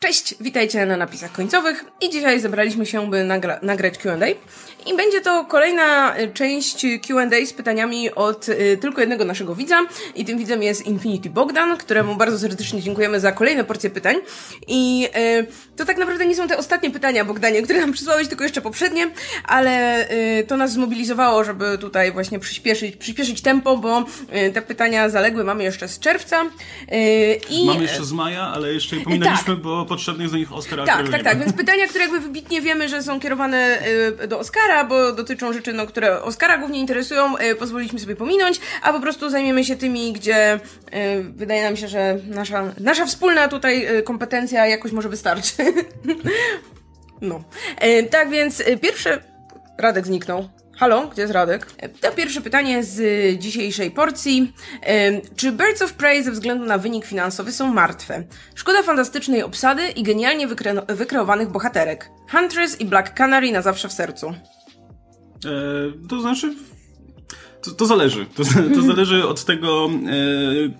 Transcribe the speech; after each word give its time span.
Cześć, 0.00 0.34
witajcie 0.40 0.86
na 0.86 0.96
napisach 0.96 1.32
końcowych. 1.32 1.84
I 2.00 2.10
dzisiaj 2.10 2.40
zebraliśmy 2.40 2.86
się, 2.86 3.10
by 3.10 3.24
nagra 3.24 3.58
nagrać 3.62 3.98
Q&A 3.98 4.26
i 4.86 4.96
będzie 4.96 5.20
to 5.20 5.44
kolejna 5.44 6.18
y, 6.18 6.32
część 6.34 6.86
Q&A 7.06 7.46
z 7.46 7.52
pytaniami 7.52 8.14
od 8.14 8.48
y, 8.48 8.78
tylko 8.80 9.00
jednego 9.00 9.24
naszego 9.24 9.54
widza. 9.54 9.86
I 10.14 10.24
tym 10.24 10.38
widzem 10.38 10.62
jest 10.62 10.86
Infinity 10.86 11.30
Bogdan, 11.30 11.76
któremu 11.76 12.16
bardzo 12.16 12.38
serdecznie 12.38 12.82
dziękujemy 12.82 13.20
za 13.20 13.32
kolejne 13.32 13.64
porcje 13.64 13.90
pytań. 13.90 14.16
I 14.68 15.08
y, 15.40 15.76
to 15.76 15.84
tak 15.84 15.98
naprawdę 15.98 16.26
nie 16.26 16.36
są 16.36 16.48
te 16.48 16.58
ostatnie 16.58 16.90
pytania, 16.90 17.24
Bogdanie, 17.24 17.62
które 17.62 17.80
nam 17.80 17.92
przysłałeś, 17.92 18.28
tylko 18.28 18.44
jeszcze 18.44 18.60
poprzednie, 18.60 19.10
ale 19.44 20.04
y, 20.10 20.44
to 20.46 20.56
nas 20.56 20.72
zmobilizowało, 20.72 21.44
żeby 21.44 21.78
tutaj 21.78 22.12
właśnie 22.12 22.38
przyspieszyć, 22.38 22.96
przyspieszyć 22.96 23.42
tempo, 23.42 23.76
bo 23.76 24.04
y, 24.48 24.52
te 24.52 24.62
pytania 24.62 25.08
zaległe 25.08 25.44
mamy 25.44 25.64
jeszcze 25.64 25.88
z 25.88 25.98
czerwca. 25.98 26.44
Y, 26.92 27.40
i... 27.50 27.66
Mamy 27.66 27.82
jeszcze 27.82 28.04
z 28.04 28.12
maja, 28.12 28.42
ale 28.42 28.74
jeszcze 28.74 28.96
je 28.96 29.02
pominęliśmy, 29.04 29.54
tak. 29.54 29.62
bo 29.62 29.87
potrzebny 29.88 30.24
jest 30.24 30.34
do 30.34 30.38
nich 30.38 30.52
Oscar. 30.52 30.84
Tak, 30.86 31.08
tak, 31.08 31.22
tak, 31.22 31.38
więc 31.38 31.52
pytania, 31.52 31.86
które 31.86 32.04
jakby 32.04 32.20
wybitnie 32.20 32.60
wiemy, 32.60 32.88
że 32.88 33.02
są 33.02 33.20
kierowane 33.20 33.78
y, 34.22 34.28
do 34.28 34.38
Oscara, 34.38 34.84
bo 34.84 35.12
dotyczą 35.12 35.52
rzeczy, 35.52 35.72
no, 35.72 35.86
które 35.86 36.22
Oscara 36.22 36.58
głównie 36.58 36.80
interesują, 36.80 37.38
y, 37.38 37.54
pozwoliliśmy 37.54 37.98
sobie 37.98 38.16
pominąć, 38.16 38.60
a 38.82 38.92
po 38.92 39.00
prostu 39.00 39.30
zajmiemy 39.30 39.64
się 39.64 39.76
tymi, 39.76 40.12
gdzie 40.12 40.54
y, 40.54 40.58
wydaje 41.22 41.62
nam 41.62 41.76
się, 41.76 41.88
że 41.88 42.18
nasza, 42.26 42.72
nasza 42.80 43.06
wspólna 43.06 43.48
tutaj 43.48 43.86
kompetencja 44.04 44.66
jakoś 44.66 44.92
może 44.92 45.08
wystarczy. 45.08 45.52
no. 47.20 47.42
Tak 48.10 48.30
więc 48.30 48.62
pierwsze... 48.82 49.22
Radek 49.78 50.06
zniknął. 50.06 50.48
Halo, 50.78 51.08
gdzie 51.08 51.22
jest 51.22 51.34
Radek? 51.34 51.66
To 52.00 52.12
pierwsze 52.12 52.40
pytanie 52.40 52.84
z 52.84 53.38
dzisiejszej 53.38 53.90
porcji. 53.90 54.52
Czy 55.36 55.52
Birds 55.52 55.82
of 55.82 55.92
Prey 55.92 56.22
ze 56.22 56.32
względu 56.32 56.64
na 56.64 56.78
wynik 56.78 57.04
finansowy 57.04 57.52
są 57.52 57.74
martwe? 57.74 58.24
Szkoda 58.54 58.82
fantastycznej 58.82 59.42
obsady 59.42 59.88
i 59.88 60.02
genialnie 60.02 60.48
wykre 60.48 60.82
wykreowanych 60.88 61.48
bohaterek. 61.48 62.10
Huntress 62.30 62.80
i 62.80 62.84
Black 62.84 63.14
Canary 63.14 63.52
na 63.52 63.62
zawsze 63.62 63.88
w 63.88 63.92
sercu. 63.92 64.28
E, 64.28 64.34
to 66.08 66.20
znaczy, 66.20 66.54
to, 67.62 67.70
to, 67.70 67.86
zależy. 67.86 68.26
To, 68.26 68.42
to 68.74 68.82
zależy 68.82 69.28
od 69.28 69.44
tego, 69.44 69.90
e, 69.90 70.10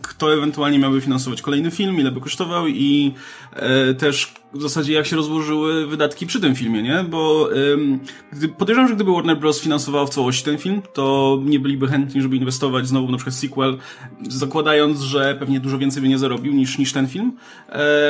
kto 0.02 0.34
ewentualnie 0.34 0.78
miałby 0.78 1.00
finansować 1.00 1.42
kolejny 1.42 1.70
film, 1.70 2.00
ile 2.00 2.10
by 2.10 2.20
kosztował 2.20 2.68
i 2.68 3.14
e, 3.52 3.94
też 3.94 4.34
w 4.52 4.62
zasadzie 4.62 4.92
jak 4.92 5.06
się 5.06 5.16
rozłożyły 5.16 5.86
wydatki 5.86 6.26
przy 6.26 6.40
tym 6.40 6.54
filmie, 6.54 6.82
nie? 6.82 7.04
Bo 7.08 7.48
ym, 7.56 8.00
gdy, 8.32 8.48
podejrzewam, 8.48 8.88
że 8.88 8.94
gdyby 8.94 9.12
Warner 9.12 9.38
Bros. 9.38 9.60
finansował 9.60 10.06
w 10.06 10.10
całości 10.10 10.44
ten 10.44 10.58
film, 10.58 10.82
to 10.92 11.38
nie 11.44 11.60
byliby 11.60 11.88
chętni, 11.88 12.22
żeby 12.22 12.36
inwestować 12.36 12.88
znowu 12.88 13.10
na 13.10 13.16
przykład 13.16 13.36
sequel, 13.36 13.78
zakładając, 14.28 15.00
że 15.00 15.36
pewnie 15.38 15.60
dużo 15.60 15.78
więcej 15.78 16.02
by 16.02 16.08
nie 16.08 16.18
zarobił 16.18 16.52
niż, 16.52 16.78
niż 16.78 16.92
ten 16.92 17.08
film. 17.08 17.32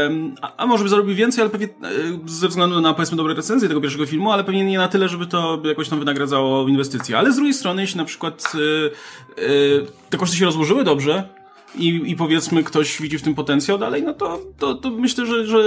Ym, 0.06 0.34
a, 0.42 0.56
a, 0.56 0.66
może 0.66 0.84
by 0.84 0.91
zarobił 0.91 1.14
więcej, 1.14 1.42
ale 1.42 1.50
pewnie 1.50 1.66
yy, 1.66 2.19
ze 2.27 2.48
względu 2.48 2.81
na 2.81 2.94
powiedzmy 2.94 3.16
dobre 3.16 3.34
recenzje 3.34 3.69
tego 3.69 3.81
pierwszego 3.81 4.06
filmu, 4.06 4.33
ale 4.33 4.44
pewnie 4.44 4.64
nie 4.64 4.78
na 4.78 4.89
tyle, 4.89 5.09
żeby 5.09 5.27
to 5.27 5.62
jakoś 5.64 5.89
tam 5.89 5.98
wynagradzało 5.98 6.69
inwestycje. 6.69 7.19
Ale 7.19 7.33
z 7.33 7.36
drugiej 7.36 7.55
strony, 7.55 7.83
jeśli 7.83 7.98
na 7.98 8.05
przykład 8.05 8.53
yy, 8.55 8.91
yy, 9.36 9.86
te 10.11 10.19
koszty 10.19 10.36
się 10.36 10.44
rozłożyły 10.44 10.84
dobrze, 10.84 11.38
i, 11.74 12.02
i 12.06 12.16
powiedzmy 12.16 12.64
ktoś 12.64 13.02
widzi 13.02 13.19
w 13.19 13.22
tym 13.22 13.34
potencjał 13.34 13.78
dalej, 13.78 14.02
no 14.02 14.14
to, 14.14 14.41
to, 14.58 14.74
to 14.74 14.91
myślę, 14.91 15.27
że, 15.27 15.47
że 15.47 15.58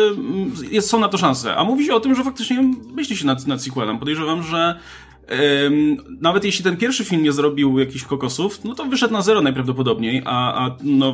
jest, 0.72 0.90
są 0.90 1.00
na 1.00 1.08
to 1.08 1.18
szanse. 1.18 1.56
A 1.56 1.64
mówi 1.64 1.86
się 1.86 1.94
o 1.94 2.00
tym, 2.00 2.16
że 2.16 2.24
faktycznie 2.24 2.74
myśli 2.94 3.18
się 3.18 3.26
nad, 3.26 3.48
nad 3.48 3.64
sequelem. 3.64 4.00
Podejrzewam, 4.00 4.44
że 4.44 4.80
nawet 6.22 6.44
jeśli 6.44 6.64
ten 6.64 6.78
pierwszy 6.78 7.06
film 7.06 7.24
nie 7.24 7.32
zrobił 7.32 7.80
jakichś 7.80 8.04
kokosów, 8.04 8.64
no 8.64 8.76
to 8.76 8.86
wyszedł 8.86 9.14
na 9.14 9.22
zero 9.22 9.42
najprawdopodobniej, 9.42 10.22
a, 10.26 10.66
a 10.66 10.76
no, 10.84 11.14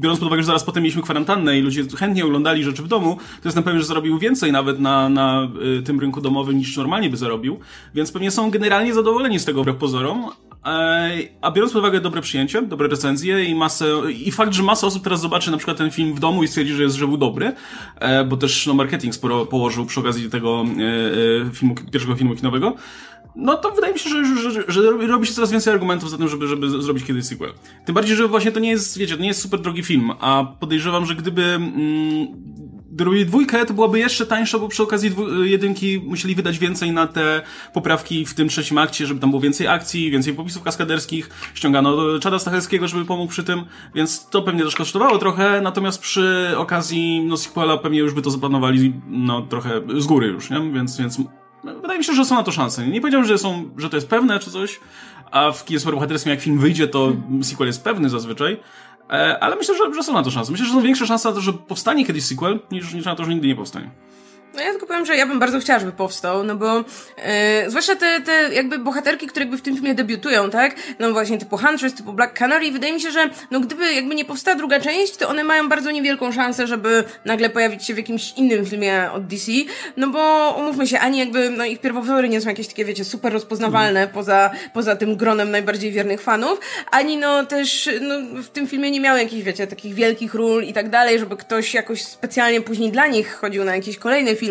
biorąc 0.00 0.20
pod 0.20 0.26
uwagę, 0.26 0.42
że 0.42 0.46
zaraz 0.46 0.64
potem 0.64 0.82
mieliśmy 0.82 1.02
kwarantannę 1.02 1.58
i 1.58 1.62
ludzie 1.62 1.84
chętnie 1.96 2.24
oglądali 2.24 2.64
rzeczy 2.64 2.82
w 2.82 2.88
domu, 2.88 3.16
to 3.16 3.48
jestem 3.48 3.64
pewien, 3.64 3.80
że 3.80 3.86
zarobił 3.86 4.18
więcej 4.18 4.52
nawet 4.52 4.80
na, 4.80 5.08
na 5.08 5.48
y, 5.78 5.82
tym 5.82 6.00
rynku 6.00 6.20
domowym 6.20 6.58
niż 6.58 6.76
normalnie 6.76 7.10
by 7.10 7.16
zarobił, 7.16 7.58
więc 7.94 8.12
pewnie 8.12 8.30
są 8.30 8.50
generalnie 8.50 8.94
zadowoleni 8.94 9.38
z 9.38 9.44
tego 9.44 9.62
wbrew 9.62 9.76
pozorom, 9.76 10.30
a 11.40 11.50
biorąc 11.50 11.72
pod 11.72 11.80
uwagę 11.80 12.00
dobre 12.00 12.20
przyjęcie, 12.20 12.62
dobre 12.62 12.88
recenzje 12.88 13.44
i 13.44 13.54
masę, 13.54 13.86
i 14.24 14.32
fakt, 14.32 14.52
że 14.52 14.62
masa 14.62 14.86
osób 14.86 15.04
teraz 15.04 15.20
zobaczy 15.20 15.50
na 15.50 15.56
przykład 15.56 15.76
ten 15.76 15.90
film 15.90 16.14
w 16.14 16.20
domu 16.20 16.42
i 16.42 16.48
stwierdzi, 16.48 16.74
że 16.74 16.82
jest, 16.82 16.96
że 16.96 17.06
był 17.06 17.16
dobry, 17.16 17.52
e, 17.96 18.24
bo 18.24 18.36
też 18.36 18.66
no, 18.66 18.74
marketing 18.74 19.14
sporo 19.14 19.46
położył 19.46 19.86
przy 19.86 20.00
okazji 20.00 20.30
tego 20.30 20.64
e, 21.46 21.50
filmu, 21.54 21.74
pierwszego 21.92 22.16
filmu 22.16 22.36
kinowego, 22.36 22.74
no 23.36 23.56
to 23.56 23.70
wydaje 23.70 23.92
mi 23.92 23.98
się, 23.98 24.10
że, 24.10 24.24
że, 24.24 24.50
że, 24.50 24.64
że, 24.68 24.82
robi 25.06 25.26
się 25.26 25.32
coraz 25.32 25.50
więcej 25.50 25.72
argumentów 25.72 26.10
za 26.10 26.18
tym, 26.18 26.28
żeby, 26.28 26.46
żeby 26.46 26.82
zrobić 26.82 27.04
kiedyś 27.04 27.24
sequel. 27.24 27.52
Tym 27.84 27.94
bardziej, 27.94 28.16
że 28.16 28.28
właśnie 28.28 28.52
to 28.52 28.60
nie 28.60 28.70
jest, 28.70 28.98
wiecie, 28.98 29.16
to 29.16 29.22
nie 29.22 29.28
jest 29.28 29.42
super 29.42 29.60
drogi 29.60 29.82
film, 29.82 30.12
a 30.20 30.44
podejrzewam, 30.60 31.06
że 31.06 31.14
gdyby 31.14 31.44
mm, 31.44 32.28
robili 33.04 33.26
dwójkę, 33.26 33.66
to 33.66 33.74
byłaby 33.74 33.98
jeszcze 33.98 34.26
tańsza, 34.26 34.58
bo 34.58 34.68
przy 34.68 34.82
okazji 34.82 35.14
jedynki 35.42 36.00
musieli 36.06 36.34
wydać 36.34 36.58
więcej 36.58 36.92
na 36.92 37.06
te 37.06 37.42
poprawki 37.72 38.26
w 38.26 38.34
tym 38.34 38.48
trzecim 38.48 38.78
akcie, 38.78 39.06
żeby 39.06 39.20
tam 39.20 39.30
było 39.30 39.42
więcej 39.42 39.66
akcji, 39.66 40.10
więcej 40.10 40.34
popisów 40.34 40.62
kaskaderskich, 40.62 41.30
ściągano 41.54 42.18
Czada 42.18 42.38
Stachelskiego, 42.38 42.88
żeby 42.88 43.04
pomógł 43.04 43.30
przy 43.30 43.44
tym, 43.44 43.64
więc 43.94 44.28
to 44.28 44.42
pewnie 44.42 44.64
też 44.64 44.76
kosztowało 44.76 45.18
trochę, 45.18 45.60
natomiast 45.60 46.00
przy 46.00 46.54
okazji 46.56 47.24
no, 47.24 47.36
sequela 47.36 47.78
pewnie 47.78 47.98
już 47.98 48.14
by 48.14 48.22
to 48.22 48.30
zaplanowali 48.30 48.92
no, 49.08 49.42
trochę 49.42 49.80
z 49.98 50.06
góry 50.06 50.26
już, 50.26 50.50
nie? 50.50 50.72
Więc, 50.72 50.98
więc 50.98 51.20
wydaje 51.64 51.98
mi 51.98 52.04
się, 52.04 52.12
że 52.12 52.24
są 52.24 52.34
na 52.34 52.42
to 52.42 52.52
szanse. 52.52 52.86
Nie 52.86 53.00
powiedziałem, 53.00 53.26
że, 53.26 53.38
są, 53.38 53.70
że 53.76 53.90
to 53.90 53.96
jest 53.96 54.08
pewne 54.08 54.38
czy 54.38 54.50
coś, 54.50 54.80
a 55.30 55.52
w 55.52 55.64
kinie 55.64 55.80
superbohaterskim 55.80 56.30
jak 56.30 56.40
film 56.40 56.58
wyjdzie, 56.58 56.88
to 56.88 57.12
sequel 57.42 57.66
jest 57.66 57.84
pewny 57.84 58.08
zazwyczaj. 58.08 58.60
E, 59.10 59.42
ale 59.42 59.56
myślę, 59.56 59.76
że, 59.76 59.94
że 59.94 60.02
są 60.02 60.12
na 60.12 60.22
to 60.22 60.30
szanse. 60.30 60.52
Myślę, 60.52 60.66
że 60.66 60.72
są 60.72 60.80
większe 60.80 61.06
szanse 61.06 61.28
na 61.28 61.34
to, 61.34 61.40
że 61.40 61.52
powstanie 61.52 62.06
kiedyś 62.06 62.24
sequel, 62.24 62.60
niż, 62.70 62.94
niż 62.94 63.04
na 63.04 63.16
to, 63.16 63.24
że 63.24 63.30
nigdy 63.30 63.48
nie 63.48 63.56
powstanie. 63.56 63.90
No 64.58 64.64
ja 64.64 64.70
tylko 64.70 64.86
powiem, 64.86 65.06
że 65.06 65.16
ja 65.16 65.26
bym 65.26 65.38
bardzo 65.38 65.60
chciała, 65.60 65.78
żeby 65.78 65.92
powstał, 65.92 66.44
no 66.44 66.56
bo 66.56 66.84
e, 67.16 67.70
zwłaszcza 67.70 67.96
te, 67.96 68.20
te 68.20 68.54
jakby 68.54 68.78
bohaterki, 68.78 69.26
które 69.26 69.44
jakby 69.44 69.58
w 69.58 69.62
tym 69.62 69.74
filmie 69.74 69.94
debiutują, 69.94 70.50
tak? 70.50 70.76
No 70.98 71.12
właśnie 71.12 71.38
typu 71.38 71.56
Huntress, 71.56 71.94
typu 71.94 72.12
Black 72.12 72.38
Canary, 72.38 72.70
wydaje 72.70 72.92
mi 72.92 73.00
się, 73.00 73.10
że 73.10 73.30
no 73.50 73.60
gdyby 73.60 73.94
jakby 73.94 74.14
nie 74.14 74.24
powstała 74.24 74.56
druga 74.56 74.80
część, 74.80 75.16
to 75.16 75.28
one 75.28 75.44
mają 75.44 75.68
bardzo 75.68 75.90
niewielką 75.90 76.32
szansę, 76.32 76.66
żeby 76.66 77.04
nagle 77.24 77.50
pojawić 77.50 77.84
się 77.84 77.94
w 77.94 77.96
jakimś 77.96 78.32
innym 78.32 78.66
filmie 78.66 79.10
od 79.12 79.26
DC, 79.26 79.52
no 79.96 80.08
bo 80.08 80.54
umówmy 80.58 80.86
się, 80.86 80.98
ani 80.98 81.18
jakby 81.18 81.50
no 81.50 81.64
ich 81.64 81.80
pierwowzory 81.80 82.28
nie 82.28 82.40
są 82.40 82.48
jakieś 82.48 82.68
takie, 82.68 82.84
wiecie, 82.84 83.04
super 83.04 83.32
rozpoznawalne 83.32 84.00
mm. 84.00 84.14
poza, 84.14 84.50
poza 84.74 84.96
tym 84.96 85.16
gronem 85.16 85.50
najbardziej 85.50 85.92
wiernych 85.92 86.20
fanów, 86.20 86.60
ani 86.90 87.16
no 87.16 87.46
też 87.46 87.90
no, 88.00 88.42
w 88.42 88.48
tym 88.48 88.66
filmie 88.66 88.90
nie 88.90 89.00
miały 89.00 89.18
jakichś, 89.22 89.42
wiecie, 89.42 89.66
takich 89.66 89.94
wielkich 89.94 90.34
ról 90.34 90.64
i 90.64 90.72
tak 90.72 90.90
dalej, 90.90 91.18
żeby 91.18 91.36
ktoś 91.36 91.74
jakoś 91.74 92.02
specjalnie 92.02 92.60
później 92.60 92.92
dla 92.92 93.06
nich 93.06 93.34
chodził 93.34 93.64
na 93.64 93.76
jakieś 93.76 93.98
kolejne 93.98 94.36
filmy, 94.36 94.47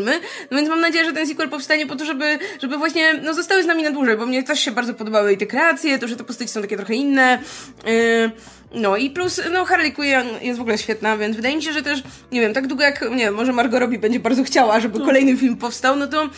no 0.51 0.57
więc 0.57 0.69
mam 0.69 0.81
nadzieję, 0.81 1.05
że 1.05 1.13
ten 1.13 1.27
sequel 1.27 1.49
powstanie 1.49 1.87
po 1.87 1.95
to, 1.95 2.05
żeby, 2.05 2.39
żeby 2.61 2.77
właśnie, 2.77 3.13
no 3.13 3.33
zostały 3.33 3.63
z 3.63 3.65
nami 3.65 3.83
na 3.83 3.91
dłużej, 3.91 4.17
bo 4.17 4.25
mnie 4.25 4.43
też 4.43 4.59
się 4.59 4.71
bardzo 4.71 4.93
podobały 4.93 5.33
i 5.33 5.37
te 5.37 5.45
kreacje, 5.45 5.99
to, 5.99 6.07
że 6.07 6.15
te 6.15 6.23
postaci 6.23 6.51
są 6.51 6.61
takie 6.61 6.77
trochę 6.77 6.93
inne, 6.93 7.39
yy, 7.85 8.31
no 8.71 8.97
i 8.97 9.09
plus, 9.09 9.41
no 9.51 9.65
Harley 9.65 9.93
Quinn 9.93 10.27
jest 10.41 10.57
w 10.57 10.61
ogóle 10.61 10.77
świetna, 10.77 11.17
więc 11.17 11.35
wydaje 11.35 11.55
mi 11.55 11.63
się, 11.63 11.73
że 11.73 11.81
też, 11.81 12.03
nie 12.31 12.41
wiem, 12.41 12.53
tak 12.53 12.67
długo 12.67 12.83
jak, 12.83 13.01
nie 13.11 13.17
wiem, 13.17 13.33
może 13.33 13.53
Margot 13.53 13.79
Robbie 13.79 13.99
będzie 13.99 14.19
bardzo 14.19 14.43
chciała, 14.43 14.79
żeby 14.79 14.99
no. 14.99 15.05
kolejny 15.05 15.37
film 15.37 15.57
powstał, 15.57 15.95
no 15.95 16.07
to 16.07 16.25
y, 16.25 16.29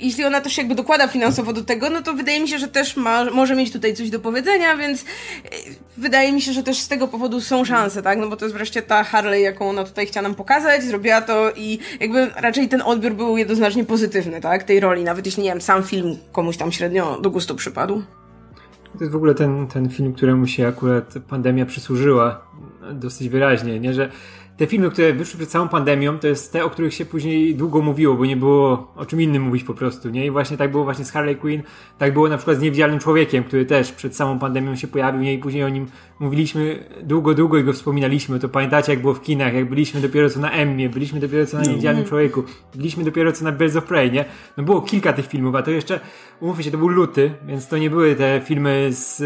jeśli 0.00 0.24
ona 0.24 0.40
też 0.40 0.58
jakby 0.58 0.74
dokłada 0.74 1.08
finansowo 1.08 1.52
do 1.52 1.64
tego, 1.64 1.90
no 1.90 2.02
to 2.02 2.14
wydaje 2.14 2.40
mi 2.40 2.48
się, 2.48 2.58
że 2.58 2.68
też 2.68 2.96
ma, 2.96 3.24
może 3.24 3.56
mieć 3.56 3.72
tutaj 3.72 3.94
coś 3.94 4.10
do 4.10 4.20
powiedzenia, 4.20 4.76
więc 4.76 5.02
y, 5.02 5.04
wydaje 5.96 6.32
mi 6.32 6.40
się, 6.40 6.52
że 6.52 6.62
też 6.62 6.78
z 6.78 6.88
tego 6.88 7.08
powodu 7.08 7.40
są 7.40 7.64
szanse, 7.64 8.02
tak, 8.02 8.18
no 8.18 8.28
bo 8.28 8.36
to 8.36 8.44
jest 8.44 8.56
wreszcie 8.56 8.82
ta 8.82 9.04
Harley, 9.04 9.42
jaką 9.42 9.68
ona 9.68 9.84
tutaj 9.84 10.06
chciała 10.06 10.22
nam 10.22 10.34
pokazać, 10.34 10.84
zrobiła 10.84 11.20
to 11.20 11.52
i 11.56 11.78
jakby 12.00 12.26
raczej 12.36 12.68
ten 12.68 12.82
odbiór 12.82 13.12
był 13.12 13.36
jednoznacznie 13.36 13.84
pozytywny, 13.84 14.40
tak, 14.40 14.62
tej 14.62 14.80
roli, 14.80 15.04
nawet 15.04 15.26
jeśli, 15.26 15.42
nie 15.42 15.48
wiem, 15.48 15.60
sam 15.60 15.82
film 15.82 16.16
komuś 16.32 16.56
tam 16.56 16.72
średnio 16.72 17.20
do 17.20 17.30
gustu 17.30 17.54
przypadł. 17.54 18.02
To 18.92 19.00
jest 19.00 19.12
w 19.12 19.16
ogóle 19.16 19.34
ten, 19.34 19.66
ten 19.66 19.90
film, 19.90 20.12
któremu 20.12 20.46
się 20.46 20.66
akurat 20.66 21.14
pandemia 21.28 21.66
przysłużyła 21.66 22.46
dosyć 22.92 23.28
wyraźnie, 23.28 23.80
nie? 23.80 23.94
Że 23.94 24.10
te 24.56 24.66
filmy, 24.66 24.90
które 24.90 25.12
wyszły 25.12 25.38
przed 25.38 25.50
całą 25.50 25.68
pandemią, 25.68 26.18
to 26.18 26.26
jest 26.26 26.52
te, 26.52 26.64
o 26.64 26.70
których 26.70 26.94
się 26.94 27.04
później 27.04 27.54
długo 27.54 27.82
mówiło, 27.82 28.14
bo 28.14 28.26
nie 28.26 28.36
było 28.36 28.92
o 28.96 29.06
czym 29.06 29.20
innym 29.20 29.42
mówić 29.42 29.64
po 29.64 29.74
prostu, 29.74 30.10
nie? 30.10 30.26
I 30.26 30.30
właśnie 30.30 30.56
tak 30.56 30.70
było 30.70 30.84
właśnie 30.84 31.04
z 31.04 31.10
Harley 31.10 31.36
Quinn, 31.36 31.62
tak 31.98 32.12
było 32.12 32.28
na 32.28 32.36
przykład 32.36 32.58
z 32.58 32.60
Niewidzialnym 32.60 33.00
Człowiekiem, 33.00 33.44
który 33.44 33.66
też 33.66 33.92
przed 33.92 34.16
samą 34.16 34.38
pandemią 34.38 34.76
się 34.76 34.86
pojawił, 34.86 35.22
nie? 35.22 35.34
I 35.34 35.38
później 35.38 35.64
o 35.64 35.68
nim 35.68 35.86
mówiliśmy 36.20 36.84
długo, 37.02 37.34
długo 37.34 37.58
i 37.58 37.64
go 37.64 37.72
wspominaliśmy. 37.72 38.38
To 38.38 38.48
pamiętacie, 38.48 38.92
jak 38.92 39.00
było 39.00 39.14
w 39.14 39.22
kinach, 39.22 39.54
jak 39.54 39.68
byliśmy 39.68 40.00
dopiero 40.00 40.30
co 40.30 40.40
na 40.40 40.50
Emmie, 40.50 40.88
byliśmy 40.88 41.20
dopiero 41.20 41.46
co 41.46 41.56
na 41.56 41.64
Niewidzialnym 41.64 42.04
Człowieku, 42.04 42.42
byliśmy 42.74 43.04
dopiero 43.04 43.32
co 43.32 43.44
na 43.44 43.52
Birds 43.52 43.76
of 43.76 43.84
Prey, 43.84 44.12
nie? 44.12 44.24
No 44.56 44.64
było 44.64 44.80
kilka 44.80 45.12
tych 45.12 45.26
filmów, 45.26 45.54
a 45.54 45.62
to 45.62 45.70
jeszcze, 45.70 46.00
umówmy 46.40 46.62
się, 46.62 46.70
to 46.70 46.78
był 46.78 46.88
luty, 46.88 47.32
więc 47.46 47.68
to 47.68 47.78
nie 47.78 47.90
były 47.90 48.14
te 48.14 48.40
filmy, 48.44 48.88
z, 48.90 49.22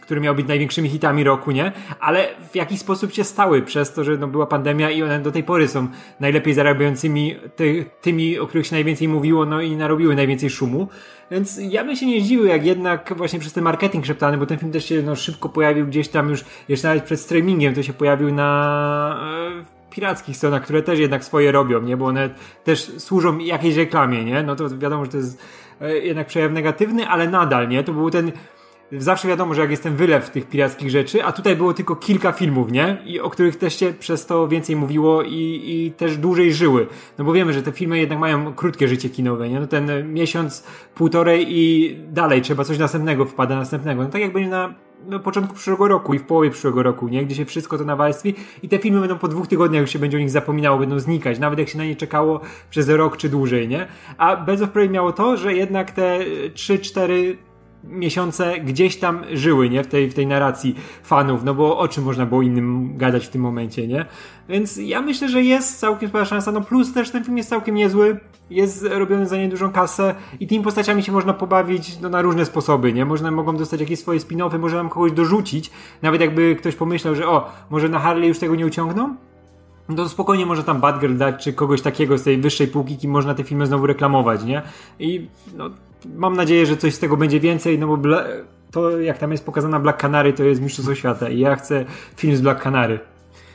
które 0.00 0.20
miały 0.20 0.36
być 0.36 0.48
największymi 0.48 0.88
hitami 0.88 1.24
roku, 1.24 1.50
nie? 1.50 1.72
Ale 2.00 2.28
w 2.52 2.56
jakiś 2.56 2.80
sposób 2.80 3.12
się 3.12 3.24
stały 3.24 3.62
przez 3.62 3.92
to, 3.92 4.04
że 4.04 4.16
no, 4.16 4.28
była 4.28 4.46
pandemia 4.46 4.61
i 4.94 5.02
one 5.02 5.20
do 5.20 5.32
tej 5.32 5.44
pory 5.44 5.68
są 5.68 5.88
najlepiej 6.20 6.54
zarabiającymi 6.54 7.36
ty, 7.56 7.84
tymi, 8.00 8.38
o 8.38 8.46
których 8.46 8.66
się 8.66 8.74
najwięcej 8.74 9.08
mówiło, 9.08 9.46
no 9.46 9.60
i 9.60 9.76
narobiły 9.76 10.16
najwięcej 10.16 10.50
szumu. 10.50 10.88
Więc 11.30 11.60
ja 11.70 11.84
bym 11.84 11.96
się 11.96 12.06
nie 12.06 12.20
zdziwił, 12.20 12.44
jak 12.44 12.66
jednak 12.66 13.14
właśnie 13.16 13.38
przez 13.38 13.52
ten 13.52 13.64
marketing 13.64 14.06
szeptany, 14.06 14.38
bo 14.38 14.46
ten 14.46 14.58
film 14.58 14.72
też 14.72 14.84
się 14.84 15.02
no, 15.02 15.16
szybko 15.16 15.48
pojawił 15.48 15.86
gdzieś 15.86 16.08
tam 16.08 16.30
już, 16.30 16.44
jeszcze 16.68 16.88
nawet 16.88 17.04
przed 17.04 17.20
streamingiem, 17.20 17.74
to 17.74 17.82
się 17.82 17.92
pojawił 17.92 18.34
na 18.34 19.62
pirackich 19.92 20.36
stronach, 20.36 20.62
które 20.62 20.82
też 20.82 20.98
jednak 20.98 21.24
swoje 21.24 21.52
robią, 21.52 21.82
nie? 21.82 21.96
Bo 21.96 22.06
one 22.06 22.30
też 22.64 22.92
służą 22.98 23.38
jakiejś 23.38 23.76
reklamie, 23.76 24.24
nie? 24.24 24.42
No 24.42 24.56
to 24.56 24.78
wiadomo, 24.78 25.04
że 25.04 25.10
to 25.10 25.16
jest 25.16 25.42
e, 25.80 25.98
jednak 25.98 26.26
przejaw 26.26 26.52
negatywny, 26.52 27.08
ale 27.08 27.28
nadal, 27.28 27.68
nie? 27.68 27.84
To 27.84 27.92
był 27.92 28.10
ten 28.10 28.32
zawsze 28.98 29.28
wiadomo, 29.28 29.54
że 29.54 29.60
jak 29.60 29.70
jest 29.70 29.82
ten 29.82 29.96
wylew 29.96 30.30
tych 30.30 30.48
pirackich 30.48 30.90
rzeczy, 30.90 31.24
a 31.24 31.32
tutaj 31.32 31.56
było 31.56 31.74
tylko 31.74 31.96
kilka 31.96 32.32
filmów, 32.32 32.72
nie? 32.72 33.02
I 33.06 33.20
o 33.20 33.30
których 33.30 33.56
też 33.56 33.78
się 33.78 33.92
przez 33.98 34.26
to 34.26 34.48
więcej 34.48 34.76
mówiło 34.76 35.22
i, 35.22 35.62
i 35.64 35.92
też 35.92 36.16
dłużej 36.16 36.52
żyły. 36.52 36.86
No 37.18 37.24
bo 37.24 37.32
wiemy, 37.32 37.52
że 37.52 37.62
te 37.62 37.72
filmy 37.72 37.98
jednak 37.98 38.18
mają 38.18 38.54
krótkie 38.54 38.88
życie 38.88 39.10
kinowe, 39.10 39.48
nie? 39.48 39.60
No 39.60 39.66
ten 39.66 40.12
miesiąc, 40.12 40.66
półtorej 40.94 41.46
i 41.48 41.96
dalej 42.08 42.42
trzeba 42.42 42.64
coś 42.64 42.78
następnego 42.78 43.24
wpada, 43.24 43.56
następnego. 43.56 44.02
No 44.02 44.08
tak 44.08 44.20
jak 44.20 44.32
będzie 44.32 44.50
na 44.50 44.74
no, 45.06 45.20
początku 45.20 45.54
przyszłego 45.54 45.88
roku 45.88 46.14
i 46.14 46.18
w 46.18 46.24
połowie 46.24 46.50
przyszłego 46.50 46.82
roku, 46.82 47.08
nie? 47.08 47.26
Gdzie 47.26 47.36
się 47.36 47.44
wszystko 47.44 47.78
to 47.78 47.84
nawalstwi 47.84 48.34
i 48.62 48.68
te 48.68 48.78
filmy 48.78 49.00
będą 49.00 49.18
po 49.18 49.28
dwóch 49.28 49.48
tygodniach 49.48 49.80
już 49.80 49.90
się 49.90 49.98
będzie 49.98 50.16
o 50.16 50.20
nich 50.20 50.30
zapominało, 50.30 50.78
będą 50.78 50.98
znikać, 50.98 51.38
nawet 51.38 51.58
jak 51.58 51.68
się 51.68 51.78
na 51.78 51.84
nie 51.84 51.96
czekało 51.96 52.40
przez 52.70 52.88
rok 52.88 53.16
czy 53.16 53.28
dłużej, 53.28 53.68
nie? 53.68 53.86
A 54.18 54.46
Prey 54.72 54.90
miało 54.90 55.12
to, 55.12 55.36
że 55.36 55.54
jednak 55.54 55.90
te 55.90 56.18
3-4 56.54 57.36
miesiące 57.84 58.60
gdzieś 58.60 58.96
tam 58.96 59.24
żyły, 59.32 59.70
nie? 59.70 59.84
W 59.84 59.86
tej, 59.86 60.10
w 60.10 60.14
tej 60.14 60.26
narracji 60.26 60.74
fanów, 61.02 61.44
no 61.44 61.54
bo 61.54 61.78
o 61.78 61.88
czym 61.88 62.04
można 62.04 62.26
było 62.26 62.42
innym 62.42 62.96
gadać 62.96 63.26
w 63.26 63.30
tym 63.30 63.42
momencie, 63.42 63.86
nie? 63.86 64.06
Więc 64.48 64.76
ja 64.76 65.00
myślę, 65.00 65.28
że 65.28 65.42
jest 65.42 65.80
całkiem 65.80 66.08
spora 66.08 66.24
szansa, 66.24 66.52
no 66.52 66.60
plus 66.60 66.92
też 66.92 67.10
ten 67.10 67.24
film 67.24 67.36
jest 67.36 67.48
całkiem 67.48 67.74
niezły, 67.74 68.20
jest 68.50 68.86
robiony 68.90 69.26
za 69.26 69.36
niedużą 69.36 69.72
kasę 69.72 70.14
i 70.40 70.46
tymi 70.46 70.64
postaciami 70.64 71.02
się 71.02 71.12
można 71.12 71.32
pobawić 71.32 72.00
no, 72.00 72.08
na 72.08 72.22
różne 72.22 72.44
sposoby, 72.44 72.92
nie? 72.92 73.04
Można, 73.04 73.30
mogą 73.30 73.56
dostać 73.56 73.80
jakieś 73.80 73.98
swoje 73.98 74.20
spin-offy, 74.20 74.58
może 74.58 74.76
nam 74.76 74.88
kogoś 74.88 75.12
dorzucić, 75.12 75.70
nawet 76.02 76.20
jakby 76.20 76.56
ktoś 76.56 76.74
pomyślał, 76.74 77.14
że 77.14 77.28
o, 77.28 77.50
może 77.70 77.88
na 77.88 77.98
Harley 77.98 78.28
już 78.28 78.38
tego 78.38 78.54
nie 78.54 78.66
uciągną, 78.66 79.16
no 79.88 79.96
to 79.96 80.08
spokojnie 80.08 80.46
może 80.46 80.64
tam 80.64 80.80
Batgirl 80.80 81.16
dać, 81.16 81.44
czy 81.44 81.52
kogoś 81.52 81.82
takiego 81.82 82.18
z 82.18 82.22
tej 82.22 82.38
wyższej 82.38 82.68
półki, 82.68 82.96
kim 82.96 83.10
można 83.10 83.34
te 83.34 83.44
filmy 83.44 83.66
znowu 83.66 83.86
reklamować, 83.86 84.44
nie? 84.44 84.62
I 84.98 85.28
no, 85.56 85.70
mam 86.16 86.36
nadzieję, 86.36 86.66
że 86.66 86.76
coś 86.76 86.94
z 86.94 86.98
tego 86.98 87.16
będzie 87.16 87.40
więcej, 87.40 87.78
no 87.78 87.86
bo 87.86 87.96
Bla 87.96 88.24
to 88.70 89.00
jak 89.00 89.18
tam 89.18 89.32
jest 89.32 89.46
pokazana 89.46 89.80
Black 89.80 90.00
Canary, 90.00 90.32
to 90.32 90.44
jest 90.44 90.62
mistrzostwo 90.62 90.94
świata 90.94 91.28
i 91.28 91.38
ja 91.38 91.56
chcę 91.56 91.84
film 92.16 92.36
z 92.36 92.40
Black 92.40 92.62
Canary. 92.62 93.00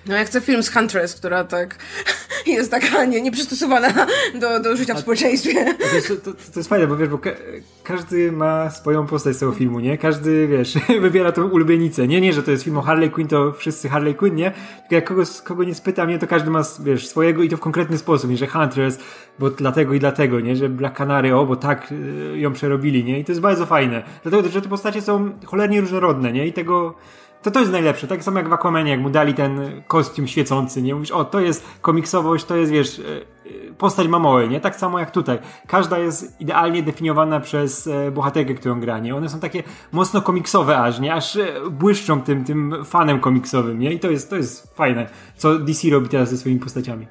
No 0.07 0.15
ja 0.15 0.25
chcę 0.25 0.41
film 0.41 0.63
z 0.63 0.69
Huntress, 0.69 1.15
która 1.15 1.43
tak 1.43 1.75
jest 2.45 2.71
taka 2.71 3.05
nie, 3.05 3.21
nieprzystosowana 3.21 3.93
do, 4.41 4.59
do 4.59 4.77
życia 4.77 4.93
w 4.93 4.99
społeczeństwie. 4.99 5.75
To 5.89 5.95
jest, 5.95 6.07
to, 6.07 6.33
to 6.33 6.59
jest 6.59 6.69
fajne, 6.69 6.87
bo 6.87 6.97
wiesz, 6.97 7.09
bo 7.09 7.17
ka 7.17 7.29
każdy 7.83 8.31
ma 8.31 8.69
swoją 8.69 9.07
postać 9.07 9.35
z 9.35 9.39
tego 9.39 9.51
filmu, 9.51 9.79
nie? 9.79 9.97
Każdy, 9.97 10.47
wiesz, 10.47 10.73
wybiera 11.01 11.31
tą 11.31 11.49
ulubienicę. 11.49 12.07
Nie, 12.07 12.21
nie, 12.21 12.33
że 12.33 12.43
to 12.43 12.51
jest 12.51 12.63
film 12.63 12.77
o 12.77 12.81
Harley 12.81 13.11
Quinn, 13.11 13.27
to 13.27 13.51
wszyscy 13.51 13.89
Harley 13.89 14.15
Quinn, 14.15 14.35
nie? 14.35 14.51
Tylko 14.79 14.95
jak 14.95 15.05
kogo, 15.05 15.23
kogo 15.43 15.63
nie 15.63 15.75
spytam, 15.75 16.09
nie, 16.09 16.19
to 16.19 16.27
każdy 16.27 16.49
ma, 16.49 16.61
wiesz, 16.79 17.07
swojego 17.07 17.43
i 17.43 17.49
to 17.49 17.57
w 17.57 17.59
konkretny 17.59 17.97
sposób, 17.97 18.29
nie? 18.29 18.37
Że 18.37 18.47
Huntress, 18.47 18.99
bo 19.39 19.49
dlatego 19.49 19.93
i 19.93 19.99
dlatego, 19.99 20.39
nie? 20.39 20.55
Że 20.55 20.69
Black 20.69 20.97
Canary, 20.97 21.35
o, 21.35 21.45
bo 21.45 21.55
tak 21.55 21.91
y, 21.91 22.37
ją 22.37 22.53
przerobili, 22.53 23.03
nie? 23.03 23.19
I 23.19 23.25
to 23.25 23.31
jest 23.31 23.41
bardzo 23.41 23.65
fajne. 23.65 24.03
Dlatego, 24.23 24.49
że 24.49 24.61
te 24.61 24.69
postacie 24.69 25.01
są 25.01 25.31
cholernie 25.45 25.81
różnorodne, 25.81 26.31
nie? 26.31 26.47
I 26.47 26.53
tego 26.53 26.95
to 27.47 27.51
to 27.51 27.59
jest 27.59 27.71
najlepsze. 27.71 28.07
Tak 28.07 28.23
samo 28.23 28.37
jak 28.39 28.49
w 28.49 28.53
Aquamanie, 28.53 28.91
jak 28.91 28.99
mu 28.99 29.09
dali 29.09 29.33
ten 29.33 29.81
kostium 29.87 30.27
świecący, 30.27 30.81
nie? 30.81 30.95
Mówisz, 30.95 31.11
o, 31.11 31.25
to 31.25 31.39
jest 31.39 31.65
komiksowość, 31.81 32.45
to 32.45 32.55
jest, 32.55 32.71
wiesz, 32.71 32.99
e, 32.99 33.03
e, 33.03 33.73
postać 33.77 34.07
Mamoły, 34.07 34.47
nie? 34.47 34.59
Tak 34.59 34.75
samo 34.75 34.99
jak 34.99 35.11
tutaj. 35.11 35.39
Każda 35.67 35.99
jest 35.99 36.41
idealnie 36.41 36.83
definiowana 36.83 37.39
przez 37.39 37.87
e, 37.87 38.11
bohaterkę, 38.11 38.53
którą 38.53 38.79
gra, 38.79 38.99
nie? 38.99 39.15
One 39.15 39.29
są 39.29 39.39
takie 39.39 39.63
mocno 39.91 40.21
komiksowe 40.21 40.77
aż, 40.77 40.99
nie? 40.99 41.13
Aż 41.13 41.37
błyszczą 41.71 42.21
tym, 42.21 42.45
tym 42.45 42.85
fanem 42.85 43.19
komiksowym, 43.19 43.79
nie? 43.79 43.93
I 43.93 43.99
to 43.99 44.11
jest, 44.11 44.29
to 44.29 44.35
jest 44.35 44.75
fajne, 44.75 45.09
co 45.37 45.59
DC 45.59 45.89
robi 45.89 46.09
teraz 46.09 46.29
ze 46.29 46.37
swoimi 46.37 46.59
postaciami. 46.59 47.07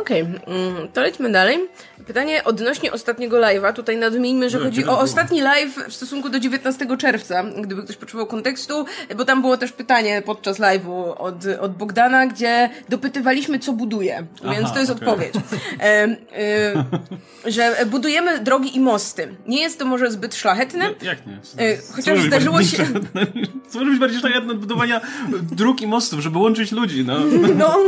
Okej, 0.00 0.22
okay. 0.22 0.40
Mm, 0.46 0.88
to 0.92 1.00
lećmy 1.00 1.32
dalej. 1.32 1.68
Pytanie 2.06 2.44
odnośnie 2.44 2.92
ostatniego 2.92 3.36
live'a. 3.36 3.72
Tutaj 3.72 3.96
nadmieńmy, 3.96 4.50
że 4.50 4.58
no, 4.58 4.64
chodzi 4.64 4.86
o 4.86 4.98
ostatni 4.98 5.40
live 5.40 5.76
w 5.88 5.94
stosunku 5.94 6.28
do 6.28 6.40
19 6.40 6.96
czerwca, 6.96 7.44
gdyby 7.44 7.82
ktoś 7.82 7.96
potrzebował 7.96 8.26
kontekstu, 8.26 8.84
bo 9.16 9.24
tam 9.24 9.40
było 9.40 9.56
też 9.56 9.72
pytanie 9.72 10.22
podczas 10.22 10.58
live'u 10.58 11.14
od, 11.18 11.34
od 11.60 11.76
Bogdana, 11.76 12.26
gdzie 12.26 12.70
dopytywaliśmy, 12.88 13.58
co 13.58 13.72
buduje. 13.72 14.26
Aha, 14.44 14.54
Więc 14.54 14.72
to 14.72 14.78
jest 14.78 14.90
okay. 14.90 15.08
odpowiedź. 15.08 15.34
E, 15.80 16.02
e, 16.02 16.84
że 17.46 17.76
budujemy 17.86 18.38
drogi 18.38 18.76
i 18.76 18.80
mosty. 18.80 19.34
Nie 19.46 19.62
jest 19.62 19.78
to 19.78 19.84
może 19.84 20.10
zbyt 20.10 20.34
szlachetne. 20.34 20.94
Jak 21.02 21.26
nie? 21.26 21.40
E, 21.56 21.76
chociaż 21.96 22.22
zdarzyło 22.22 22.62
się... 22.62 22.86
Co 23.70 23.78
może 23.78 23.90
być 23.90 24.00
bardziej 24.00 24.20
szlachetne 24.20 24.52
od 24.52 24.58
budowania 24.58 25.00
dróg 25.52 25.80
i 25.80 25.86
mostów, 25.86 26.20
żeby 26.20 26.38
łączyć 26.38 26.72
ludzi, 26.72 27.04
no. 27.04 27.18
No, 27.58 27.78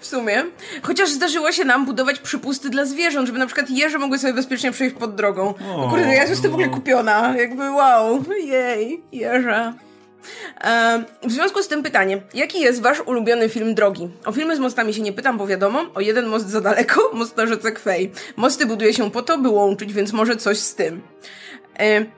w 0.00 0.06
sumie. 0.06 0.44
Chociaż 0.82 1.10
zdarzyło 1.10 1.52
się 1.52 1.64
nam 1.64 1.86
budować 1.86 2.18
przypusty 2.18 2.70
dla 2.70 2.84
zwierząt, 2.84 3.27
żeby 3.28 3.38
na 3.38 3.46
przykład 3.46 3.70
jeże 3.70 3.98
mogły 3.98 4.18
sobie 4.18 4.34
bezpiecznie 4.34 4.72
przejść 4.72 4.96
pod 4.96 5.14
drogą. 5.14 5.54
O, 5.76 5.90
kurde, 5.90 6.14
ja 6.14 6.24
jestem 6.24 6.50
w 6.50 6.54
ogóle 6.54 6.68
kupiona. 6.68 7.36
Jakby 7.36 7.70
wow, 7.70 8.24
jej, 8.38 9.02
jeże. 9.12 9.72
w 11.22 11.32
związku 11.32 11.62
z 11.62 11.68
tym 11.68 11.82
pytanie, 11.82 12.22
jaki 12.34 12.60
jest 12.60 12.82
wasz 12.82 13.00
ulubiony 13.00 13.48
film 13.48 13.74
drogi? 13.74 14.08
O 14.24 14.32
filmy 14.32 14.56
z 14.56 14.58
mostami 14.58 14.94
się 14.94 15.02
nie 15.02 15.12
pytam, 15.12 15.38
bo 15.38 15.46
wiadomo, 15.46 15.86
o 15.94 16.00
jeden 16.00 16.26
most 16.26 16.48
za 16.48 16.60
daleko, 16.60 17.10
most 17.14 17.36
na 17.36 17.46
rzece 17.46 17.72
Kwej. 17.72 18.12
Mosty 18.36 18.66
buduje 18.66 18.94
się 18.94 19.10
po 19.10 19.22
to, 19.22 19.38
by 19.38 19.48
łączyć, 19.48 19.92
więc 19.92 20.12
może 20.12 20.36
coś 20.36 20.58
z 20.58 20.74
tym. 20.74 21.02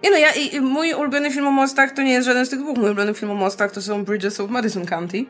nie 0.03 0.11
no, 0.11 0.17
ja, 0.17 0.33
i, 0.33 0.61
mój 0.61 0.95
ulubiony 0.95 1.31
film 1.31 1.47
o 1.47 1.51
mostach 1.51 1.93
to 1.93 2.03
nie 2.03 2.13
jest 2.13 2.27
żaden 2.27 2.47
z 2.47 2.51
tych 2.51 2.59
dwóch. 2.59 2.77
Mój 2.77 2.87
ulubiony 2.87 3.15
film 3.15 3.31
o 3.31 3.35
mostach 3.35 3.73
to 3.73 3.83
są 3.83 4.05
Bridges 4.05 4.41
of 4.41 4.51
Madison 4.51 4.87
County. 4.87 5.25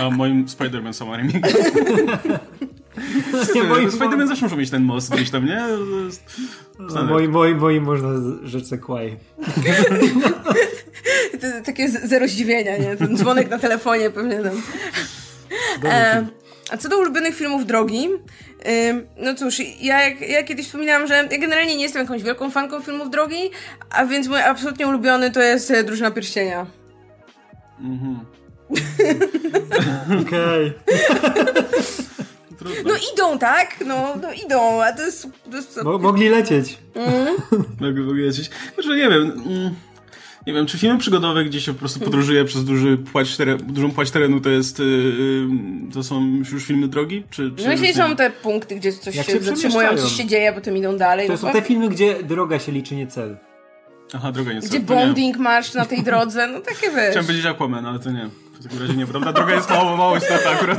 A 0.00 0.10
moim 0.10 0.46
Spider-Man 0.46 0.92
Summer 0.92 1.20
Spider-Man 3.98 4.28
zawsze 4.28 4.44
muszą 4.44 4.56
mieć 4.56 4.70
ten 4.70 4.82
most 4.82 5.14
gdzieś 5.14 5.30
tam, 5.30 5.46
nie? 5.46 5.62
No, 6.78 7.04
moim, 7.04 7.30
moim, 7.30 7.58
moim 7.58 7.84
można 7.84 8.08
rzec 8.42 8.70
Quay. 8.86 9.16
takie 11.66 11.88
zero 11.88 12.28
zdziwienia, 12.28 12.76
nie? 12.76 12.96
Ten 12.96 13.16
dzwonek 13.16 13.50
na 13.50 13.58
telefonie 13.58 14.10
pewnie 14.10 14.42
tam. 14.42 14.62
E, 15.84 16.26
a 16.70 16.76
co 16.76 16.88
do 16.88 16.98
ulubionych 16.98 17.36
filmów 17.36 17.66
drogi, 17.66 18.08
no 19.16 19.34
cóż, 19.34 19.60
ja, 19.80 20.02
jak, 20.02 20.20
ja 20.20 20.42
kiedyś 20.42 20.66
wspominałam, 20.66 21.06
że 21.06 21.14
ja 21.14 21.38
generalnie 21.38 21.76
nie 21.76 21.82
jestem 21.82 22.02
jakąś 22.02 22.22
wielką 22.22 22.50
fanką 22.50 22.80
filmów 22.80 23.10
drogi, 23.10 23.50
a 23.90 24.06
więc 24.06 24.28
mój 24.28 24.40
absolutnie 24.40 24.86
ulubiony 24.86 25.30
to 25.30 25.42
jest 25.42 25.70
e, 25.70 25.84
Drużyna 25.84 26.10
Pierścienia. 26.10 26.66
Mhm. 27.80 28.20
Okej. 30.22 30.72
No 32.84 32.94
idą, 33.14 33.38
tak? 33.38 33.76
No, 33.86 34.14
no 34.22 34.32
idą, 34.32 34.82
a 34.82 34.92
to 34.92 35.02
jest... 35.02 35.28
To 35.50 35.56
jest... 35.56 35.82
mogli 35.82 36.28
lecieć. 36.28 36.78
Mm. 36.94 37.36
mogli 38.06 38.22
lecieć. 38.22 38.50
Znaczy, 38.74 38.88
nie 38.88 39.08
wiem... 39.10 39.42
Mm, 39.46 39.74
nie 40.46 40.52
wiem, 40.52 40.66
czy 40.66 40.78
filmy 40.78 40.98
przygodowe, 40.98 41.44
gdzie 41.44 41.60
się 41.60 41.72
po 41.72 41.78
prostu 41.78 42.00
podróżuje 42.00 42.44
przez 42.44 42.64
duży 42.64 42.98
płać 42.98 43.36
teren, 43.36 43.58
dużą 43.58 43.90
płać 43.90 44.10
terenu, 44.10 44.40
to 44.40 44.50
jest, 44.50 44.78
yy, 44.78 45.48
to 45.94 46.02
są 46.02 46.26
już 46.52 46.64
filmy 46.64 46.88
drogi? 46.88 47.24
Czy, 47.30 47.50
czy 47.56 47.64
no 47.64 47.70
jeśli 47.70 47.94
są 47.94 48.16
te 48.16 48.30
punkty, 48.30 48.76
gdzie 48.76 48.92
coś 48.92 49.14
Jak 49.14 49.26
się, 49.26 49.32
się 49.32 49.40
zatrzymują, 49.40 49.96
coś 49.96 50.12
się 50.12 50.26
dzieje, 50.26 50.50
a 50.50 50.52
potem 50.52 50.76
idą 50.76 50.96
dalej. 50.96 51.26
To 51.26 51.32
no 51.32 51.38
są 51.38 51.52
te 51.52 51.62
filmy, 51.62 51.88
gdzie 51.88 52.22
droga 52.22 52.58
się 52.58 52.72
liczy, 52.72 52.94
nie 52.94 53.06
cel. 53.06 53.36
Aha, 54.14 54.32
droga 54.32 54.52
nie 54.52 54.60
cel. 54.60 54.70
Gdzie 54.70 54.80
bonding 54.80 55.36
masz 55.36 55.74
na 55.74 55.84
tej 55.84 56.02
drodze, 56.02 56.46
no 56.46 56.60
takie 56.60 56.90
wiesz. 56.90 57.10
Chciałem 57.10 57.26
powiedzieć 57.26 57.46
Aquaman, 57.46 57.86
ale 57.86 57.98
to 57.98 58.10
nie. 58.10 58.30
W 58.60 58.62
takim 58.62 58.80
razie 58.80 58.94
nie, 58.94 59.06
bo 59.06 59.20
ta 59.20 59.32
droga 59.32 59.54
jest 59.54 59.70
mało, 59.70 59.96
mało 59.96 60.16
istotna 60.16 60.50
akurat. 60.50 60.78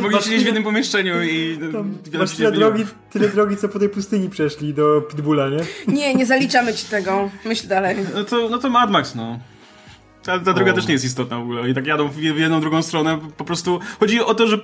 Mogli 0.00 0.18
siedzieć 0.22 0.42
w 0.42 0.46
jednym 0.46 0.64
pomieszczeniu 0.64 1.22
i... 1.22 1.58
Masz 2.18 2.36
tyle 2.36 2.52
drogi, 2.52 2.84
tyle 3.10 3.28
drogi, 3.28 3.56
co 3.56 3.68
po 3.68 3.78
tej 3.78 3.88
pustyni 3.88 4.30
przeszli 4.30 4.74
do 4.74 5.00
Pitbulla, 5.00 5.48
nie? 5.48 5.94
Nie, 5.94 6.14
nie 6.14 6.26
zaliczamy 6.26 6.74
ci 6.74 6.86
tego. 6.86 7.30
Myśl 7.44 7.68
dalej. 7.68 7.96
No 8.14 8.24
to, 8.24 8.48
no 8.48 8.58
to 8.58 8.70
Mad 8.70 8.90
Max, 8.90 9.14
no. 9.14 9.38
Ta, 10.22 10.38
ta 10.38 10.52
droga 10.52 10.72
o. 10.72 10.74
też 10.74 10.86
nie 10.86 10.92
jest 10.92 11.04
istotna 11.04 11.38
w 11.38 11.42
ogóle. 11.42 11.70
I 11.70 11.74
tak 11.74 11.86
jadą 11.86 12.08
w 12.08 12.18
jedną, 12.18 12.60
drugą 12.60 12.82
stronę. 12.82 13.18
Po 13.36 13.44
prostu 13.44 13.80
chodzi 14.00 14.20
o 14.20 14.34
to, 14.34 14.46
że 14.46 14.58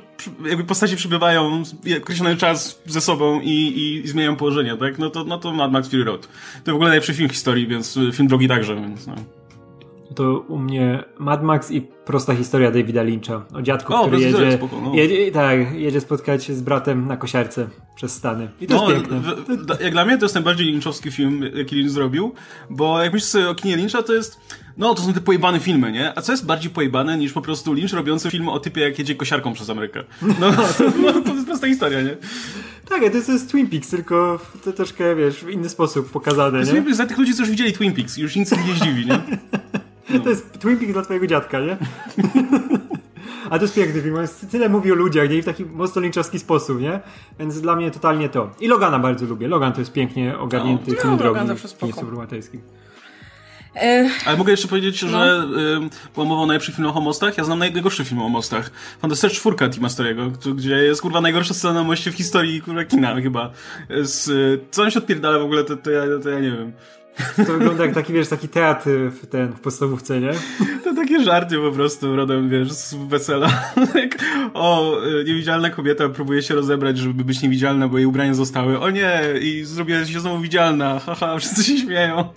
jakby 0.47 0.65
postaci 0.65 0.97
przybywają 0.97 1.63
określony 2.03 2.37
czas 2.37 2.81
ze 2.87 3.01
sobą 3.01 3.41
i, 3.41 3.51
i, 3.51 4.05
i 4.05 4.09
zmieniają 4.09 4.37
położenie, 4.37 4.77
tak? 4.77 4.99
No 4.99 5.11
to, 5.11 5.25
no 5.25 5.39
to 5.39 5.53
Mad 5.53 5.73
Max 5.73 5.89
Fury 5.89 6.05
Road. 6.05 6.29
To 6.65 6.73
w 6.73 6.75
ogóle 6.75 6.89
najlepszy 6.89 7.15
film 7.15 7.29
w 7.29 7.33
historii, 7.33 7.67
więc 7.67 7.99
film 8.13 8.29
drogi 8.29 8.49
także, 8.49 8.75
więc 8.75 9.07
no 9.07 9.15
to 10.15 10.39
u 10.39 10.59
mnie 10.59 11.05
Mad 11.19 11.43
Max 11.43 11.71
i 11.71 11.81
prosta 11.81 12.35
historia 12.35 12.71
Davida 12.71 13.03
Lyncha. 13.03 13.45
O 13.55 13.63
dziadku, 13.63 13.95
o, 13.95 14.07
który 14.07 14.21
jedzie, 14.21 14.53
spoko, 14.53 14.81
no. 14.81 14.95
jedzie, 14.95 15.33
tak, 15.33 15.75
jedzie 15.75 16.01
spotkać 16.01 16.45
się 16.45 16.55
z 16.55 16.63
bratem 16.63 17.09
na 17.09 17.17
kosiarce 17.17 17.69
przez 17.95 18.13
Stany. 18.15 18.49
I 18.61 18.67
to 18.67 18.75
no, 18.75 18.91
jest 18.91 19.09
piękne. 19.09 19.21
W, 19.21 19.81
jak 19.81 19.93
dla 19.93 20.05
mnie 20.05 20.19
to 20.19 20.25
jest 20.25 20.35
najbardziej 20.35 20.67
lynchowski 20.67 21.11
film, 21.11 21.51
jaki 21.55 21.77
Lynch 21.77 21.91
zrobił, 21.91 22.35
bo 22.71 23.03
jak 23.03 23.13
myślisz 23.13 23.31
sobie 23.31 23.49
o 23.49 23.55
kinie 23.55 23.77
Lyncha, 23.77 24.03
to 24.03 24.13
jest 24.13 24.41
no, 24.77 24.95
to 24.95 25.03
są 25.03 25.13
te 25.13 25.21
pojebane 25.21 25.61
filmy, 25.61 25.93
nie? 25.93 26.19
A 26.19 26.23
co 26.23 26.33
jest 26.33 26.47
bardziej 26.47 26.71
pojebane 26.71 27.19
niż 27.19 27.33
po 27.33 27.43
prostu 27.43 27.73
Lynch 27.73 27.93
robiący 27.93 28.31
film 28.31 28.49
o 28.49 28.61
typie, 28.61 28.81
jak 28.81 28.99
jedzie 28.99 29.15
kosiarką 29.15 29.53
przez 29.53 29.71
Amerykę? 29.71 30.05
No, 30.23 30.53
to, 30.79 30.85
no, 31.03 31.13
to 31.13 31.35
jest 31.35 31.47
prosta 31.47 31.67
historia, 31.67 32.03
nie? 32.03 32.17
Tak, 32.89 33.01
to 33.01 33.17
jest, 33.17 33.27
to 33.27 33.33
jest 33.33 33.51
Twin 33.51 33.69
Peaks, 33.69 33.89
tylko 33.89 34.41
to 34.65 34.73
troszkę, 34.73 35.17
wiesz, 35.17 35.37
w 35.37 35.51
inny 35.51 35.69
sposób 35.69 36.11
pokazane, 36.11 36.61
nie? 36.61 36.67
Twin 36.67 36.83
Peaks 36.83 36.97
dla 36.97 37.07
tych 37.07 37.19
ludzi, 37.19 37.35
co 37.35 37.43
już 37.43 37.51
widzieli 37.51 37.73
Twin 37.73 37.93
Peaks, 37.93 38.17
już 38.17 38.37
nic 38.37 38.51
nie 38.51 38.75
zdziwi, 38.75 39.07
nie? 39.07 39.19
No. 40.11 40.21
To 40.25 40.31
jest 40.31 40.59
Twin 40.59 40.77
Peaks 40.79 40.93
dla 40.93 41.03
twojego 41.03 41.27
dziadka, 41.27 41.61
nie? 41.61 41.77
A 43.51 43.59
to 43.59 43.65
jest 43.65 43.75
piękny 43.75 44.03
film, 44.03 44.17
tyle 44.51 44.69
mówi 44.69 44.93
o 44.93 44.95
ludziach, 44.95 45.31
nie? 45.31 45.37
I 45.37 45.43
w 45.43 45.45
taki 45.45 45.65
mocno 45.65 46.03
linczowski 46.03 46.39
sposób, 46.39 46.81
nie? 46.81 47.01
Więc 47.39 47.61
dla 47.61 47.77
mnie 47.77 47.91
totalnie 47.91 48.29
to. 48.29 48.51
I 48.61 48.69
Logana 48.69 48.99
bardzo 48.99 49.27
lubię. 49.27 49.49
Logan 49.49 49.73
to 49.73 49.81
jest 49.81 49.93
pięknie 49.93 50.39
ogarnięty 50.39 50.91
No, 50.91 51.03
film 51.03 51.19
Logan 51.19 51.47
drogi 51.47 51.63
kinie 51.79 52.03
obywatelskim. 52.03 52.61
E, 53.77 54.11
Ale 54.27 54.37
mogę 54.37 54.51
jeszcze 54.51 54.69
powiedzieć, 54.69 55.03
No. 55.03 55.09
że 55.09 55.45
y, 55.87 56.13
była 56.15 56.27
mowa 56.27 56.43
o 56.43 56.47
najlepszych 56.47 56.75
filmach 56.75 56.97
o 56.97 57.01
mostach. 57.01 57.39
Ja 57.39 57.45
znam 57.45 57.59
najgorszy 57.59 58.05
film 58.05 58.23
o 58.23 58.29
mostach. 58.29 58.71
Fantastyczna 59.01 59.37
czwórka 59.37 59.69
Tima 59.69 59.89
Story'ego, 59.89 60.31
gdzie- 60.33 60.55
gdzie 60.55 60.75
jest 60.77 61.03
kurwa 61.03 61.21
najgorsza 61.21 61.55
scena 61.55 61.75
na 61.75 61.83
moście 61.85 62.11
w 62.11 62.15
historii 62.15 62.61
kurwa 62.63 62.85
kina 62.85 63.21
chyba. 63.21 63.51
Z, 64.03 64.29
y, 64.29 64.61
co 64.71 64.83
on 64.83 64.91
się 64.91 64.99
odpierdala 64.99 65.39
w 65.39 65.43
ogóle, 65.43 65.65
to, 65.65 65.77
to, 65.77 65.91
ja, 65.91 66.03
to 66.23 66.29
ja 66.31 66.41
nie 66.41 66.51
wiem. 66.51 66.73
To 67.37 67.53
wygląda 67.53 67.85
jak 67.85 67.95
taki, 67.95 68.13
wiesz, 68.13 68.29
taki 68.29 68.49
teatr 68.49 68.91
w, 68.91 69.27
ten, 69.27 69.53
w 69.53 69.61
podstawówce, 69.61 70.21
nie? 70.21 70.33
To 70.85 70.95
takie 70.95 71.25
żarty 71.25 71.57
po 71.57 71.73
prostu 71.73 72.17
rodem, 72.17 72.49
wiesz, 72.49 72.73
z 72.73 72.95
wesela. 72.95 73.51
O, 74.55 74.97
y, 75.07 75.25
niewidzialna 75.25 75.71
kobieta 75.71 76.09
próbuje 76.09 76.43
się 76.43 76.55
rozebrać, 76.55 76.99
żeby 76.99 77.25
być 77.25 77.43
niewidzialna, 77.43 77.89
bo 77.89 77.99
jej 77.99 78.07
ubrania 78.07 78.35
zostały. 78.35 78.81
O 78.81 78.91
nie! 78.91 79.21
I 79.41 79.65
zrobiła 79.65 80.05
się 80.05 80.21
znowu 80.21 80.39
widzialna. 80.39 80.99
Haha, 80.99 81.39
wszyscy 81.39 81.65
się 81.65 81.79
śmieją. 81.79 82.29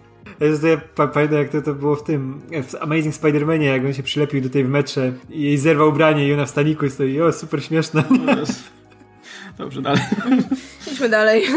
Ja 0.98 1.08
pamiętam 1.08 1.38
jak 1.38 1.50
to, 1.50 1.62
to 1.62 1.74
było 1.74 1.96
w 1.96 2.04
tym, 2.04 2.42
w 2.64 2.76
Amazing 2.76 3.16
Spider-Manie, 3.16 3.64
jak 3.64 3.86
on 3.86 3.94
się 3.94 4.04
przylepił 4.04 4.42
do 4.42 4.50
tej 4.50 4.64
w 4.64 4.70
metrze 4.70 5.14
i 5.30 5.42
jej 5.42 5.58
zerwał 5.58 5.90
ubranie 5.90 6.28
i 6.28 6.34
ona 6.34 6.46
w 6.46 6.50
staniku 6.50 6.90
stoi, 6.90 7.22
o, 7.22 7.32
super 7.32 7.64
śmieszne. 7.64 8.04
Dobrze, 9.58 9.82
dalej. 9.82 10.02
Idźmy 11.00 11.10
dalej. 11.10 11.44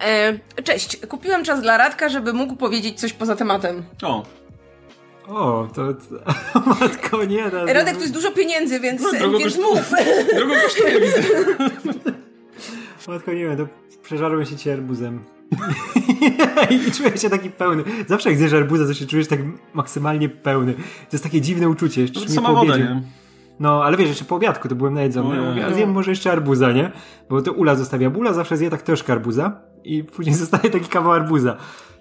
E, 0.00 0.38
cześć, 0.62 0.96
kupiłem 1.08 1.44
czas 1.44 1.62
dla 1.62 1.76
Radka, 1.76 2.08
żeby 2.08 2.32
mógł 2.32 2.56
powiedzieć 2.56 3.00
coś 3.00 3.12
poza 3.12 3.36
tematem. 3.36 3.82
O, 4.02 4.24
O, 5.28 5.68
to, 5.74 5.94
to 5.94 6.60
matko, 6.80 7.24
nie. 7.24 7.44
No, 7.52 7.66
Radek, 7.66 7.94
to 7.94 8.00
jest 8.00 8.12
dużo 8.12 8.30
pieniędzy, 8.30 8.80
więc, 8.80 9.02
No, 9.02 9.38
więc 9.38 9.56
mów. 9.56 9.90
drogo 10.36 10.54
kosztuje, 10.62 11.00
widzę. 11.00 11.22
Matko, 13.08 13.32
nie 13.32 13.44
wiem, 13.44 13.56
to 13.56 13.66
przeżarłem 14.02 14.46
się 14.46 14.56
ci 14.56 14.70
arbuzem. 14.70 15.24
I 16.70 16.92
czuję 16.92 17.18
się 17.18 17.30
taki 17.30 17.50
pełny. 17.50 17.84
Zawsze 18.06 18.28
jak 18.28 18.38
zjesz 18.38 18.52
arbuza, 18.52 18.86
to 18.86 18.94
się 18.94 19.06
czujesz 19.06 19.28
tak 19.28 19.40
maksymalnie 19.74 20.28
pełny. 20.28 20.74
To 20.74 20.80
jest 21.12 21.24
takie 21.24 21.40
dziwne 21.40 21.68
uczucie. 21.68 22.00
Jeszcze 22.02 22.20
To 22.20 22.26
mnie 22.26 22.34
sama 22.34 22.52
woda, 22.52 22.76
nie? 22.76 23.02
No, 23.60 23.84
ale 23.84 23.96
wiesz, 23.96 24.08
jeszcze 24.08 24.24
po 24.24 24.36
obiadku 24.36 24.68
to 24.68 24.74
byłem 24.74 24.94
najedzony. 24.94 25.28
Ojej. 25.30 25.42
Ja 25.44 25.50
mówię, 25.50 25.66
a 25.66 25.72
zjem 25.72 25.90
może 25.92 26.10
jeszcze 26.10 26.32
arbuza, 26.32 26.72
nie? 26.72 26.90
Bo 27.30 27.42
to 27.42 27.52
Ula 27.52 27.74
zostawia. 27.74 28.10
Bo 28.10 28.18
Ula 28.18 28.32
zawsze 28.32 28.56
zje 28.56 28.70
tak 28.70 28.82
troszkę 28.82 29.12
arbuza 29.12 29.60
i 29.84 30.04
później 30.04 30.34
zostaje 30.44 30.70
taki 30.70 30.86
kawał 30.88 31.12
arbuza. 31.12 31.56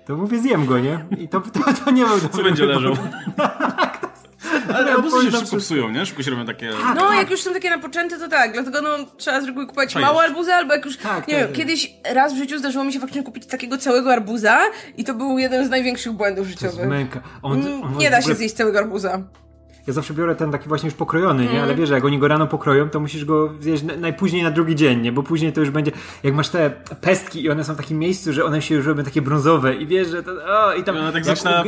To 0.05 0.15
mówię, 0.17 0.39
zjem 0.39 0.65
go, 0.65 0.79
nie? 0.79 1.05
I 1.17 1.27
to, 1.27 1.41
to, 1.41 1.59
to 1.85 1.91
nie 1.91 2.05
był 2.05 2.19
Co 2.31 2.43
będzie 2.43 2.65
leżał? 2.65 2.93
Ale 4.75 4.91
arbuzy 4.93 5.25
się 5.31 5.37
szybko 5.37 5.57
psują, 5.57 5.89
nie? 5.89 6.05
Szybko 6.05 6.23
się 6.23 6.31
robią 6.31 6.45
takie... 6.45 6.71
No, 6.95 7.13
jak 7.13 7.31
już 7.31 7.41
są 7.41 7.53
takie 7.53 7.69
napoczęte, 7.69 8.19
to 8.19 8.27
tak. 8.27 8.53
Dlatego 8.53 8.81
no, 8.81 8.89
trzeba 9.17 9.41
z 9.41 9.45
reguły 9.45 9.65
kupować 9.67 9.93
Fajnie. 9.93 10.07
małe 10.09 10.23
arbuzy, 10.23 10.53
albo 10.53 10.73
jak 10.73 10.85
już, 10.85 10.97
Tak, 10.97 11.27
nie 11.27 11.33
tak, 11.33 11.43
wiem, 11.43 11.47
tak. 11.47 11.57
kiedyś 11.57 11.93
raz 12.13 12.33
w 12.33 12.37
życiu 12.37 12.57
zdarzyło 12.59 12.83
mi 12.83 12.93
się 12.93 12.99
faktycznie 12.99 13.23
kupić 13.23 13.45
takiego 13.45 13.77
całego 13.77 14.13
arbuza 14.13 14.59
i 14.97 15.03
to 15.03 15.13
był 15.13 15.37
jeden 15.39 15.65
z 15.67 15.69
największych 15.69 16.13
błędów 16.13 16.45
To 16.45 16.49
jest 16.49 16.61
życiowych. 16.61 16.89
męka. 16.89 17.21
On, 17.41 17.61
Mm, 17.61 17.83
on 17.83 17.97
Nie 17.97 18.11
da 18.11 18.21
się 18.21 18.35
zjeść 18.35 18.55
całego 18.55 18.79
arbuza. 18.79 19.19
Ja 19.87 19.93
zawsze 19.93 20.13
biorę 20.13 20.35
ten 20.35 20.51
taki 20.51 20.67
właśnie 20.67 20.87
już 20.87 20.95
pokrojony, 20.95 21.43
nie? 21.43 21.49
Mhm. 21.49 21.63
Ale 21.63 21.75
wiesz, 21.75 21.89
że 21.89 21.95
jak 21.95 22.05
oni 22.05 22.19
go 22.19 22.27
rano 22.27 22.47
pokroją, 22.47 22.89
to 22.89 22.99
musisz 22.99 23.25
go 23.25 23.53
zjeść 23.59 23.83
na- 23.83 23.95
najpóźniej 23.95 24.43
na 24.43 24.51
drugi 24.51 24.75
dzień, 24.75 25.01
nie? 25.01 25.11
Bo 25.11 25.23
później 25.23 25.53
to 25.53 25.59
już 25.59 25.69
będzie, 25.69 25.91
jak 26.23 26.33
masz 26.33 26.49
te 26.49 26.71
pestki 27.01 27.43
i 27.43 27.49
one 27.49 27.63
są 27.63 27.73
w 27.73 27.77
takim 27.77 27.99
miejscu, 27.99 28.33
że 28.33 28.45
one 28.45 28.61
się 28.61 28.75
już 28.75 28.85
robią 28.85 29.03
takie 29.03 29.21
brązowe 29.21 29.75
i 29.75 29.87
wiesz, 29.87 30.07
że 30.07 30.23
to, 30.23 30.31
o, 30.31 30.73
i 30.73 30.83
tam... 30.83 30.95
I 30.95 30.99
ona 30.99 31.11
tak 31.11 31.25
zaczyna 31.25 31.63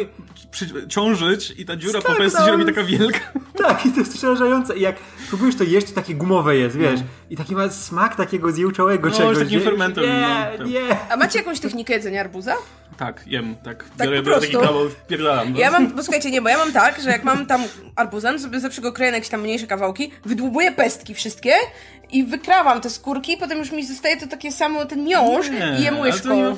przy, 0.51 0.87
ciążyć 0.87 1.53
i 1.57 1.65
ta 1.65 1.75
dziura 1.75 2.01
po 2.01 2.07
Tak, 2.07 2.17
prostu 2.17 2.39
no. 2.39 2.45
się 2.45 2.51
robi 2.51 2.65
taka 2.65 2.83
wielka. 2.83 3.19
Tak, 3.67 3.85
i 3.85 3.91
to 3.91 3.99
jest 3.99 4.13
przerażające. 4.17 4.77
I 4.77 4.81
jak 4.81 4.95
próbujesz 5.29 5.55
to 5.55 5.63
jeść, 5.63 5.87
to 5.89 5.93
takie 5.95 6.15
gumowe 6.15 6.57
jest, 6.57 6.77
wiesz? 6.77 6.99
No. 6.99 7.05
I 7.29 7.37
taki 7.37 7.55
ma 7.55 7.69
smak 7.69 8.15
takiego 8.15 8.51
zjełczałego 8.51 9.09
No, 9.09 9.15
czegoś. 9.15 9.37
takim 9.37 9.59
nie? 9.59 9.65
fermentem, 9.65 10.03
Nie, 10.03 10.51
no, 10.59 10.65
nie. 10.65 10.97
A 11.11 11.17
macie 11.17 11.39
jakąś 11.39 11.59
technikę 11.59 11.93
jedzenia 11.93 12.21
arbuza? 12.21 12.53
Tak, 12.97 13.23
jem, 13.27 13.55
tak. 13.63 13.83
Tak 13.97 14.07
biorę, 14.07 14.17
po 14.23 14.29
biorę 14.29 14.41
taki 14.41 14.53
kawał, 14.53 14.89
wpierdalam. 14.89 15.53
No. 15.53 15.59
Ja 15.59 15.71
mam, 15.71 15.95
bo 15.95 16.03
słuchajcie, 16.03 16.31
nie, 16.31 16.41
bo 16.41 16.49
ja 16.49 16.57
mam 16.57 16.71
tak, 16.71 17.01
że 17.01 17.09
jak 17.09 17.23
mam 17.23 17.45
tam 17.45 17.61
arbuza, 18.09 18.33
to 18.33 18.39
sobie 18.39 18.59
zawsze 18.59 18.81
go 18.81 18.93
kroję 18.93 19.11
na 19.11 19.17
jakieś 19.17 19.29
tam 19.29 19.41
mniejsze 19.41 19.67
kawałki, 19.67 20.11
wydłubuję 20.25 20.71
pestki 20.71 21.13
wszystkie 21.15 21.53
i 22.11 22.23
wykrawam 22.23 22.81
te 22.81 22.89
skórki, 22.89 23.37
potem 23.37 23.57
już 23.57 23.71
mi 23.71 23.85
zostaje 23.85 24.17
to 24.17 24.27
takie 24.27 24.51
samo, 24.51 24.85
ten 24.85 25.03
miąższ 25.03 25.49
i 25.79 25.83
jem 25.83 25.99
łyżką. 25.99 26.35
nie- 26.35 26.55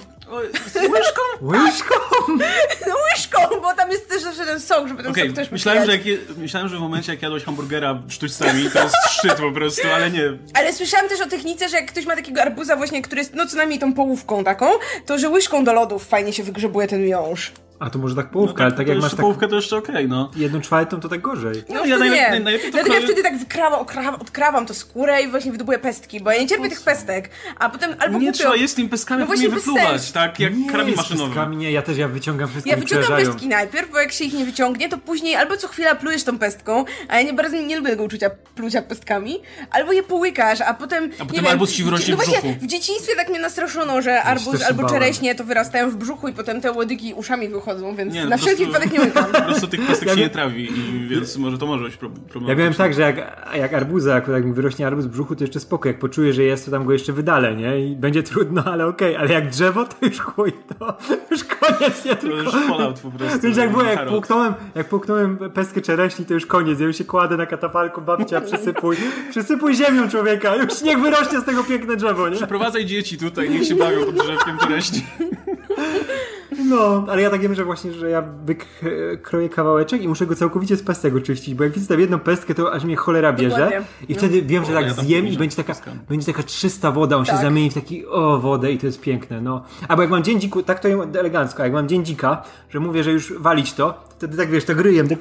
łyżką? 0.89 1.21
Łyżką? 1.51 1.95
No 2.87 2.93
łyżką, 3.13 3.61
bo 3.61 3.73
tam 3.73 3.91
jest 3.91 4.09
też 4.09 4.21
zawsze 4.21 4.45
ten 4.45 4.59
sok, 4.59 4.87
żeby 4.87 5.03
ten 5.03 5.11
Okej, 5.11 5.27
sok 5.27 5.35
też 5.35 5.51
myślałem, 5.51 5.85
że 5.85 5.91
jak 5.91 6.05
je, 6.05 6.17
myślałem, 6.37 6.69
że 6.69 6.77
w 6.77 6.79
momencie 6.79 7.11
jak 7.11 7.21
jadłeś 7.21 7.43
hamburgera 7.43 8.01
sztućcami, 8.09 8.69
to 8.73 8.83
jest 8.83 8.95
szczyt 9.09 9.33
po 9.33 9.51
prostu, 9.51 9.87
ale 9.95 10.11
nie. 10.11 10.23
Ale 10.53 10.73
słyszałam 10.73 11.09
też 11.09 11.21
o 11.21 11.27
technice, 11.27 11.69
że 11.69 11.77
jak 11.77 11.91
ktoś 11.91 12.05
ma 12.05 12.15
takiego 12.15 12.41
arbuza 12.41 12.75
właśnie, 12.75 13.01
który 13.01 13.21
jest 13.21 13.33
no 13.35 13.45
co 13.45 13.57
najmniej 13.57 13.79
tą 13.79 13.93
połówką 13.93 14.43
taką, 14.43 14.65
to 15.05 15.17
że 15.17 15.29
łyżką 15.29 15.63
do 15.63 15.73
lodów 15.73 16.07
fajnie 16.07 16.33
się 16.33 16.43
wygrzebuje 16.43 16.87
ten 16.87 17.05
miąższ. 17.05 17.51
A 17.81 17.89
to 17.89 17.99
może 17.99 18.15
tak 18.15 18.25
No 18.25 18.31
połówka, 18.31 18.63
ale 18.63 18.73
tak 18.73 18.87
jak 18.87 18.97
masz 18.99 19.11
tak 19.11 19.19
połówkę, 19.19 19.47
to 19.47 19.55
jeszcze 19.55 19.77
okej, 19.77 20.07
no. 20.07 20.31
jedną 20.35 20.61
czwartą, 20.61 20.99
to 20.99 21.09
tak 21.09 21.21
gorzej. 21.21 21.63
No, 21.69 21.75
No, 21.75 21.85
ja 21.85 21.97
najle- 21.97 22.15
nie. 22.15 22.27
naj- 22.27 22.43
najlepiej 22.43 22.71
to 22.71 22.77
Dlatego 22.77 22.95
ja 22.95 23.01
wtedy 23.01 23.23
tak 23.23 23.37
wykrawam, 23.37 23.79
okrawam, 23.81 24.15
odkrawam 24.15 24.65
to 24.65 24.73
skórę 24.73 25.21
i 25.21 25.27
właśnie 25.27 25.51
wydobuję 25.51 25.79
pestki, 25.79 26.19
bo 26.21 26.31
ja 26.31 26.41
nie 26.41 26.47
cierpię 26.47 26.69
tych 26.69 26.81
pestek. 26.81 27.29
A 27.59 27.69
potem 27.69 27.95
albo 27.99 28.19
Nie 28.19 28.25
kupię... 28.27 28.37
trzeba 28.39 28.55
jest 28.55 28.75
tym 28.75 28.89
peskami 28.89 29.19
No 29.19 29.23
no 29.25 29.27
właśnie 29.27 29.49
wypluwać, 29.49 30.11
tak? 30.11 30.39
Jak 30.39 30.57
nie, 30.57 30.69
karabin 30.71 30.95
maszynowy. 30.95 31.29
pestkami 31.29 31.57
Nie, 31.57 31.71
ja 31.71 31.81
też 31.81 31.97
ja 31.97 32.07
wyciągam 32.07 32.49
wszystko 32.49 32.69
Ja 32.69 32.77
wyciągam 32.77 33.03
przerażają. 33.03 33.29
pestki 33.31 33.47
najpierw, 33.47 33.91
bo 33.91 33.99
jak 33.99 34.11
się 34.11 34.23
ich 34.25 34.33
nie 34.33 34.45
wyciągnie, 34.45 34.89
to 34.89 34.97
później 34.97 35.35
albo 35.35 35.57
co 35.57 35.67
chwila 35.67 35.95
plujesz 35.95 36.23
tą 36.23 36.37
pestką, 36.37 36.85
a 37.07 37.17
ja 37.17 37.23
nie 37.25 37.33
bardzo 37.33 37.57
nie 37.61 37.77
lubię 37.77 37.89
tego 37.89 38.03
uczucia 38.03 38.29
plucia 38.55 38.81
pestkami, 38.81 39.39
albo 39.71 39.91
je 39.91 40.03
połykasz, 40.03 40.61
a 40.61 40.73
potem. 40.73 41.03
A 41.05 41.25
potem 41.25 41.27
nie 41.35 41.41
wiem, 41.41 41.51
arbuz 41.51 41.71
ci 41.73 41.83
wyrośnie 41.83 42.15
no 42.15 42.21
w 42.21 42.25
właśnie, 42.25 42.49
brzuchu. 42.49 42.65
w 42.65 42.67
dzieciństwie 42.67 43.15
tak 43.15 43.29
mnie 43.29 43.39
nastraszono, 43.39 44.01
że 44.01 44.23
arbuz 44.23 44.63
albo 44.63 44.89
czereśnie 44.89 45.35
to 45.35 45.43
wyrastają 45.43 45.89
w 45.89 45.95
brzuchu 45.95 46.27
i 46.27 46.33
potem 46.33 46.61
te 46.61 46.71
łodygi 46.71 47.13
uszami 47.13 47.47
wychodzą, 47.49 47.70
więc 47.97 48.13
Nie, 48.13 48.23
no 48.23 48.29
na 48.29 48.37
po 48.37 48.41
wszelki 48.41 48.63
prostu- 48.65 48.81
wypadek 48.81 48.99
nie 48.99 49.05
łykam. 49.05 49.25
Po 49.41 49.41
prostu 49.41 49.67
tych 49.67 49.87
pestek 49.87 50.07
Ja 50.07 50.15
się 50.15 50.21
nie 50.21 50.29
trawi, 50.29 50.63
i 50.79 51.07
więc 51.07 51.37
może 51.37 51.57
to 51.57 51.65
może 51.65 51.83
być 51.83 51.97
pro- 51.97 52.09
problem. 52.09 52.49
Ja 52.49 52.55
miałem 52.55 52.73
tak, 52.73 52.93
że 52.93 53.01
jak, 53.01 53.47
jak 53.55 53.73
arbuza, 53.73 54.15
akurat 54.15 54.37
jak 54.39 54.45
mi 54.45 54.53
wyrośnie 54.53 54.87
arbuz 54.87 55.05
w 55.05 55.09
brzuchu, 55.09 55.35
to 55.35 55.43
jeszcze 55.43 55.59
spoko. 55.59 55.87
Jak 55.89 55.99
poczuję, 55.99 56.33
że 56.33 56.43
jest, 56.43 56.65
to 56.65 56.71
tam 56.71 56.85
go 56.85 56.93
jeszcze 56.93 57.13
wydalę, 57.13 57.55
nie? 57.55 57.85
I 57.85 57.95
będzie 57.95 58.23
trudno, 58.23 58.63
ale 58.65 58.87
okej. 58.87 59.15
Ale 59.15 59.33
jak 59.33 59.49
drzewo, 59.49 59.85
to 59.85 60.05
już 60.05 60.19
chuj, 60.19 60.53
to 60.79 60.97
już 61.31 61.43
koniec, 61.43 62.05
nie? 62.05 62.15
To 62.15 62.21
Tylko... 62.21 62.37
już 62.37 62.51
fallout 62.51 62.99
po 62.99 63.11
prostu. 63.11 63.39
Wiesz 63.41 63.57
jak 63.57 63.71
było, 63.71 63.83
jak 63.83 64.07
połknąłem, 64.07 64.53
jak 64.75 64.89
połknąłem 64.89 65.37
pestkę 65.53 65.81
czereśni, 65.81 66.25
to 66.25 66.33
już 66.33 66.45
koniec. 66.45 66.79
Ja 66.79 66.85
już 66.87 66.97
się 66.97 67.05
kładę 67.05 67.37
na 67.37 67.45
katafalku, 67.45 68.01
babcia, 68.01 68.41
przysypuj. 68.51 68.95
Przysypuj 69.29 69.75
ziemią 69.75 70.09
człowieka, 70.09 70.55
już 70.55 70.81
niech 70.81 70.99
wyrośnie 70.99 71.39
z 71.39 71.43
tego 71.43 71.63
piękne 71.63 71.95
drzewo, 71.95 72.29
nie? 72.29 72.37
Prowadzaj 72.47 72.85
dzieci 72.85 73.17
tutaj, 73.17 73.49
niech 73.49 73.65
się 73.67 73.75
bawią 73.75 74.05
pod 74.05 74.15
drzewkiem 74.15 74.57
czereśni. 74.57 75.01
No, 76.65 77.05
ale 77.09 77.21
ja 77.21 77.29
tak 77.29 77.41
wiem, 77.41 77.55
że 77.55 77.65
właśnie, 77.65 77.91
że 77.93 78.09
ja 78.09 78.23
wykroję 78.45 79.49
kawałeczek 79.49 80.01
i 80.01 80.07
muszę 80.07 80.25
go 80.25 80.35
całkowicie 80.35 80.77
z 80.77 80.83
pestego 80.83 81.21
czyścić, 81.21 81.55
bo 81.55 81.63
jak 81.63 81.73
widzę 81.73 81.87
tam 81.87 81.99
jedną 81.99 82.19
pestkę, 82.19 82.55
to 82.55 82.73
aż 82.73 82.83
mnie 82.83 82.95
cholera 82.95 83.33
bierze. 83.33 83.55
Dokładnie. 83.55 83.81
I 84.09 84.15
wtedy 84.15 84.41
wiem, 84.41 84.65
że 84.65 84.73
tak 84.73 84.87
ja 84.87 84.93
tam 84.93 85.05
zjem 85.05 85.27
i 85.27 85.37
będzie 85.37 85.55
taka, 85.55 85.73
będzie 86.09 86.25
taka 86.25 86.43
czysta 86.43 86.91
woda, 86.91 87.17
on 87.17 87.25
się 87.25 87.31
Tak. 87.31 87.41
zamieni 87.41 87.69
w 87.69 87.73
taki, 87.73 88.07
o, 88.07 88.39
wodę 88.39 88.71
i 88.71 88.77
to 88.77 88.85
jest 88.85 89.01
piękne, 89.01 89.41
no. 89.41 89.63
Albo 89.87 90.01
jak 90.01 90.11
mam 90.11 90.23
dzień 90.23 90.39
dziku, 90.39 90.63
tak 90.63 90.79
to 90.79 90.87
elegancko, 91.19 91.63
jak 91.63 91.73
mam 91.73 91.87
dzień 91.87 92.05
dzika, 92.05 92.43
że 92.69 92.79
mówię, 92.79 93.03
że 93.03 93.11
już 93.11 93.33
walić 93.39 93.73
to, 93.73 94.03
wtedy 94.09 94.37
tak 94.37 94.49
wiesz, 94.49 94.65
to 94.65 94.75
gryjem, 94.75 95.09
tak 95.09 95.19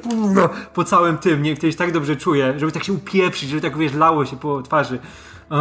po 0.75 0.85
całym 0.85 1.18
tym, 1.18 1.42
nie, 1.42 1.56
wtedy 1.56 1.73
się 1.73 1.78
tak 1.78 1.92
dobrze 1.92 2.16
czuję, 2.16 2.54
żeby 2.56 2.73
tak 2.73 2.85
się 2.85 2.92
upieprzyć, 2.92 3.49
żeby 3.49 3.62
tak 3.62 3.78
wiesz, 3.78 3.94
lało 3.94 4.25
się 4.25 4.37
po 4.37 4.62
twarzy. 4.62 4.99
O, 5.50 5.56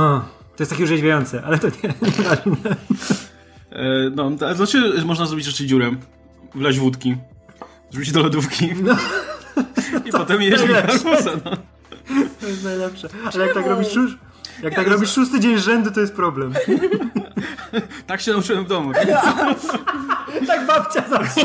to 0.56 0.64
jest 0.64 0.72
takie 0.72 0.84
urzeźwiające, 0.84 1.44
ale 1.46 1.60
to 1.60 1.68
nie. 1.68 1.94
E, 3.72 4.10
no, 4.16 4.32
to 4.32 4.56
znaczy 4.56 5.04
można 5.06 5.26
zrobić 5.26 5.46
jeszcze 5.46 5.66
dziurę. 5.66 5.92
Wlać 6.56 6.80
wódki. 6.80 7.16
Zrzucić 7.92 8.14
do 8.14 8.24
lodówki. 8.24 8.66
I 10.06 10.12
potem 10.12 10.42
jeść 10.42 10.64
arbuza, 10.64 11.32
no. 11.46 11.52
To 12.42 12.48
jest 12.48 12.64
najlepsze. 12.64 13.10
Ale 13.34 13.46
jak 13.46 13.54
tak 13.54 13.64
Czemu? 13.64 13.76
robisz 13.76 13.94
szóst... 13.94 14.16
Jak 14.64 14.76
tak 14.76 14.88
no 14.88 14.94
robisz 14.94 15.10
szósty 15.12 15.40
dzień 15.40 15.58
rzędu, 15.58 15.92
to 15.92 16.00
jest 16.00 16.14
problem. 16.14 16.54
Tak 18.08 18.22
się 18.22 18.32
nauczyłem 18.32 18.66
w 18.66 18.68
domu. 18.68 18.92
tak 20.48 20.68
babcia 20.68 21.04
zawsze. 21.10 21.42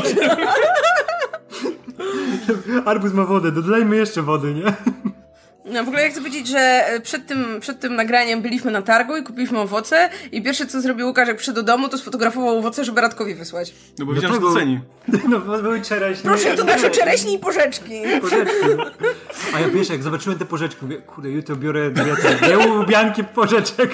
Arbuz 2.85 3.13
ma 3.13 3.25
wodę, 3.25 3.51
dodajmy 3.51 3.95
jeszcze 3.95 4.21
wody, 4.21 4.53
nie? 4.53 4.73
No 5.65 5.83
w 5.83 5.87
ogóle 5.87 6.03
ja 6.03 6.09
chcę 6.09 6.19
powiedzieć, 6.19 6.47
że 6.47 6.59
e, 6.59 6.99
przed 6.99 7.27
tym, 7.27 7.59
przed 7.59 7.79
tym 7.79 7.95
nagraniem 7.95 8.41
byliśmy 8.41 8.71
na 8.71 8.81
targu 8.81 9.17
i 9.17 9.23
kupiliśmy 9.23 9.59
owoce 9.59 10.09
i 10.31 10.41
pierwsze 10.41 10.65
co 10.65 10.81
zrobił 10.81 11.07
Łukasz 11.07 11.27
jak 11.27 11.37
przyszedł 11.37 11.55
do 11.55 11.63
domu, 11.63 11.89
to 11.89 11.97
sfotografował 11.97 12.57
owoce, 12.57 12.85
żeby 12.85 13.01
Radkowi 13.01 13.35
wysłać. 13.35 13.73
No 13.99 14.05
bo 14.05 14.13
wiedziałem, 14.13 14.35
że 14.35 14.41
to 14.41 14.53
ceni. 14.53 14.79
No, 15.29 15.39
bo 15.39 15.61
były 15.61 15.81
czereśnie. 15.81 16.23
Proszę, 16.29 16.55
to 16.57 16.63
nasze 16.63 16.89
czereśnie 16.89 17.33
i 17.33 17.39
porzeczki. 17.39 17.93
Porzeczki. 18.21 18.55
no. 18.77 18.85
A 19.55 19.59
ja 19.59 19.69
wiesz, 19.69 19.89
jak 19.89 20.03
zobaczyłem 20.03 20.39
te 20.39 20.45
porzeczki, 20.45 20.85
mówię, 20.85 20.97
kurde, 20.97 21.29
jutro 21.29 21.55
biorę 21.55 21.91
dwie, 21.91 22.15
dwie 22.41 22.57
łubianki 22.57 23.23
porzeczek. 23.23 23.93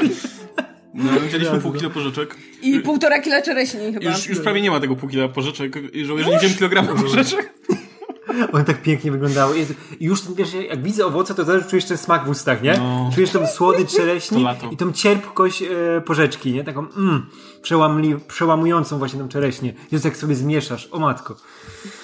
No, 0.93 1.11
wzięliśmy 1.27 1.61
pół 1.61 1.73
kilo 1.73 1.89
porzeczek. 1.89 2.35
I 2.61 2.79
półtora 2.79 3.19
kila 3.19 3.41
czereśni 3.41 3.93
chyba. 3.93 4.11
Już, 4.11 4.27
już 4.27 4.39
prawie 4.39 4.61
nie 4.61 4.71
ma 4.71 4.79
tego 4.79 4.95
pół 4.95 5.09
kila 5.09 5.27
porzeczek. 5.27 5.75
I 5.93 6.05
żałuję, 6.05 6.25
że 6.25 6.31
nie 6.31 6.37
wziąłem 6.37 6.55
kilograma 6.55 6.95
porzeczek. 6.95 7.53
One 8.53 8.63
tak 8.65 8.81
pięknie 8.81 9.11
wyglądały. 9.11 9.57
Jezu, 9.57 9.73
I 9.99 10.05
już 10.05 10.21
ten, 10.21 10.35
wiesz, 10.35 10.53
jak 10.53 10.83
widzę 10.83 11.05
owoce, 11.05 11.35
to 11.35 11.45
też 11.45 11.67
czujesz 11.67 11.85
ten 11.85 11.97
smak 11.97 12.25
w 12.25 12.29
ustach, 12.29 12.61
nie? 12.61 12.73
No. 12.77 13.09
Czujesz 13.15 13.29
tą 13.29 13.47
słodycz 13.47 13.95
czereśni 13.95 14.45
i 14.71 14.77
tą 14.77 14.91
cierpkość 14.91 15.61
e, 15.61 16.01
porzeczki, 16.01 16.53
nie? 16.53 16.63
Taką 16.63 16.79
mm, 16.79 17.25
przełamli, 17.61 18.15
przełamującą 18.27 18.97
właśnie 18.97 19.19
tą 19.19 19.27
czereśnię. 19.27 19.73
Jezu, 19.91 20.07
jak 20.07 20.17
sobie 20.17 20.35
zmieszasz, 20.35 20.89
o 20.91 20.99
matko. 20.99 21.35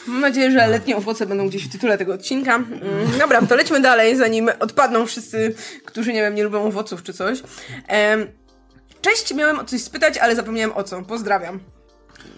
Mam 0.07 0.21
nadzieję, 0.21 0.51
że 0.51 0.67
letnie 0.67 0.97
owoce 0.97 1.25
będą 1.25 1.47
gdzieś 1.47 1.67
w 1.67 1.71
tytule 1.71 1.97
tego 1.97 2.13
odcinka. 2.13 2.55
Mm, 2.55 2.73
dobra, 3.19 3.41
to 3.41 3.55
lećmy 3.55 3.81
dalej, 3.81 4.15
zanim 4.15 4.49
odpadną 4.59 5.05
wszyscy, 5.05 5.55
którzy, 5.85 6.13
nie 6.13 6.21
wiem, 6.21 6.35
nie 6.35 6.43
lubią 6.43 6.63
owoców 6.63 7.03
czy 7.03 7.13
coś. 7.13 7.39
Em, 7.87 8.27
cześć, 9.01 9.33
miałem 9.33 9.59
o 9.59 9.63
coś 9.63 9.81
spytać, 9.81 10.17
ale 10.17 10.35
zapomniałem 10.35 10.71
o 10.77 10.83
co. 10.83 11.01
Pozdrawiam. 11.01 11.76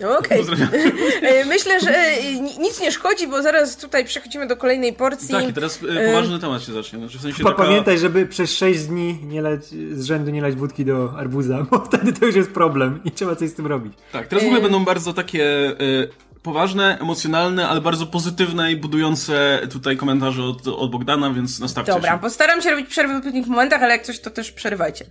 No, 0.02 0.18
Okej. 0.18 0.38
Pozdrawiam. 0.38 0.70
E, 1.22 1.46
Myślę, 1.46 1.80
że 1.80 1.96
e, 1.96 2.24
ni- 2.34 2.60
nic 2.60 2.82
nie 2.82 2.92
szkodzi, 2.92 3.28
bo 3.28 3.42
zaraz 3.42 3.78
tutaj 3.78 4.06
przechodzimy 4.06 4.48
do 4.48 4.58
kolejnej 4.58 4.94
porcji. 4.94 5.30
Tak, 5.30 5.50
i 5.50 5.54
teraz 5.54 5.80
e, 5.90 6.06
poważny 6.08 6.40
temat 6.40 6.64
się 6.64 6.74
zacznie. 6.74 7.00
Znaczy, 7.00 7.18
w 7.18 7.22
sensie 7.22 7.44
taka... 7.44 7.56
Pamiętaj, 7.56 7.98
żeby 8.00 8.26
przez 8.26 8.54
6 8.54 8.80
dni 8.86 9.20
nie 9.24 9.42
lać, 9.42 9.66
z 9.92 10.04
rzędu 10.06 10.32
nie 10.32 10.42
lać 10.42 10.56
wódki 10.56 10.86
do 10.86 11.14
arbuza, 11.18 11.66
bo 11.72 11.80
wtedy 11.88 12.14
to 12.14 12.26
już 12.26 12.36
jest 12.36 12.52
problem 12.52 13.00
i 13.06 13.12
trzeba 13.12 13.36
coś 13.36 13.50
z 13.50 13.54
tym 13.54 13.68
robić. 13.68 13.94
Tak, 14.12 14.28
teraz 14.28 14.44
w 14.44 14.48
ogóle 14.48 14.60
E, 14.60 14.64
będą 14.64 14.86
bardzo 14.86 15.14
takie 15.14 15.44
e, 15.70 15.76
poważne, 16.44 16.98
emocjonalne, 17.02 17.68
ale 17.68 17.82
bardzo 17.82 18.06
pozytywne 18.06 18.72
i 18.72 18.76
budujące 18.76 19.60
tutaj 19.72 19.98
komentarze 19.98 20.44
od, 20.44 20.68
od 20.68 20.92
Bogdana, 20.92 21.34
więc 21.34 21.60
nastawcie 21.60 21.92
Dobra, 21.92 22.12
się. 22.14 22.20
postaram 22.20 22.62
się 22.62 22.72
robić 22.72 22.88
przerwy 22.90 23.14
w 23.14 23.18
odpowiednich 23.18 23.48
momentach, 23.48 23.84
ale 23.84 23.92
jak 23.94 24.04
coś, 24.04 24.20
to 24.20 24.30
też 24.30 24.52
przerywajcie. 24.52 25.06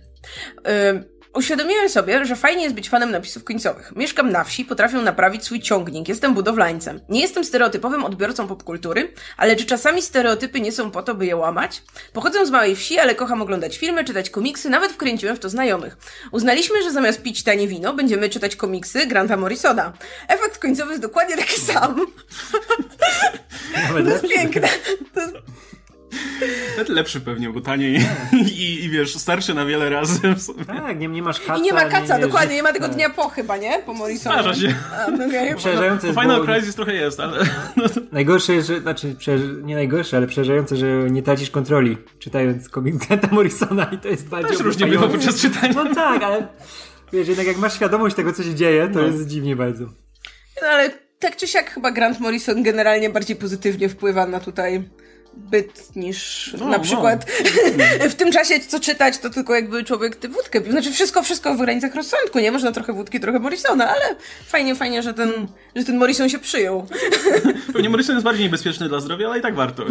Uświadomiłem 1.33 1.89
sobie, 1.89 2.25
że 2.25 2.35
fajnie 2.35 2.63
jest 2.63 2.75
być 2.75 2.89
fanem 2.89 3.11
napisów 3.11 3.43
końcowych. 3.43 3.93
Mieszkam 3.95 4.31
na 4.31 4.43
wsi, 4.43 4.65
potrafię 4.65 4.97
naprawić 4.97 5.45
swój 5.45 5.61
ciągnik, 5.61 6.07
jestem 6.07 6.33
budowlańcem. 6.33 6.99
Nie 7.09 7.21
jestem 7.21 7.43
stereotypowym 7.43 8.03
odbiorcą 8.05 8.47
popkultury, 8.47 9.13
ale 9.37 9.55
czy 9.55 9.65
czasami 9.65 10.01
stereotypy 10.01 10.61
nie 10.61 10.71
są 10.71 10.91
po 10.91 11.03
to, 11.03 11.15
by 11.15 11.25
je 11.25 11.35
łamać? 11.35 11.83
Pochodzę 12.13 12.45
z 12.45 12.49
małej 12.49 12.75
wsi, 12.75 12.99
ale 12.99 13.15
kocham 13.15 13.41
oglądać 13.41 13.77
filmy, 13.77 14.03
czytać 14.03 14.29
komiksy, 14.29 14.69
nawet 14.69 14.91
wkręciłem 14.91 15.35
w 15.35 15.39
to 15.39 15.49
znajomych. 15.49 15.97
Uznaliśmy, 16.31 16.83
że 16.83 16.91
zamiast 16.91 17.21
pić 17.21 17.43
tanie 17.43 17.67
wino, 17.67 17.93
będziemy 17.93 18.29
czytać 18.29 18.55
komiksy 18.55 19.07
Granta 19.07 19.37
Morrisona. 19.37 19.93
Efekt 20.27 20.57
końcowy 20.57 20.91
jest 20.91 21.01
dokładnie 21.01 21.37
taki 21.37 21.61
sam. 21.61 22.05
To 23.93 23.99
jest 23.99 24.27
piękne. 24.27 24.67
To 25.13 25.21
jest 25.21 25.33
Nawet 26.77 26.89
lepszy 26.89 27.21
pewnie, 27.21 27.49
bo 27.49 27.61
taniej 27.61 28.05
i, 28.55 28.83
i 28.83 28.89
wiesz, 28.89 29.15
starszy 29.15 29.53
na 29.53 29.65
wiele 29.65 29.89
razy. 29.89 30.19
Tak, 30.67 30.99
nie, 30.99 31.07
nie 31.07 31.21
masz 31.21 31.39
kaca. 31.39 31.57
I 31.57 31.61
nie 31.61 31.73
ma 31.73 31.85
kaca, 31.85 32.17
nie, 32.17 32.21
dokładnie, 32.21 32.55
nie 32.55 32.63
ma 32.63 32.73
tego 32.73 32.85
tak. 32.85 32.95
dnia 32.95 33.09
po 33.09 33.29
chyba, 33.29 33.57
nie? 33.57 33.79
Po 33.79 33.93
Morrisonie. 33.93 34.35
Zdarza 34.35 34.53
się. 34.53 34.75
A, 35.07 35.11
no. 35.11 35.27
Przerażające 35.57 36.07
jest, 36.07 36.19
Final 36.19 36.39
bo 36.39 36.53
Crisis 36.53 36.75
trochę 36.75 36.93
jest, 36.93 37.19
ale... 37.19 37.45
najgorsze 38.11 38.53
jest, 38.53 38.67
że, 38.67 38.81
znaczy 38.81 39.15
nie 39.63 39.75
najgorsze, 39.75 40.17
ale 40.17 40.27
przerażające, 40.27 40.75
że 40.75 40.87
nie 41.11 41.23
tracisz 41.23 41.49
kontroli 41.49 41.97
czytając 42.19 42.69
komiks 42.69 43.07
Granta 43.07 43.27
Morrisona 43.31 43.89
i 43.91 43.97
to 43.97 44.07
jest 44.07 44.27
bardziej 44.27 44.51
Też 44.51 44.65
różnie 44.65 44.87
bywa 44.87 45.07
podczas 45.07 45.41
czytania. 45.41 45.73
No 45.73 45.95
tak, 45.95 46.23
ale 46.23 46.47
wiesz, 47.13 47.27
jednak 47.27 47.47
jak 47.47 47.57
masz 47.57 47.73
świadomość 47.75 48.15
tego, 48.15 48.33
co 48.33 48.43
się 48.43 48.55
dzieje, 48.55 48.89
to 48.93 48.99
No. 48.99 49.05
jest 49.05 49.27
dziwnie 49.27 49.55
bardzo. 49.55 49.85
No 50.61 50.67
ale 50.67 50.89
tak 51.19 51.35
czy 51.35 51.47
siak 51.47 51.71
chyba 51.71 51.91
Grant 51.91 52.19
Morrison 52.19 52.63
generalnie 52.63 53.09
bardziej 53.09 53.35
pozytywnie 53.35 53.89
wpływa 53.89 54.25
na 54.25 54.39
tutaj 54.39 54.89
byt 55.39 55.95
niż 55.95 56.49
No, 56.59 56.65
na 56.65 56.77
no. 56.77 56.83
przykład 56.83 57.25
w 58.09 58.15
tym 58.15 58.31
czasie 58.31 58.59
co 58.59 58.79
czytać, 58.79 59.17
to 59.17 59.29
tylko 59.29 59.55
jakby 59.55 59.83
człowiek 59.83 60.15
tę 60.15 60.27
wódkę 60.27 60.61
pił. 60.61 60.71
Znaczy 60.71 60.91
wszystko, 60.91 61.23
wszystko 61.23 61.55
w 61.55 61.57
granicach 61.57 61.95
rozsądku, 61.95 62.39
nie? 62.39 62.51
Można 62.51 62.71
trochę 62.71 62.93
wódki, 62.93 63.19
trochę 63.19 63.39
Morrisona, 63.39 63.89
ale 63.89 64.15
fajnie, 64.47 64.75
fajnie, 64.75 65.03
że 65.03 65.13
ten, 65.13 65.31
że 65.75 65.83
ten 65.83 65.97
Morrison 65.97 66.29
się 66.29 66.39
przyjął. 66.39 66.87
Pewnie 67.73 67.89
Morrison 67.89 68.15
jest 68.15 68.25
bardziej 68.25 68.43
niebezpieczny 68.43 68.89
dla 68.89 68.99
zdrowia, 68.99 69.27
ale 69.27 69.39
i 69.39 69.41
tak 69.41 69.55
warto. 69.55 69.85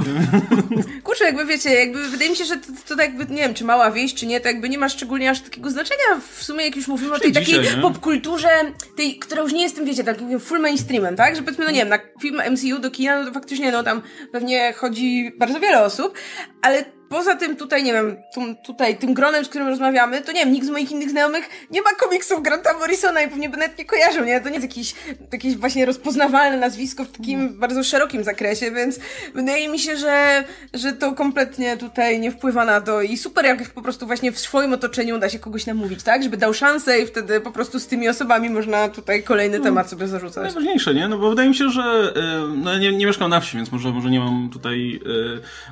Kurczę, 1.05 1.25
jakby 1.25 1.47
wiecie, 1.47 1.75
jakby 1.75 2.09
wydaje 2.09 2.31
mi 2.31 2.37
się, 2.37 2.45
że 2.45 2.57
to, 2.57 2.67
to 2.89 2.97
tak 2.97 3.07
jakby, 3.07 3.35
nie 3.35 3.43
wiem, 3.43 3.55
czy 3.55 3.65
mała 3.65 3.91
wieś, 3.91 4.15
czy 4.15 4.27
nie, 4.27 4.41
to 4.41 4.49
jakby 4.49 4.69
nie 4.69 4.79
ma 4.79 4.89
szczególnie 4.89 5.31
aż 5.31 5.41
takiego 5.41 5.71
znaczenia. 5.71 6.21
W 6.33 6.45
sumie 6.45 6.65
jak 6.65 6.77
już 6.77 6.89
mówimy 6.89 7.15
o 7.15 7.19
tej 7.19 7.33
Dzisiaj, 7.33 7.55
takiej 7.55 7.77
nie? 7.77 7.83
popkulturze, 7.83 8.49
tej, 8.97 9.19
która 9.19 9.43
już 9.43 9.53
nie 9.53 9.63
jest 9.63 9.77
tym, 9.77 9.85
wiecie, 9.85 10.05
takim 10.05 10.41
full 10.41 10.61
mainstreamem, 10.61 11.17
tak? 11.17 11.37
Że 11.37 11.43
powiedzmy, 11.43 11.65
no 11.65 11.71
nie 11.71 11.79
wiem, 11.79 11.89
na 11.89 11.99
film 12.23 12.43
MCU 12.51 12.79
do 12.79 12.91
kina, 12.91 13.21
no 13.21 13.27
to 13.29 13.33
faktycznie, 13.35 13.73
no 13.73 13.83
tam 13.83 14.03
pewnie 14.33 14.73
chodzi 14.73 15.33
bardzo 15.39 15.61
wiele 15.61 15.83
osób, 15.83 16.19
ale 16.63 16.85
poza 17.09 17.37
tym 17.37 17.57
tutaj, 17.57 17.83
nie 17.83 17.93
wiem, 17.93 18.17
tum, 18.35 18.57
tutaj 18.57 18.99
tym 18.99 19.15
gronem, 19.15 19.45
z 19.45 19.49
którym 19.49 19.69
rozmawiamy, 19.69 20.21
to 20.21 20.33
nie 20.33 20.41
wiem, 20.41 20.53
nikt 20.53 20.67
z 20.67 20.71
moich 20.71 20.91
innych 20.91 21.11
znajomych 21.11 21.49
nie 21.71 21.83
ma 21.83 21.91
komiksów 21.91 22.43
Granta 22.43 22.79
Morrisona 22.79 23.23
i 23.23 23.29
pewnie 23.29 23.49
by 23.49 23.57
nawet 23.57 23.79
nie 23.79 23.85
kojarzył, 23.85 24.25
nie? 24.25 24.41
To 24.41 24.49
nie 24.49 24.55
jest 24.55 24.69
jakieś, 24.69 24.95
jakieś 25.33 25.57
właśnie 25.57 25.87
rozpoznawalne 25.87 26.57
nazwisko 26.57 27.05
w 27.05 27.13
takim 27.13 27.59
bardzo 27.59 27.85
szerokim 27.85 28.25
zakresie, 28.25 28.71
więc 28.71 28.99
wydaje 29.35 29.69
mi 29.69 29.79
się, 29.79 29.97
że, 29.97 30.45
że 30.75 30.93
to 30.93 31.13
kompletnie 31.13 31.77
tutaj 31.77 32.21
nie 32.21 32.31
wpływa 32.31 32.65
na 32.65 32.81
to 32.81 33.03
i 33.03 33.17
super 33.17 33.45
jak 33.45 33.71
po 33.71 33.83
prostu 33.83 34.07
właśnie 34.07 34.33
w 34.33 34.39
swoim 34.39 34.73
otoczeniu 34.73 35.19
da 35.19 35.29
się 35.29 35.39
kogoś 35.39 35.67
namówić, 35.67 36.03
tak? 36.03 36.23
Żeby 36.23 36.37
dał 36.37 36.55
szansę 36.55 37.01
i 37.01 37.07
wtedy 37.07 37.41
po 37.41 37.53
prostu 37.53 37.81
z 37.81 37.87
tymi 37.87 38.09
osobami 38.09 38.51
można 38.51 38.89
tutaj 38.89 39.23
kolejny 39.23 39.61
temat 39.61 39.91
sobie 39.91 40.09
zarzucać. 40.09 40.45
Najważniejsze, 40.45 40.95
nie? 40.95 41.09
No 41.09 41.19
bo 41.19 41.31
wydaje 41.31 41.49
mi 41.49 41.55
się, 41.55 41.71
że 41.71 42.13
e, 42.17 42.49
no, 42.57 42.79
nie, 42.79 42.93
nie 42.93 43.07
mieszkam 43.07 43.31
na 43.31 43.41
wsi, 43.41 43.57
więc 43.57 43.73
może, 43.73 43.91
może 43.91 44.11
nie 44.11 44.21
mam 44.21 44.51
tutaj 44.53 45.01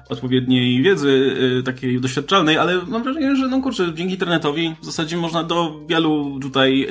e, 0.09 0.13
odpowiedniej 0.13 0.83
wiedzy 0.83 1.26
e, 1.59 1.63
takiej 1.63 2.01
doświadczalnej, 2.01 2.59
ale 2.59 2.81
mam 2.87 3.03
wrażenie, 3.03 3.37
że 3.37 3.49
no 3.49 3.63
kurczę, 3.63 3.93
dzięki 3.95 4.13
internetowi 4.13 4.75
w 4.83 4.85
zasadzie 4.85 5.17
można 5.17 5.45
do 5.45 5.81
wielu 5.89 6.39
tutaj 6.43 6.83
e, 6.83 6.89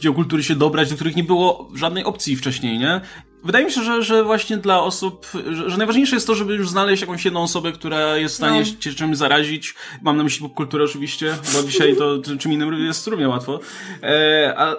dzieł 0.00 0.14
kultury 0.14 0.42
się 0.42 0.54
dobrać, 0.54 0.88
do 0.88 0.94
których 0.94 1.16
nie 1.16 1.24
było 1.24 1.70
żadnej 1.74 2.04
opcji 2.04 2.36
wcześniej, 2.36 2.78
nie? 2.78 3.00
Wydaje 3.44 3.64
mi 3.64 3.72
się, 3.72 3.82
że, 3.82 4.02
że 4.02 4.24
właśnie 4.24 4.56
dla 4.56 4.82
osób, 4.82 5.26
że, 5.50 5.70
że 5.70 5.78
najważniejsze 5.78 6.16
jest 6.16 6.26
to, 6.26 6.34
żeby 6.34 6.54
już 6.54 6.68
znaleźć 6.68 7.00
jakąś 7.00 7.24
jedną 7.24 7.42
osobę, 7.42 7.72
która 7.72 8.16
jest 8.16 8.34
w 8.34 8.36
stanie 8.36 8.60
No. 8.60 8.80
cię 8.80 8.94
czymś 8.94 9.16
zarazić. 9.16 9.74
Mam 10.02 10.16
na 10.16 10.22
myśli 10.22 10.48
popkulturę 10.48 10.84
oczywiście, 10.84 11.34
bo 11.52 11.62
dzisiaj 11.62 11.96
to 11.96 12.18
czym 12.38 12.52
innym 12.52 12.86
jest 12.86 13.06
równie 13.06 13.28
łatwo. 13.28 13.60
E, 14.02 14.54
a, 14.56 14.74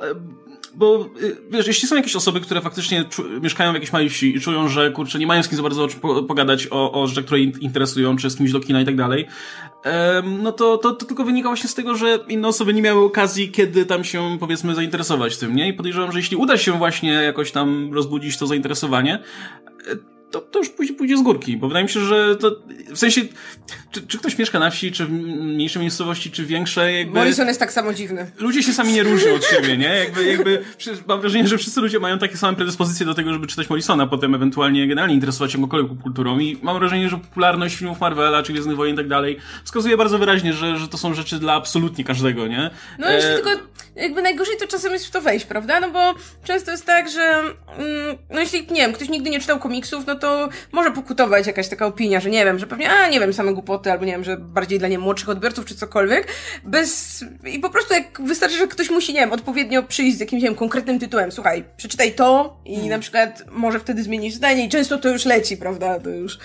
bo 0.76 1.10
y, 1.22 1.38
wiesz, 1.50 1.68
jeśli 1.68 1.88
są 1.88 1.96
jakieś 1.96 2.16
osoby, 2.16 2.42
które 2.42 2.62
faktycznie 2.62 3.06
mieszkają 3.42 3.72
w 3.72 3.74
jakiejś 3.74 3.94
małej 3.94 4.10
wsi 4.10 4.36
i 4.36 4.42
czują, 4.42 4.68
że 4.68 4.92
kurczę, 4.92 5.20
nie 5.20 5.28
mają 5.28 5.44
z 5.44 5.48
kim 5.48 5.58
za 5.58 5.64
bardzo 5.64 5.88
po, 6.02 6.24
pogadać 6.24 6.68
o, 6.72 7.02
o 7.02 7.08
rzeczach, 7.08 7.26
które 7.26 7.42
interesują, 7.42 8.18
czy 8.18 8.30
z 8.30 8.38
kimś 8.38 8.52
do 8.52 8.60
kina 8.60 8.82
i 8.82 8.86
tak 8.86 8.96
dalej, 8.96 9.28
no 10.40 10.52
to, 10.52 10.78
to, 10.78 10.92
to 10.92 11.06
tylko 11.06 11.24
wynika 11.24 11.50
właśnie 11.50 11.70
z 11.70 11.74
tego, 11.74 11.96
że 11.96 12.20
inne 12.28 12.48
osoby 12.48 12.74
nie 12.74 12.82
miały 12.82 13.06
okazji, 13.06 13.52
kiedy 13.52 13.86
tam 13.86 14.04
się 14.04 14.38
powiedzmy 14.40 14.76
zainteresować 14.76 15.38
tym, 15.38 15.56
nie? 15.56 15.68
I 15.68 15.74
podejrzewam, 15.74 16.12
że 16.12 16.20
jeśli 16.20 16.38
uda 16.38 16.58
się 16.58 16.72
właśnie 16.72 17.12
jakoś 17.14 17.52
tam 17.52 17.94
rozbudzić 17.94 18.38
to 18.38 18.48
zainteresowanie, 18.48 19.24
to, 20.36 20.42
to 20.42 20.60
już 20.60 20.70
pójdzie, 20.70 20.94
pójdzie 20.94 21.18
z 21.18 21.22
górki, 21.22 21.58
bo 21.58 21.68
wydaje 21.68 21.84
mi 21.84 21.90
się, 21.90 22.00
że 22.00 22.36
to 22.36 22.56
w 22.94 22.98
sensie, 22.98 23.22
czy, 23.92 24.08
czy 24.08 24.18
ktoś 24.18 24.38
mieszka 24.38 24.60
na 24.60 24.70
wsi, 24.70 24.92
czy 24.92 25.06
w 25.06 25.12
mniejszej 25.12 25.82
miejscowości, 25.82 26.32
czy 26.32 26.46
większej, 26.46 26.98
jakby 26.98 27.20
Morrison 27.20 27.48
jest 27.48 27.60
tak 27.60 27.72
samo 27.72 27.94
dziwny. 27.94 28.32
ludzie 28.38 28.64
się 28.64 28.74
sami 28.74 28.94
nie 28.94 29.04
różnią 29.04 29.34
od 29.34 29.46
siebie, 29.46 29.78
nie? 29.78 29.88
Jakby, 29.88 30.26
jakby, 30.26 30.64
mam 31.08 31.22
wrażenie, 31.22 31.48
że 31.48 31.58
wszyscy 31.58 31.82
ludzie 31.82 32.00
mają 32.00 32.20
takie 32.20 32.38
same 32.38 32.58
predyspozycje 32.58 33.06
do 33.06 33.14
tego, 33.14 33.34
żeby 33.34 33.48
czytać 33.48 33.70
Morrisona, 33.70 34.08
potem 34.08 34.36
ewentualnie 34.36 34.88
generalnie 34.88 35.16
interesować 35.16 35.52
się 35.52 35.58
jakąkolwiek 35.58 35.92
popkulturą 35.92 36.40
i 36.40 36.60
mam 36.62 36.80
wrażenie, 36.80 37.10
że 37.10 37.18
popularność 37.18 37.76
filmów 37.76 38.00
Marvela, 38.00 38.44
czy 38.44 38.54
Gwiezdnych 38.54 38.78
Wojen 38.78 38.94
i 38.94 38.98
tak 38.98 39.08
dalej, 39.08 39.38
wskazuje 39.64 39.98
bardzo 39.98 40.20
wyraźnie, 40.20 40.54
że, 40.54 40.78
że 40.78 40.88
to 40.88 40.98
są 40.98 41.14
rzeczy 41.14 41.40
dla 41.40 41.54
absolutnie 41.54 42.04
każdego, 42.04 42.48
nie? 42.48 42.70
No 43.00 43.12
jeśli 43.12 43.30
E, 43.30 43.36
tylko, 43.36 43.50
jakby 43.96 44.22
najgorzej 44.22 44.58
to 44.58 44.68
czasem 44.68 44.94
jest 44.94 45.06
w 45.06 45.12
to 45.12 45.22
wejść, 45.22 45.46
prawda? 45.46 45.80
No 45.80 45.92
bo 45.92 46.14
często 46.44 46.72
jest 46.72 46.86
tak, 46.86 47.10
że 47.12 47.22
mm, 47.78 48.18
no 48.30 48.40
jeśli, 48.40 48.60
nie 48.60 48.82
wiem, 48.82 48.94
ktoś 48.94 49.10
nigdy 49.10 49.30
nie 49.30 49.40
czytał 49.40 49.60
komiksów, 49.60 50.08
no 50.08 50.16
to 50.16 50.25
może 50.72 50.92
pokutować 50.92 51.48
jakaś 51.48 51.68
taka 51.70 51.86
opinia, 51.86 52.20
że 52.20 52.30
nie 52.30 52.46
wiem, 52.46 52.60
że 52.60 52.68
pewnie, 52.68 52.90
a 52.92 53.08
nie 53.10 53.20
wiem, 53.20 53.34
same 53.34 53.54
głupoty, 53.54 53.92
albo 53.92 54.06
nie 54.06 54.12
wiem, 54.12 54.24
że 54.24 54.38
bardziej 54.38 54.80
dla 54.80 54.88
nie 54.88 55.00
młodszych 55.00 55.30
odbiorców, 55.30 55.66
czy 55.66 55.76
cokolwiek, 55.76 56.28
bez, 56.64 57.24
i 57.46 57.60
po 57.60 57.70
prostu 57.70 57.94
jak 57.94 58.22
wystarczy, 58.22 58.58
że 58.58 58.68
ktoś 58.68 58.90
musi, 58.90 59.14
nie 59.14 59.20
wiem, 59.20 59.32
odpowiednio 59.32 59.84
przyjść 59.84 60.18
z 60.18 60.20
jakimś, 60.20 60.42
nie 60.42 60.48
wiem, 60.50 60.58
konkretnym 60.58 61.00
tytułem, 61.00 61.32
słuchaj, 61.32 61.64
przeczytaj 61.78 62.14
to 62.16 62.58
i 62.66 62.76
Mm. 62.76 62.90
na 62.90 63.00
przykład 63.00 63.44
może 63.52 63.80
wtedy 63.80 64.04
zmienisz 64.04 64.34
zdanie 64.34 64.66
i 64.66 64.70
często 64.70 64.98
to 64.98 65.10
już 65.10 65.26
leci, 65.26 65.58
prawda? 65.58 66.00
To 66.00 66.10
już... 66.10 66.38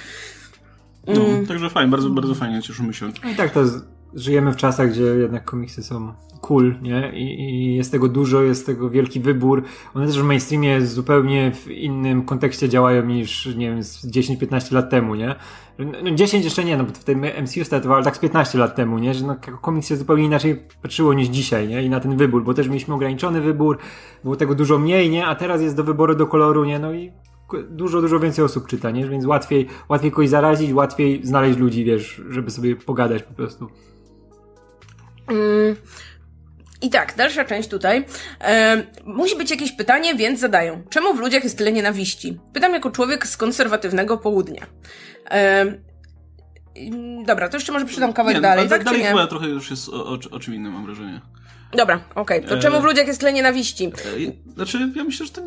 No, 1.07 1.21
Mm. 1.25 1.47
także 1.47 1.71
fajnie, 1.71 1.91
bardzo, 1.91 2.11
bardzo 2.11 2.35
fajnie, 2.35 2.63
cieszymy 2.63 2.95
się. 2.95 3.11
No 3.25 3.31
i 3.31 3.35
tak 3.35 3.51
to 3.53 3.67
z, 3.67 3.83
żyjemy 4.15 4.53
w 4.53 4.57
czasach, 4.57 4.91
gdzie 4.91 5.03
jednak 5.03 5.45
komiksy 5.45 5.83
są 5.83 6.13
cool, 6.41 6.75
nie? 6.83 7.13
I, 7.15 7.41
I 7.41 7.77
jest 7.77 7.93
tego 7.93 8.09
dużo, 8.09 8.43
jest 8.43 8.67
tego 8.67 8.91
wielki 8.91 9.21
wybór. 9.21 9.63
One 9.95 10.07
też 10.07 10.21
w 10.21 10.25
mainstreamie 10.25 10.87
zupełnie 10.87 11.53
w 11.55 11.71
innym 11.71 12.23
kontekście 12.23 12.69
działają 12.69 13.07
niż, 13.07 13.47
nie 13.57 13.71
wiem, 13.71 13.83
z 13.83 14.07
10-15 14.07 14.73
lat 14.73 14.91
temu, 14.91 15.15
nie? 15.15 15.35
No 15.79 16.11
10 16.15 16.45
jeszcze 16.45 16.65
nie, 16.65 16.77
no 16.77 16.85
bo 16.85 16.91
wtedy 16.93 17.43
MCU 17.43 17.65
startowało, 17.65 17.97
ale 17.97 18.05
tak 18.05 18.17
z 18.17 18.19
15 18.19 18.59
lat 18.59 18.77
temu, 18.77 18.99
nie? 18.99 19.15
Że 19.15 19.27
no, 19.27 19.37
komiks 19.61 19.89
się 19.89 19.97
zupełnie 19.97 20.25
inaczej 20.25 20.63
patrzyło 20.83 21.15
niż 21.15 21.29
dzisiaj, 21.29 21.69
nie? 21.69 21.83
I 21.83 21.91
na 21.91 22.01
ten 22.01 22.17
wybór, 22.17 22.45
bo 22.45 22.55
też 22.55 22.69
mieliśmy 22.69 22.95
ograniczony 22.95 23.41
wybór, 23.41 23.79
było 24.25 24.37
tego 24.37 24.55
dużo 24.55 24.79
mniej, 24.79 25.11
nie? 25.11 25.27
A 25.27 25.35
teraz 25.35 25.63
jest 25.63 25.77
do 25.77 25.85
wyboru, 25.85 26.15
do 26.15 26.27
koloru, 26.27 26.65
nie? 26.65 26.79
No 26.79 26.95
i 26.95 27.13
dużo, 27.71 28.01
dużo 28.01 28.21
więcej 28.21 28.45
osób 28.45 28.67
czyta, 28.67 28.91
nie? 28.91 29.09
Więc 29.09 29.27
łatwiej, 29.27 29.67
łatwiej 29.89 30.11
kogoś 30.11 30.29
zarazić, 30.29 30.73
łatwiej 30.73 31.27
znaleźć 31.27 31.59
ludzi, 31.59 31.85
wiesz, 31.85 32.23
żeby 32.29 32.51
sobie 32.51 32.77
pogadać 32.77 33.23
po 33.23 33.35
prostu. 33.35 33.69
Mm. 35.31 35.77
I 36.83 36.91
tak, 36.91 37.17
dalsza 37.17 37.45
część 37.45 37.69
tutaj. 37.69 38.05
E, 38.41 38.83
musi 39.05 39.37
być 39.37 39.51
jakieś 39.51 39.73
pytanie, 39.73 40.15
więc 40.15 40.41
zadają. 40.41 40.83
Czemu 40.91 41.15
w 41.15 41.21
ludziach 41.21 41.45
jest 41.45 41.59
tyle 41.59 41.73
nienawiści? 41.73 42.41
Pytam 42.53 42.73
jako 42.73 42.91
człowiek 42.91 43.27
z 43.27 43.37
konserwatywnego 43.37 44.19
południa. 44.19 44.67
E, 45.31 45.67
dobra, 47.27 47.49
to 47.49 47.57
jeszcze 47.57 47.73
może 47.73 47.87
przydam 47.87 48.13
kawałek 48.13 48.37
nie, 48.37 48.43
dalej, 48.43 48.69
tak? 48.69 48.85
Dalej 48.85 49.03
chyba 49.03 49.27
trochę 49.27 49.47
już 49.49 49.71
jest 49.71 49.89
o, 49.89 50.07
o, 50.07 50.19
o 50.31 50.41
czym 50.41 50.55
innym, 50.55 50.73
mam 50.73 50.87
wrażenie. 50.87 51.21
Dobra, 51.73 52.01
okej. 52.15 52.45
To 52.45 52.55
E, 52.55 52.59
czemu 52.59 52.81
w 52.81 52.85
ludziach 52.85 53.07
jest 53.07 53.21
tyle 53.21 53.33
nienawiści? 53.33 53.87
E, 53.87 54.53
Znaczy, 54.55 54.79
ja 54.97 55.05
myślę, 55.05 55.27
że 55.27 55.33
to... 55.33 55.43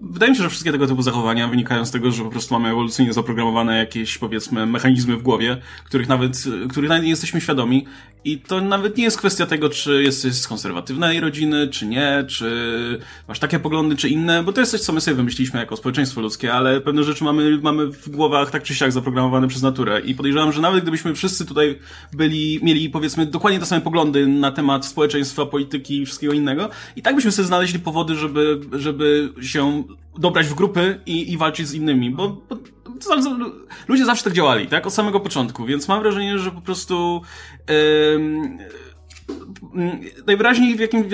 Wydaje 0.00 0.32
mi 0.32 0.36
się, 0.36 0.42
że 0.42 0.48
wszystkie 0.48 0.72
tego 0.72 0.86
typu 0.86 1.02
zachowania 1.02 1.48
wynikają 1.48 1.84
z 1.84 1.90
tego, 1.90 2.12
że 2.12 2.24
po 2.24 2.30
prostu 2.30 2.54
mamy 2.54 2.68
ewolucyjnie 2.68 3.12
zaprogramowane 3.12 3.78
jakieś, 3.78 4.18
powiedzmy, 4.18 4.66
mechanizmy 4.66 5.16
w 5.16 5.22
głowie, 5.22 5.56
których 5.84 6.08
nawet, 6.08 6.44
których 6.70 6.88
nawet 6.88 7.04
nie 7.04 7.10
jesteśmy 7.10 7.40
świadomi. 7.40 7.86
I 8.24 8.38
to 8.38 8.60
nawet 8.60 8.96
nie 8.96 9.04
jest 9.04 9.18
kwestia 9.18 9.46
tego, 9.46 9.68
czy 9.68 10.02
jesteś 10.02 10.34
z 10.34 10.48
konserwatywnej 10.48 11.20
rodziny, 11.20 11.68
czy 11.68 11.86
nie, 11.86 12.24
czy 12.28 13.00
masz 13.28 13.38
takie 13.38 13.58
poglądy, 13.58 13.96
czy 13.96 14.08
inne, 14.08 14.42
bo 14.42 14.52
to 14.52 14.60
jest 14.60 14.72
coś, 14.72 14.80
co 14.80 14.92
my 14.92 15.00
sobie 15.00 15.14
wymyśliliśmy 15.14 15.60
jako 15.60 15.76
społeczeństwo 15.76 16.20
ludzkie, 16.20 16.52
ale 16.52 16.80
pewne 16.80 17.04
rzeczy 17.04 17.24
mamy, 17.24 17.58
mamy 17.62 17.86
w 17.86 18.08
głowach 18.08 18.50
tak 18.50 18.62
czy 18.62 18.74
siak 18.74 18.92
zaprogramowane 18.92 19.48
przez 19.48 19.62
naturę. 19.62 20.00
I 20.00 20.14
podejrzewam, 20.14 20.52
że 20.52 20.60
nawet 20.60 20.82
gdybyśmy 20.82 21.14
wszyscy 21.14 21.46
tutaj 21.46 21.78
byli, 22.12 22.60
mieli, 22.62 22.90
powiedzmy, 22.90 23.26
dokładnie 23.26 23.60
te 23.60 23.66
same 23.66 23.80
poglądy 23.80 24.26
na 24.26 24.52
temat 24.52 24.86
społeczeństwa, 24.86 25.46
polityki 25.46 26.02
i 26.02 26.06
wszystkiego 26.06 26.32
innego, 26.32 26.70
i 26.96 27.02
tak 27.02 27.14
byśmy 27.14 27.32
sobie 27.32 27.46
znaleźli 27.46 27.78
powody, 27.78 28.14
żeby, 28.14 28.60
żeby 28.72 29.32
się 29.40 29.84
dobrać 30.18 30.46
w 30.46 30.54
grupy 30.54 31.00
i, 31.06 31.32
i 31.32 31.38
walczyć 31.38 31.68
z 31.68 31.74
innymi, 31.74 32.10
bo, 32.10 32.28
bo 32.28 32.56
ludzie 33.88 34.04
zawsze 34.04 34.24
tak 34.24 34.32
działali, 34.32 34.66
tak? 34.66 34.86
Od 34.86 34.94
samego 34.94 35.20
początku, 35.20 35.64
więc 35.64 35.88
mam 35.88 36.02
wrażenie, 36.02 36.38
że 36.38 36.50
po 36.50 36.60
prostu 36.60 37.22
em, 37.66 38.58
najwyraźniej 40.26 40.76
w 40.76 40.80
jakim, 40.80 41.04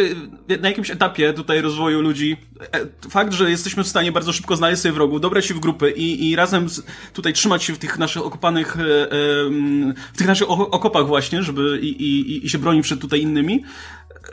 na 0.60 0.68
jakimś 0.68 0.90
etapie 0.90 1.32
tutaj 1.32 1.60
rozwoju 1.60 2.00
ludzi 2.00 2.36
e, 2.72 3.08
fakt, 3.10 3.32
że 3.32 3.50
jesteśmy 3.50 3.84
w 3.84 3.88
stanie 3.88 4.12
bardzo 4.12 4.32
szybko 4.32 4.56
znaleźć 4.56 4.82
sobie 4.82 4.92
wrogów, 4.92 5.20
dobrać 5.20 5.46
się 5.46 5.54
w 5.54 5.60
grupy 5.60 5.90
i, 5.90 6.30
i 6.30 6.36
razem 6.36 6.68
z, 6.68 6.82
tutaj 7.12 7.32
trzymać 7.32 7.62
się 7.62 7.72
w 7.72 7.78
tych 7.78 7.98
naszych 7.98 8.22
okopanych, 8.22 8.76
em, 8.76 9.94
w 10.12 10.18
tych 10.18 10.26
naszych 10.26 10.50
okopach 10.50 11.06
właśnie, 11.06 11.42
żeby 11.42 11.78
i, 11.82 11.88
i, 11.88 12.46
i 12.46 12.48
się 12.48 12.58
bronić 12.58 12.82
przed 12.82 13.00
tutaj 13.00 13.20
innymi, 13.20 13.64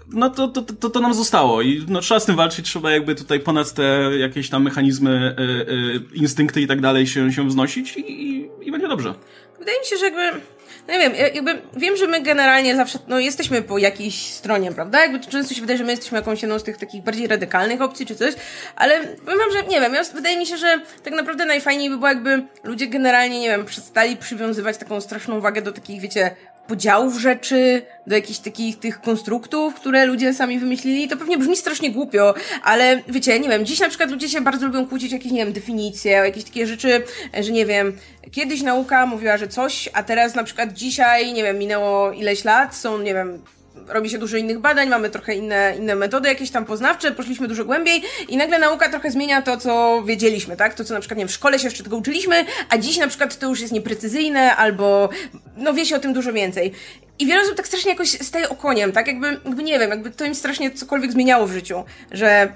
no 0.08 0.30
to, 0.30 0.48
to, 0.48 0.62
to, 0.62 0.90
to 0.90 1.00
nam 1.00 1.14
zostało 1.14 1.62
i 1.62 1.86
no, 1.88 2.02
trzeba 2.02 2.20
z 2.20 2.26
tym 2.26 2.36
walczyć, 2.36 2.66
trzeba 2.66 2.92
jakby 2.92 3.16
tutaj 3.16 3.40
ponad 3.40 3.74
te 3.74 4.12
jakieś 4.20 4.50
tam 4.50 4.64
mechanizmy, 4.64 5.36
y, 5.40 5.42
y, 5.44 6.18
instynkty 6.18 6.62
i 6.62 6.68
tak 6.68 6.82
dalej 6.82 7.08
się, 7.08 7.32
się 7.32 7.48
wznosić 7.48 7.98
i, 7.98 8.02
i, 8.12 8.50
i 8.62 8.72
będzie 8.72 8.88
dobrze. 8.88 9.14
Wydaje 9.60 9.80
mi 9.80 9.86
się, 9.86 9.98
że 9.98 10.06
jakby. 10.06 10.42
No 10.88 10.94
nie 10.94 11.00
wiem, 11.00 11.16
ja- 11.16 11.28
jakby 11.28 11.62
wiem, 11.78 11.98
że 11.98 12.08
my 12.08 12.22
generalnie 12.22 12.76
zawsze 12.76 13.00
no, 13.08 13.20
jesteśmy 13.20 13.62
po 13.62 13.78
jakiejś 13.78 14.16
stronie, 14.16 14.72
prawda? 14.72 15.02
Jakby 15.02 15.20
to 15.20 15.32
często 15.32 15.54
się 15.54 15.62
wydaje, 15.62 15.78
że 15.78 15.84
my 15.84 15.92
jesteśmy 15.92 16.18
jakąś 16.18 16.42
jedną 16.42 16.60
z 16.60 16.64
tych 16.64 16.78
takich 16.78 17.04
bardziej 17.04 17.28
radykalnych 17.28 17.82
opcji 17.82 18.06
czy 18.06 18.16
coś, 18.16 18.34
ale 18.76 19.08
powiem 19.08 19.40
że 19.54 19.64
nie 19.64 19.82
wiem, 19.82 19.94
ja, 19.94 20.04
wydaje 20.04 20.38
mi 20.38 20.46
się, 20.46 20.58
że 20.58 20.82
tak 21.04 21.14
naprawdę 21.14 21.46
najfajniej 21.46 21.90
by 21.90 21.96
było, 21.96 22.08
jakby 22.08 22.44
ludzie 22.64 22.88
generalnie, 22.88 23.40
nie 23.40 23.50
wiem, 23.50 23.66
przestali 23.66 24.18
przywiązywać 24.18 24.78
taką 24.78 25.02
straszną 25.02 25.42
wagę 25.42 25.62
do 25.62 25.72
takich, 25.72 26.02
wiecie, 26.02 26.36
podziałów 26.72 27.20
rzeczy, 27.20 27.82
do 28.08 28.16
jakichś 28.16 28.40
takich 28.40 28.80
tych 28.80 29.02
konstruktów, 29.02 29.76
które 29.76 30.06
ludzie 30.06 30.34
sami 30.34 30.60
wymyślili. 30.60 31.08
To 31.08 31.18
pewnie 31.18 31.38
brzmi 31.38 31.58
strasznie 31.58 31.92
głupio, 31.92 32.34
ale 32.64 33.02
wiecie, 33.08 33.40
nie 33.40 33.50
wiem, 33.50 33.66
dziś 33.66 33.80
na 33.80 33.90
przykład 33.90 34.12
ludzie 34.12 34.30
się 34.30 34.42
bardzo 34.42 34.66
lubią 34.66 34.88
kłócić 34.88 35.12
o 35.12 35.16
jakieś, 35.16 35.32
nie 35.32 35.46
wiem, 35.46 35.54
definicje, 35.54 36.22
o 36.22 36.24
jakieś 36.24 36.44
takie 36.44 36.68
rzeczy, 36.68 37.04
że 37.42 37.52
nie 37.52 37.66
wiem, 37.66 37.98
kiedyś 38.32 38.62
nauka 38.62 39.06
mówiła, 39.06 39.38
że 39.38 39.48
coś, 39.48 39.90
a 39.94 40.04
teraz 40.04 40.36
na 40.36 40.44
przykład 40.44 40.74
dzisiaj, 40.74 41.34
nie 41.34 41.44
wiem, 41.44 41.58
minęło 41.58 42.12
ileś 42.12 42.44
lat, 42.44 42.76
są, 42.76 43.00
nie 43.00 43.14
wiem, 43.14 43.42
robi 43.88 44.10
się 44.10 44.18
dużo 44.18 44.38
innych 44.38 44.60
badań, 44.60 44.90
mamy 44.90 45.10
trochę 45.10 45.36
inne, 45.36 45.74
inne 45.78 45.96
metody 45.96 46.30
jakieś 46.30 46.52
tam 46.52 46.66
poznawcze, 46.66 47.12
poszliśmy 47.12 47.48
dużo 47.48 47.66
głębiej 47.66 48.04
i 48.28 48.38
nagle 48.38 48.60
nauka 48.60 48.90
trochę 48.90 49.12
zmienia 49.12 49.42
to, 49.42 49.58
co 49.58 50.04
wiedzieliśmy, 50.06 50.58
tak? 50.58 50.74
To, 50.74 50.84
co 50.84 50.94
na 50.94 51.00
przykład, 51.00 51.18
nie 51.18 51.22
wiem, 51.22 51.30
w 51.30 51.34
szkole 51.34 51.60
się 51.60 51.68
jeszcze 51.68 51.84
tego 51.84 51.98
uczyliśmy, 51.98 52.46
a 52.70 52.78
dziś 52.78 52.98
na 52.98 53.08
przykład 53.08 53.40
to 53.40 53.48
już 53.50 53.62
jest 53.62 53.74
nieprecyzyjne 53.74 54.56
albo, 54.56 55.10
no 55.58 55.74
wie 55.74 55.86
się 55.86 55.96
o 55.96 56.00
tym 56.00 56.14
dużo 56.14 56.34
więcej. 56.34 56.72
I 57.20 57.26
wiele 57.26 57.42
osób 57.42 57.56
tak 57.56 57.68
strasznie 57.68 57.92
jakoś 57.92 58.10
staje 58.10 58.50
okoniem, 58.50 58.92
tak? 58.92 59.08
Jakby, 59.08 59.28
jakby 59.28 59.64
nie 59.64 59.80
wiem, 59.80 59.90
jakby 59.90 60.12
to 60.12 60.26
im 60.26 60.36
strasznie 60.36 60.72
cokolwiek 60.72 61.12
zmieniało 61.12 61.48
w 61.48 61.52
życiu, 61.52 61.84
że 62.12 62.54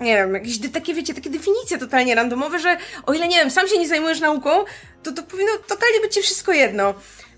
nie 0.00 0.16
wiem, 0.16 0.34
jakieś 0.34 0.58
takie, 0.72 0.94
wiecie, 0.94 1.14
takie 1.14 1.30
definicje 1.30 1.78
totalnie 1.78 2.14
randomowe, 2.14 2.58
że 2.58 2.76
o 3.06 3.12
ile, 3.12 3.28
nie 3.28 3.36
wiem, 3.36 3.50
sam 3.50 3.68
się 3.68 3.78
nie 3.78 3.88
zajmujesz 3.88 4.20
nauką, 4.20 4.50
to 5.02 5.12
to 5.12 5.22
powinno 5.22 5.52
totalnie 5.68 6.00
być 6.00 6.14
ci 6.14 6.22
wszystko 6.22 6.52
jedno. 6.52 6.94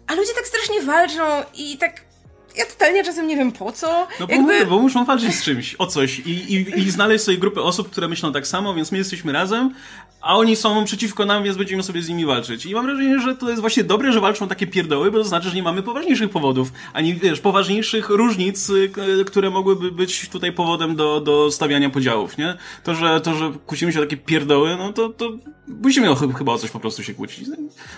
A 0.06 0.14
ludzie 0.14 0.34
tak 0.34 0.46
strasznie 0.46 0.82
walczą 0.82 1.22
i 1.54 1.78
tak 1.78 2.10
ja 2.56 2.66
totalnie 2.66 3.04
czasem 3.04 3.26
nie 3.26 3.36
wiem 3.36 3.52
po 3.52 3.72
co. 3.72 4.06
No 4.20 4.26
bo, 4.26 4.32
Jakby... 4.32 4.52
mówię, 4.52 4.66
bo 4.66 4.78
muszą 4.78 5.04
walczyć 5.04 5.34
z 5.34 5.42
czymś, 5.42 5.76
o 5.78 5.86
coś 5.86 6.18
i, 6.18 6.30
i, 6.30 6.78
i 6.78 6.90
znaleźć 6.90 7.24
sobie 7.24 7.38
grupę 7.38 7.62
osób, 7.62 7.90
które 7.90 8.08
myślą 8.08 8.32
tak 8.32 8.46
samo, 8.46 8.74
więc 8.74 8.92
my 8.92 8.98
jesteśmy 8.98 9.32
razem, 9.32 9.74
a 10.20 10.36
oni 10.36 10.56
są 10.56 10.84
przeciwko 10.84 11.26
nam, 11.26 11.44
więc 11.44 11.56
będziemy 11.56 11.82
sobie 11.82 12.02
z 12.02 12.08
nimi 12.08 12.26
walczyć. 12.26 12.66
I 12.66 12.74
mam 12.74 12.86
wrażenie, 12.86 13.20
że 13.20 13.36
to 13.36 13.48
jest 13.48 13.60
właśnie 13.60 13.84
dobre, 13.84 14.12
że 14.12 14.20
walczą 14.20 14.48
takie 14.48 14.66
pierdoły, 14.66 15.10
bo 15.10 15.18
to 15.18 15.24
znaczy, 15.24 15.48
że 15.48 15.54
nie 15.54 15.62
mamy 15.62 15.82
poważniejszych 15.82 16.30
powodów, 16.30 16.72
ani 16.92 17.14
wiesz, 17.14 17.40
poważniejszych 17.40 18.08
różnic, 18.08 18.70
y, 18.70 18.90
które 19.26 19.50
mogłyby 19.50 19.92
być 19.92 20.28
tutaj 20.28 20.52
powodem 20.52 20.96
do, 20.96 21.20
do 21.20 21.50
stawiania 21.50 21.90
podziałów, 21.90 22.38
nie? 22.38 22.54
To, 22.84 22.94
że, 22.94 23.20
to, 23.20 23.34
że 23.34 23.52
kłócimy 23.66 23.92
się 23.92 23.98
o 23.98 24.02
takie 24.02 24.16
pierdoły, 24.16 24.76
no 24.78 24.92
to, 24.92 25.08
to 25.08 25.32
musimy 25.68 26.10
o, 26.10 26.14
chyba 26.14 26.52
o 26.52 26.58
coś 26.58 26.70
po 26.70 26.80
prostu 26.80 27.02
się 27.02 27.14
kłócić. 27.14 27.48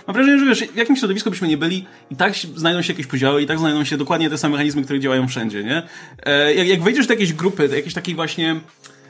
Mam 0.07 0.13
wrażenie, 0.13 0.39
że 0.39 0.45
wiesz, 0.45 0.63
w 0.73 0.75
jakim 0.75 0.95
środowisku 0.95 1.29
byśmy 1.29 1.47
nie 1.47 1.57
byli, 1.57 1.85
i 2.11 2.15
tak 2.15 2.35
znajdą 2.35 2.81
się 2.81 2.93
jakieś 2.93 3.07
podziały, 3.07 3.41
i 3.41 3.45
tak 3.45 3.59
znajdą 3.59 3.83
się 3.83 3.97
dokładnie 3.97 4.29
te 4.29 4.37
same 4.37 4.52
mechanizmy, 4.53 4.83
które 4.83 4.99
działają 4.99 5.27
wszędzie, 5.27 5.63
nie? 5.63 5.83
E, 6.23 6.53
jak, 6.53 6.67
jak 6.67 6.83
wejdziesz 6.83 7.07
do 7.07 7.13
jakiejś 7.13 7.33
grupy, 7.33 7.69
do 7.69 7.75
jakiejś 7.75 7.93
takiej 7.93 8.15
właśnie, 8.15 8.55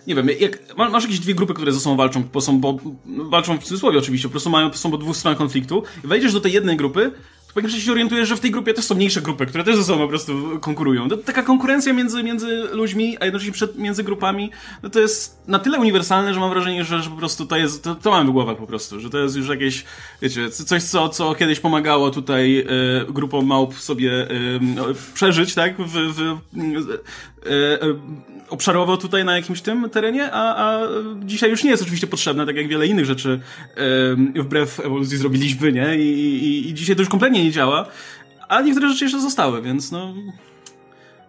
nie 0.08 0.16
wiem, 0.16 0.28
jak, 0.40 0.78
ma- 0.78 0.90
masz 0.90 1.04
jakieś 1.04 1.20
dwie 1.20 1.36
grupy, 1.36 1.54
które 1.54 1.72
ze 1.72 1.80
sobą 1.80 1.96
walczą, 1.96 2.24
bo 2.34 2.42
są, 2.42 2.60
bo, 2.60 2.80
walczą 3.06 3.58
w 3.58 3.64
cudzysłowie 3.64 4.00
oczywiście, 4.00 4.28
po 4.28 4.32
prostu 4.32 4.50
mają, 4.50 4.74
są 4.74 4.92
po 4.92 4.98
dwóch 4.98 5.18
stronach 5.18 5.38
konfliktu, 5.38 5.84
wejdziesz 6.04 6.34
do 6.34 6.40
tej 6.40 6.52
jednej 6.54 6.78
grupy, 6.78 7.12
to 7.54 7.56
po 7.56 7.62
pierwsze 7.62 7.82
się 7.82 7.92
orientujesz, 7.92 8.30
że 8.30 8.36
w 8.36 8.40
tej 8.40 8.52
grupie 8.52 8.74
też 8.74 8.86
są 8.86 8.96
mniejsze 8.96 9.22
grupy, 9.22 9.46
które 9.46 9.64
też 9.64 9.76
ze 9.76 9.84
sobą 9.84 10.02
po 10.02 10.08
prostu 10.08 10.60
konkurują. 10.62 11.10
To, 11.10 11.18
taka 11.18 11.44
konkurencja 11.44 11.94
między, 11.94 12.24
między 12.24 12.64
ludźmi, 12.72 13.18
a 13.20 13.26
jednocześnie 13.26 13.54
przed, 13.54 13.78
między 13.78 14.04
grupami, 14.04 14.52
no 14.84 14.90
to 14.90 15.00
jest 15.00 15.48
na 15.48 15.60
tyle 15.60 15.80
uniwersalne, 15.80 16.34
że 16.34 16.40
mam 16.40 16.50
wrażenie, 16.50 16.84
że, 16.84 17.02
że 17.02 17.10
po 17.10 17.16
prostu 17.16 17.46
to 17.46 17.58
jest, 17.58 17.84
to, 17.84 17.96
to 17.96 18.12
mamy 18.12 18.30
w 18.30 18.34
głowach 18.34 18.58
po 18.58 18.68
prostu, 18.68 19.00
że 19.00 19.10
to 19.10 19.18
jest 19.18 19.36
już 19.36 19.50
jakieś, 19.50 19.86
wiecie, 20.22 20.50
coś, 20.50 20.84
co, 20.84 21.10
co 21.10 21.36
kiedyś 21.36 21.60
pomagało 21.60 22.10
tutaj 22.12 22.60
e, 22.60 22.66
grupom 23.10 23.46
małp 23.46 23.76
sobie 23.76 24.12
e, 24.12 24.30
przeżyć, 25.14 25.54
tak, 25.54 25.78
w, 25.78 25.92
w, 25.92 26.38
obszarowo 28.50 28.98
tutaj 28.98 29.26
na 29.26 29.36
jakimś 29.36 29.62
tym 29.62 29.90
terenie, 29.90 30.32
a, 30.32 30.56
a 30.56 30.80
dzisiaj 31.20 31.50
już 31.50 31.64
nie 31.64 31.70
jest 31.70 31.84
oczywiście 31.84 32.08
potrzebne, 32.08 32.46
tak 32.46 32.56
jak 32.56 32.68
wiele 32.68 32.88
innych 32.88 33.06
rzeczy 33.06 33.40
e, 34.36 34.42
wbrew 34.42 34.80
ewolucji 34.80 35.18
zrobiliśmy, 35.18 35.72
nie? 35.72 35.98
I, 35.98 36.08
i, 36.46 36.70
I 36.70 36.74
dzisiaj 36.74 36.96
to 36.96 37.02
już 37.02 37.10
kompletnie 37.10 37.44
nie 37.44 37.52
działa, 37.52 37.86
a 38.48 38.62
niektóre 38.62 38.90
rzeczy 38.90 39.06
jeszcze 39.06 39.22
zostały, 39.22 39.62
więc 39.62 39.92
no... 39.92 40.14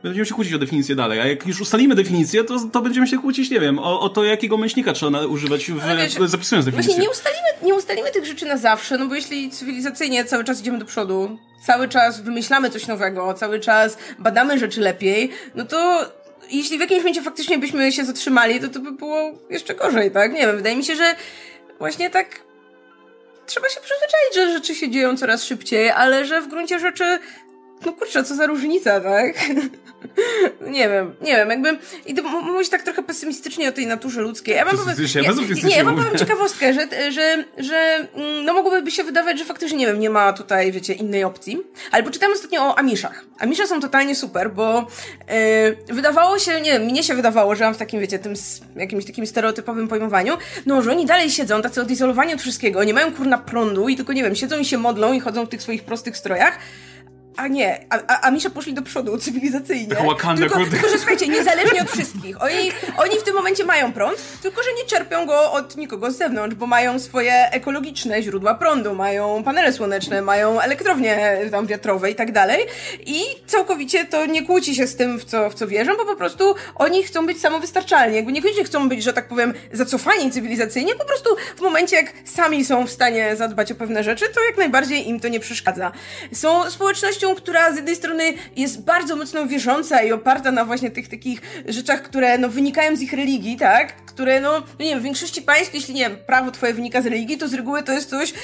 Będziemy 0.03 0.27
się 0.27 0.35
kłócić 0.35 0.55
o 0.55 0.59
definicję 0.59 0.95
dalej, 0.95 1.21
a 1.21 1.27
jak 1.27 1.47
już 1.47 1.61
ustalimy 1.61 1.95
definicję, 1.95 2.45
to, 2.45 2.69
to 2.73 2.83
będziemy 2.83 3.07
się 3.07 3.19
kłócić, 3.19 3.51
nie 3.51 3.61
wiem, 3.61 3.79
o, 3.79 4.01
o 4.01 4.09
to, 4.09 4.25
jakiego 4.25 4.57
myślnika 4.57 4.93
trzeba 4.93 5.27
używać, 5.27 5.71
w, 5.71 5.81
wiesz, 5.97 6.31
zapisując 6.31 6.65
definicję. 6.65 6.93
Właśnie 6.93 7.05
nie 7.05 7.11
ustalimy, 7.11 7.44
nie 7.63 7.75
ustalimy 7.75 8.11
tych 8.11 8.25
rzeczy 8.25 8.47
na 8.47 8.57
zawsze, 8.57 8.99
no 8.99 9.07
bo 9.07 9.15
jeśli 9.15 9.51
cywilizacyjnie 9.51 10.25
cały 10.25 10.45
czas 10.45 10.61
idziemy 10.61 10.79
do 10.79 10.85
przodu, 10.85 11.39
cały 11.67 11.89
czas 11.89 12.21
wymyślamy 12.21 12.71
coś 12.71 12.87
nowego, 12.87 13.35
cały 13.35 13.61
czas 13.61 13.97
badamy 14.19 14.59
rzeczy 14.59 14.81
lepiej, 14.81 15.31
no 15.55 15.65
to 15.65 16.11
jeśli 16.51 16.79
w 16.79 16.81
jakimś 16.81 16.99
momencie 16.99 17.23
faktycznie 17.23 17.59
byśmy 17.59 17.93
się 17.93 18.05
zatrzymali, 18.05 18.61
to 18.61 18.69
to 18.69 18.81
by 18.81 18.93
było 18.93 19.33
jeszcze 19.51 19.75
gorzej, 19.75 20.11
tak? 20.11 20.33
Nie 20.33 20.41
wiem, 20.41 20.57
wydaje 20.57 20.77
mi 20.77 20.85
się, 20.85 20.97
że 20.97 21.15
właśnie 21.79 22.11
tak 22.11 22.27
trzeba 23.47 23.69
się 23.69 23.81
przyzwyczaić, 23.81 24.35
że 24.35 24.53
rzeczy 24.53 24.75
się 24.75 24.91
dzieją 24.91 25.17
coraz 25.17 25.45
szybciej, 25.45 25.91
ale 25.91 26.25
że 26.25 26.41
w 26.41 26.49
gruncie 26.49 26.79
rzeczy 26.79 27.19
no 27.87 27.93
kurczę, 27.93 28.25
co 28.25 28.35
za 28.35 28.47
różnica, 28.47 29.01
tak? 29.01 29.35
nie 30.77 30.89
wiem, 30.89 31.15
nie 31.21 31.37
wiem, 31.37 31.51
jakby 31.51 31.79
i 32.07 32.15
to 32.15 32.23
mówić 32.23 32.69
tak 32.69 32.83
trochę 32.83 33.03
pesymistycznie 33.03 33.69
o 33.69 33.73
tej 33.73 33.87
naturze 33.87 34.21
ludzkiej. 34.21 34.57
Ja 34.57 34.65
wam 34.65 34.77
powiem, 34.77 34.97
nie, 35.55 35.63
nie, 35.63 35.77
ja 35.77 35.85
mówię. 35.85 36.03
powiem 36.03 36.19
ciekawostkę, 36.19 36.75
że, 36.75 37.13
że, 37.13 37.45
że 37.59 38.09
mm, 38.15 38.45
no 38.45 38.55
mogłoby 38.55 38.91
się 38.91 39.05
wydawać, 39.05 39.39
że 39.39 39.45
faktycznie, 39.45 39.79
nie 39.79 39.87
wiem, 39.87 40.01
nie 40.01 40.11
ma 40.11 40.33
tutaj, 40.33 40.73
wiecie, 40.73 40.93
innej 40.93 41.25
opcji. 41.25 41.63
Ale 41.91 42.03
poczytałem 42.03 42.37
ostatnio 42.37 42.63
o 42.63 42.79
Amiszach. 42.79 43.25
Amisze 43.39 43.67
są 43.67 43.81
totalnie 43.81 44.15
super, 44.15 44.53
bo 44.53 44.87
yy, 45.89 45.95
wydawało 45.95 46.39
się, 46.39 46.61
nie 46.61 46.73
wiem, 46.73 46.83
mnie 46.83 47.03
się 47.03 47.15
wydawało, 47.15 47.55
że 47.55 47.65
mam 47.65 47.75
w 47.75 47.79
takim, 47.79 48.01
wiecie, 48.01 48.19
tym 48.19 48.35
jakimś 48.77 49.05
takim 49.05 49.27
stereotypowym 49.27 49.89
pojmowaniu, 49.89 50.37
no, 50.67 50.83
że 50.83 50.91
oni 50.91 51.07
dalej 51.07 51.31
siedzą, 51.31 51.63
tacy 51.63 51.81
odizolowani 51.81 52.35
od 52.35 52.41
wszystkiego, 52.41 52.85
nie 52.85 52.95
mają 52.95 53.13
kurna 53.13 53.39
prądu 53.39 53.89
i 53.89 53.97
tylko, 53.97 54.13
nie 54.13 54.23
wiem, 54.23 54.37
siedzą 54.37 54.59
i 54.59 54.65
się 54.65 54.79
modlą 54.79 55.13
i 55.13 55.21
chodzą 55.21 55.47
w 55.47 55.49
tych 55.49 55.63
swoich 55.63 55.85
prostych 55.85 56.17
strojach, 56.17 56.59
a 57.37 57.49
nie, 57.49 57.87
a, 57.91 57.99
a, 58.09 58.21
a 58.21 58.51
poszli 58.51 58.75
do 58.75 58.83
przodu 58.83 59.19
cywilizacyjnie. 59.19 59.95
Tak 59.97 60.07
Wakanda, 60.15 60.41
tylko, 60.41 60.59
kurde. 60.59 60.71
tylko, 60.71 60.89
że 60.89 60.99
słuchajcie, 60.99 61.29
niezależnie 61.29 61.83
od 61.83 61.91
wszystkich. 61.91 62.43
Oni, 62.43 62.73
oni 62.97 63.19
w 63.19 63.23
tym 63.23 63.35
momencie 63.35 63.65
mają 63.65 63.93
prąd, 63.93 64.41
tylko 64.43 64.63
że 64.63 64.69
nie 64.73 64.85
czerpią 64.85 65.27
go 65.27 65.53
od 65.53 65.77
nikogo 65.77 66.11
z 66.11 66.17
zewnątrz, 66.17 66.55
bo 66.57 66.67
mają 66.67 66.99
swoje 66.99 67.51
ekologiczne 67.51 68.23
źródła 68.23 68.55
prądu, 68.55 68.95
mają 68.95 69.43
panele 69.45 69.73
słoneczne, 69.73 70.23
mają 70.23 70.61
elektrownie 70.61 71.39
tam 71.51 71.67
wiatrowe 71.67 72.11
i 72.11 72.15
tak 72.15 72.33
dalej. 72.33 72.67
I 73.07 73.21
całkowicie 73.47 74.05
to 74.05 74.27
nie 74.27 74.47
kłóci 74.47 74.75
się 74.75 74.87
z 74.87 74.97
tym, 74.97 75.19
w 75.19 75.25
co, 75.25 75.51
w 75.51 75.55
co 75.55 75.67
wierzą, 75.67 75.97
bo 75.97 76.05
po 76.05 76.17
prostu 76.17 76.55
oni 76.75 77.03
chcą 77.03 77.27
być 77.27 77.41
samowystarczalni. 77.41 78.17
Jakby 78.17 78.33
niekoniecznie 78.33 78.65
chcą 78.65 78.89
być, 78.89 79.03
że 79.03 79.13
tak 79.13 79.29
powiem, 79.29 79.55
zacofani 79.73 80.31
cywilizacyjnie, 80.31 80.95
po 80.95 81.05
prostu 81.05 81.37
w 81.57 81.61
momencie, 81.61 81.97
jak 81.97 82.13
sami 82.25 82.65
są 82.65 82.87
w 82.87 82.91
stanie 82.91 83.37
zadbać 83.37 83.73
o 83.73 83.75
pewne 83.75 84.05
rzeczy, 84.05 84.25
to 84.35 84.45
jak 84.45 84.57
najbardziej 84.57 85.09
im 85.09 85.21
to 85.21 85.29
nie 85.29 85.41
przeszkadza. 85.41 85.93
Są 86.33 86.71
społecznością, 86.71 87.24
która 87.35 87.73
z 87.73 87.77
jednej 87.77 87.97
strony 87.97 88.25
jest 88.57 88.85
bardzo 88.85 89.17
mocno 89.17 89.47
wierząca 89.47 90.03
i 90.03 90.13
oparta 90.13 90.53
na 90.53 90.65
właśnie 90.65 90.91
tych 90.91 91.09
takich 91.09 91.41
rzeczach, 91.69 92.03
które 92.03 92.39
no, 92.39 92.49
wynikają 92.49 92.97
z 92.97 93.01
ich 93.01 93.13
religii, 93.13 93.57
tak? 93.57 93.97
Które, 93.97 94.41
no, 94.41 94.53
no 94.53 94.85
nie 94.85 94.91
wiem, 94.91 95.01
w 95.01 95.03
większości 95.03 95.43
państw, 95.43 95.75
jeśli 95.75 95.95
nie 95.95 96.09
wiem, 96.09 96.19
prawo 96.27 96.51
twoje 96.51 96.75
wynika 96.75 97.03
z 97.03 97.07
religii, 97.07 97.39
to 97.39 97.49
z 97.49 97.55
reguły 97.55 97.83
to 97.83 97.93
jest 97.93 98.11
coś 98.11 98.35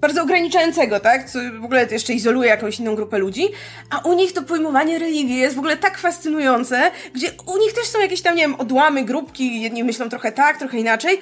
bardzo 0.00 0.22
ograniczającego, 0.22 1.00
tak? 1.00 1.30
Co 1.30 1.38
w 1.60 1.64
ogóle 1.64 1.86
jeszcze 1.90 2.12
izoluje 2.12 2.48
jakąś 2.48 2.80
inną 2.80 2.94
grupę 2.94 3.18
ludzi, 3.18 3.48
a 3.90 4.08
u 4.08 4.12
nich 4.14 4.32
to 4.32 4.42
pojmowanie 4.42 4.98
religii 4.98 5.36
jest 5.36 5.56
w 5.56 5.58
ogóle 5.58 5.76
tak 5.76 5.98
fascynujące, 5.98 6.90
gdzie 7.14 7.30
u 7.46 7.58
nich 7.58 7.72
też 7.72 7.84
są 7.84 8.00
jakieś 8.00 8.22
tam, 8.22 8.36
nie 8.36 8.42
wiem, 8.42 8.54
odłamy, 8.54 9.04
grupki, 9.04 9.62
jedni 9.62 9.84
myślą 9.84 10.08
trochę 10.08 10.32
tak, 10.32 10.58
trochę 10.58 10.78
inaczej, 10.78 11.20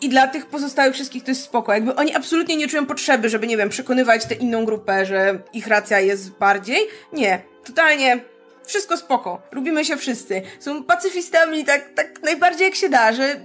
i 0.00 0.08
dla 0.08 0.26
tych 0.26 0.46
pozostałych 0.46 0.94
wszystkich 0.94 1.24
to 1.24 1.30
jest 1.30 1.42
spoko. 1.42 1.72
Jakby 1.72 1.94
oni 1.94 2.14
absolutnie 2.14 2.56
nie 2.56 2.68
czują 2.68 2.86
potrzeby, 2.86 3.28
żeby, 3.28 3.46
nie 3.46 3.56
wiem, 3.56 3.68
przekonywać 3.68 4.26
tę 4.26 4.34
inną 4.34 4.64
grupę, 4.64 5.06
że 5.06 5.38
ich 5.52 5.66
racja 5.66 6.00
jest 6.00 6.30
bardziej. 6.30 6.78
Nie. 7.12 7.42
Totalnie 7.64 8.20
wszystko 8.64 8.96
spoko. 8.96 9.42
Lubimy 9.52 9.84
się 9.84 9.96
wszyscy. 9.96 10.42
Są 10.60 10.84
pacyfistami 10.84 11.64
tak, 11.64 11.94
tak 11.94 12.22
najbardziej 12.22 12.64
jak 12.64 12.74
się 12.74 12.88
da, 12.88 13.12
że 13.12 13.40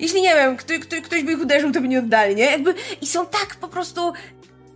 jeśli, 0.00 0.22
nie 0.22 0.34
wiem, 0.34 0.56
kto, 0.56 0.74
kto, 0.80 0.96
ktoś 1.02 1.22
by 1.22 1.32
ich 1.32 1.40
uderzył, 1.40 1.72
to 1.72 1.80
by 1.80 1.88
nie 1.88 1.98
oddali, 1.98 2.34
nie? 2.34 2.44
Jakby, 2.44 2.74
i 3.00 3.06
są 3.06 3.26
tak 3.26 3.56
po 3.60 3.68
prostu 3.68 4.12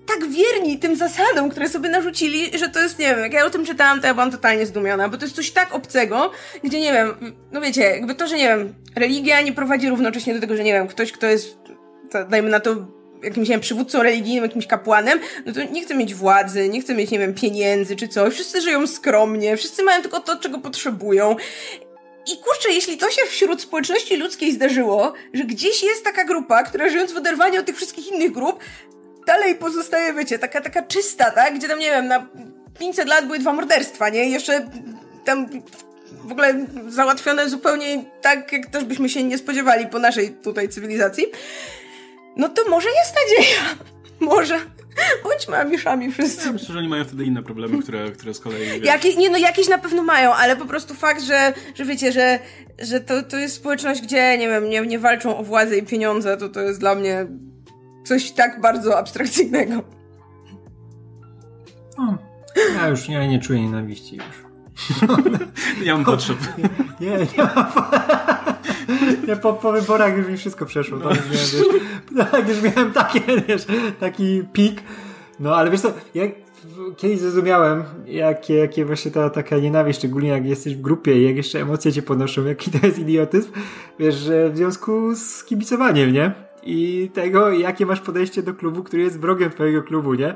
tak 0.07 0.29
wierni 0.29 0.79
tym 0.79 0.97
zasadom, 0.97 1.51
które 1.51 1.69
sobie 1.69 1.89
narzucili, 1.89 2.59
że 2.59 2.69
to 2.69 2.81
jest, 2.81 2.99
nie 2.99 3.07
wiem, 3.07 3.19
jak 3.19 3.33
ja 3.33 3.45
o 3.45 3.51
tym 3.51 3.67
czytałam, 3.67 4.01
to 4.01 4.07
ja 4.07 4.15
byłam 4.15 4.31
totalnie 4.31 4.67
zdumiona, 4.67 5.09
bo 5.09 5.17
to 5.17 5.25
jest 5.25 5.37
coś 5.37 5.51
tak 5.51 5.75
obcego, 5.75 6.31
gdzie, 6.65 6.81
nie 6.81 6.93
wiem, 6.93 7.37
no 7.53 7.61
wiecie, 7.61 7.83
jakby 7.83 8.15
to, 8.15 8.27
że, 8.27 8.37
nie 8.37 8.49
wiem, 8.49 8.75
religia 8.97 9.41
nie 9.41 9.53
prowadzi 9.53 9.89
równocześnie 9.89 10.35
do 10.35 10.41
tego, 10.41 10.57
że, 10.57 10.65
nie 10.65 10.73
wiem, 10.73 10.89
ktoś, 10.89 11.13
kto 11.13 11.27
jest, 11.27 11.59
to, 12.11 12.25
dajmy 12.25 12.49
na 12.51 12.61
to, 12.61 12.77
jakimś, 13.23 13.49
nie 13.49 13.55
wiem, 13.55 13.61
przywódcą 13.61 14.03
religijnym, 14.03 14.45
jakimś 14.45 14.67
kapłanem, 14.67 15.21
no 15.47 15.53
to 15.53 15.63
nie 15.63 15.83
chce 15.83 15.95
mieć 15.95 16.15
władzy, 16.15 16.69
nie 16.69 16.81
chce 16.81 16.95
mieć, 16.95 17.11
nie 17.11 17.19
wiem, 17.19 17.35
pieniędzy 17.35 17.97
czy 17.97 18.09
coś. 18.09 18.35
Wszyscy 18.35 18.61
żyją 18.61 18.87
skromnie, 18.87 19.57
wszyscy 19.57 19.83
mają 19.83 20.03
tylko 20.03 20.21
to, 20.21 20.37
czego 20.37 20.59
potrzebują. 20.59 21.37
I 22.33 22.37
kurczę, 22.37 22.73
jeśli 22.73 22.99
to 22.99 23.11
się 23.11 23.23
wśród 23.29 23.63
społeczności 23.63 24.17
ludzkiej 24.17 24.53
zdarzyło, 24.53 25.13
że 25.33 25.45
gdzieś 25.45 25.83
jest 25.83 26.05
taka 26.05 26.25
grupa, 26.25 26.63
która 26.63 26.89
żyjąc 26.89 27.13
w 27.13 27.17
oderwaniu 27.17 27.61
od 27.61 27.67
tych 27.67 27.77
wszystkich 27.77 28.13
innych 28.13 28.33
grup, 28.33 28.59
dalej 29.27 29.55
pozostaje, 29.55 30.13
wiecie, 30.13 30.39
taka, 30.39 30.61
taka 30.61 30.83
czysta, 30.83 31.31
tak? 31.31 31.55
Gdzie 31.55 31.69
tam, 31.69 31.79
nie 31.79 31.91
wiem, 31.91 32.07
na 32.07 32.27
500 32.79 33.09
lat 33.09 33.27
były 33.27 33.39
dwa 33.39 33.53
morderstwa, 33.53 34.09
nie? 34.09 34.29
Jeszcze 34.29 34.69
tam 35.25 35.47
w 36.25 36.33
ogóle 36.33 36.67
załatwione 36.89 37.51
zupełnie 37.51 38.05
tak, 38.23 38.53
jak 38.53 38.67
też 38.67 38.85
byśmy 38.85 39.09
się 39.09 39.23
nie 39.23 39.39
spodziewali 39.39 39.87
po 39.87 39.99
naszej 39.99 40.31
tutaj 40.31 40.69
cywilizacji. 40.69 41.25
No 42.37 42.49
to 42.49 42.71
może 42.71 42.89
jest 42.89 43.15
nadzieja. 43.15 43.61
Może. 44.21 44.61
Bądźmy 45.25 45.57
amiszami 45.57 46.13
wszyscy. 46.13 46.47
Ja 46.47 46.53
myślę, 46.53 46.73
że 46.73 46.79
oni 46.79 46.89
mają 46.89 47.05
wtedy 47.05 47.25
inne 47.25 47.43
problemy, 47.43 47.83
które, 47.83 48.11
które 48.11 48.35
z 48.35 48.41
kolei... 48.41 48.67
Wiesz... 48.67 48.85
Jakie, 48.85 49.17
nie 49.17 49.31
no, 49.31 49.39
jakieś 49.39 49.69
na 49.69 49.79
pewno 49.79 50.03
mają, 50.03 50.35
ale 50.35 50.57
po 50.57 50.65
prostu 50.65 50.95
fakt, 50.95 51.23
że, 51.23 51.53
że 51.75 51.85
wiecie, 51.85 52.13
że, 52.13 52.39
że 52.79 53.01
to, 53.01 53.23
to 53.23 53.37
jest 53.37 53.55
społeczność, 53.55 54.01
gdzie, 54.01 54.39
nie 54.39 54.49
wiem, 54.49 54.69
nie, 54.71 54.81
nie 54.81 54.99
walczą 54.99 55.39
o 55.39 55.43
władzę 55.43 55.77
i 55.77 55.83
pieniądze, 55.83 56.37
to 56.37 56.49
to 56.49 56.61
jest 56.61 56.81
dla 56.81 56.95
mnie 56.95 57.27
coś 58.07 58.31
tak 58.31 58.61
bardzo 58.61 58.99
abstrakcyjnego. 58.99 59.83
No, 61.99 62.19
ja 62.75 62.89
już 62.89 63.09
ja 63.09 63.27
nie 63.27 63.41
czuję 63.41 63.63
nienawiści 63.63 64.17
już. 64.17 64.47
Nie 65.85 65.93
mam 65.93 66.05
potrzeb. 66.05 66.39
Nie, 67.01 67.11
nie, 67.11 67.19
nie 67.19 67.45
mam 67.55 67.67
ja 69.27 69.37
po, 69.37 69.53
po 69.53 69.73
wyborach 69.73 70.17
już 70.17 70.29
mi 70.29 70.37
wszystko 70.37 70.67
przeszło. 70.67 70.99
No. 70.99 71.09
Tak, 71.09 71.23
wiesz, 71.23 71.57
tak, 72.31 72.49
już 72.49 72.63
miałem 72.63 72.93
takie, 72.93 73.21
wiesz, 73.49 73.67
taki 74.01 74.43
pik. 74.53 74.83
No, 75.41 75.57
ale 75.57 75.71
wiesz 75.71 75.81
co, 75.81 75.93
ja 76.15 76.25
kiedyś 76.97 77.19
zrozumiałem, 77.19 77.85
jakie, 78.07 78.55
jakie 78.55 78.85
właśnie 78.85 79.11
ta 79.11 79.31
taka 79.31 79.59
nienawiść, 79.59 79.99
szczególnie 79.99 80.29
jak 80.29 80.47
jesteś 80.47 80.77
w 80.77 80.81
grupie 80.81 81.21
i 81.21 81.25
jak 81.25 81.37
jeszcze 81.37 81.61
emocje 81.61 81.93
cię 81.93 82.03
ponoszą, 82.03 82.45
jaki 82.45 82.71
to 82.71 82.87
jest 82.87 82.99
idiotyzm, 82.99 83.51
wiesz, 83.99 84.15
że 84.15 84.51
w 84.51 84.57
związku 84.57 85.15
z 85.15 85.45
kibicowaniem, 85.45 86.13
nie? 86.13 86.46
I 86.67 87.11
tego, 87.15 87.51
jakie 87.51 87.87
masz 87.87 88.01
podejście 88.01 88.43
do 88.43 88.55
klubu, 88.55 88.83
który 88.83 89.03
jest 89.03 89.21
wrogiem 89.21 89.51
twojego 89.51 89.83
klubu, 89.83 90.15
nie? 90.15 90.35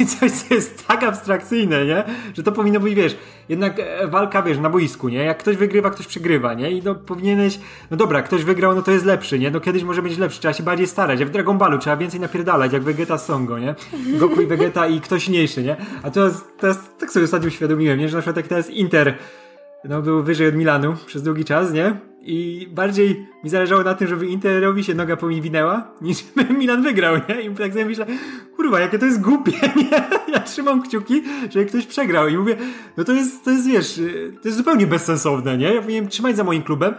I 0.00 0.06
coś, 0.06 0.30
co 0.30 0.54
jest 0.54 0.86
tak 0.86 1.02
abstrakcyjne, 1.02 1.86
nie? 1.86 2.04
Że 2.34 2.42
to 2.42 2.52
powinno 2.52 2.80
być, 2.80 2.94
wiesz, 2.94 3.16
jednak 3.48 3.78
e, 3.78 4.08
walka, 4.08 4.42
wiesz, 4.42 4.58
na 4.58 4.70
boisku, 4.70 5.08
nie? 5.08 5.18
Jak 5.18 5.38
ktoś 5.38 5.56
wygrywa, 5.56 5.90
ktoś 5.90 6.06
przegrywa, 6.06 6.54
nie? 6.54 6.70
I 6.70 6.82
no 6.82 6.94
powinieneś, 6.94 7.58
no 7.90 7.96
dobra, 7.96 8.22
ktoś 8.22 8.44
wygrał, 8.44 8.74
no 8.74 8.82
to 8.82 8.90
jest 8.90 9.04
lepszy, 9.04 9.38
nie? 9.38 9.50
No 9.50 9.60
kiedyś 9.60 9.82
może 9.82 10.02
być 10.02 10.18
lepszy, 10.18 10.40
trzeba 10.40 10.54
się 10.54 10.62
bardziej 10.62 10.86
starać. 10.86 11.20
Jak 11.20 11.28
w 11.28 11.32
Dragon 11.32 11.58
Ballu 11.58 11.78
trzeba 11.78 11.96
więcej 11.96 12.20
napierdalać, 12.20 12.72
jak 12.72 12.82
Vegeta 12.82 13.18
Songo, 13.18 13.58
nie? 13.58 13.74
Goku 14.18 14.40
i 14.40 14.46
Vegeta 14.46 14.86
i 14.86 15.00
ktoś 15.00 15.24
silniejszy, 15.24 15.62
nie? 15.62 15.76
A 16.02 16.10
teraz, 16.10 16.44
teraz 16.58 16.78
tak 16.98 17.10
sobie 17.10 17.24
ostatnio 17.24 17.48
uświadomiłem, 17.48 17.98
nie? 17.98 18.08
Że 18.08 18.16
na 18.16 18.22
przykład 18.22 18.36
jak 18.36 18.48
teraz 18.48 18.70
Inter 18.70 19.18
no, 19.84 20.02
był 20.02 20.22
wyżej 20.22 20.48
od 20.48 20.54
Milanu 20.54 20.94
przez 21.06 21.22
długi 21.22 21.44
czas, 21.44 21.72
nie? 21.72 22.09
I 22.22 22.68
bardziej 22.70 23.26
mi 23.44 23.50
zależało 23.50 23.82
na 23.82 23.94
tym, 23.94 24.08
żeby 24.08 24.26
Interowi 24.26 24.84
się 24.84 24.94
noga 24.94 25.16
powinwinęła, 25.16 25.92
niż 26.00 26.24
Milan 26.58 26.82
wygrał, 26.82 27.16
nie? 27.28 27.42
I 27.42 27.50
tak 27.54 27.72
sobie 27.72 27.84
myślę, 27.84 28.06
kurwa, 28.56 28.80
jakie 28.80 28.98
to 28.98 29.06
jest 29.06 29.20
głupie, 29.20 29.52
nie? 29.76 30.08
Ja 30.32 30.40
trzymam 30.40 30.82
kciuki, 30.82 31.22
żeby 31.50 31.66
ktoś 31.66 31.86
przegrał 31.86 32.28
i 32.28 32.36
mówię, 32.36 32.56
no 32.96 33.04
to 33.04 33.12
jest, 33.12 33.44
to 33.44 33.50
jest, 33.50 33.68
wiesz, 33.68 34.00
to 34.42 34.48
jest 34.48 34.58
zupełnie 34.58 34.86
bezsensowne, 34.86 35.58
nie? 35.58 35.74
Ja 35.74 35.80
powinienem 35.80 36.10
trzymać 36.10 36.36
za 36.36 36.44
moim 36.44 36.62
klubem 36.62 36.94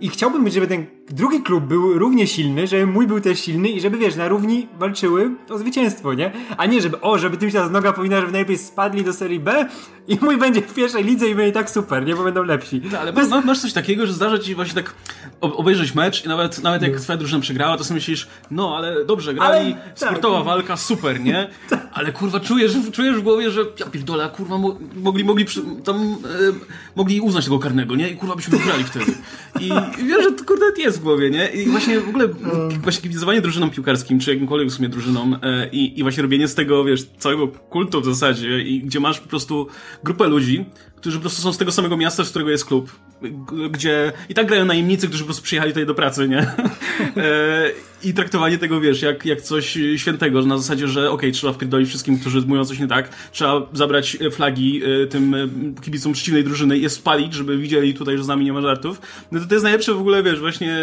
i 0.00 0.08
chciałbym, 0.08 0.50
żeby 0.50 0.66
ten 0.66 0.86
drugi 1.12 1.42
klub 1.42 1.64
był 1.64 1.98
równie 1.98 2.26
silny, 2.26 2.66
żeby 2.66 2.86
mój 2.86 3.06
był 3.06 3.20
też 3.20 3.40
silny 3.40 3.68
i 3.68 3.80
żeby, 3.80 3.98
wiesz, 3.98 4.16
na 4.16 4.28
równi 4.28 4.68
walczyły 4.78 5.30
o 5.50 5.58
zwycięstwo, 5.58 6.14
nie? 6.14 6.32
A 6.56 6.66
nie, 6.66 6.80
żeby, 6.80 7.00
o, 7.00 7.18
żeby 7.18 7.36
tym 7.36 7.50
się 7.50 7.58
ta 7.58 7.68
noga 7.68 7.92
powinna, 7.92 8.20
żeby 8.20 8.32
najlepiej 8.32 8.58
spadli 8.58 9.04
do 9.04 9.12
serii 9.12 9.40
B 9.40 9.68
i 10.08 10.18
mój 10.20 10.36
będzie 10.36 10.62
w 10.62 10.74
pierwszej 10.74 11.04
lidze 11.04 11.28
i 11.28 11.34
będzie 11.34 11.52
tak 11.52 11.70
super, 11.70 12.06
nie? 12.06 12.16
Bo 12.16 12.24
będą 12.24 12.42
lepsi. 12.42 12.82
No, 12.92 12.98
ale 12.98 13.12
Bez... 13.12 13.28
masz 13.44 13.58
coś 13.58 13.72
takiego, 13.72 14.06
że 14.06 14.12
zdarza 14.12 14.38
ci 14.38 14.54
właśnie 14.54 14.74
tak 14.74 14.94
obejrzeć 15.40 15.94
mecz 15.94 16.24
i 16.24 16.28
nawet, 16.28 16.62
nawet 16.62 16.82
jak 16.82 16.92
no. 16.92 17.00
twoja 17.00 17.16
drużyna 17.16 17.42
przegrała, 17.42 17.76
to 17.76 17.84
sobie 17.84 17.94
myślisz, 17.94 18.28
no, 18.50 18.76
ale 18.76 19.04
dobrze, 19.04 19.34
grali, 19.34 19.72
ale, 19.72 19.92
sportowa 19.94 20.36
tak. 20.36 20.46
walka, 20.46 20.76
super, 20.76 21.20
nie? 21.20 21.48
Ale 21.92 22.12
kurwa, 22.12 22.40
czujesz, 22.40 22.72
czujesz 22.92 23.16
w 23.16 23.22
głowie, 23.22 23.50
że 23.50 23.60
ja 23.80 23.86
pierdolę, 23.86 24.30
kurwa, 24.36 24.58
mogli, 24.96 25.24
mogli 25.24 25.46
tam, 25.84 25.96
e, 25.96 26.16
mogli 26.96 27.20
uznać 27.20 27.44
tego 27.44 27.58
karnego, 27.58 27.96
nie? 27.96 28.08
I 28.08 28.16
kurwa, 28.16 28.36
byśmy 28.36 28.58
wygrali 28.58 28.84
wtedy. 28.84 29.14
I 29.60 29.68
wiesz, 30.06 30.24
że 30.24 30.32
to 30.32 30.44
kurde 30.44 30.66
jest 30.78 30.99
w 31.00 31.02
głowie, 31.02 31.30
nie? 31.30 31.48
I 31.48 31.66
właśnie 31.66 32.00
w 32.00 32.08
ogóle 32.08 32.28
właśnie 32.82 33.02
kibicowanie 33.02 33.40
drużynom 33.40 33.70
piłkarskim, 33.70 34.20
czy 34.20 34.30
jakimkolwiek 34.30 34.68
w 34.68 34.74
sumie 34.74 34.88
drużynom 34.88 35.38
e, 35.42 35.68
i, 35.68 35.98
i 35.98 36.02
właśnie 36.02 36.22
robienie 36.22 36.48
z 36.48 36.54
tego, 36.54 36.84
wiesz, 36.84 37.06
całego 37.18 37.48
kultu 37.48 38.00
w 38.00 38.04
zasadzie 38.04 38.62
i 38.62 38.80
gdzie 38.80 39.00
masz 39.00 39.20
po 39.20 39.28
prostu 39.28 39.66
grupę 40.04 40.28
ludzi, 40.28 40.64
którzy 41.00 41.16
po 41.16 41.20
prostu 41.20 41.42
są 41.42 41.52
z 41.52 41.58
tego 41.58 41.72
samego 41.72 41.96
miasta, 41.96 42.24
z 42.24 42.30
którego 42.30 42.50
jest 42.50 42.64
klub, 42.64 42.92
gdzie 43.70 44.12
i 44.28 44.34
tak 44.34 44.46
grają 44.46 44.64
najemnicy, 44.64 45.08
którzy 45.08 45.22
po 45.22 45.26
prostu 45.26 45.42
przyjechali 45.42 45.72
tutaj 45.72 45.86
do 45.86 45.94
pracy, 45.94 46.28
nie? 46.28 46.46
E, 47.16 47.70
I 48.02 48.14
traktowanie 48.14 48.58
tego, 48.58 48.80
wiesz, 48.80 49.02
jak, 49.02 49.26
jak 49.26 49.40
coś 49.40 49.78
świętego, 49.96 50.42
na 50.42 50.58
zasadzie, 50.58 50.88
że 50.88 51.00
okej, 51.00 51.14
okay, 51.14 51.32
trzeba 51.32 51.52
wpierdolić 51.52 51.88
wszystkim, 51.88 52.18
którzy 52.18 52.40
mówią 52.40 52.64
coś 52.64 52.78
nie 52.78 52.88
tak, 52.88 53.08
trzeba 53.32 53.66
zabrać 53.72 54.18
flagi 54.30 54.82
e, 54.84 55.06
tym 55.06 55.34
e, 55.34 55.48
kibicom 55.82 56.12
przeciwnej 56.12 56.44
drużyny 56.44 56.78
i 56.78 56.82
je 56.82 56.90
spalić, 56.90 57.34
żeby 57.34 57.58
widzieli 57.58 57.94
tutaj, 57.94 58.18
że 58.18 58.24
z 58.24 58.28
nami 58.28 58.44
nie 58.44 58.52
ma 58.52 58.60
żartów. 58.60 59.00
No 59.32 59.40
to 59.40 59.46
to 59.46 59.54
jest 59.54 59.62
najlepszy 59.62 59.94
w 59.94 59.98
ogóle, 59.98 60.22
wiesz, 60.22 60.40
właśnie 60.40 60.76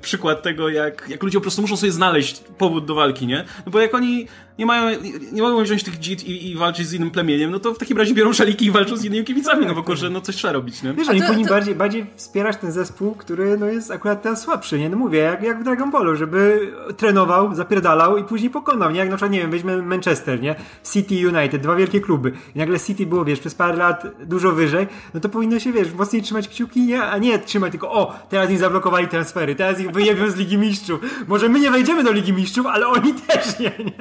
przykład 0.00 0.42
tego, 0.42 0.68
jak, 0.68 1.06
jak 1.08 1.22
ludzie 1.22 1.38
po 1.38 1.42
prostu 1.42 1.62
muszą 1.62 1.76
sobie 1.76 1.92
znaleźć 1.92 2.40
powód 2.58 2.84
do 2.84 2.94
walki, 2.94 3.26
nie? 3.26 3.44
No 3.66 3.72
bo 3.72 3.80
jak 3.80 3.94
oni 3.94 4.26
nie 4.58 4.66
mają, 4.66 5.00
nie 5.32 5.42
mogą 5.42 5.62
wziąć 5.62 5.82
tych 5.84 5.98
dzit 5.98 6.24
i, 6.24 6.50
i 6.50 6.56
walczyć 6.56 6.86
z 6.86 6.92
innym 6.92 7.10
plemieniem, 7.10 7.50
no 7.50 7.60
to 7.60 7.74
w 7.74 7.78
takim 7.78 7.98
razie 7.98 8.14
biorą 8.14 8.32
szaliki 8.32 8.66
i 8.66 8.70
walczą 8.70 8.96
z 8.96 9.04
innymi 9.04 9.24
kibicami, 9.24 9.66
no 9.66 9.74
bo 9.74 9.82
kurczę, 9.82 10.10
no 10.10 10.20
coś 10.20 10.36
trzeba 10.36 10.52
robić, 10.52 10.82
nie? 10.82 10.92
Wiesz, 10.92 11.08
oni 11.08 11.20
to, 11.20 11.26
powinni 11.26 11.44
to... 11.44 11.50
Bardziej, 11.50 11.74
bardziej 11.74 12.06
wspierać 12.16 12.56
ten 12.56 12.72
zespół, 12.72 13.14
który 13.14 13.58
no 13.58 13.66
jest 13.66 13.90
akurat 13.90 14.22
ten 14.22 14.36
słabszy, 14.36 14.78
nie? 14.78 14.88
No 14.88 14.96
mówię, 14.96 15.18
jak, 15.18 15.42
jak 15.42 15.60
w 15.60 15.64
Dragon 15.64 15.90
Ballu, 15.90 16.16
żeby 16.16 16.72
trenował, 16.96 17.54
zapierdalał 17.54 18.18
i 18.18 18.24
później 18.24 18.50
pokonał, 18.50 18.90
nie? 18.90 18.98
Jak 18.98 19.10
na 19.10 19.16
przykład, 19.16 19.32
nie 19.32 19.40
wiem, 19.40 19.50
weźmy 19.50 19.82
Manchester, 19.82 20.40
nie? 20.40 20.54
City 20.92 21.14
United, 21.14 21.62
dwa 21.62 21.76
wielkie 21.76 22.00
kluby. 22.00 22.32
I 22.54 22.58
nagle 22.58 22.80
City 22.80 23.06
było, 23.06 23.24
wiesz, 23.24 23.40
przez 23.40 23.54
parę 23.54 23.76
lat 23.76 24.06
dużo 24.26 24.52
wyżej, 24.52 24.86
no 25.14 25.20
to 25.20 25.28
powinno 25.28 25.58
się, 25.58 25.72
wiesz, 25.72 25.94
mocniej 25.94 26.22
trzymać 26.22 26.48
kciuki, 26.48 26.80
nie? 26.80 27.02
A 27.02 27.18
nie 27.18 27.38
trzymać 27.38 27.70
tylko, 27.70 27.92
o, 27.92 28.18
teraz 28.28 28.50
im 28.50 28.58
zablokowali 28.58 29.08
transfery, 29.08 29.54
teraz 29.54 29.80
ich 29.80 29.90
wyjebią 29.90 30.30
z 30.30 30.36
Ligi 30.36 30.58
Mistrzów. 30.58 31.00
Może 31.28 31.48
my 31.48 31.60
nie 31.60 31.70
wejdziemy 31.70 32.04
do 32.04 32.12
Ligi 32.12 32.32
Mistrzów, 32.32 32.66
ale 32.66 32.86
oni 32.86 33.14
też 33.14 33.58
nie, 33.58 33.72
nie? 33.84 33.92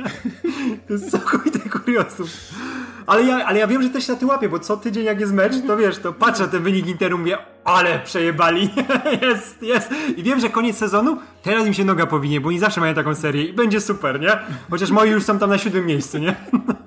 To 0.88 0.94
jest 0.94 1.12
całkowite 1.12 1.60
kuriosum. 1.70 2.28
Ale 3.08 3.24
ja, 3.24 3.46
ale 3.46 3.60
ja 3.60 3.68
wiem, 3.68 3.84
że 3.84 3.90
też 3.90 4.08
się 4.08 4.14
na 4.14 4.20
tym 4.20 4.30
łapię, 4.30 4.50
bo 4.50 4.60
co 4.60 4.78
tydzień 4.78 5.06
jak 5.06 5.20
jest 5.20 5.34
mecz, 5.34 5.54
to 5.68 5.78
wiesz, 5.78 6.00
to 6.00 6.14
patrzę 6.14 6.44
na 6.44 6.50
ten 6.50 6.64
wynik 6.64 6.88
Interu, 6.88 7.18
mówię, 7.18 7.38
ale 7.64 8.00
przejebali, 8.00 8.70
jest, 9.22 9.62
jest. 9.62 9.90
I 10.18 10.24
wiem, 10.24 10.40
że 10.40 10.50
koniec 10.50 10.78
sezonu, 10.78 11.18
teraz 11.44 11.68
im 11.68 11.74
się 11.74 11.86
noga 11.86 12.06
powinie, 12.06 12.42
bo 12.42 12.50
oni 12.50 12.60
zawsze 12.60 12.82
mają 12.82 12.94
taką 12.94 13.16
serię 13.16 13.44
i 13.44 13.54
będzie 13.54 13.82
super, 13.82 14.20
nie? 14.20 14.40
Chociaż 14.70 14.92
moi 14.92 15.10
już 15.10 15.24
są 15.24 15.40
tam 15.40 15.50
na 15.50 15.58
siódmym 15.58 15.86
miejscu, 15.86 16.18
nie? 16.18 16.36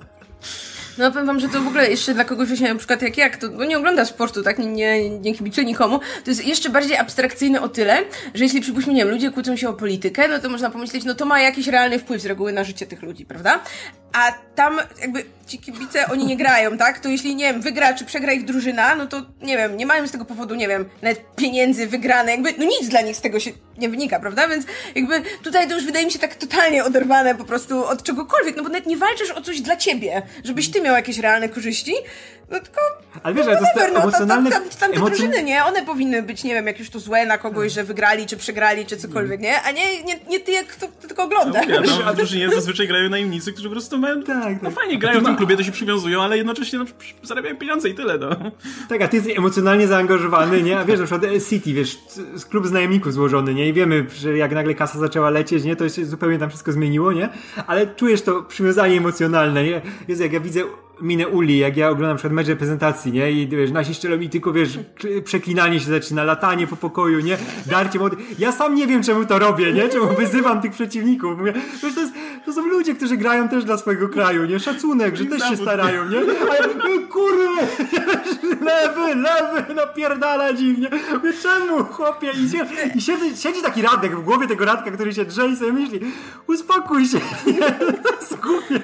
No 0.98 1.10
powiem 1.10 1.26
wam, 1.26 1.40
że 1.40 1.48
to 1.48 1.60
w 1.60 1.66
ogóle 1.66 1.90
jeszcze 1.90 2.14
dla 2.14 2.24
kogoś 2.24 2.48
właśnie 2.48 2.68
na 2.68 2.78
przykład 2.78 3.02
jak 3.02 3.16
jak, 3.16 3.36
to 3.36 3.48
bo 3.48 3.64
nie 3.64 3.78
ogląda 3.78 4.04
sportu, 4.04 4.42
tak, 4.42 4.58
nie, 4.58 4.66
nie, 4.66 5.10
nie 5.20 5.64
nikomu, 5.64 5.98
to 6.24 6.30
jest 6.30 6.46
jeszcze 6.46 6.70
bardziej 6.70 6.96
abstrakcyjne 6.96 7.62
o 7.62 7.68
tyle, 7.68 7.98
że 8.34 8.44
jeśli 8.44 8.60
przypuśćmy, 8.60 8.92
nie 8.94 9.04
wiem, 9.04 9.10
ludzie 9.10 9.30
kłócą 9.30 9.56
się 9.56 9.68
o 9.68 9.72
politykę, 9.72 10.28
no 10.28 10.38
to 10.38 10.48
można 10.48 10.70
pomyśleć, 10.70 11.04
no 11.04 11.14
to 11.14 11.26
ma 11.26 11.40
jakiś 11.40 11.68
realny 11.68 11.98
wpływ 11.98 12.22
z 12.22 12.26
reguły 12.26 12.52
na 12.52 12.64
życie 12.64 12.86
tych 12.86 13.02
ludzi, 13.02 13.26
prawda? 13.26 13.60
A 14.12 14.32
tam 14.54 14.80
jakby 15.00 15.24
ci 15.46 15.58
kibice, 15.58 16.06
oni 16.06 16.24
nie 16.24 16.36
grają, 16.36 16.78
tak? 16.78 17.00
To 17.00 17.08
jeśli, 17.08 17.36
nie 17.36 17.52
wiem, 17.52 17.62
wygra 17.62 17.94
czy 17.94 18.04
przegra 18.04 18.32
ich 18.32 18.44
drużyna, 18.44 18.94
no 18.94 19.06
to, 19.06 19.22
nie 19.42 19.56
wiem, 19.56 19.76
nie 19.76 19.86
mają 19.86 20.06
z 20.06 20.10
tego 20.12 20.24
powodu, 20.24 20.54
nie 20.54 20.68
wiem, 20.68 20.88
nawet 21.02 21.34
pieniędzy 21.36 21.86
wygrane, 21.86 22.30
jakby, 22.30 22.52
no 22.58 22.64
nic 22.64 22.88
dla 22.88 23.00
nich 23.00 23.16
z 23.16 23.20
tego 23.20 23.40
się 23.40 23.50
nie 23.78 23.88
wynika, 23.88 24.20
prawda? 24.20 24.48
Więc 24.48 24.66
jakby 24.94 25.22
tutaj 25.42 25.68
to 25.68 25.74
już 25.74 25.84
wydaje 25.84 26.06
mi 26.06 26.12
się 26.12 26.18
tak 26.18 26.34
totalnie 26.34 26.84
oderwane 26.84 27.34
po 27.34 27.44
prostu 27.44 27.84
od 27.84 28.02
czegokolwiek, 28.02 28.56
no 28.56 28.62
bo 28.62 28.68
nawet 28.68 28.86
nie 28.86 28.96
walczysz 28.96 29.30
o 29.30 29.40
coś 29.40 29.60
dla 29.60 29.76
ciebie, 29.76 30.22
żebyś 30.44 30.70
ty 30.70 30.80
miał 30.80 30.96
jakieś 30.96 31.18
realne 31.18 31.48
korzyści, 31.48 31.94
no 32.50 32.60
tylko... 32.60 32.80
Ale 33.22 33.34
wiesz, 33.34 33.46
ale 33.46 33.56
to 33.56 33.62
jest 33.62 33.94
no, 33.94 34.00
emocjonalne... 34.00 34.50
Tam, 34.50 34.62
tam, 34.62 34.70
tam 34.70 34.92
te 34.92 34.98
emocjon- 34.98 35.06
drużyny, 35.08 35.42
nie? 35.42 35.64
One 35.64 35.82
powinny 35.82 36.22
być, 36.22 36.44
nie 36.44 36.54
wiem, 36.54 36.66
jak 36.66 36.78
już 36.78 36.90
to 36.90 37.00
złe 37.00 37.26
na 37.26 37.38
kogoś, 37.38 37.72
że 37.72 37.84
wygrali, 37.84 38.26
czy 38.26 38.36
przegrali, 38.36 38.86
czy 38.86 38.96
cokolwiek, 38.96 39.40
nie? 39.40 39.62
A 39.62 39.70
nie, 39.70 40.02
nie, 40.02 40.20
nie 40.28 40.40
ty, 40.40 40.52
jak 40.52 40.66
kto, 40.66 40.88
kto 40.88 41.08
tylko 41.08 41.22
ogląda. 41.22 41.60
Ja, 41.64 41.82
tam 41.82 42.14
w 42.14 42.16
drużynie 42.16 42.50
zazwyczaj 42.50 42.88
grają 42.88 43.08
najemnicy, 43.08 43.52
którzy 43.52 43.68
po 43.68 43.72
prostu 43.72 43.98
mają... 43.98 44.22
Tak, 44.22 44.44
tak. 44.44 44.62
No 44.62 44.70
fajnie, 44.70 44.98
grają 44.98 45.20
w 45.20 45.24
tym 45.24 45.36
klubie, 45.36 45.56
to 45.56 45.62
się 45.62 45.72
przywiązują, 45.72 46.22
ale 46.22 46.36
jednocześnie 46.36 46.78
no, 46.78 46.84
zarabiają 47.22 47.56
pieniądze 47.56 47.88
i 47.88 47.94
tyle, 47.94 48.18
no. 48.18 48.28
Tak, 48.88 49.02
a 49.02 49.08
ty 49.08 49.16
jesteś 49.16 49.38
emocjonalnie 49.38 49.86
zaangażowany, 49.86 50.62
nie? 50.62 50.78
A 50.78 50.84
wiesz, 50.84 51.00
na 51.00 51.06
przykład 51.06 51.32
City, 51.48 51.72
wiesz, 51.72 51.98
z 52.34 52.44
klub 52.44 52.66
z 52.66 52.72
najemników 52.72 53.12
złożony, 53.12 53.54
nie? 53.54 53.68
I 53.68 53.72
wiemy, 53.72 54.06
że 54.16 54.36
jak 54.36 54.52
nagle 54.52 54.74
kasa 54.74 54.98
zaczęła 54.98 55.30
lecieć, 55.30 55.64
nie? 55.64 55.76
To 55.76 55.88
się 55.88 56.06
zupełnie 56.06 56.38
tam 56.38 56.48
wszystko 56.48 56.72
zmieniło, 56.72 57.12
nie? 57.12 57.28
Ale 57.66 57.86
czujesz 57.86 58.22
to 58.22 58.42
przywiązanie 58.42 58.96
emocjonalne, 58.96 59.64
nie? 59.64 59.80
Jest 60.08 60.20
jak 60.20 60.32
ja 60.32 60.40
widzę 60.40 60.60
minę 61.00 61.28
Uli, 61.28 61.58
jak 61.58 61.76
ja 61.76 61.88
oglądam 61.88 62.10
na 62.10 62.14
przykład 62.14 62.32
mecz 62.32 62.46
reprezentacji, 62.48 63.12
nie? 63.12 63.32
I 63.32 63.48
wiesz, 63.48 63.70
nasi 63.70 63.94
szczelą 63.94 64.20
i 64.20 64.28
tylko, 64.28 64.52
wiesz, 64.52 64.78
przeklinanie 65.24 65.80
się 65.80 65.90
zaczyna, 65.90 66.24
latanie 66.24 66.66
po 66.66 66.76
pokoju, 66.76 67.20
nie? 67.20 67.38
Darcie 67.66 67.98
młody. 67.98 68.16
Ja 68.38 68.52
sam 68.52 68.74
nie 68.74 68.86
wiem, 68.86 69.02
czemu 69.02 69.24
to 69.24 69.38
robię, 69.38 69.72
nie? 69.72 69.88
Czemu 69.88 70.06
wyzywam 70.14 70.60
tych 70.60 70.72
przeciwników. 70.72 71.38
Mówię, 71.38 71.52
wiesz, 71.82 71.94
to, 71.94 72.00
jest, 72.00 72.12
to 72.46 72.52
są 72.52 72.66
ludzie, 72.66 72.94
którzy 72.94 73.16
grają 73.16 73.48
też 73.48 73.64
dla 73.64 73.76
swojego 73.76 74.08
kraju, 74.08 74.44
nie? 74.44 74.60
Szacunek, 74.60 75.16
że 75.16 75.24
też 75.24 75.42
się 75.48 75.56
starają, 75.56 76.08
nie? 76.08 76.18
A 76.18 76.54
ja, 76.54 76.66
"No, 76.66 77.08
kurwa, 77.12 77.62
lewy, 78.70 79.14
lewy, 79.14 79.74
napierdala 79.74 80.52
dziwnie. 80.52 80.90
Mówię, 81.14 81.32
czemu, 81.42 81.84
chłopie? 81.84 82.30
I, 82.30 82.48
sie, 82.48 82.66
i 82.94 83.00
siedzi, 83.00 83.36
siedzi 83.36 83.62
taki 83.62 83.82
Radek 83.82 84.16
w 84.16 84.24
głowie 84.24 84.46
tego 84.48 84.64
Radka, 84.64 84.90
który 84.90 85.14
się 85.14 85.24
drze 85.24 85.48
i 85.48 85.56
sobie 85.56 85.72
myśli, 85.72 86.00
uspokój 86.46 87.06
się, 87.06 87.18
nie? 87.46 87.72
To 88.02 88.14
jest 88.20 88.36
głupie. 88.40 88.80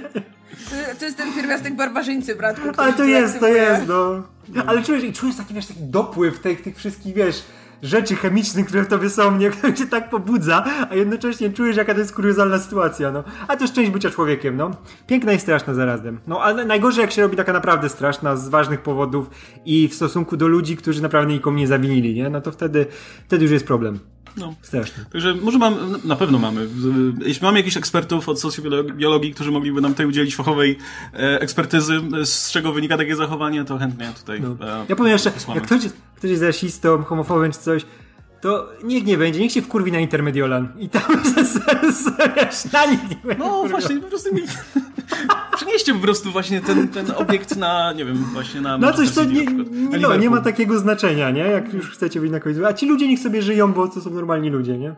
To- 0.70 0.98
To 0.98 1.05
jest 1.05 1.16
ten 1.16 1.33
pierwiastek 1.33 1.75
barbarzyńcy, 1.75 2.35
bratku. 2.37 2.68
Ale 2.77 2.92
to 2.92 3.05
jest, 3.05 3.40
to 3.40 3.48
jest, 3.48 3.87
no. 3.88 4.22
Ale 4.66 4.83
czujesz, 4.83 5.05
i 5.05 5.12
czujesz 5.12 5.37
taki, 5.37 5.55
wiesz, 5.55 5.66
taki 5.66 5.81
dopływ 5.83 6.38
tych, 6.40 6.62
tych 6.62 6.77
wszystkich, 6.77 7.14
wiesz, 7.14 7.42
rzeczy 7.83 8.16
chemicznych, 8.16 8.66
które 8.66 8.83
w 8.85 8.88
tobie 8.88 9.11
są, 9.11 9.38
nie? 9.38 9.51
Które 9.51 9.75
cię 9.75 9.87
tak 9.87 10.11
pobudza, 10.11 10.64
a 10.90 10.95
jednocześnie 10.95 11.51
czujesz, 11.51 11.77
jaka 11.77 11.95
to 11.95 12.01
jest 12.01 12.14
kuriozalna 12.14 12.59
sytuacja, 12.59 13.12
no. 13.12 13.25
A 13.49 13.57
to 13.57 13.64
jest 13.64 13.75
część 13.75 13.90
bycia 13.90 14.11
człowiekiem, 14.11 14.57
no. 14.57 14.71
Piękna 15.07 15.33
i 15.33 15.38
straszna 15.40 15.75
zarazem. 15.75 16.21
No, 16.27 16.40
ale 16.42 16.64
najgorzej, 16.64 17.03
jak 17.03 17.11
się 17.12 17.23
robi 17.23 17.37
taka 17.37 17.53
naprawdę 17.53 17.88
straszna, 17.88 18.37
z 18.37 18.49
ważnych 18.49 18.81
powodów 18.83 19.31
i 19.64 19.88
w 19.88 19.95
stosunku 19.95 20.37
do 20.37 20.49
ludzi, 20.49 20.77
którzy 20.77 21.03
naprawdę 21.03 21.33
nikomu 21.33 21.59
nie 21.59 21.66
zawinili, 21.66 22.14
nie? 22.14 22.31
No 22.31 22.40
to 22.40 22.53
wtedy, 22.53 22.87
wtedy 23.27 23.42
już 23.42 23.53
jest 23.53 23.66
problem. 23.66 23.99
no. 24.37 24.55
Straszny. 24.62 25.05
Także 25.12 25.35
może 25.35 25.59
mam, 25.59 25.75
na 26.05 26.16
pewno 26.16 26.38
mamy. 26.38 26.66
Jeśli 27.25 27.45
mamy 27.47 27.59
jakichś 27.59 27.77
ekspertów 27.77 28.29
od 28.29 28.40
socjobiologii, 28.40 29.35
którzy 29.35 29.51
mogliby 29.51 29.81
nam 29.81 29.92
tutaj 29.92 30.07
udzielić 30.07 30.37
fachowej 30.37 30.79
e, 31.14 31.40
ekspertyzy, 31.40 32.01
z 32.25 32.51
czego 32.51 32.73
wynika 32.73 32.97
takie 32.97 33.16
zachowanie, 33.16 33.64
to 33.64 33.79
chętnie 33.79 34.12
tutaj 34.18 34.40
No. 34.40 34.66
e, 34.66 34.87
Ja 34.88 34.97
powiem 34.97 35.12
jeszcze, 35.12 35.31
wysłamy. 35.31 35.61
jak 35.61 35.66
ktoś, 35.66 35.81
ktoś 36.23 36.31
jest 36.31 36.43
rasistą, 36.43 37.03
homofobem 37.03 37.53
czy 37.53 37.59
coś, 37.59 37.87
to 38.41 38.69
niech 38.85 39.05
nie 39.05 39.19
będzie, 39.19 39.41
niech 39.41 39.53
się 39.53 39.63
wkurwi 39.63 39.93
na 39.93 39.99
Intermediolan. 39.99 40.69
I 40.79 40.89
tam 40.89 41.03
wiesz, 42.37 42.73
na 42.73 42.87
nich 42.87 43.01
nie 43.11 43.17
będzie 43.25 43.45
No 43.45 43.65
właśnie, 43.65 44.01
po 44.01 44.09
prostu 44.09 44.35
mi... 44.35 44.43
Przenieście 45.57 45.95
po 45.95 46.01
prostu 46.01 46.33
właśnie 46.33 46.61
ten, 46.61 46.89
ten 46.89 47.11
obiekt 47.17 47.57
na, 47.57 47.93
nie 47.93 48.05
wiem, 48.05 48.17
właśnie 48.17 48.61
na... 48.61 48.79
No 48.79 48.93
coś, 48.93 49.11
co 49.11 49.25
nie, 49.25 49.45
na 49.45 49.51
nie, 49.51 49.99
Na 49.99 50.09
no, 50.09 50.17
nie 50.17 50.31
ma 50.31 50.41
takiego 50.41 50.79
znaczenia, 50.79 51.31
nie? 51.31 51.41
Jak 51.41 51.75
już 51.75 51.91
chcecie 51.91 52.21
być 52.21 52.31
na 52.31 52.41
końcu. 52.41 52.67
A 52.67 52.73
ci 52.73 52.87
ludzie 52.87 53.09
niech 53.09 53.21
sobie 53.21 53.43
żyją, 53.43 53.73
bo 53.73 53.89
to 53.89 54.01
są 54.01 54.11
normalni 54.11 54.51
ludzie, 54.51 54.79
nie? 54.79 54.95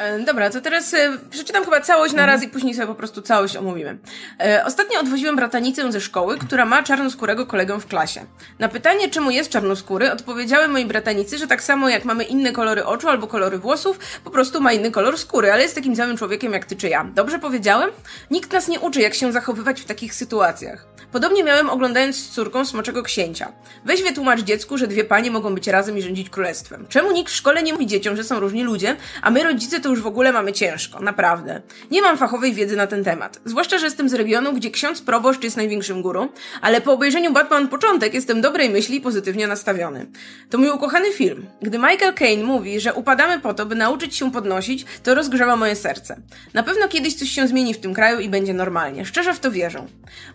E, 0.00 0.18
Dobra, 0.18 0.50
to 0.50 0.60
teraz 0.60 0.94
e, 0.94 1.18
przeczytam 1.30 1.64
chyba 1.64 1.80
całość 1.80 2.14
na 2.14 2.26
raz 2.26 2.42
i 2.42 2.48
później 2.48 2.74
sobie 2.74 2.86
po 2.86 2.94
prostu 2.94 3.22
całość 3.22 3.56
omówimy. 3.56 3.98
E, 4.40 4.64
ostatnio 4.64 5.00
odwoziłem 5.00 5.36
bratanicę 5.36 5.92
ze 5.92 6.00
szkoły, 6.00 6.38
która 6.38 6.64
ma 6.64 6.82
czarnoskórego 6.82 7.46
kolegę 7.46 7.80
w 7.80 7.86
klasie. 7.86 8.26
Na 8.58 8.68
pytanie, 8.68 9.10
czemu 9.10 9.30
jest 9.30 9.50
czarnoskóry, 9.50 10.12
odpowiedziałem 10.12 10.70
mojej 10.70 10.86
bratanicy, 10.86 11.38
że 11.38 11.46
tak 11.46 11.62
samo 11.62 11.88
jak 11.88 12.04
mamy 12.04 12.24
inne 12.24 12.52
kolory 12.52 12.84
oczu 12.84 13.08
albo 13.08 13.26
kolory 13.26 13.58
włosów, 13.58 13.98
po 14.24 14.30
prostu 14.30 14.60
ma 14.60 14.72
inny 14.72 14.90
kolor 14.90 15.18
skóry, 15.18 15.52
ale 15.52 15.62
jest 15.62 15.74
takim 15.74 15.96
samym 15.96 16.16
człowiekiem 16.16 16.52
jak 16.52 16.64
ty 16.64 16.76
czy 16.76 16.88
ja. 16.88 17.04
Dobrze 17.14 17.38
powiedziałem? 17.38 17.90
Nikt 18.30 18.52
nas 18.52 18.68
nie 18.68 18.80
uczy, 18.80 19.00
jak 19.00 19.14
się 19.14 19.32
zachowywać 19.32 19.80
w 19.80 19.84
takich 19.84 20.14
sytuacjach. 20.14 20.86
Podobnie 21.12 21.44
miałem 21.44 21.70
oglądając 21.70 22.16
z 22.16 22.28
córką 22.28 22.64
Smoczego 22.64 23.02
Księcia. 23.02 23.52
Weź 23.84 24.02
wytłumacz 24.02 24.40
dziecku, 24.40 24.78
że 24.78 24.86
dwie 24.86 25.04
panie 25.04 25.30
mogą 25.30 25.54
być 25.54 25.68
razem 25.68 25.98
i 25.98 26.02
rządzić 26.02 26.30
królestwem. 26.30 26.86
Czemu 26.88 27.12
nikt 27.12 27.32
w 27.32 27.34
szkole 27.34 27.62
nie 27.62 27.72
mówi 27.72 27.86
dzieciom, 27.86 28.16
że 28.16 28.24
są 28.24 28.40
różni 28.40 28.64
ludzie, 28.64 28.96
a 29.22 29.30
my 29.30 29.42
rodzice 29.42 29.80
to 29.80 29.89
już 29.90 30.00
w 30.00 30.06
ogóle 30.06 30.32
mamy 30.32 30.52
ciężko, 30.52 31.00
naprawdę. 31.00 31.62
Nie 31.90 32.02
mam 32.02 32.18
fachowej 32.18 32.52
wiedzy 32.52 32.76
na 32.76 32.86
ten 32.86 33.04
temat. 33.04 33.40
Zwłaszcza, 33.44 33.78
że 33.78 33.84
jestem 33.84 34.08
z 34.08 34.14
regionu, 34.14 34.52
gdzie 34.52 34.70
ksiądz 34.70 35.02
proboszcz 35.02 35.44
jest 35.44 35.56
największym 35.56 36.02
górą, 36.02 36.28
ale 36.60 36.80
po 36.80 36.92
obejrzeniu 36.92 37.32
Batman 37.32 37.68
Początek 37.68 38.14
jestem 38.14 38.40
dobrej 38.40 38.70
myśli 38.70 38.96
i 38.96 39.00
pozytywnie 39.00 39.46
nastawiony. 39.46 40.06
To 40.50 40.58
mój 40.58 40.70
ukochany 40.70 41.12
film. 41.12 41.46
Gdy 41.62 41.78
Michael 41.78 42.14
Caine 42.14 42.44
mówi, 42.44 42.80
że 42.80 42.94
upadamy 42.94 43.38
po 43.38 43.54
to, 43.54 43.66
by 43.66 43.74
nauczyć 43.74 44.16
się 44.16 44.32
podnosić, 44.32 44.84
to 45.02 45.14
rozgrzewa 45.14 45.56
moje 45.56 45.76
serce. 45.76 46.20
Na 46.54 46.62
pewno 46.62 46.88
kiedyś 46.88 47.14
coś 47.14 47.28
się 47.28 47.48
zmieni 47.48 47.74
w 47.74 47.80
tym 47.80 47.94
kraju 47.94 48.20
i 48.20 48.28
będzie 48.28 48.54
normalnie. 48.54 49.04
Szczerze 49.04 49.34
w 49.34 49.40
to 49.40 49.50
wierzę. 49.50 49.86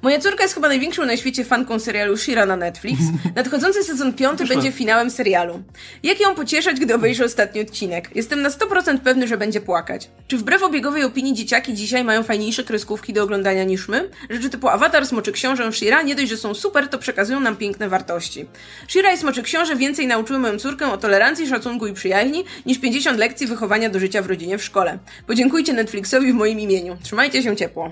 Moja 0.01 0.19
córka 0.19 0.43
jest 0.43 0.55
chyba 0.55 0.67
największą 0.67 1.05
na 1.05 1.17
świecie 1.17 1.45
fanką 1.45 1.79
serialu 1.79 2.17
Shira 2.17 2.45
na 2.45 2.55
Netflix. 2.55 3.01
Nadchodzący 3.35 3.83
sezon 3.83 4.13
piąty 4.13 4.45
będzie 4.45 4.71
finałem 4.71 5.09
serialu. 5.09 5.63
Jak 6.03 6.19
ją 6.19 6.35
pocieszać, 6.35 6.79
gdy 6.79 6.95
obejrzy 6.95 7.25
ostatni 7.25 7.61
odcinek? 7.61 8.09
Jestem 8.15 8.41
na 8.41 8.49
100% 8.49 8.99
pewny, 8.99 9.27
że 9.27 9.37
będzie 9.37 9.44
płakać. 9.61 10.09
Czy 10.27 10.37
wbrew 10.37 10.63
obiegowej 10.63 11.03
opinii 11.03 11.33
dzieciaki 11.33 11.73
dzisiaj 11.73 12.03
mają 12.03 12.23
fajniejsze 12.23 12.63
kreskówki 12.63 13.13
do 13.13 13.23
oglądania 13.23 13.63
niż 13.63 13.87
my? 13.87 14.09
Rzeczy 14.29 14.49
typu 14.49 14.67
Avatar, 14.67 15.07
Smoczy 15.07 15.31
Książę, 15.31 15.71
Shira 15.73 16.01
nie 16.01 16.15
dość, 16.15 16.29
że 16.29 16.37
są 16.37 16.53
super, 16.53 16.87
to 16.87 16.97
przekazują 16.97 17.39
nam 17.39 17.55
piękne 17.55 17.89
wartości. 17.89 18.45
Shira 18.87 19.13
i 19.13 19.17
Smoczy 19.17 19.43
Książę 19.43 19.75
więcej 19.75 20.07
nauczyły 20.07 20.39
moją 20.39 20.59
córkę 20.59 20.91
o 20.91 20.97
tolerancji, 20.97 21.47
szacunku 21.47 21.87
i 21.87 21.93
przyjaźni 21.93 22.43
niż 22.65 22.79
50 22.79 23.17
lekcji 23.17 23.47
wychowania 23.47 23.89
do 23.89 23.99
życia 23.99 24.21
w 24.21 24.27
rodzinie 24.27 24.57
w 24.57 24.63
szkole. 24.63 24.97
Podziękujcie 25.27 25.73
Netflixowi 25.73 26.31
w 26.31 26.35
moim 26.35 26.59
imieniu. 26.59 26.97
Trzymajcie 27.03 27.43
się 27.43 27.55
ciepło. 27.55 27.91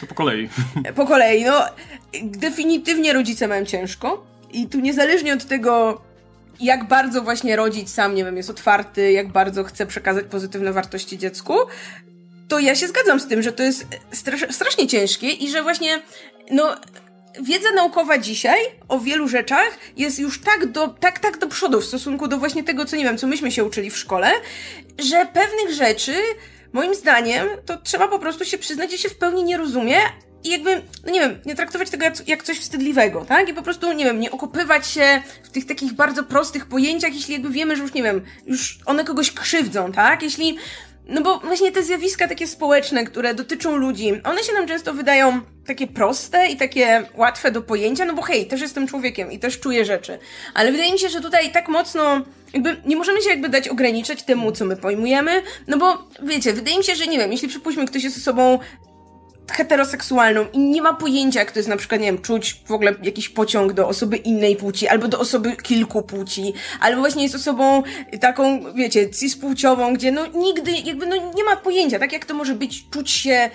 To 0.00 0.06
po 0.06 0.14
kolei. 0.14 0.48
Po 0.94 1.06
kolei, 1.06 1.44
no, 1.44 1.64
definitywnie 2.22 3.12
rodzice 3.12 3.48
mają 3.48 3.64
ciężko 3.64 4.26
i 4.52 4.66
tu 4.66 4.80
niezależnie 4.80 5.34
od 5.34 5.44
tego, 5.44 6.00
jak 6.60 6.88
bardzo 6.88 7.22
właśnie 7.22 7.56
rodzic 7.56 7.94
sam, 7.94 8.14
nie 8.14 8.24
wiem, 8.24 8.36
jest 8.36 8.50
otwarty, 8.50 9.12
jak 9.12 9.28
bardzo 9.28 9.64
chce 9.64 9.86
przekazać 9.86 10.24
pozytywne 10.30 10.72
wartości 10.72 11.18
dziecku, 11.18 11.54
to 12.48 12.58
ja 12.58 12.74
się 12.74 12.88
zgadzam 12.88 13.20
z 13.20 13.26
tym, 13.26 13.42
że 13.42 13.52
to 13.52 13.62
jest 13.62 13.86
strasz, 14.12 14.46
strasznie 14.50 14.86
ciężkie 14.86 15.30
i 15.30 15.50
że 15.50 15.62
właśnie, 15.62 16.02
no, 16.50 16.76
wiedza 17.42 17.72
naukowa 17.74 18.18
dzisiaj 18.18 18.58
o 18.88 18.98
wielu 18.98 19.28
rzeczach 19.28 19.78
jest 19.96 20.18
już 20.18 20.40
tak 20.40 20.66
do, 20.66 20.88
tak, 20.88 21.18
tak 21.18 21.38
do 21.38 21.46
przodu 21.46 21.80
w 21.80 21.84
stosunku 21.84 22.28
do 22.28 22.38
właśnie 22.38 22.64
tego, 22.64 22.84
co 22.84 22.96
nie 22.96 23.04
wiem, 23.04 23.18
co 23.18 23.26
myśmy 23.26 23.52
się 23.52 23.64
uczyli 23.64 23.90
w 23.90 23.96
szkole, 23.96 24.30
że 24.98 25.26
pewnych 25.26 25.70
rzeczy, 25.70 26.14
moim 26.72 26.94
zdaniem, 26.94 27.48
to 27.66 27.76
trzeba 27.76 28.08
po 28.08 28.18
prostu 28.18 28.44
się 28.44 28.58
przyznać, 28.58 28.90
że 28.90 28.98
się 28.98 29.08
w 29.08 29.18
pełni 29.18 29.44
nie 29.44 29.56
rozumie, 29.56 29.98
i 30.44 30.50
jakby, 30.50 30.82
no 31.06 31.12
nie 31.12 31.20
wiem, 31.20 31.38
nie 31.46 31.54
traktować 31.54 31.90
tego 31.90 32.04
jak, 32.26 32.42
coś 32.42 32.58
wstydliwego, 32.58 33.24
tak? 33.24 33.48
I 33.48 33.54
po 33.54 33.62
prostu, 33.62 33.92
nie 33.92 34.04
wiem, 34.04 34.20
nie 34.20 34.30
okopywać 34.30 34.86
się 34.86 35.22
w 35.42 35.48
tych 35.48 35.66
takich 35.66 35.92
bardzo 35.92 36.24
prostych 36.24 36.66
pojęciach, 36.66 37.14
jeśli 37.14 37.32
jakby 37.32 37.50
wiemy, 37.50 37.76
że 37.76 37.82
już, 37.82 37.94
nie 37.94 38.02
wiem, 38.02 38.20
już 38.46 38.78
one 38.86 39.04
kogoś 39.04 39.32
krzywdzą, 39.32 39.92
tak? 39.92 40.22
Jeśli, 40.22 40.56
no 41.08 41.22
bo 41.22 41.38
właśnie 41.38 41.72
te 41.72 41.82
zjawiska 41.82 42.28
takie 42.28 42.46
społeczne, 42.46 43.04
które 43.04 43.34
dotyczą 43.34 43.76
ludzi, 43.76 44.20
one 44.24 44.42
się 44.42 44.52
nam 44.52 44.66
często 44.66 44.94
wydają 44.94 45.40
takie 45.66 45.86
proste 45.86 46.48
i 46.48 46.56
takie 46.56 47.06
łatwe 47.14 47.52
do 47.52 47.62
pojęcia, 47.62 48.04
no 48.04 48.14
bo 48.14 48.22
hej, 48.22 48.46
też 48.46 48.60
jestem 48.60 48.86
człowiekiem 48.86 49.32
i 49.32 49.38
też 49.38 49.60
czuję 49.60 49.84
rzeczy. 49.84 50.18
Ale 50.54 50.72
wydaje 50.72 50.92
mi 50.92 50.98
się, 50.98 51.08
że 51.08 51.20
tutaj 51.20 51.52
tak 51.52 51.68
mocno 51.68 52.20
jakby 52.52 52.76
nie 52.86 52.96
możemy 52.96 53.22
się 53.22 53.30
jakby 53.30 53.48
dać 53.48 53.68
ograniczać 53.68 54.22
temu, 54.22 54.52
co 54.52 54.64
my 54.64 54.76
pojmujemy, 54.76 55.42
no 55.66 55.78
bo 55.78 56.08
wiecie, 56.22 56.52
wydaje 56.52 56.78
mi 56.78 56.84
się, 56.84 56.94
że 56.94 57.06
nie 57.06 57.18
wiem, 57.18 57.32
jeśli 57.32 57.48
przypuśćmy 57.48 57.86
ktoś 57.86 58.04
jest 58.04 58.16
osobą 58.16 58.58
heteroseksualną 59.52 60.46
i 60.52 60.58
nie 60.58 60.82
ma 60.82 60.94
pojęcia, 60.94 61.40
jak 61.40 61.52
to 61.52 61.58
jest 61.58 61.68
na 61.68 61.76
przykład, 61.76 62.00
nie 62.00 62.06
wiem, 62.06 62.22
czuć 62.22 62.60
w 62.66 62.72
ogóle 62.72 62.94
jakiś 63.02 63.28
pociąg 63.28 63.72
do 63.72 63.88
osoby 63.88 64.16
innej 64.16 64.56
płci, 64.56 64.88
albo 64.88 65.08
do 65.08 65.18
osoby 65.18 65.56
kilku 65.56 66.02
płci, 66.02 66.54
albo 66.80 67.00
właśnie 67.00 67.22
jest 67.22 67.34
osobą 67.34 67.82
taką, 68.20 68.74
wiecie, 68.74 69.10
cispłciową, 69.10 69.94
gdzie 69.94 70.12
no 70.12 70.26
nigdy, 70.26 70.70
jakby 70.84 71.06
no 71.06 71.16
nie 71.34 71.44
ma 71.44 71.56
pojęcia, 71.56 71.98
tak 71.98 72.12
jak 72.12 72.24
to 72.24 72.34
może 72.34 72.54
być, 72.54 72.90
czuć 72.90 73.10
się 73.10 73.50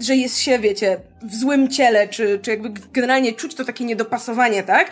że 0.00 0.16
jest 0.16 0.38
się, 0.38 0.58
wiecie, 0.58 1.00
w 1.22 1.34
złym 1.34 1.68
ciele, 1.68 2.08
czy, 2.08 2.38
czy 2.42 2.50
jakby 2.50 2.72
generalnie 2.92 3.32
czuć 3.32 3.54
to 3.54 3.64
takie 3.64 3.84
niedopasowanie, 3.84 4.62
tak? 4.62 4.90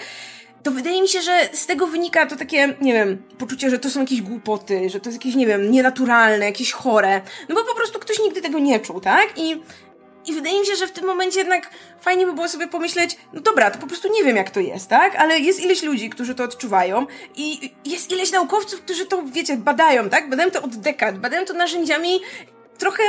to 0.66 0.70
wydaje 0.70 1.02
mi 1.02 1.08
się, 1.08 1.22
że 1.22 1.48
z 1.52 1.66
tego 1.66 1.86
wynika 1.86 2.26
to 2.26 2.36
takie, 2.36 2.74
nie 2.80 2.92
wiem, 2.92 3.22
poczucie, 3.38 3.70
że 3.70 3.78
to 3.78 3.90
są 3.90 4.00
jakieś 4.00 4.22
głupoty, 4.22 4.90
że 4.90 5.00
to 5.00 5.10
jest 5.10 5.20
jakieś, 5.20 5.34
nie 5.34 5.46
wiem, 5.46 5.70
nienaturalne, 5.70 6.44
jakieś 6.44 6.72
chore. 6.72 7.20
No 7.48 7.54
bo 7.54 7.64
po 7.64 7.74
prostu 7.74 7.98
ktoś 7.98 8.18
nigdy 8.18 8.42
tego 8.42 8.58
nie 8.58 8.80
czuł, 8.80 9.00
tak? 9.00 9.26
I, 9.36 9.60
i 10.26 10.32
wydaje 10.32 10.60
mi 10.60 10.66
się, 10.66 10.76
że 10.76 10.86
w 10.86 10.92
tym 10.92 11.06
momencie 11.06 11.38
jednak 11.38 11.70
fajnie 12.00 12.26
by 12.26 12.32
było 12.32 12.48
sobie 12.48 12.68
pomyśleć, 12.68 13.16
no 13.32 13.40
dobra, 13.40 13.70
to 13.70 13.78
po 13.78 13.86
prostu 13.86 14.08
nie 14.12 14.24
wiem 14.24 14.36
jak 14.36 14.50
to 14.50 14.60
jest, 14.60 14.88
tak? 14.88 15.16
Ale 15.16 15.40
jest 15.40 15.60
ileś 15.60 15.82
ludzi, 15.82 16.10
którzy 16.10 16.34
to 16.34 16.44
odczuwają 16.44 17.06
i 17.36 17.74
jest 17.84 18.12
ileś 18.12 18.32
naukowców, 18.32 18.80
którzy 18.80 19.06
to, 19.06 19.22
wiecie, 19.22 19.56
badają, 19.56 20.08
tak? 20.08 20.30
Badają 20.30 20.50
to 20.50 20.62
od 20.62 20.76
dekad, 20.76 21.18
badają 21.18 21.44
to 21.44 21.54
narzędziami 21.54 22.20
trochę 22.78 23.02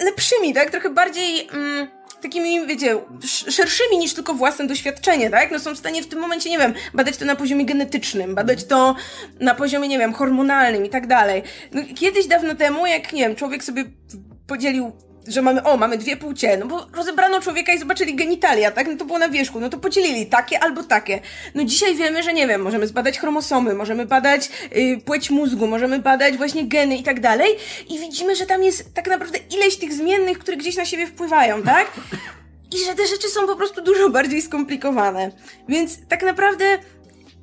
lepszymi, 0.00 0.54
tak? 0.54 0.70
Trochę 0.70 0.90
bardziej... 0.90 1.48
Mm, 1.52 2.00
takimi, 2.22 2.66
wiecie, 2.66 2.98
szerszymi 3.48 3.98
niż 3.98 4.14
tylko 4.14 4.34
własne 4.34 4.66
doświadczenie, 4.66 5.30
tak? 5.30 5.50
No 5.50 5.58
są 5.58 5.74
w 5.74 5.78
stanie 5.78 6.02
w 6.02 6.06
tym 6.06 6.18
momencie, 6.18 6.50
nie 6.50 6.58
wiem, 6.58 6.74
badać 6.94 7.16
to 7.16 7.24
na 7.24 7.36
poziomie 7.36 7.64
genetycznym, 7.64 8.34
badać 8.34 8.64
to 8.64 8.96
na 9.40 9.54
poziomie, 9.54 9.88
nie 9.88 9.98
wiem, 9.98 10.12
hormonalnym 10.12 10.86
i 10.86 10.88
tak 10.88 11.06
dalej. 11.06 11.42
No, 11.72 11.82
kiedyś 11.94 12.26
dawno 12.26 12.54
temu, 12.54 12.86
jak, 12.86 13.12
nie 13.12 13.22
wiem, 13.22 13.36
człowiek 13.36 13.64
sobie 13.64 13.84
podzielił 14.46 14.92
że 15.32 15.42
mamy, 15.42 15.62
o, 15.62 15.76
mamy 15.76 15.98
dwie 15.98 16.16
płcie, 16.16 16.56
no 16.56 16.66
bo 16.66 16.86
rozebrano 16.94 17.40
człowieka 17.40 17.72
i 17.72 17.78
zobaczyli 17.78 18.14
genitalia, 18.14 18.70
tak? 18.70 18.86
No 18.86 18.96
to 18.96 19.04
było 19.04 19.18
na 19.18 19.28
wierzchu, 19.28 19.60
no 19.60 19.68
to 19.68 19.78
podzielili 19.78 20.26
takie 20.26 20.60
albo 20.60 20.82
takie. 20.82 21.20
No 21.54 21.64
dzisiaj 21.64 21.96
wiemy, 21.96 22.22
że 22.22 22.32
nie 22.32 22.46
wiem, 22.46 22.62
możemy 22.62 22.86
zbadać 22.86 23.18
chromosomy, 23.18 23.74
możemy 23.74 24.06
badać 24.06 24.50
yy, 24.74 25.00
płeć 25.00 25.30
mózgu, 25.30 25.66
możemy 25.66 25.98
badać 25.98 26.36
właśnie 26.36 26.64
geny 26.64 26.96
i 26.96 27.02
tak 27.02 27.20
dalej 27.20 27.56
i 27.88 27.98
widzimy, 27.98 28.36
że 28.36 28.46
tam 28.46 28.62
jest 28.62 28.94
tak 28.94 29.08
naprawdę 29.08 29.38
ileś 29.50 29.76
tych 29.76 29.92
zmiennych, 29.92 30.38
które 30.38 30.56
gdzieś 30.56 30.76
na 30.76 30.84
siebie 30.84 31.06
wpływają, 31.06 31.62
tak? 31.62 31.86
I 32.74 32.84
że 32.86 32.94
te 32.94 33.06
rzeczy 33.06 33.28
są 33.28 33.46
po 33.46 33.56
prostu 33.56 33.82
dużo 33.82 34.10
bardziej 34.10 34.42
skomplikowane. 34.42 35.30
Więc 35.68 35.98
tak 36.08 36.22
naprawdę 36.22 36.78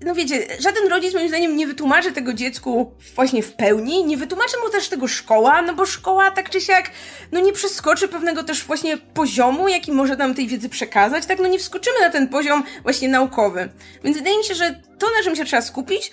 no 0.01 0.15
wiecie, 0.15 0.47
żaden 0.59 0.87
rodzic 0.87 1.13
moim 1.13 1.27
zdaniem 1.27 1.55
nie 1.55 1.67
wytłumaczy 1.67 2.11
tego 2.11 2.33
dziecku 2.33 2.91
właśnie 3.15 3.43
w 3.43 3.53
pełni, 3.53 4.05
nie 4.05 4.17
wytłumaczy 4.17 4.57
mu 4.63 4.69
też 4.69 4.89
tego 4.89 5.07
szkoła, 5.07 5.61
no 5.61 5.73
bo 5.73 5.85
szkoła 5.85 6.31
tak 6.31 6.49
czy 6.49 6.61
siak, 6.61 6.91
no 7.31 7.39
nie 7.39 7.53
przeskoczy 7.53 8.07
pewnego 8.07 8.43
też 8.43 8.63
właśnie 8.63 8.97
poziomu, 8.97 9.67
jaki 9.67 9.91
może 9.91 10.15
nam 10.15 10.35
tej 10.35 10.47
wiedzy 10.47 10.69
przekazać, 10.69 11.25
tak, 11.25 11.39
no 11.39 11.47
nie 11.47 11.59
wskoczymy 11.59 11.99
na 12.01 12.09
ten 12.09 12.27
poziom 12.27 12.63
właśnie 12.83 13.09
naukowy. 13.09 13.69
Więc 14.03 14.17
wydaje 14.17 14.37
mi 14.37 14.43
się, 14.43 14.55
że 14.55 14.81
to, 14.99 15.07
na 15.17 15.23
czym 15.23 15.35
się 15.35 15.45
trzeba 15.45 15.61
skupić, 15.61 16.11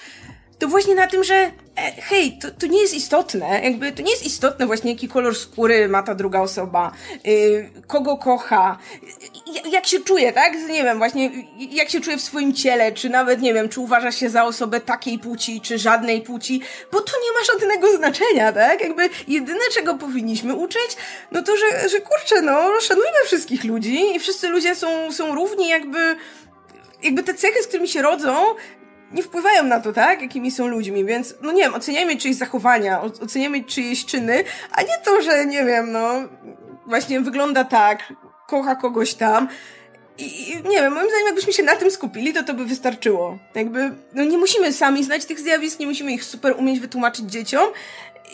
to 0.58 0.68
właśnie 0.68 0.94
na 0.94 1.06
tym, 1.06 1.24
że 1.24 1.34
e, 1.34 1.52
hej, 2.02 2.38
to, 2.42 2.50
to 2.50 2.66
nie 2.66 2.80
jest 2.80 2.94
istotne, 2.94 3.60
jakby 3.64 3.92
to 3.92 4.02
nie 4.02 4.10
jest 4.10 4.26
istotne 4.26 4.66
właśnie 4.66 4.92
jaki 4.92 5.08
kolor 5.08 5.36
skóry 5.36 5.88
ma 5.88 6.02
ta 6.02 6.14
druga 6.14 6.40
osoba, 6.40 6.92
yy, 7.24 7.70
kogo 7.86 8.16
kocha, 8.16 8.78
y, 9.66 9.68
jak 9.70 9.86
się 9.86 10.00
czuje, 10.00 10.32
tak? 10.32 10.54
Nie 10.68 10.84
wiem, 10.84 10.98
właśnie 10.98 11.30
jak 11.70 11.90
się 11.90 12.00
czuje 12.00 12.16
w 12.16 12.22
swoim 12.22 12.54
ciele, 12.54 12.92
czy 12.92 13.08
nawet, 13.08 13.40
nie 13.40 13.54
wiem, 13.54 13.68
czy 13.68 13.80
uważa 13.80 14.12
się 14.12 14.30
za 14.30 14.44
osobę 14.44 14.80
takiej 14.80 15.18
płci, 15.18 15.60
czy 15.60 15.78
żadnej 15.78 16.20
płci, 16.20 16.60
bo 16.92 17.00
to 17.00 17.12
nie 17.24 17.38
ma 17.38 17.44
żadnego 17.52 17.96
znaczenia, 17.96 18.52
tak? 18.52 18.80
Jakby 18.80 19.08
jedyne, 19.28 19.64
czego 19.74 19.94
powinniśmy 19.94 20.54
uczyć, 20.54 20.96
no 21.32 21.42
to, 21.42 21.56
że, 21.56 21.88
że 21.88 22.00
kurczę, 22.00 22.42
no, 22.42 22.80
szanujmy 22.80 23.18
wszystkich 23.24 23.64
ludzi 23.64 24.16
i 24.16 24.20
wszyscy 24.20 24.48
ludzie 24.48 24.74
są, 24.74 25.12
są 25.12 25.34
równi, 25.34 25.68
jakby 25.68 26.16
jakby 27.02 27.22
te 27.22 27.34
cechy, 27.34 27.62
z 27.62 27.66
którymi 27.66 27.88
się 27.88 28.02
rodzą, 28.02 28.34
nie 29.12 29.22
wpływają 29.22 29.64
na 29.64 29.80
to, 29.80 29.92
tak? 29.92 30.22
Jakimi 30.22 30.50
są 30.50 30.66
ludźmi, 30.66 31.04
więc, 31.04 31.34
no 31.42 31.52
nie 31.52 31.62
wiem, 31.62 31.74
oceniajmy 31.74 32.16
czyjeś 32.16 32.36
zachowania, 32.36 33.02
oceniajmy 33.02 33.64
czyjeś 33.64 34.06
czyny, 34.06 34.44
a 34.72 34.82
nie 34.82 34.98
to, 35.04 35.22
że, 35.22 35.46
nie 35.46 35.64
wiem, 35.64 35.92
no, 35.92 36.14
właśnie 36.86 37.20
wygląda 37.20 37.64
tak, 37.64 38.12
kocha 38.46 38.74
kogoś 38.74 39.14
tam. 39.14 39.48
I 40.18 40.56
nie 40.64 40.76
wiem, 40.76 40.92
moim 40.92 41.08
zdaniem, 41.08 41.26
jakbyśmy 41.26 41.52
się 41.52 41.62
na 41.62 41.76
tym 41.76 41.90
skupili, 41.90 42.32
to 42.32 42.42
to 42.42 42.54
by 42.54 42.64
wystarczyło. 42.64 43.38
Jakby, 43.54 43.90
no 44.12 44.24
nie 44.24 44.38
musimy 44.38 44.72
sami 44.72 45.04
znać 45.04 45.24
tych 45.24 45.40
zjawisk, 45.40 45.78
nie 45.78 45.86
musimy 45.86 46.12
ich 46.12 46.24
super 46.24 46.54
umieć 46.58 46.80
wytłumaczyć 46.80 47.30
dzieciom, 47.30 47.64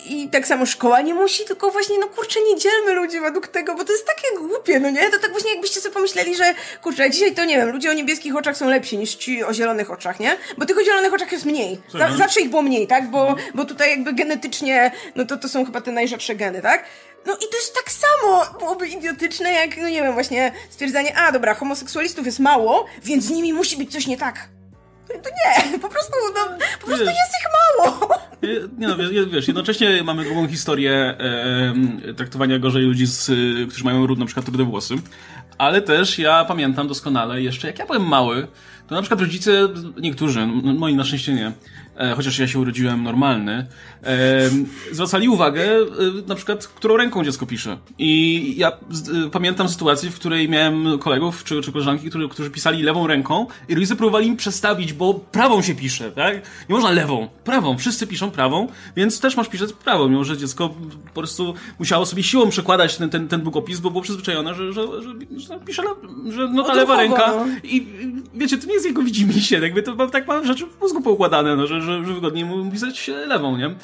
i 0.06 0.28
tak 0.28 0.46
samo 0.46 0.66
szkoła 0.66 1.00
nie 1.00 1.14
musi, 1.14 1.44
tylko 1.44 1.70
właśnie, 1.70 1.98
no 1.98 2.06
kurczę, 2.06 2.40
nie 2.42 2.56
dzielmy 2.58 2.92
ludzi 2.92 3.20
według 3.20 3.48
tego, 3.48 3.74
bo 3.74 3.84
to 3.84 3.92
jest 3.92 4.06
takie 4.06 4.38
głupie, 4.38 4.80
no 4.80 4.90
nie? 4.90 5.10
To 5.10 5.18
tak 5.18 5.30
właśnie 5.30 5.50
jakbyście 5.50 5.80
sobie 5.80 5.94
pomyśleli, 5.94 6.36
że 6.36 6.54
kurczę, 6.82 7.10
dzisiaj 7.10 7.34
to 7.34 7.44
nie 7.44 7.56
wiem, 7.56 7.70
ludzie 7.70 7.90
o 7.90 7.92
niebieskich 7.92 8.36
oczach 8.36 8.56
są 8.56 8.68
lepsi 8.68 8.98
niż 8.98 9.14
ci 9.14 9.44
o 9.44 9.54
zielonych 9.54 9.90
oczach, 9.90 10.20
nie? 10.20 10.36
Bo 10.58 10.66
tych 10.66 10.78
o 10.78 10.84
zielonych 10.84 11.14
oczach 11.14 11.32
jest 11.32 11.44
mniej. 11.44 11.80
Z 12.14 12.18
zawsze 12.18 12.40
ich 12.40 12.50
było 12.50 12.62
mniej, 12.62 12.86
tak? 12.86 13.10
Bo, 13.10 13.36
bo 13.54 13.64
tutaj 13.64 13.90
jakby 13.90 14.12
genetycznie, 14.12 14.90
no 15.16 15.24
to 15.24 15.36
to 15.36 15.48
są 15.48 15.64
chyba 15.66 15.80
te 15.80 15.92
najrzadsze 15.92 16.34
geny, 16.34 16.62
tak? 16.62 16.84
No 17.26 17.34
i 17.34 17.50
to 17.50 17.56
jest 17.56 17.74
tak 17.74 17.92
samo, 17.92 18.46
byłoby 18.58 18.88
idiotyczne 18.88 19.52
jak, 19.52 19.76
no 19.76 19.88
nie 19.88 20.02
wiem, 20.02 20.12
właśnie 20.12 20.52
stwierdzenie, 20.70 21.16
a 21.16 21.32
dobra, 21.32 21.54
homoseksualistów 21.54 22.26
jest 22.26 22.38
mało, 22.38 22.86
więc 23.02 23.24
z 23.24 23.30
nimi 23.30 23.52
musi 23.52 23.76
być 23.76 23.92
coś 23.92 24.06
nie 24.06 24.16
tak. 24.16 24.48
To 25.22 25.30
nie, 25.30 25.78
po 25.78 25.88
prostu, 25.88 26.12
no, 26.34 26.56
po 26.80 26.86
prostu 26.86 27.04
jest 27.04 27.32
ich 27.40 27.48
mało. 27.52 28.08
Nie 28.78 28.88
no, 28.88 28.96
wiesz, 29.32 29.48
jednocześnie 29.48 30.02
mamy 30.02 30.24
drugą 30.24 30.48
historię 30.48 30.92
e, 32.08 32.14
traktowania 32.14 32.58
gorzej 32.58 32.82
ludzi, 32.82 33.06
z, 33.06 33.30
którzy 33.70 33.84
mają 33.84 34.06
ród, 34.06 34.18
na 34.18 34.26
przykład 34.26 34.48
rude 34.48 34.64
włosy. 34.64 34.94
Ale 35.58 35.82
też 35.82 36.18
ja 36.18 36.44
pamiętam 36.44 36.88
doskonale 36.88 37.42
jeszcze, 37.42 37.66
jak 37.66 37.78
ja 37.78 37.86
byłem 37.86 38.06
mały, 38.06 38.46
to 38.86 38.94
na 38.94 39.02
przykład 39.02 39.20
rodzice, 39.20 39.68
niektórzy, 40.00 40.46
moi 40.46 40.94
na 40.94 41.04
szczęście 41.04 41.32
nie, 41.32 41.52
E, 41.89 41.89
chociaż 42.16 42.38
ja 42.38 42.48
się 42.48 42.58
urodziłem 42.58 43.02
normalny, 43.02 43.66
e, 44.04 44.50
zwracali 44.92 45.28
uwagę 45.28 45.62
e, 45.62 45.86
na 46.26 46.34
przykład, 46.34 46.66
którą 46.66 46.96
ręką 46.96 47.24
dziecko 47.24 47.46
pisze. 47.46 47.78
I 47.98 48.54
ja 48.56 48.72
pamiętam 49.32 49.68
sytuację, 49.68 50.10
w 50.10 50.14
której 50.14 50.48
miałem 50.48 50.98
kolegów 50.98 51.44
czy, 51.44 51.60
czy 51.60 51.72
koleżanki, 51.72 52.10
którzy, 52.10 52.28
którzy 52.28 52.50
pisali 52.50 52.82
lewą 52.82 53.06
ręką 53.06 53.46
i 53.68 53.74
rodzice 53.74 53.96
próbowali 53.96 54.26
im 54.26 54.36
przestawić, 54.36 54.92
bo 54.92 55.14
prawą 55.14 55.62
się 55.62 55.74
pisze, 55.74 56.10
tak? 56.12 56.34
Nie 56.68 56.74
można 56.74 56.90
lewą, 56.90 57.28
prawą. 57.44 57.78
Wszyscy 57.78 58.06
piszą 58.06 58.30
prawą, 58.30 58.68
więc 58.96 59.20
też 59.20 59.36
masz 59.36 59.48
pisać 59.48 59.72
prawą, 59.72 60.08
mimo 60.08 60.24
że 60.24 60.36
dziecko 60.36 60.68
po 61.14 61.20
prostu 61.20 61.54
musiało 61.78 62.06
sobie 62.06 62.22
siłą 62.22 62.50
przekładać 62.50 62.96
ten, 62.96 63.10
ten, 63.10 63.28
ten 63.28 63.40
długopis, 63.40 63.80
bo 63.80 63.90
było 63.90 64.02
przyzwyczajone, 64.02 64.54
że, 64.54 64.72
że, 64.72 64.82
że, 65.02 65.10
że 65.36 65.60
pisze, 65.66 65.82
że 66.28 66.48
no 66.48 66.62
ta 66.62 66.74
lewa 66.74 66.96
ręka 66.96 67.32
i 67.64 67.86
wiecie, 68.34 68.58
to 68.58 68.66
nie 68.66 68.74
jest 68.74 68.86
jego 68.86 69.02
widzimisię, 69.02 69.58
jakby 69.58 69.82
to 69.82 70.06
tak 70.06 70.28
mam 70.28 70.46
rzeczy 70.46 70.66
w 70.66 70.80
mózgu 70.80 71.00
poukładane, 71.00 71.56
no, 71.56 71.66
że, 71.66 71.82
że, 71.82 71.89
że 72.04 72.14
wygodniej 72.14 72.44
mu 72.44 72.70
pisać 72.70 73.10
lewą, 73.26 73.56
nie? 73.56 73.74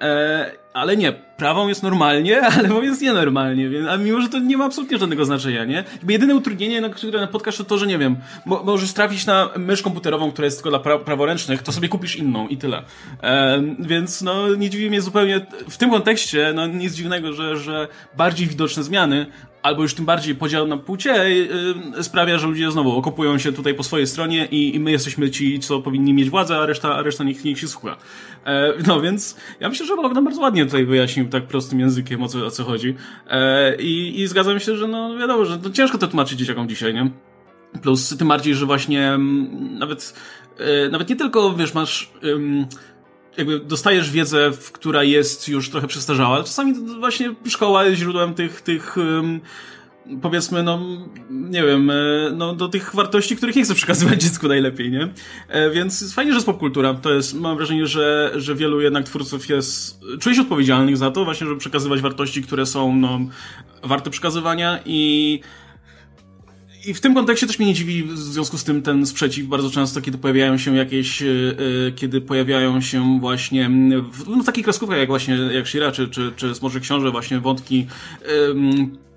E, 0.00 0.50
ale 0.72 0.96
nie, 0.96 1.12
prawą 1.12 1.68
jest 1.68 1.82
normalnie, 1.82 2.42
a 2.46 2.62
lewą 2.62 2.82
jest 2.82 3.02
nienormalnie, 3.02 3.68
więc, 3.68 3.88
a 3.88 3.96
mimo, 3.96 4.20
że 4.20 4.28
to 4.28 4.38
nie 4.38 4.56
ma 4.56 4.64
absolutnie 4.64 4.98
żadnego 4.98 5.24
znaczenia, 5.24 5.64
nie? 5.64 5.84
Jakby 5.92 6.12
jedyne 6.12 6.34
utrudnienie, 6.34 6.80
na 6.80 6.88
które 6.88 7.20
napotkasz, 7.20 7.56
to 7.56 7.64
to, 7.64 7.78
że 7.78 7.86
nie 7.86 7.98
wiem, 7.98 8.16
mo 8.46 8.62
możesz 8.62 8.92
trafić 8.92 9.26
na 9.26 9.50
mysz 9.56 9.82
komputerową, 9.82 10.32
która 10.32 10.44
jest 10.44 10.56
tylko 10.56 10.70
dla 10.70 10.78
pra 10.78 10.98
praworęcznych, 10.98 11.62
to 11.62 11.72
sobie 11.72 11.88
kupisz 11.88 12.16
inną 12.16 12.48
i 12.48 12.56
tyle. 12.56 12.82
E, 13.22 13.62
więc 13.78 14.22
no, 14.22 14.54
nie 14.54 14.70
dziwi 14.70 14.90
mnie 14.90 15.02
zupełnie, 15.02 15.46
w 15.68 15.76
tym 15.76 15.90
kontekście, 15.90 16.52
no 16.54 16.66
nic 16.66 16.94
dziwnego, 16.94 17.32
że, 17.32 17.56
że 17.56 17.88
bardziej 18.16 18.46
widoczne 18.46 18.82
zmiany, 18.82 19.26
albo 19.64 19.82
już 19.82 19.94
tym 19.94 20.04
bardziej 20.04 20.34
podział 20.34 20.66
na 20.66 20.76
płcie 20.76 21.30
yy, 21.94 22.04
sprawia, 22.04 22.38
że 22.38 22.46
ludzie 22.46 22.70
znowu 22.70 22.96
okopują 22.96 23.38
się 23.38 23.52
tutaj 23.52 23.74
po 23.74 23.82
swojej 23.82 24.06
stronie 24.06 24.46
i, 24.50 24.74
i 24.74 24.80
my 24.80 24.90
jesteśmy 24.90 25.30
ci, 25.30 25.60
co 25.60 25.80
powinni 25.80 26.14
mieć 26.14 26.30
władzę, 26.30 26.56
a 26.56 26.66
reszta, 26.66 26.94
a 26.96 27.02
reszta 27.02 27.24
niech, 27.24 27.44
niech 27.44 27.58
się 27.58 27.68
słucha. 27.68 27.96
E, 28.46 28.72
no 28.86 29.00
więc 29.00 29.36
ja 29.60 29.68
myślę, 29.68 29.86
że 29.86 29.96
Bogdan 29.96 30.24
bardzo 30.24 30.40
ładnie 30.40 30.64
tutaj 30.64 30.86
wyjaśnił 30.86 31.28
tak 31.28 31.46
prostym 31.46 31.80
językiem 31.80 32.22
o 32.22 32.28
co, 32.28 32.46
o 32.46 32.50
co 32.50 32.64
chodzi. 32.64 32.94
E, 33.30 33.76
i, 33.76 34.20
I 34.20 34.26
zgadzam 34.26 34.60
się, 34.60 34.76
że 34.76 34.88
no 34.88 35.16
wiadomo, 35.18 35.44
że 35.44 35.58
no, 35.64 35.70
ciężko 35.70 35.98
to 35.98 36.08
tłumaczyć 36.08 36.38
dzieciakom 36.38 36.68
dzisiaj, 36.68 36.94
nie? 36.94 37.10
Plus 37.82 38.16
tym 38.18 38.28
bardziej, 38.28 38.54
że 38.54 38.66
właśnie 38.66 39.08
mm, 39.08 39.78
nawet, 39.78 40.14
e, 40.58 40.88
nawet 40.88 41.08
nie 41.08 41.16
tylko, 41.16 41.54
wiesz, 41.54 41.74
masz 41.74 42.10
jakby 43.36 43.60
dostajesz 43.60 44.10
wiedzę, 44.10 44.50
która 44.72 45.02
jest 45.02 45.48
już 45.48 45.70
trochę 45.70 45.86
przestarzała. 45.86 46.38
Czasami 46.38 46.74
właśnie 47.00 47.34
szkoła 47.48 47.84
jest 47.84 47.98
źródłem 47.98 48.34
tych, 48.34 48.60
tych 48.60 48.96
powiedzmy, 50.22 50.62
no, 50.62 50.80
nie 51.30 51.62
wiem, 51.62 51.90
e, 51.90 51.94
no, 52.36 52.54
do 52.54 52.68
tych 52.68 52.94
wartości, 52.94 53.36
których 53.36 53.56
nie 53.56 53.64
chcę 53.64 53.74
przekazywać 53.74 54.22
dziecku 54.24 54.48
najlepiej, 54.48 54.90
nie? 54.90 55.08
E, 55.48 55.70
więc 55.70 56.14
fajnie, 56.14 56.32
że 56.32 56.36
jest 56.36 56.46
popkultura. 56.46 56.94
To 56.94 57.12
jest, 57.12 57.34
mam 57.34 57.56
wrażenie, 57.56 57.86
że, 57.86 58.32
że 58.36 58.54
wielu 58.54 58.80
jednak 58.80 59.04
twórców 59.04 59.48
jest, 59.48 60.00
czuje 60.20 60.34
się 60.34 60.42
odpowiedzialnych 60.42 60.96
za 60.96 61.10
to, 61.10 61.24
właśnie, 61.24 61.46
żeby 61.46 61.58
przekazywać 61.58 62.00
wartości, 62.00 62.42
które 62.42 62.66
są, 62.66 62.96
no, 62.96 63.20
warte 63.82 64.10
przekazywania 64.10 64.78
i 64.84 65.40
i 66.86 66.94
w 66.94 67.00
tym 67.00 67.14
kontekście 67.14 67.46
też 67.46 67.58
mnie 67.58 67.68
nie 67.68 67.74
dziwi 67.74 68.04
w 68.04 68.18
związku 68.18 68.58
z 68.58 68.64
tym 68.64 68.82
ten 68.82 69.06
sprzeciw 69.06 69.46
bardzo 69.46 69.70
często, 69.70 70.00
kiedy 70.00 70.18
pojawiają 70.18 70.58
się 70.58 70.76
jakieś, 70.76 71.20
yy, 71.20 71.92
kiedy 71.96 72.20
pojawiają 72.20 72.80
się 72.80 73.20
właśnie 73.20 73.70
w 74.12 74.28
no, 74.28 74.44
takich 74.44 74.64
kreskówkach 74.64 74.98
jak 74.98 75.08
właśnie 75.08 75.36
jak 75.36 75.66
Shira, 75.66 75.92
czy, 75.92 76.08
czy, 76.08 76.32
czy 76.36 76.54
Smoczy 76.54 76.80
Książę, 76.80 77.10
właśnie 77.10 77.40
wątki 77.40 77.86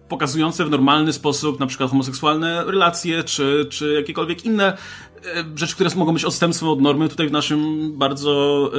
pokazujące 0.10 0.66
w 0.66 0.70
normalny 0.70 1.14
sposób 1.14 1.60
na 1.60 1.68
przykład 1.68 1.90
homoseksualne 1.90 2.64
relacje, 2.66 3.24
czy, 3.24 3.68
czy 3.70 3.94
jakiekolwiek 3.94 4.46
inne 4.46 4.78
e, 5.26 5.44
rzeczy, 5.56 5.76
które 5.76 5.90
mogą 5.96 6.14
być 6.14 6.26
odstępstwem 6.26 6.70
od 6.70 6.82
normy 6.82 7.10
tutaj 7.10 7.28
w 7.28 7.32
naszym 7.32 7.92
bardzo 7.98 8.72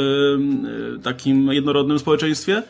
takim 1.02 1.52
jednorodnym 1.52 1.98
społeczeństwie. 1.98 2.62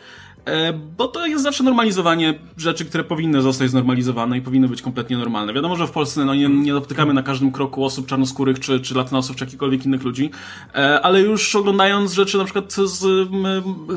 E, 0.49 0.73
bo 0.73 1.09
to 1.09 1.27
jest 1.27 1.43
zawsze 1.43 1.65
normalizowanie 1.65 2.39
rzeczy, 2.57 2.85
które 2.85 3.05
powinny 3.05 3.43
zostać 3.43 3.71
znormalizowane 3.71 4.39
i 4.39 4.41
powinny 4.41 4.69
być 4.69 4.83
kompletnie 4.83 5.17
normalne. 5.17 5.53
Wiadomo, 5.53 5.77
że 5.77 5.87
w 5.87 5.91
Polsce 5.91 6.25
no, 6.25 6.35
nie, 6.35 6.49
nie 6.49 6.73
dotykamy 6.73 7.15
na 7.15 7.23
każdym 7.23 7.53
kroku 7.53 7.85
osób 7.85 8.07
czarnoskórych, 8.07 8.61
czy, 8.61 8.81
czy 8.81 8.95
latynosów, 8.95 9.37
czy 9.37 9.45
jakichkolwiek 9.45 9.87
innych 9.87 10.03
ludzi, 10.03 10.31
e, 10.75 11.01
ale 11.01 11.21
już 11.21 11.57
oglądając 11.57 12.13
rzeczy 12.13 12.39
na 12.39 12.45
przykład 12.45 12.73
z, 12.73 13.29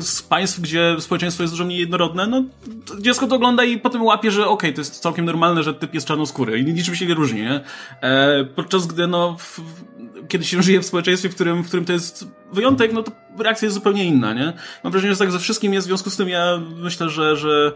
z 0.00 0.22
państw, 0.22 0.60
gdzie 0.60 0.96
społeczeństwo 0.98 1.42
jest 1.42 1.52
dużo 1.52 1.64
mniej 1.64 1.78
jednorodne, 1.78 2.26
no 2.26 2.44
dziecko 3.00 3.26
to 3.26 3.36
ogląda 3.36 3.64
i 3.64 3.78
potem 3.78 4.02
łapie, 4.02 4.30
że 4.30 4.42
okej, 4.42 4.54
okay, 4.54 4.72
to 4.72 4.80
jest 4.80 5.00
całkiem 5.00 5.24
normalne, 5.24 5.62
że 5.62 5.74
typ 5.74 5.94
jest 5.94 6.06
czarnoskóry 6.06 6.58
i 6.58 6.64
niczym 6.64 6.94
się 6.94 7.06
nie 7.06 7.14
różni, 7.14 7.40
nie? 7.40 7.60
E, 8.00 8.44
podczas 8.44 8.86
gdy 8.86 9.06
no 9.06 9.36
w, 9.38 9.60
kiedy 10.32 10.44
się 10.44 10.62
żyje 10.66 10.80
w 10.80 10.86
społeczeństwie, 10.86 11.28
w 11.28 11.34
którym, 11.34 11.62
w 11.62 11.66
którym 11.68 11.84
to 11.84 11.92
jest 11.92 12.26
wyjątek, 12.52 12.92
no 12.92 13.02
to 13.02 13.12
reakcja 13.38 13.66
jest 13.66 13.74
zupełnie 13.74 14.04
inna, 14.04 14.34
nie? 14.34 14.52
Mam 14.84 14.92
wrażenie, 14.92 15.12
że 15.12 15.18
tak 15.18 15.32
ze 15.32 15.38
wszystkim 15.38 15.74
jest, 15.74 15.86
w 15.86 15.88
związku 15.88 16.10
z 16.10 16.16
tym 16.16 16.28
ja 16.28 16.60
myślę, 16.76 17.10
że, 17.10 17.36
że 17.36 17.72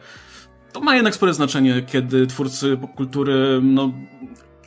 to 0.73 0.81
ma 0.81 0.95
jednak 0.95 1.15
spore 1.15 1.35
znaczenie, 1.35 1.83
kiedy 1.87 2.27
twórcy 2.27 2.77
popkultury, 2.77 3.61
no, 3.63 3.93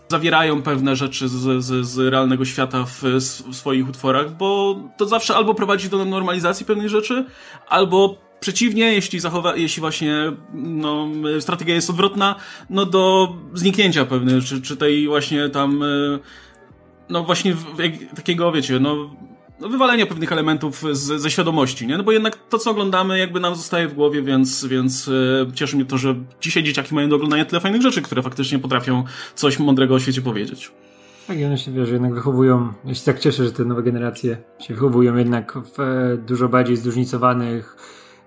zawierają 0.09 0.61
pewne 0.61 0.95
rzeczy 0.95 1.29
z, 1.29 1.63
z, 1.63 1.87
z 1.87 1.97
realnego 1.97 2.45
świata 2.45 2.85
w, 2.85 3.03
w, 3.49 3.55
swoich 3.55 3.89
utworach, 3.89 4.37
bo 4.37 4.79
to 4.97 5.05
zawsze 5.05 5.35
albo 5.35 5.53
prowadzi 5.53 5.89
do 5.89 6.05
normalizacji 6.05 6.65
pewnych 6.65 6.89
rzeczy, 6.89 7.25
albo 7.67 8.17
przeciwnie, 8.39 8.93
jeśli 8.93 9.19
zachowa, 9.19 9.55
jeśli 9.55 9.81
właśnie 9.81 10.31
no, 10.53 11.07
strategia 11.39 11.75
jest 11.75 11.89
odwrotna, 11.89 12.35
no 12.69 12.85
do 12.85 13.35
zniknięcia 13.53 14.05
pewnych, 14.05 14.43
czy, 14.43 14.61
czy 14.61 14.77
tej 14.77 15.07
właśnie 15.07 15.49
tam 15.49 15.83
no 17.10 17.24
właśnie 17.24 17.55
takiego, 18.16 18.51
wiecie, 18.51 18.80
no, 18.80 19.10
no 19.60 19.70
wywalenia 19.70 20.05
pewnych 20.05 20.32
elementów 20.32 20.84
z, 20.91 21.22
ze 21.22 21.32
świadomości, 21.32 21.88
nie? 21.88 21.97
No 21.97 22.03
bo 22.03 22.12
jednak 22.12 22.38
to, 22.49 22.57
co 22.57 22.72
oglądamy, 22.72 23.20
jakby 23.20 23.39
nam 23.39 23.55
zostaje 23.55 23.88
w 23.88 23.93
głowie, 23.93 24.22
więc, 24.22 24.66
więc 24.66 25.07
e, 25.07 25.53
cieszy 25.53 25.76
mnie 25.76 25.86
to, 25.86 25.97
że 25.97 26.16
dzisiaj 26.41 26.64
dzieciaki 26.64 26.95
mają 26.95 27.10
do 27.10 27.16
oglądania 27.16 27.45
tyle 27.45 27.62
fajnych 27.62 27.82
rzeczy, 27.82 28.01
które 28.01 28.24
faktycznie 28.24 28.60
potrafią 28.60 29.03
coś 29.36 29.60
mądrego 29.60 29.95
o 29.95 29.99
świecie 29.99 30.22
powiedzieć. 30.22 30.72
Tak, 31.28 31.39
i 31.39 31.45
one 31.45 31.57
się, 31.57 31.72
wiesz, 31.72 31.89
jednak 31.89 32.14
wychowują, 32.14 32.74
ja 32.86 32.95
się 32.95 33.05
tak 33.05 33.20
cieszę, 33.20 33.45
że 33.45 33.51
te 33.51 33.66
nowe 33.66 33.84
generacje 33.84 34.38
się 34.60 34.74
wychowują 34.74 35.18
jednak 35.18 35.57
w 35.76 35.80
e, 35.80 36.18
dużo 36.18 36.49
bardziej 36.49 36.78
zróżnicowanych 36.78 37.76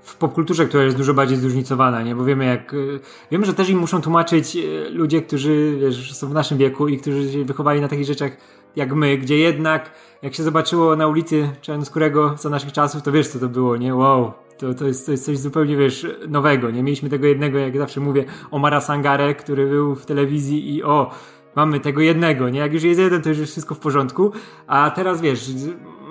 w 0.03 0.17
popkulturze, 0.17 0.67
która 0.67 0.85
jest 0.85 0.97
dużo 0.97 1.15
bardziej 1.15 1.37
zróżnicowana, 1.37 2.03
nie? 2.03 2.15
Bo 2.15 2.25
wiemy 2.25 2.45
jak, 2.45 2.75
y, 2.75 3.01
wiemy, 3.31 3.47
że 3.47 3.55
też 3.55 3.69
im 3.69 3.79
muszą 3.79 4.01
tłumaczyć 4.01 4.57
y, 4.57 4.91
ludzie, 4.91 5.23
którzy, 5.23 5.77
wiesz, 5.81 6.15
są 6.15 6.29
w 6.29 6.35
naszym 6.35 6.59
wieku 6.59 6.89
i 6.89 6.99
którzy 6.99 7.33
się 7.33 7.45
wychowali 7.45 7.81
na 7.81 7.89
takich 7.89 8.07
rzeczach 8.07 8.37
jak 8.77 8.95
my, 8.95 9.19
gdzie 9.19 9.39
jednak 9.39 9.91
jak 10.23 10.35
się 10.35 10.43
zobaczyło 10.43 10.97
na 10.97 11.07
ulicy 11.07 11.51
Czarnoskórego 11.61 12.35
za 12.39 12.51
naszych 12.51 12.73
czasów, 12.73 13.03
to 13.03 13.13
wiesz 13.13 13.29
co 13.29 13.39
to 13.39 13.49
było, 13.49 13.77
nie? 13.77 13.95
Wow, 13.95 14.33
to, 14.59 14.75
to, 14.75 14.87
jest, 14.87 15.07
to 15.07 15.13
jest 15.13 15.25
coś 15.25 15.39
zupełnie, 15.39 15.77
wiesz, 15.77 16.07
nowego, 16.29 16.71
nie? 16.71 16.83
Mieliśmy 16.83 17.09
tego 17.09 17.27
jednego, 17.27 17.59
jak 17.59 17.79
zawsze 17.79 18.01
mówię, 18.01 18.25
Omara 18.51 18.81
Sangare, 18.81 19.35
który 19.35 19.67
był 19.67 19.95
w 19.95 20.07
telewizji 20.07 20.75
i 20.75 20.83
o, 20.83 21.11
mamy 21.57 21.81
tego 21.81 22.01
jednego, 22.01 22.49
nie? 22.49 22.59
Jak 22.61 22.73
już 22.73 22.83
jest 22.83 23.01
jeden, 23.01 23.23
to 23.23 23.29
już 23.29 23.39
jest 23.39 23.53
wszystko 23.53 23.75
w 23.75 23.79
porządku, 23.79 24.33
a 24.67 24.91
teraz, 24.91 25.21
wiesz, 25.21 25.51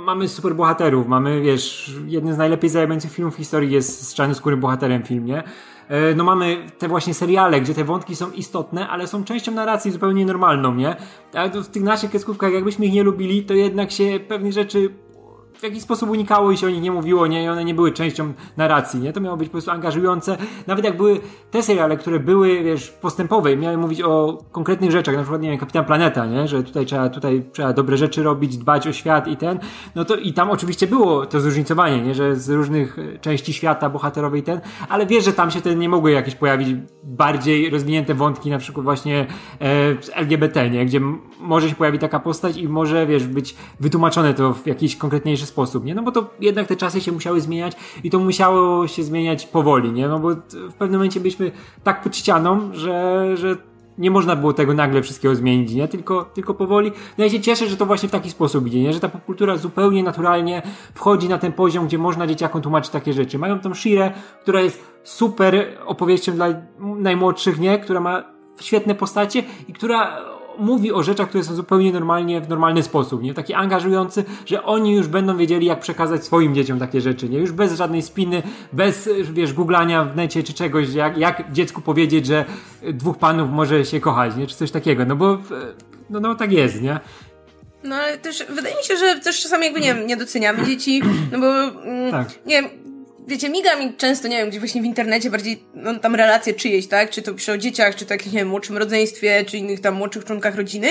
mamy 0.05 0.28
super 0.28 0.55
bohaterów, 0.55 1.07
mamy, 1.07 1.41
wiesz, 1.41 1.95
jeden 2.07 2.34
z 2.34 2.38
najlepiej 2.38 2.70
zarabiających 2.70 3.12
filmów 3.12 3.34
w 3.34 3.38
historii 3.38 3.72
jest 3.72 4.07
z 4.07 4.14
czarnoskórym 4.14 4.59
bohaterem 4.59 5.03
film, 5.03 5.26
nie? 5.26 5.43
E, 5.92 6.16
no 6.16 6.24
mamy 6.24 6.58
te 6.78 6.88
właśnie 6.88 7.14
seriale, 7.14 7.62
gdzie 7.62 7.74
te 7.74 7.84
wątki 7.84 8.16
są 8.16 8.32
istotne, 8.32 8.88
ale 8.88 9.08
są 9.08 9.24
częścią 9.24 9.52
narracji 9.52 9.92
zupełnie 9.92 10.26
normalną, 10.26 10.76
nie? 10.76 10.96
Ale 11.34 11.50
w 11.50 11.68
tych 11.68 11.84
naszych 11.84 12.12
kreskówkach, 12.12 12.54
jakbyśmy 12.54 12.86
ich 12.86 12.94
nie 12.94 13.04
lubili, 13.04 13.44
to 13.44 13.54
jednak 13.54 13.92
się 13.92 14.20
pewne 14.28 14.52
rzeczy 14.52 14.89
w 15.62 15.64
jakiś 15.64 15.84
sposób 15.84 16.09
unikało 16.09 16.51
i 16.51 16.57
się 16.57 16.68
o 16.68 16.70
nich 16.70 16.82
nie 16.82 16.91
mówiło, 16.91 17.28
nie? 17.28 17.43
I 17.43 17.47
one 17.47 17.66
nie 17.66 17.74
były 17.74 17.91
częścią 17.91 18.34
narracji, 18.57 18.99
nie? 18.99 19.14
To 19.14 19.22
miało 19.22 19.38
być 19.38 19.47
po 19.47 19.51
prostu 19.51 19.72
angażujące. 19.72 20.38
Nawet 20.68 20.86
jak 20.86 20.97
były 20.97 21.20
te 21.51 21.64
seriale, 21.64 21.97
które 21.97 22.20
były, 22.20 22.64
wiesz, 22.64 22.89
postępowe, 22.89 23.57
miały 23.57 23.78
mówić 23.78 24.01
o 24.01 24.43
konkretnych 24.51 24.91
rzeczach, 24.91 25.16
na 25.16 25.22
przykład, 25.22 25.41
nie 25.41 25.49
wiem, 25.49 25.59
Kapitan 25.59 25.86
Planeta, 25.86 26.26
nie? 26.26 26.47
Że 26.47 26.64
tutaj 26.64 26.86
trzeba, 26.86 27.09
tutaj 27.09 27.43
trzeba 27.53 27.74
dobre 27.74 27.97
rzeczy 27.97 28.24
robić, 28.24 28.57
dbać 28.57 28.88
o 28.88 28.93
świat 28.93 29.28
i 29.28 29.38
ten, 29.38 29.59
no 29.95 30.05
to 30.05 30.16
i 30.16 30.34
tam 30.34 30.49
oczywiście 30.49 30.88
było 30.88 31.26
to 31.26 31.39
zróżnicowanie, 31.39 32.01
nie? 32.01 32.16
Że 32.16 32.36
z 32.36 32.49
różnych 32.49 32.97
części 33.22 33.53
świata 33.53 33.89
bohaterowie 33.89 34.39
i 34.39 34.43
ten, 34.43 34.62
ale 34.89 35.05
wiesz, 35.05 35.26
że 35.26 35.34
tam 35.34 35.51
się 35.51 35.62
te 35.62 35.76
nie 35.76 35.89
mogły 35.89 36.12
jakieś 36.12 36.36
pojawić 36.36 36.76
bardziej 37.03 37.70
rozwinięte 37.70 38.14
wątki, 38.14 38.49
na 38.49 38.57
przykład 38.57 38.84
właśnie 38.84 39.28
e, 39.62 40.16
LGBT, 40.16 40.70
nie? 40.70 40.86
Gdzie 40.86 41.01
może 41.39 41.70
się 41.70 41.76
pojawić 41.76 42.01
taka 42.01 42.20
postać 42.20 42.57
i 42.57 42.68
może, 42.68 43.07
wiesz, 43.07 43.28
być 43.28 43.55
wytłumaczone 43.80 44.34
to 44.34 44.53
w 44.53 44.68
jakiś 44.68 44.95
konkretniejszy 44.95 45.51
sposób, 45.52 45.86
nie? 45.86 45.95
No 45.95 46.04
bo 46.04 46.12
to 46.12 46.30
jednak 46.39 46.68
te 46.68 46.76
czasy 46.76 47.02
się 47.02 47.12
musiały 47.12 47.41
zmieniać 47.41 47.74
i 48.04 48.10
to 48.10 48.20
musiało 48.20 48.88
się 48.88 49.04
zmieniać 49.04 49.45
powoli, 49.45 49.91
nie? 49.91 50.08
No 50.08 50.20
bo 50.20 50.30
w 50.49 50.74
pewnym 50.74 50.99
momencie 50.99 51.20
byliśmy 51.20 51.52
tak 51.84 52.04
pod 52.04 52.18
ścianą, 52.18 52.70
że, 52.74 53.28
że 53.38 53.58
nie 53.97 54.12
można 54.12 54.36
było 54.36 54.54
tego 54.54 54.74
nagle 54.74 55.02
wszystkiego 55.02 55.36
zmienić, 55.36 55.74
nie? 55.74 55.88
Tylko, 55.88 56.24
tylko 56.24 56.54
powoli. 56.54 56.91
No 57.18 57.24
ja 57.24 57.30
się 57.30 57.39
cieszę, 57.39 57.68
że 57.68 57.78
to 57.78 57.86
właśnie 57.86 58.10
w 58.10 58.12
taki 58.12 58.30
sposób 58.30 58.68
idzie, 58.68 58.82
nie? 58.82 58.93
Że 58.93 58.99
ta 58.99 59.10
popkultura 59.10 59.58
zupełnie 59.58 60.04
naturalnie 60.04 60.62
wchodzi 60.93 61.30
na 61.30 61.38
ten 61.38 61.52
poziom, 61.52 61.88
gdzie 61.88 61.97
można 61.97 62.28
dzieciakom 62.28 62.62
tłumaczyć 62.62 62.91
takie 62.91 63.14
rzeczy. 63.14 63.39
Mają 63.39 63.60
tą 63.60 63.74
Shirę, 63.74 64.12
która 64.41 64.62
jest 64.62 64.84
super 65.04 65.78
opowieścią 65.86 66.32
dla 66.32 66.47
najmłodszych, 66.80 67.60
nie? 67.60 67.80
Która 67.80 67.99
ma 67.99 68.24
świetne 68.60 68.95
postacie 68.95 69.43
i 69.68 69.74
która 69.74 70.18
mówi 70.60 70.91
o 70.91 71.04
rzeczach, 71.04 71.30
które 71.30 71.43
są 71.43 71.56
zupełnie 71.56 71.91
normalnie, 71.91 72.41
w 72.41 72.49
normalny 72.49 72.84
sposób, 72.84 73.24
nie? 73.24 73.34
Taki 73.34 73.54
angażujący, 73.54 74.24
że 74.45 74.64
oni 74.64 74.95
już 74.95 75.08
będą 75.08 75.38
wiedzieli, 75.38 75.66
jak 75.66 75.80
przekazać 75.80 76.26
swoim 76.26 76.56
dzieciom 76.56 76.80
takie 76.80 77.02
rzeczy, 77.02 77.30
nie? 77.30 77.38
Już 77.38 77.52
bez 77.52 77.74
żadnej 77.74 78.02
spiny, 78.02 78.43
bez, 78.74 79.10
wiesz, 79.34 79.54
googlania 79.54 80.04
w 80.04 80.16
necie 80.16 80.43
czy 80.43 80.54
czegoś, 80.54 80.93
jak, 80.93 81.18
jak 81.18 81.52
dziecku 81.52 81.82
powiedzieć, 81.82 82.26
że 82.26 82.45
dwóch 82.93 83.18
panów 83.18 83.49
może 83.49 83.86
się 83.86 83.99
kochać, 83.99 84.36
nie? 84.36 84.47
Czy 84.47 84.56
coś 84.56 84.72
takiego, 84.72 85.06
no 85.06 85.16
bo, 85.16 85.38
no, 86.10 86.20
no 86.20 86.36
tak 86.36 86.52
jest, 86.52 86.82
nie? 86.82 86.99
No 87.84 87.95
ale 87.95 88.18
też 88.18 88.45
wydaje 88.49 88.76
mi 88.76 88.84
się, 88.84 88.97
że 88.97 89.20
też 89.20 89.41
czasami 89.41 89.66
jakby 89.66 89.80
nie, 89.80 89.93
nie 89.93 90.18
doceniamy 90.18 90.66
dzieci, 90.66 91.02
no 91.32 91.39
bo 91.39 91.64
mm, 91.64 92.12
tak. 92.12 92.30
nie 92.45 92.62
wiem, 92.62 92.70
wiecie, 93.32 93.50
miga 93.50 93.76
mi 93.76 93.94
często, 93.94 94.28
nie 94.28 94.38
wiem, 94.38 94.50
gdzieś 94.50 94.60
właśnie 94.60 94.82
w 94.82 94.86
internecie 94.86 95.30
bardziej, 95.30 95.64
no 95.74 96.00
tam 96.00 96.16
relacje 96.16 96.54
czyjeś, 96.54 96.88
tak? 96.88 97.10
Czy 97.10 97.22
to 97.22 97.34
pisze 97.34 97.54
o 97.54 97.58
dzieciach, 97.58 97.96
czy 97.96 98.06
to 98.06 98.14
jakimś, 98.14 98.34
nie 98.34 98.40
wiem, 98.40 98.48
młodszym 98.48 98.78
rodzeństwie, 98.78 99.46
czy 99.46 99.58
innych 99.58 99.80
tam 99.80 99.96
młodszych 99.96 100.26
członkach 100.26 100.56
rodziny, 100.56 100.88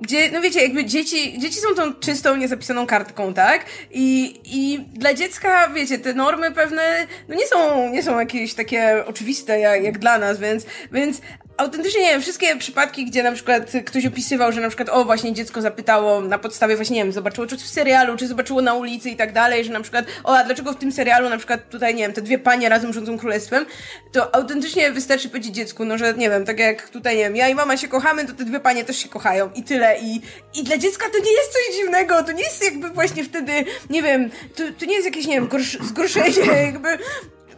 gdzie, 0.00 0.30
no 0.30 0.40
wiecie, 0.40 0.62
jakby 0.62 0.84
dzieci, 0.84 1.38
dzieci 1.38 1.60
są 1.60 1.74
tą 1.74 1.94
czystą, 1.94 2.36
niezapisaną 2.36 2.86
kartką, 2.86 3.34
tak? 3.34 3.64
I, 3.90 4.40
i 4.44 4.80
dla 4.92 5.14
dziecka, 5.14 5.68
wiecie, 5.68 5.98
te 5.98 6.14
normy 6.14 6.52
pewne, 6.52 7.06
no 7.28 7.34
nie 7.34 7.46
są, 7.46 7.88
nie 7.92 8.02
są 8.02 8.18
jakieś 8.18 8.54
takie 8.54 9.04
oczywiste 9.06 9.60
jak, 9.60 9.84
jak 9.84 9.98
dla 9.98 10.18
nas, 10.18 10.40
więc, 10.40 10.66
więc 10.92 11.20
autentycznie, 11.58 12.00
nie 12.00 12.10
wiem, 12.10 12.22
wszystkie 12.22 12.56
przypadki, 12.56 13.06
gdzie 13.06 13.22
na 13.22 13.32
przykład 13.32 13.72
ktoś 13.86 14.06
opisywał, 14.06 14.52
że 14.52 14.60
na 14.60 14.68
przykład, 14.68 14.88
o, 14.88 15.04
właśnie 15.04 15.32
dziecko 15.32 15.60
zapytało 15.62 16.20
na 16.20 16.38
podstawie 16.38 16.76
właśnie, 16.76 16.96
nie 16.96 17.04
wiem, 17.04 17.12
zobaczyło 17.12 17.46
coś 17.46 17.58
w 17.58 17.68
serialu, 17.68 18.16
czy 18.16 18.26
zobaczyło 18.26 18.62
na 18.62 18.74
ulicy 18.74 19.10
i 19.10 19.16
tak 19.16 19.32
dalej, 19.32 19.64
że 19.64 19.72
na 19.72 19.80
przykład, 19.80 20.06
o, 20.24 20.36
a 20.36 20.44
dlaczego 20.44 20.72
w 20.72 20.76
tym 20.76 20.92
serialu 20.92 21.28
na 21.28 21.36
przykład 21.36 21.70
tutaj, 21.70 21.94
nie 21.94 22.02
wiem, 22.02 22.12
te 22.12 22.22
dwie 22.22 22.38
panie 22.38 22.68
razem 22.68 22.92
rządzą 22.92 23.18
królestwem, 23.18 23.66
to 24.12 24.34
autentycznie 24.34 24.90
wystarczy 24.92 25.28
powiedzieć 25.28 25.54
dziecku, 25.54 25.84
no, 25.84 25.98
że 25.98 26.14
nie 26.14 26.30
wiem, 26.30 26.44
tak 26.44 26.58
jak 26.58 26.88
tutaj, 26.88 27.16
nie 27.16 27.22
wiem, 27.22 27.36
ja 27.36 27.48
i 27.48 27.54
mama 27.54 27.76
się 27.76 27.88
kochamy, 27.88 28.24
to 28.24 28.32
te 28.32 28.44
dwie 28.44 28.60
panie 28.60 28.84
też 28.84 28.96
się 28.96 29.08
kochają 29.08 29.50
i 29.54 29.62
tyle. 29.62 29.98
I, 30.00 30.20
i 30.54 30.64
dla 30.64 30.78
dziecka 30.78 31.06
to 31.12 31.18
nie 31.18 31.32
jest 31.32 31.52
coś 31.52 31.76
dziwnego, 31.76 32.22
to 32.22 32.32
nie 32.32 32.42
jest 32.42 32.64
jakby 32.64 32.90
właśnie 32.90 33.24
wtedy, 33.24 33.52
nie 33.90 34.02
wiem, 34.02 34.30
to, 34.56 34.62
to 34.78 34.84
nie 34.86 34.94
jest 34.94 35.06
jakieś, 35.06 35.26
nie 35.26 35.34
wiem, 35.34 35.48
zgorszenie, 35.80 36.46
jakby 36.66 36.98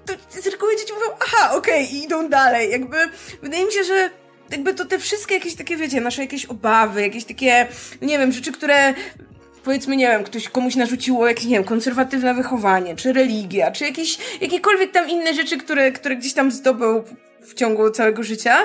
to 0.07 0.13
z 0.41 0.79
dzieci 0.79 0.93
mówią, 0.95 1.07
aha, 1.21 1.57
okej, 1.57 1.85
okay, 1.85 1.99
idą 1.99 2.29
dalej. 2.29 2.71
Jakby, 2.71 2.97
wydaje 3.43 3.65
mi 3.65 3.73
się, 3.73 3.85
że 3.85 4.11
jakby 4.51 4.75
to 4.75 4.85
te 4.85 4.99
wszystkie 4.99 5.35
jakieś 5.35 5.55
takie, 5.55 5.77
wiecie, 5.77 6.01
nasze 6.01 6.23
jakieś 6.23 6.47
obawy, 6.47 7.03
jakieś 7.03 7.25
takie, 7.25 7.67
nie 8.03 8.19
wiem, 8.19 8.33
rzeczy, 8.33 8.53
które 8.53 8.95
powiedzmy, 9.65 9.97
nie 9.97 10.07
wiem, 10.07 10.25
ktoś 10.25 10.49
komuś 10.49 10.77
narzuciło 10.77 11.29
jakieś, 11.29 11.45
nie 11.45 11.55
wiem, 11.57 11.65
konserwatywne 11.65 12.35
wychowanie, 12.35 12.97
czy 12.97 13.13
religia, 13.13 13.71
czy 13.71 13.85
jakieś, 13.85 14.19
jakiekolwiek 14.41 14.93
tam 14.93 15.09
inne 15.09 15.35
rzeczy, 15.35 15.59
które, 15.59 15.93
które 15.93 16.17
gdzieś 16.17 16.33
tam 16.33 16.51
zdobył 16.51 17.05
w 17.43 17.55
ciągu 17.55 17.91
całego 17.91 18.23
życia, 18.23 18.59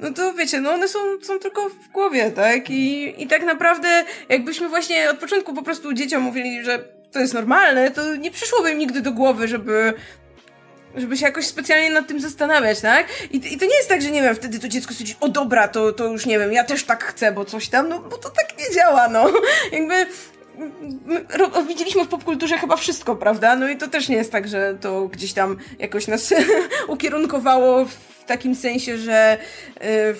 no 0.00 0.12
to 0.12 0.34
wiecie, 0.34 0.60
no 0.60 0.72
one 0.72 0.88
są, 0.88 0.98
są 1.22 1.38
tylko 1.38 1.68
w 1.68 1.92
głowie, 1.92 2.30
tak? 2.30 2.70
I, 2.70 3.14
I 3.22 3.26
tak 3.26 3.44
naprawdę, 3.44 4.04
jakbyśmy 4.28 4.68
właśnie 4.68 5.10
od 5.10 5.18
początku 5.18 5.54
po 5.54 5.62
prostu 5.62 5.92
dzieciom 5.92 6.22
mówili, 6.22 6.64
że 6.64 6.84
to 7.12 7.18
jest 7.20 7.34
normalne, 7.34 7.90
to 7.90 8.16
nie 8.16 8.30
przyszłoby 8.30 8.70
im 8.70 8.78
nigdy 8.78 9.00
do 9.00 9.12
głowy, 9.12 9.48
żeby 9.48 9.94
żeby 10.96 11.16
się 11.16 11.26
jakoś 11.26 11.46
specjalnie 11.46 11.90
nad 11.90 12.06
tym 12.06 12.20
zastanawiać, 12.20 12.80
tak? 12.80 13.06
I, 13.30 13.36
I 13.36 13.58
to 13.58 13.64
nie 13.64 13.76
jest 13.76 13.88
tak, 13.88 14.02
że 14.02 14.10
nie 14.10 14.22
wiem, 14.22 14.34
wtedy 14.34 14.58
to 14.58 14.68
dziecko 14.68 14.92
stwierdzi, 14.92 15.16
o 15.20 15.28
dobra, 15.28 15.68
to, 15.68 15.92
to 15.92 16.06
już 16.06 16.26
nie 16.26 16.38
wiem, 16.38 16.52
ja 16.52 16.64
też 16.64 16.84
tak 16.84 17.04
chcę, 17.04 17.32
bo 17.32 17.44
coś 17.44 17.68
tam, 17.68 17.88
no 17.88 17.98
bo 17.98 18.18
to 18.18 18.30
tak 18.30 18.58
nie 18.58 18.74
działa, 18.74 19.08
no. 19.08 19.32
Jakby 19.72 20.06
widzieliśmy 21.68 22.04
w 22.04 22.08
popkulturze 22.08 22.58
chyba 22.58 22.76
wszystko, 22.76 23.16
prawda? 23.16 23.56
No 23.56 23.68
i 23.68 23.76
to 23.76 23.88
też 23.88 24.08
nie 24.08 24.16
jest 24.16 24.32
tak, 24.32 24.48
że 24.48 24.76
to 24.80 25.08
gdzieś 25.08 25.32
tam 25.32 25.56
jakoś 25.78 26.06
nas 26.06 26.34
ukierunkowało 26.88 27.84
w 27.84 28.24
takim 28.26 28.54
sensie, 28.54 28.98
że 28.98 29.38
y, 29.76 30.14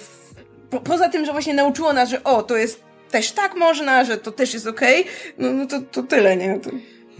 po, 0.71 0.81
poza 0.81 1.09
tym, 1.09 1.27
że 1.27 1.33
właśnie 1.33 1.55
nauczyło 1.55 1.93
nas, 1.93 2.09
że 2.09 2.25
o, 2.25 2.43
to 2.43 2.57
jest 2.57 2.81
też 3.11 3.33
tak 3.33 3.57
można, 3.57 4.05
że 4.05 4.17
to 4.17 4.33
też 4.33 4.55
jest 4.55 4.67
okej, 4.67 5.01
okay, 5.01 5.13
no, 5.39 5.53
no 5.53 5.67
to, 5.67 5.81
to 5.81 6.03
tyle, 6.03 6.37
nie? 6.37 6.61
To... 6.61 6.71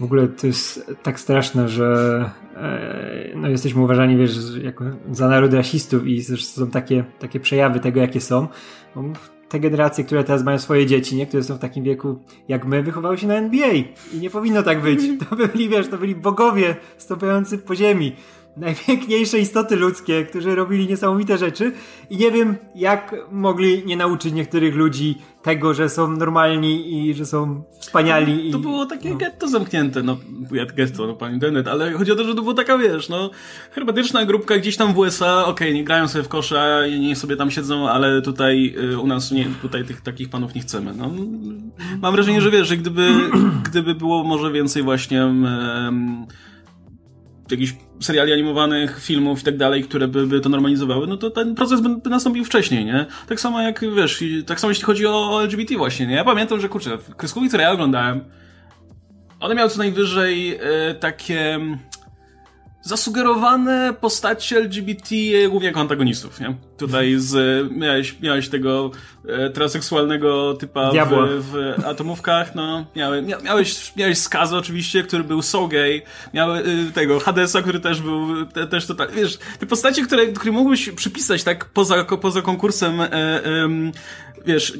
W 0.03 0.05
ogóle 0.05 0.27
to 0.27 0.47
jest 0.47 0.91
tak 1.03 1.19
straszne, 1.19 1.69
że 1.69 2.29
e, 2.55 3.31
no 3.35 3.49
jesteśmy 3.49 3.81
uważani, 3.81 4.17
wiesz, 4.17 4.37
jako 4.63 4.85
za 5.11 5.27
naród 5.27 5.53
rasistów 5.53 6.07
i 6.07 6.23
są 6.23 6.69
takie, 6.71 7.03
takie 7.19 7.39
przejawy 7.39 7.79
tego, 7.79 7.99
jakie 7.99 8.21
są. 8.21 8.47
Bo 8.95 9.03
te 9.49 9.59
generacje, 9.59 10.03
które 10.03 10.23
teraz 10.23 10.43
mają 10.43 10.59
swoje 10.59 10.85
dzieci, 10.85 11.15
nie? 11.15 11.27
które 11.27 11.43
są 11.43 11.55
w 11.55 11.59
takim 11.59 11.83
wieku 11.83 12.19
jak 12.47 12.65
my, 12.65 12.83
wychowały 12.83 13.17
się 13.17 13.27
na 13.27 13.35
NBA 13.35 13.71
i 13.71 13.93
nie 14.13 14.29
powinno 14.29 14.63
tak 14.63 14.81
być. 14.81 14.99
To 15.29 15.35
byli, 15.35 15.69
wiesz, 15.69 15.87
to 15.87 15.97
byli 15.97 16.15
bogowie 16.15 16.75
stąpający 16.97 17.57
po 17.57 17.75
ziemi 17.75 18.15
najpiękniejsze 18.57 19.39
istoty 19.39 19.75
ludzkie, 19.75 20.25
którzy 20.25 20.55
robili 20.55 20.87
niesamowite 20.87 21.37
rzeczy 21.37 21.71
i 22.09 22.17
nie 22.17 22.31
wiem, 22.31 22.55
jak 22.75 23.15
mogli 23.31 23.85
nie 23.85 23.97
nauczyć 23.97 24.33
niektórych 24.33 24.75
ludzi 24.75 25.17
tego, 25.43 25.73
że 25.73 25.89
są 25.89 26.07
normalni 26.07 27.07
i 27.07 27.13
że 27.13 27.25
są 27.25 27.63
wspaniali. 27.79 28.51
To 28.51 28.57
i, 28.57 28.61
było 28.61 28.85
takie 28.85 29.09
no. 29.09 29.15
getto 29.15 29.47
zamknięte, 29.47 30.03
no 30.03 30.17
getto, 30.75 31.07
no 31.07 31.13
pani 31.13 31.33
internet, 31.33 31.67
ale 31.67 31.93
chodzi 31.93 32.11
o 32.11 32.15
to, 32.15 32.23
że 32.23 32.35
to 32.35 32.41
było 32.41 32.53
taka, 32.53 32.77
wiesz, 32.77 33.09
no 33.09 33.29
herbatyczna 33.71 34.25
grupka 34.25 34.57
gdzieś 34.57 34.77
tam 34.77 34.93
w 34.93 34.97
USA, 34.97 35.45
okej, 35.45 35.67
okay, 35.67 35.73
nie 35.73 35.83
grają 35.83 36.07
sobie 36.07 36.23
w 36.23 36.27
kosza, 36.27 36.87
nie 36.99 37.15
sobie 37.15 37.35
tam 37.35 37.51
siedzą, 37.51 37.89
ale 37.89 38.21
tutaj 38.21 38.75
y, 38.93 38.99
u 38.99 39.07
nas 39.07 39.31
nie, 39.31 39.45
tutaj 39.61 39.83
tych 39.85 40.01
takich 40.01 40.29
panów 40.29 40.55
nie 40.55 40.61
chcemy, 40.61 40.93
no. 40.97 41.11
Mam 42.01 42.13
wrażenie, 42.13 42.41
że 42.41 42.51
wiesz, 42.51 42.67
że 42.67 42.77
gdyby, 42.77 43.13
gdyby 43.69 43.95
było 43.95 44.23
może 44.23 44.51
więcej 44.51 44.83
właśnie 44.83 45.25
um, 45.25 46.25
jakichś 47.51 47.73
seriali 47.99 48.33
animowanych, 48.33 48.99
filmów 49.01 49.41
i 49.41 49.43
tak 49.43 49.57
dalej, 49.57 49.83
które 49.83 50.07
by, 50.07 50.27
by 50.27 50.41
to 50.41 50.49
normalizowały, 50.49 51.07
no 51.07 51.17
to 51.17 51.29
ten 51.29 51.55
proces 51.55 51.81
by, 51.81 51.89
by, 51.89 52.09
nastąpił 52.09 52.45
wcześniej, 52.45 52.85
nie? 52.85 53.05
Tak 53.27 53.39
samo 53.39 53.61
jak, 53.61 53.81
wiesz, 53.95 54.23
tak 54.45 54.59
samo 54.59 54.71
jeśli 54.71 54.83
chodzi 54.85 55.07
o 55.07 55.43
LGBT 55.43 55.77
właśnie, 55.77 56.07
nie? 56.07 56.15
Ja 56.15 56.23
pamiętam, 56.23 56.61
że 56.61 56.69
kurczę, 56.69 56.97
kreskówki, 57.17 57.47
które 57.47 57.63
ja 57.63 57.71
oglądałem, 57.71 58.23
one 59.39 59.55
miały 59.55 59.69
co 59.69 59.77
najwyżej 59.77 60.55
e, 60.55 60.59
takie 60.99 61.59
zasugerowane 62.83 63.93
postacie 64.01 64.57
LGBT 64.57 65.15
głównie 65.49 65.67
jako 65.67 65.79
antagonistów, 65.79 66.39
nie? 66.39 66.55
Tutaj 66.77 67.15
z, 67.17 67.71
miałeś, 67.71 68.19
miałeś 68.21 68.49
tego 68.49 68.91
e, 69.27 69.49
transseksualnego 69.49 70.53
typa 70.53 70.91
w, 70.91 71.43
w, 71.51 71.85
atomówkach, 71.85 72.55
no, 72.55 72.85
miały, 72.95 73.21
mia, 73.21 73.39
miałeś, 73.39 73.95
miałeś 73.95 74.17
Skaza 74.17 74.57
oczywiście, 74.57 75.03
który 75.03 75.23
był 75.23 75.41
so 75.41 75.67
gay, 75.67 76.01
miały 76.33 76.59
e, 76.59 76.91
tego 76.93 77.19
Hadesa, 77.19 77.61
który 77.61 77.79
też 77.79 78.01
był 78.01 78.45
te, 78.45 78.67
też 78.67 78.87
total, 78.87 79.07
wiesz, 79.15 79.37
te 79.59 79.65
postacie, 79.65 80.05
które, 80.05 80.27
które 80.27 80.51
mógłbyś 80.51 80.89
przypisać 80.89 81.43
tak 81.43 81.65
poza, 81.65 82.03
poza 82.03 82.41
konkursem, 82.41 83.01
e, 83.01 83.11
e, 83.11 83.69
wiesz, 84.45 84.73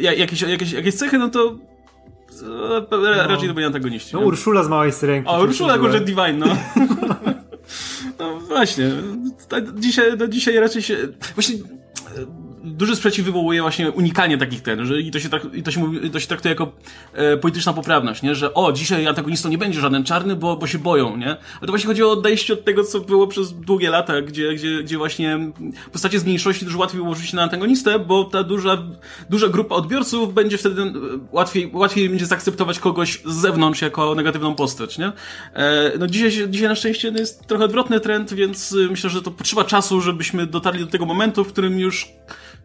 jakieś, 0.00 0.42
jakieś, 0.42 0.72
jakieś 0.72 0.94
cechy, 0.94 1.18
no 1.18 1.28
to 1.28 1.56
no. 2.42 3.26
raczej 3.28 3.48
to 3.48 3.54
byli 3.54 3.66
antagoniści. 3.66 4.10
No, 4.14 4.20
Urszula 4.20 4.62
z 4.64 4.68
Małej 4.68 4.92
Syrenki. 4.92 5.30
O, 5.30 5.42
Urszula, 5.42 5.78
kurczę, 5.78 6.00
Divine, 6.00 6.32
no. 6.32 6.46
no 8.18 8.40
właśnie. 8.40 8.90
Dzisiaj, 9.74 10.12
no, 10.18 10.26
dzisiaj 10.26 10.56
raczej 10.60 10.82
się... 10.82 10.96
Właśnie 11.34 11.54
duży 12.68 12.96
sprzeciw 12.96 13.24
wywołuje 13.24 13.62
właśnie 13.62 13.90
unikanie 13.90 14.38
takich 14.38 14.62
ten, 14.62 14.86
że 14.86 15.00
i 15.00 15.10
to 15.10 15.20
się, 15.20 15.28
tak, 15.28 15.54
i 15.54 15.62
to 15.62 15.70
się, 15.70 15.80
mówi, 15.80 16.10
to 16.10 16.20
się 16.20 16.26
traktuje 16.26 16.52
jako 16.52 16.72
e, 17.12 17.36
polityczna 17.36 17.72
poprawność, 17.72 18.22
nie? 18.22 18.34
że 18.34 18.54
o, 18.54 18.72
dzisiaj 18.72 19.06
antagonistą 19.06 19.48
nie 19.48 19.58
będzie 19.58 19.80
żaden 19.80 20.04
czarny, 20.04 20.36
bo, 20.36 20.56
bo 20.56 20.66
się 20.66 20.78
boją, 20.78 21.16
nie? 21.16 21.26
Ale 21.28 21.60
to 21.60 21.66
właśnie 21.66 21.86
chodzi 21.86 22.02
o 22.02 22.10
odejście 22.10 22.52
od 22.52 22.64
tego, 22.64 22.84
co 22.84 23.00
było 23.00 23.26
przez 23.26 23.52
długie 23.52 23.90
lata, 23.90 24.22
gdzie, 24.22 24.54
gdzie, 24.54 24.82
gdzie 24.82 24.98
właśnie 24.98 25.38
postacie 25.92 26.18
z 26.18 26.24
mniejszości 26.24 26.64
dużo 26.64 26.78
łatwiej 26.78 27.02
było 27.02 27.14
rzucić 27.14 27.32
na 27.32 27.42
antagonistę, 27.42 27.98
bo 27.98 28.24
ta 28.24 28.42
duża, 28.42 28.82
duża 29.30 29.48
grupa 29.48 29.74
odbiorców 29.74 30.34
będzie 30.34 30.58
wtedy 30.58 30.82
e, 30.82 30.92
łatwiej, 31.32 31.70
łatwiej 31.72 32.08
będzie 32.08 32.26
zaakceptować 32.26 32.78
kogoś 32.78 33.22
z 33.26 33.34
zewnątrz 33.34 33.82
jako 33.82 34.14
negatywną 34.14 34.54
postać, 34.54 34.98
nie? 34.98 35.12
E, 35.54 35.92
no 35.98 36.06
dzisiaj, 36.06 36.50
dzisiaj 36.50 36.68
na 36.68 36.74
szczęście 36.74 37.08
jest 37.08 37.46
trochę 37.46 37.64
odwrotny 37.64 38.00
trend, 38.00 38.34
więc 38.34 38.72
e, 38.72 38.90
myślę, 38.90 39.10
że 39.10 39.22
to 39.22 39.30
potrzeba 39.30 39.64
czasu, 39.64 40.00
żebyśmy 40.00 40.46
dotarli 40.46 40.80
do 40.80 40.90
tego 40.90 41.06
momentu, 41.06 41.44
w 41.44 41.52
którym 41.52 41.78
już 41.78 42.08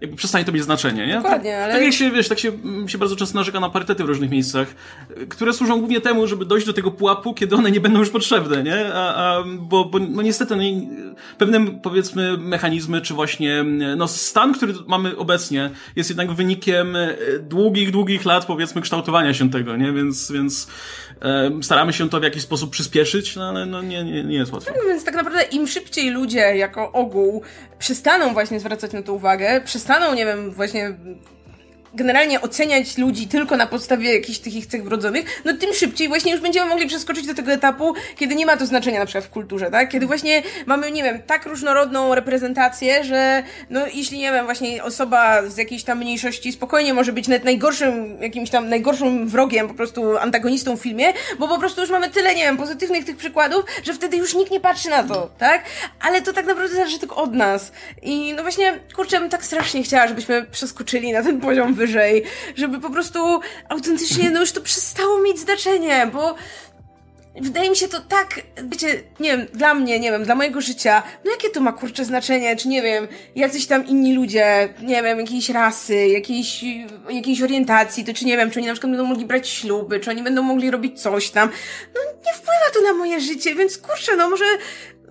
jakby 0.01 0.17
przestanie 0.17 0.45
to 0.45 0.51
mieć 0.51 0.63
znaczenie, 0.63 1.07
nie? 1.07 1.15
Dokładnie, 1.15 1.51
tak, 1.51 1.63
ale... 1.63 1.73
Tak 1.73 1.83
jak 1.83 1.93
się, 1.93 2.11
wiesz, 2.11 2.27
tak 2.27 2.39
się, 2.39 2.51
się 2.87 2.97
bardzo 2.97 3.15
często 3.15 3.37
narzeka 3.37 3.59
na 3.59 3.69
parytety 3.69 4.03
w 4.03 4.07
różnych 4.07 4.29
miejscach, 4.29 4.67
które 5.29 5.53
służą 5.53 5.79
głównie 5.79 6.01
temu, 6.01 6.27
żeby 6.27 6.45
dojść 6.45 6.65
do 6.65 6.73
tego 6.73 6.91
pułapu, 6.91 7.33
kiedy 7.33 7.55
one 7.55 7.71
nie 7.71 7.79
będą 7.79 7.99
już 7.99 8.09
potrzebne, 8.09 8.63
nie? 8.63 8.93
A, 8.93 9.15
a, 9.15 9.43
bo, 9.59 9.85
bo 9.85 9.99
no 9.99 10.21
niestety 10.21 10.55
no, 10.55 10.63
pewne, 11.37 11.79
powiedzmy, 11.83 12.37
mechanizmy, 12.37 13.01
czy 13.01 13.13
właśnie 13.13 13.63
no, 13.97 14.07
stan, 14.07 14.53
który 14.53 14.73
mamy 14.87 15.17
obecnie, 15.17 15.69
jest 15.95 16.09
jednak 16.09 16.31
wynikiem 16.31 16.97
długich, 17.41 17.91
długich 17.91 18.25
lat, 18.25 18.45
powiedzmy, 18.45 18.81
kształtowania 18.81 19.33
się 19.33 19.49
tego, 19.49 19.77
nie? 19.77 19.91
Więc, 19.91 20.31
więc 20.31 20.67
e, 21.11 21.12
staramy 21.61 21.93
się 21.93 22.09
to 22.09 22.19
w 22.19 22.23
jakiś 22.23 22.43
sposób 22.43 22.71
przyspieszyć, 22.71 23.35
no 23.35 23.49
ale 23.49 23.65
no, 23.65 23.81
nie, 23.81 24.03
nie, 24.03 24.23
nie 24.23 24.35
jest 24.35 24.53
łatwo. 24.53 24.73
No, 24.77 24.87
więc 24.87 25.03
tak 25.03 25.15
naprawdę 25.15 25.41
im 25.43 25.67
szybciej 25.67 26.09
ludzie 26.09 26.57
jako 26.57 26.91
ogół 26.91 27.41
przestaną 27.79 28.33
właśnie 28.33 28.59
zwracać 28.59 28.91
na 28.91 29.01
to 29.01 29.13
uwagę, 29.13 29.61
przestaną, 29.65 30.15
nie 30.15 30.25
wiem, 30.25 30.51
właśnie 30.51 30.95
generalnie 31.93 32.41
oceniać 32.41 32.97
ludzi 32.97 33.27
tylko 33.27 33.57
na 33.57 33.67
podstawie 33.67 34.13
jakichś 34.13 34.39
tych 34.39 34.55
ich 34.55 34.65
cech 34.65 34.83
wrodzonych, 34.83 35.41
no 35.45 35.53
tym 35.53 35.73
szybciej 35.73 36.07
właśnie 36.07 36.31
już 36.31 36.41
będziemy 36.41 36.69
mogli 36.69 36.87
przeskoczyć 36.87 37.27
do 37.27 37.33
tego 37.33 37.51
etapu, 37.51 37.93
kiedy 38.15 38.35
nie 38.35 38.45
ma 38.45 38.57
to 38.57 38.65
znaczenia 38.65 38.99
na 38.99 39.05
przykład 39.05 39.25
w 39.25 39.29
kulturze, 39.29 39.71
tak? 39.71 39.89
Kiedy 39.89 40.07
właśnie 40.07 40.43
mamy, 40.65 40.91
nie 40.91 41.03
wiem, 41.03 41.21
tak 41.27 41.45
różnorodną 41.45 42.15
reprezentację, 42.15 43.03
że 43.03 43.43
no 43.69 43.81
jeśli, 43.93 44.19
nie 44.19 44.31
wiem, 44.31 44.45
właśnie 44.45 44.83
osoba 44.83 45.49
z 45.49 45.57
jakiejś 45.57 45.83
tam 45.83 45.97
mniejszości 45.97 46.51
spokojnie 46.51 46.93
może 46.93 47.13
być 47.13 47.27
nawet 47.27 47.43
najgorszym, 47.43 48.21
jakimś 48.21 48.49
tam 48.49 48.69
najgorszym 48.69 49.27
wrogiem, 49.27 49.67
po 49.67 49.73
prostu 49.73 50.17
antagonistą 50.17 50.77
w 50.77 50.81
filmie, 50.81 51.13
bo 51.39 51.47
po 51.47 51.59
prostu 51.59 51.81
już 51.81 51.89
mamy 51.89 52.09
tyle, 52.09 52.35
nie 52.35 52.43
wiem, 52.43 52.57
pozytywnych 52.57 53.05
tych 53.05 53.17
przykładów, 53.17 53.65
że 53.83 53.93
wtedy 53.93 54.17
już 54.17 54.35
nikt 54.35 54.51
nie 54.51 54.59
patrzy 54.59 54.89
na 54.89 55.03
to, 55.03 55.29
tak? 55.37 55.63
Ale 56.01 56.21
to 56.21 56.33
tak 56.33 56.45
naprawdę 56.45 56.75
zależy 56.75 56.99
tylko 56.99 57.15
od 57.15 57.33
nas. 57.33 57.71
I 58.01 58.33
no 58.33 58.41
właśnie, 58.41 58.79
kurczę, 58.95 59.29
tak 59.29 59.45
strasznie 59.45 59.83
chciała, 59.83 60.07
żebyśmy 60.07 60.45
przeskoczyli 60.51 61.11
na 61.11 61.23
ten 61.23 61.41
poziom 61.41 61.73
wyżej, 61.73 61.82
żeby 62.55 62.79
po 62.79 62.89
prostu 62.89 63.39
autentycznie, 63.69 64.31
no 64.31 64.39
już 64.39 64.51
to 64.51 64.61
przestało 64.61 65.21
mieć 65.21 65.39
znaczenie, 65.39 66.09
bo 66.13 66.35
wydaje 67.41 67.69
mi 67.69 67.75
się 67.75 67.87
to 67.87 67.99
tak, 67.99 68.41
wiecie, 68.63 68.87
nie 69.19 69.37
wiem, 69.37 69.47
dla 69.53 69.73
mnie, 69.73 69.99
nie 69.99 70.11
wiem, 70.11 70.23
dla 70.23 70.35
mojego 70.35 70.61
życia, 70.61 71.03
no 71.25 71.31
jakie 71.31 71.49
to 71.49 71.61
ma 71.61 71.73
kurcze 71.73 72.05
znaczenie, 72.05 72.55
czy 72.55 72.67
nie 72.67 72.81
wiem, 72.81 73.07
jacyś 73.35 73.67
tam 73.67 73.87
inni 73.87 74.15
ludzie, 74.15 74.73
nie 74.81 75.03
wiem, 75.03 75.19
jakiejś 75.19 75.49
rasy, 75.49 76.07
jakiejś, 76.07 76.65
jakiejś 77.09 77.41
orientacji, 77.41 78.05
to 78.05 78.13
czy 78.13 78.25
nie 78.25 78.37
wiem, 78.37 78.51
czy 78.51 78.59
oni 78.59 78.67
na 78.67 78.73
przykład 78.73 78.91
będą 78.91 79.05
mogli 79.05 79.25
brać 79.25 79.49
śluby, 79.49 79.99
czy 79.99 80.09
oni 80.09 80.23
będą 80.23 80.41
mogli 80.41 80.71
robić 80.71 81.01
coś 81.01 81.29
tam, 81.29 81.49
no 81.95 82.01
nie 82.25 82.33
wpływa 82.33 82.73
to 82.73 82.81
na 82.81 82.93
moje 82.93 83.21
życie, 83.21 83.55
więc 83.55 83.77
kurczę, 83.77 84.15
no 84.17 84.29
może, 84.29 84.45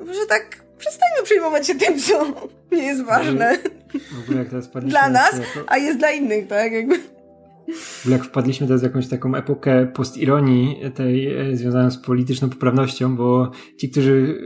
może 0.06 0.26
tak 0.26 0.62
przestańmy 0.78 1.22
przejmować 1.24 1.66
się 1.66 1.74
tym, 1.74 2.00
co 2.00 2.26
nie 2.72 2.82
jest 2.82 3.04
ważne. 3.04 3.58
W 3.98 4.24
ogóle 4.24 4.38
jak 4.38 4.48
teraz 4.48 4.70
Dla 4.84 5.08
nas, 5.08 5.40
a 5.66 5.78
jest 5.78 5.98
dla 5.98 6.10
innych, 6.10 6.46
tak? 6.46 6.72
Jakby. 6.72 6.98
W 7.76 8.00
ogóle 8.04 8.16
jak 8.16 8.26
wpadliśmy 8.26 8.66
teraz 8.66 8.80
w 8.80 8.84
jakąś 8.84 9.08
taką 9.08 9.34
epokę 9.34 9.86
postironii 9.86 10.80
tej 10.94 11.34
e, 11.50 11.56
związaną 11.56 11.90
z 11.90 11.98
polityczną 11.98 12.50
poprawnością, 12.50 13.16
bo 13.16 13.50
ci, 13.76 13.90
którzy 13.90 14.38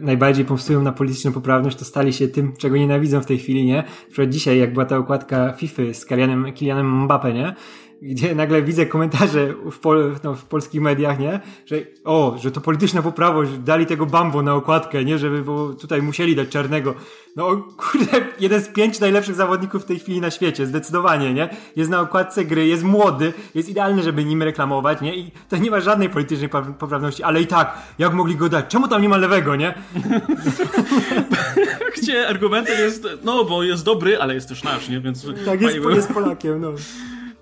e, 0.00 0.04
najbardziej 0.04 0.44
pomstują 0.44 0.82
na 0.82 0.92
polityczną 0.92 1.32
poprawność, 1.32 1.76
to 1.76 1.84
stali 1.84 2.12
się 2.12 2.28
tym, 2.28 2.52
czego 2.56 2.76
nienawidzą 2.76 3.20
w 3.20 3.26
tej 3.26 3.38
chwili, 3.38 3.66
nie? 3.66 3.76
Na 3.76 4.06
przykład 4.06 4.30
dzisiaj, 4.30 4.58
jak 4.58 4.72
była 4.72 4.84
ta 4.84 4.96
okładka 4.96 5.52
FIFA 5.52 5.82
z 5.92 6.04
Kylianem 6.04 7.02
Mbappe, 7.04 7.32
nie? 7.32 7.54
Gdzie 8.02 8.34
nagle 8.34 8.62
widzę 8.62 8.86
komentarze 8.86 9.54
w, 9.70 9.78
pol, 9.78 10.16
no, 10.24 10.34
w 10.34 10.44
polskich 10.44 10.80
mediach, 10.80 11.18
nie? 11.18 11.40
Że 11.66 11.76
o, 12.04 12.36
że 12.42 12.50
to 12.50 12.60
polityczna 12.60 13.02
poprawność, 13.02 13.58
dali 13.58 13.86
tego 13.86 14.06
Bambo 14.06 14.42
na 14.42 14.54
okładkę, 14.54 15.04
nie? 15.04 15.18
Żeby 15.18 15.42
bo 15.42 15.74
tutaj 15.74 16.02
musieli 16.02 16.36
dać 16.36 16.48
czarnego. 16.48 16.94
No 17.36 17.56
kurde, 17.76 18.20
jeden 18.40 18.60
z 18.60 18.68
pięć 18.68 19.00
najlepszych 19.00 19.34
zawodników 19.34 19.82
w 19.82 19.84
tej 19.84 19.98
chwili 19.98 20.20
na 20.20 20.30
świecie, 20.30 20.66
zdecydowanie, 20.66 21.34
nie? 21.34 21.48
Jest 21.76 21.90
na 21.90 22.00
okładce 22.00 22.44
gry, 22.44 22.66
jest 22.66 22.82
młody, 22.82 23.32
jest 23.54 23.68
idealny, 23.68 24.02
żeby 24.02 24.24
nim 24.24 24.42
reklamować, 24.42 25.00
nie? 25.00 25.16
I 25.16 25.30
to 25.48 25.56
nie 25.56 25.70
ma 25.70 25.80
żadnej 25.80 26.08
politycznej 26.08 26.48
poprawności, 26.78 27.22
ale 27.22 27.42
i 27.42 27.46
tak, 27.46 27.78
jak 27.98 28.12
mogli 28.12 28.36
go 28.36 28.48
dać? 28.48 28.64
Czemu 28.68 28.88
tam 28.88 29.02
nie 29.02 29.08
ma 29.08 29.16
lewego, 29.16 29.56
nie? 29.56 29.74
Gdzie 31.96 32.28
argumentem 32.28 32.78
jest, 32.78 33.08
no 33.24 33.44
bo 33.44 33.62
jest 33.62 33.84
dobry, 33.84 34.20
ale 34.20 34.34
jest 34.34 34.48
też 34.48 34.64
nasz, 34.64 34.88
nie? 34.88 35.00
Więc 35.00 35.26
tak, 35.44 35.60
jest, 35.60 35.78
jest 35.94 36.12
Polakiem, 36.12 36.60
no. 36.60 36.72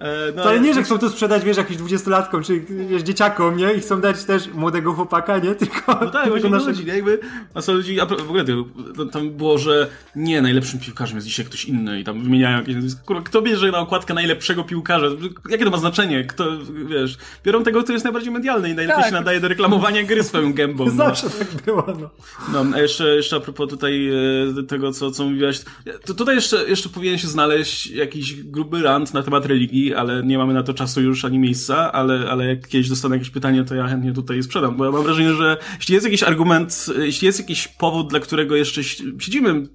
E, 0.00 0.32
no, 0.36 0.42
ale 0.42 0.60
nie, 0.60 0.74
że 0.74 0.82
chcą 0.82 0.98
to 0.98 1.10
sprzedać, 1.10 1.44
wiesz, 1.44 1.56
jakimś 1.56 1.78
dwudziestolatkom, 1.78 2.42
czy 2.42 2.60
wiesz, 2.60 3.02
dzieciakom, 3.02 3.56
nie? 3.56 3.72
I 3.72 3.80
chcą 3.80 4.00
dać 4.00 4.24
też 4.24 4.48
młodego 4.54 4.92
chłopaka, 4.92 5.38
nie? 5.38 5.54
Tylko... 5.68 5.98
No 6.04 6.10
tak, 6.10 6.28
właśnie 6.28 6.50
ludzi, 6.50 6.86
jakby 6.86 7.20
masa 7.54 7.72
ludzi, 7.72 8.00
a 8.00 8.06
w 8.06 8.12
ogóle 8.12 8.44
tam 9.12 9.30
było, 9.30 9.58
że 9.58 9.88
nie, 10.16 10.42
najlepszym 10.42 10.80
piłkarzem 10.80 11.16
jest 11.16 11.26
dzisiaj 11.26 11.46
ktoś 11.46 11.64
inny 11.64 12.00
i 12.00 12.04
tam 12.04 12.22
wymieniają 12.22 12.58
jakieś 12.58 12.74
nazwisko. 12.74 13.00
Kurwa, 13.04 13.22
kto 13.22 13.42
bierze 13.42 13.70
na 13.70 13.78
okładkę 13.78 14.14
najlepszego 14.14 14.64
piłkarza? 14.64 15.06
Jakie 15.50 15.64
to 15.64 15.70
ma 15.70 15.78
znaczenie? 15.78 16.24
Kto, 16.24 16.44
wiesz, 16.88 17.18
biorą 17.44 17.62
tego, 17.62 17.82
kto 17.82 17.92
jest 17.92 18.04
najbardziej 18.04 18.32
medialny 18.32 18.70
i 18.70 18.74
najlepiej 18.74 19.02
tak. 19.02 19.10
się 19.10 19.18
nadaje 19.18 19.40
do 19.40 19.48
reklamowania 19.48 20.02
gry 20.02 20.24
swoją 20.24 20.52
gębą. 20.52 20.84
No. 20.84 20.92
Zawsze 21.08 21.30
tak 21.30 21.48
było, 21.64 21.86
no. 22.00 22.10
No, 22.52 22.76
a 22.76 22.80
jeszcze, 22.80 23.16
jeszcze 23.16 23.36
a 23.36 23.40
propos 23.40 23.70
tutaj 23.70 24.10
e, 24.58 24.62
tego, 24.62 24.92
co, 24.92 25.10
co 25.10 25.24
mówiłaś, 25.24 25.60
to 26.04 26.14
tutaj 26.14 26.34
jeszcze, 26.34 26.68
jeszcze 26.68 26.88
powinien 26.88 27.18
się 27.18 27.28
znaleźć 27.28 27.86
jakiś 27.86 28.42
gruby 28.42 28.82
rant 28.82 29.14
na 29.14 29.22
temat 29.22 29.46
religii, 29.46 29.87
ale 29.94 30.22
nie 30.22 30.38
mamy 30.38 30.54
na 30.54 30.62
to 30.62 30.74
czasu 30.74 31.00
już 31.00 31.24
ani 31.24 31.38
miejsca, 31.38 31.92
ale, 31.92 32.30
ale 32.30 32.46
jak 32.46 32.68
kiedyś 32.68 32.88
dostanę 32.88 33.16
jakieś 33.16 33.30
pytanie, 33.30 33.64
to 33.64 33.74
ja 33.74 33.86
chętnie 33.88 34.12
tutaj 34.12 34.42
sprzedam, 34.42 34.76
bo 34.76 34.84
ja 34.84 34.90
mam 34.90 35.02
wrażenie, 35.02 35.34
że 35.34 35.56
jeśli 35.78 35.94
jest 35.94 36.06
jakiś 36.06 36.22
argument, 36.22 36.86
jeśli 36.98 37.26
jest 37.26 37.38
jakiś 37.38 37.68
powód, 37.68 38.10
dla 38.10 38.20
którego 38.20 38.56
jeszcze 38.56 38.84
siedzimy 38.84 39.66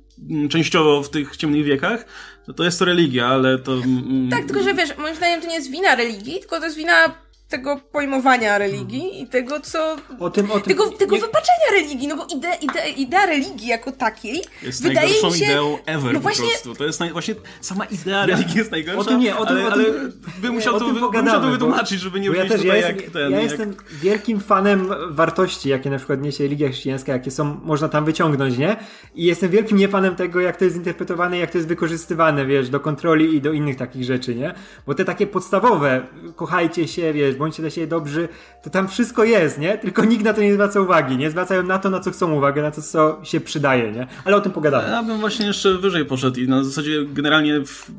częściowo 0.49 1.03
w 1.03 1.09
tych 1.09 1.37
ciemnych 1.37 1.63
wiekach, 1.63 2.05
to 2.45 2.53
to 2.53 2.63
jest 2.63 2.79
to 2.79 2.85
religia, 2.85 3.27
ale 3.27 3.59
to... 3.59 3.73
Mm, 3.73 4.29
tak, 4.29 4.45
tylko 4.45 4.63
że 4.63 4.73
wiesz, 4.73 4.97
moim 4.97 5.15
zdaniem 5.15 5.41
to 5.41 5.47
nie 5.47 5.55
jest 5.55 5.71
wina 5.71 5.95
religii, 5.95 6.39
tylko 6.39 6.59
to 6.59 6.65
jest 6.65 6.77
wina 6.77 7.22
tego 7.53 7.79
pojmowania 7.91 8.57
religii 8.57 9.21
i 9.21 9.27
tego, 9.27 9.59
co... 9.59 9.95
O 10.19 10.29
tym, 10.29 10.51
o 10.51 10.59
tym, 10.59 10.63
tego 10.63 10.89
tego 10.89 11.15
nie... 11.15 11.21
wypaczenia 11.21 11.71
religii, 11.71 12.07
no 12.07 12.17
bo 12.17 12.25
ide, 12.35 12.47
ide, 12.61 12.89
idea 12.89 13.25
religii 13.25 13.67
jako 13.67 13.91
takiej 13.91 14.41
jest 14.63 14.83
wydaje 14.83 15.09
najgorszą 15.09 15.37
się... 15.37 15.45
ideą 15.45 15.77
ever 15.85 16.13
no 16.13 16.19
właśnie... 16.19 16.45
po 16.45 16.51
prostu. 16.51 16.75
To 16.75 16.85
jest 16.85 16.99
naj... 16.99 17.11
właśnie 17.11 17.35
sama 17.61 17.85
idea 17.85 18.25
religii 18.25 18.57
jest 18.57 18.71
najgorsza, 18.71 18.99
o 18.99 19.03
tym 19.03 19.19
nie, 19.19 19.37
o 19.37 19.45
tym, 19.45 19.57
ale, 19.57 19.65
ale 19.65 19.83
by 20.41 20.51
musiał, 20.51 20.79
to, 20.79 20.87
musiał 20.87 21.41
to 21.41 21.49
wytłumaczyć, 21.49 21.99
żeby 21.99 22.19
nie 22.19 22.29
ja 22.29 22.45
też, 22.45 22.51
tutaj 22.51 22.67
ja 22.67 22.75
jak 22.75 22.95
jestem, 22.95 23.11
ten... 23.11 23.31
Ja 23.31 23.39
jak... 23.39 23.49
jestem 23.49 23.75
wielkim 24.01 24.39
fanem 24.39 24.89
wartości, 25.09 25.69
jakie 25.69 25.89
na 25.89 25.97
przykład 25.97 26.21
niesie 26.21 26.43
religia 26.43 26.69
chrześcijańska, 26.69 27.11
jakie 27.11 27.31
są, 27.31 27.59
można 27.63 27.89
tam 27.89 28.05
wyciągnąć, 28.05 28.57
nie? 28.57 28.75
I 29.15 29.25
jestem 29.25 29.49
wielkim 29.49 29.77
niefanem 29.77 30.15
tego, 30.15 30.41
jak 30.41 30.57
to 30.57 30.65
jest 30.65 30.77
interpretowane, 30.77 31.37
jak 31.37 31.51
to 31.51 31.57
jest 31.57 31.67
wykorzystywane, 31.67 32.45
wiesz, 32.45 32.69
do 32.69 32.79
kontroli 32.79 33.35
i 33.35 33.41
do 33.41 33.51
innych 33.51 33.77
takich 33.77 34.03
rzeczy, 34.03 34.35
nie? 34.35 34.53
Bo 34.87 34.95
te 34.95 35.05
takie 35.05 35.27
podstawowe, 35.27 36.01
kochajcie 36.35 36.87
się, 36.87 37.13
wiesz, 37.13 37.35
bądźcie 37.43 37.63
dla 37.63 37.69
siebie 37.69 37.87
dobrzy, 37.87 38.29
to 38.63 38.69
tam 38.69 38.87
wszystko 38.87 39.23
jest, 39.23 39.59
nie? 39.59 39.77
Tylko 39.77 40.05
nikt 40.05 40.23
na 40.23 40.33
to 40.33 40.41
nie 40.41 40.53
zwraca 40.53 40.81
uwagi, 40.81 41.17
nie? 41.17 41.31
Zwracają 41.31 41.63
na 41.63 41.79
to, 41.79 41.89
na 41.89 41.99
co 41.99 42.11
chcą 42.11 42.33
uwagę, 42.33 42.61
na 42.61 42.71
to, 42.71 42.81
co 42.81 43.19
się 43.23 43.39
przydaje, 43.39 43.91
nie? 43.91 44.07
Ale 44.25 44.35
o 44.35 44.41
tym 44.41 44.51
pogadamy. 44.51 44.89
Ja 44.89 45.03
bym 45.03 45.17
właśnie 45.17 45.45
jeszcze 45.45 45.77
wyżej 45.77 46.05
poszedł 46.05 46.39
i 46.39 46.47
na 46.47 46.63
zasadzie 46.63 47.05
generalnie 47.05 47.59
w 47.59 47.91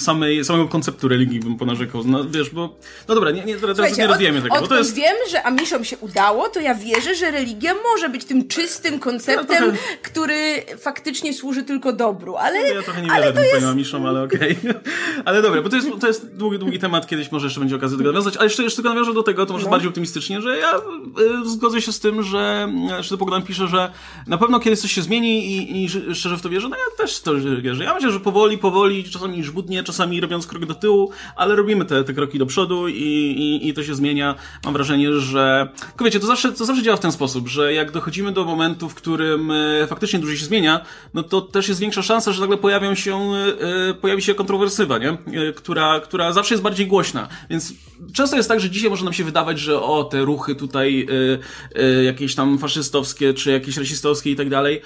samej, 0.00 0.44
samego 0.44 0.68
konceptu 0.68 1.08
religii 1.08 1.40
bym 1.40 1.56
ponarzekał. 1.56 2.02
No, 2.04 2.24
wiesz, 2.24 2.50
bo... 2.50 2.76
No 3.08 3.14
dobra, 3.14 3.30
nie, 3.30 3.44
nie, 3.44 3.56
teraz 3.56 3.98
nie 3.98 4.06
rozwijemy 4.06 4.42
tego, 4.42 4.54
od, 4.54 4.60
bo 4.60 4.66
to 4.66 4.78
jest... 4.78 4.94
wiem, 4.94 5.16
że 5.30 5.42
Amiszom 5.42 5.84
się 5.84 5.98
udało, 5.98 6.48
to 6.48 6.60
ja 6.60 6.74
wierzę, 6.74 7.14
że 7.14 7.30
religia 7.30 7.74
może 7.92 8.08
być 8.08 8.24
tym 8.24 8.48
czystym 8.48 8.98
konceptem, 8.98 9.46
no, 9.60 9.72
trochę... 9.72 9.78
który 10.02 10.62
faktycznie 10.78 11.34
służy 11.34 11.62
tylko 11.62 11.92
dobru, 11.92 12.36
ale... 12.36 12.74
Ja 12.74 12.82
trochę 12.82 13.02
nie 13.02 13.08
wierzę 13.08 13.32
tym 13.32 13.44
jest... 13.44 13.66
Amiszom, 13.66 14.06
ale 14.06 14.22
okej. 14.22 14.56
Okay. 14.60 14.74
ale 15.24 15.42
dobra, 15.42 15.62
bo 15.62 15.68
to 15.68 15.76
jest, 15.76 15.88
to 16.00 16.06
jest 16.06 16.36
długi, 16.36 16.58
długi 16.58 16.78
temat, 16.78 17.06
kiedyś 17.06 17.32
może 17.32 17.46
jeszcze 17.46 17.60
będzie 17.60 17.76
okazja 17.76 17.96
do 17.96 17.98
tego 17.98 18.12
nawiązać, 18.12 18.36
ale 18.36 18.44
jeszcze, 18.44 18.62
jeszcze 18.72 18.82
tylko 18.82 18.94
nawiążę 18.94 19.14
do 19.14 19.22
tego, 19.22 19.46
to 19.46 19.52
może 19.52 19.64
no. 19.64 19.70
bardziej 19.70 19.88
optymistycznie, 19.88 20.40
że 20.40 20.58
ja 20.58 20.76
y, 20.76 21.48
zgodzę 21.48 21.82
się 21.82 21.92
z 21.92 22.00
tym, 22.00 22.22
że 22.22 22.68
że 23.00 23.16
Bogdan 23.16 23.42
pisze, 23.42 23.68
że 23.68 23.92
na 24.26 24.38
pewno 24.38 24.60
kiedyś 24.60 24.80
coś 24.80 24.92
się 24.92 25.02
zmieni 25.02 25.56
i, 25.56 25.84
i 25.84 25.88
szczerze 25.88 26.36
w 26.36 26.42
to 26.42 26.48
wierzę. 26.48 26.68
No 26.68 26.76
ja 26.76 26.96
też 26.96 27.20
to 27.20 27.34
wierzę. 27.62 27.84
Ja 27.84 27.94
myślę, 27.94 28.12
że 28.12 28.20
powoli, 28.20 28.58
powoli, 28.58 29.04
czasami 29.04 29.44
żbudnie, 29.44 29.84
czasami 29.84 30.20
robiąc 30.20 30.46
krok 30.46 30.66
do 30.66 30.74
tyłu, 30.74 31.10
ale 31.36 31.56
robimy 31.56 31.84
te, 31.84 32.04
te 32.04 32.14
kroki 32.14 32.38
do 32.38 32.46
przodu 32.46 32.88
i, 32.88 32.92
i, 32.92 33.68
i 33.68 33.74
to 33.74 33.84
się 33.84 33.94
zmienia. 33.94 34.34
Mam 34.64 34.72
wrażenie, 34.72 35.12
że... 35.12 35.68
Tylko 35.88 36.04
wiecie, 36.04 36.20
to 36.20 36.26
zawsze, 36.26 36.52
to 36.52 36.64
zawsze 36.64 36.82
działa 36.82 36.96
w 36.96 37.00
ten 37.00 37.12
sposób, 37.12 37.48
że 37.48 37.72
jak 37.72 37.90
dochodzimy 37.90 38.32
do 38.32 38.44
momentu, 38.44 38.88
w 38.88 38.94
którym 38.94 39.50
y, 39.50 39.86
faktycznie 39.88 40.18
dużo 40.18 40.36
się 40.36 40.44
zmienia, 40.44 40.80
no 41.14 41.22
to 41.22 41.40
też 41.40 41.68
jest 41.68 41.80
większa 41.80 42.02
szansa, 42.02 42.32
że 42.32 42.40
nagle 42.40 42.56
pojawią 42.56 42.94
się, 42.94 43.32
y, 43.90 43.94
pojawi 43.94 44.22
się 44.22 44.34
kontrowersywa, 44.34 44.98
nie? 44.98 45.18
Która, 45.56 46.00
która 46.00 46.32
zawsze 46.32 46.54
jest 46.54 46.62
bardziej 46.62 46.86
głośna. 46.86 47.28
Więc 47.50 47.72
często 48.12 48.36
jest 48.36 48.48
tak, 48.52 48.60
że 48.60 48.70
dzisiaj 48.70 48.90
może 48.90 49.04
nam 49.04 49.12
się 49.12 49.24
wydawać, 49.24 49.58
że 49.58 49.82
o, 49.82 50.04
te 50.04 50.20
ruchy 50.20 50.54
tutaj 50.54 51.06
y, 51.10 51.38
y, 51.82 52.04
jakieś 52.04 52.34
tam 52.34 52.58
faszystowskie, 52.58 53.34
czy 53.34 53.50
jakieś 53.50 53.76
rasistowskie 53.76 54.30
i 54.30 54.36
tak 54.36 54.48
dalej 54.48 54.80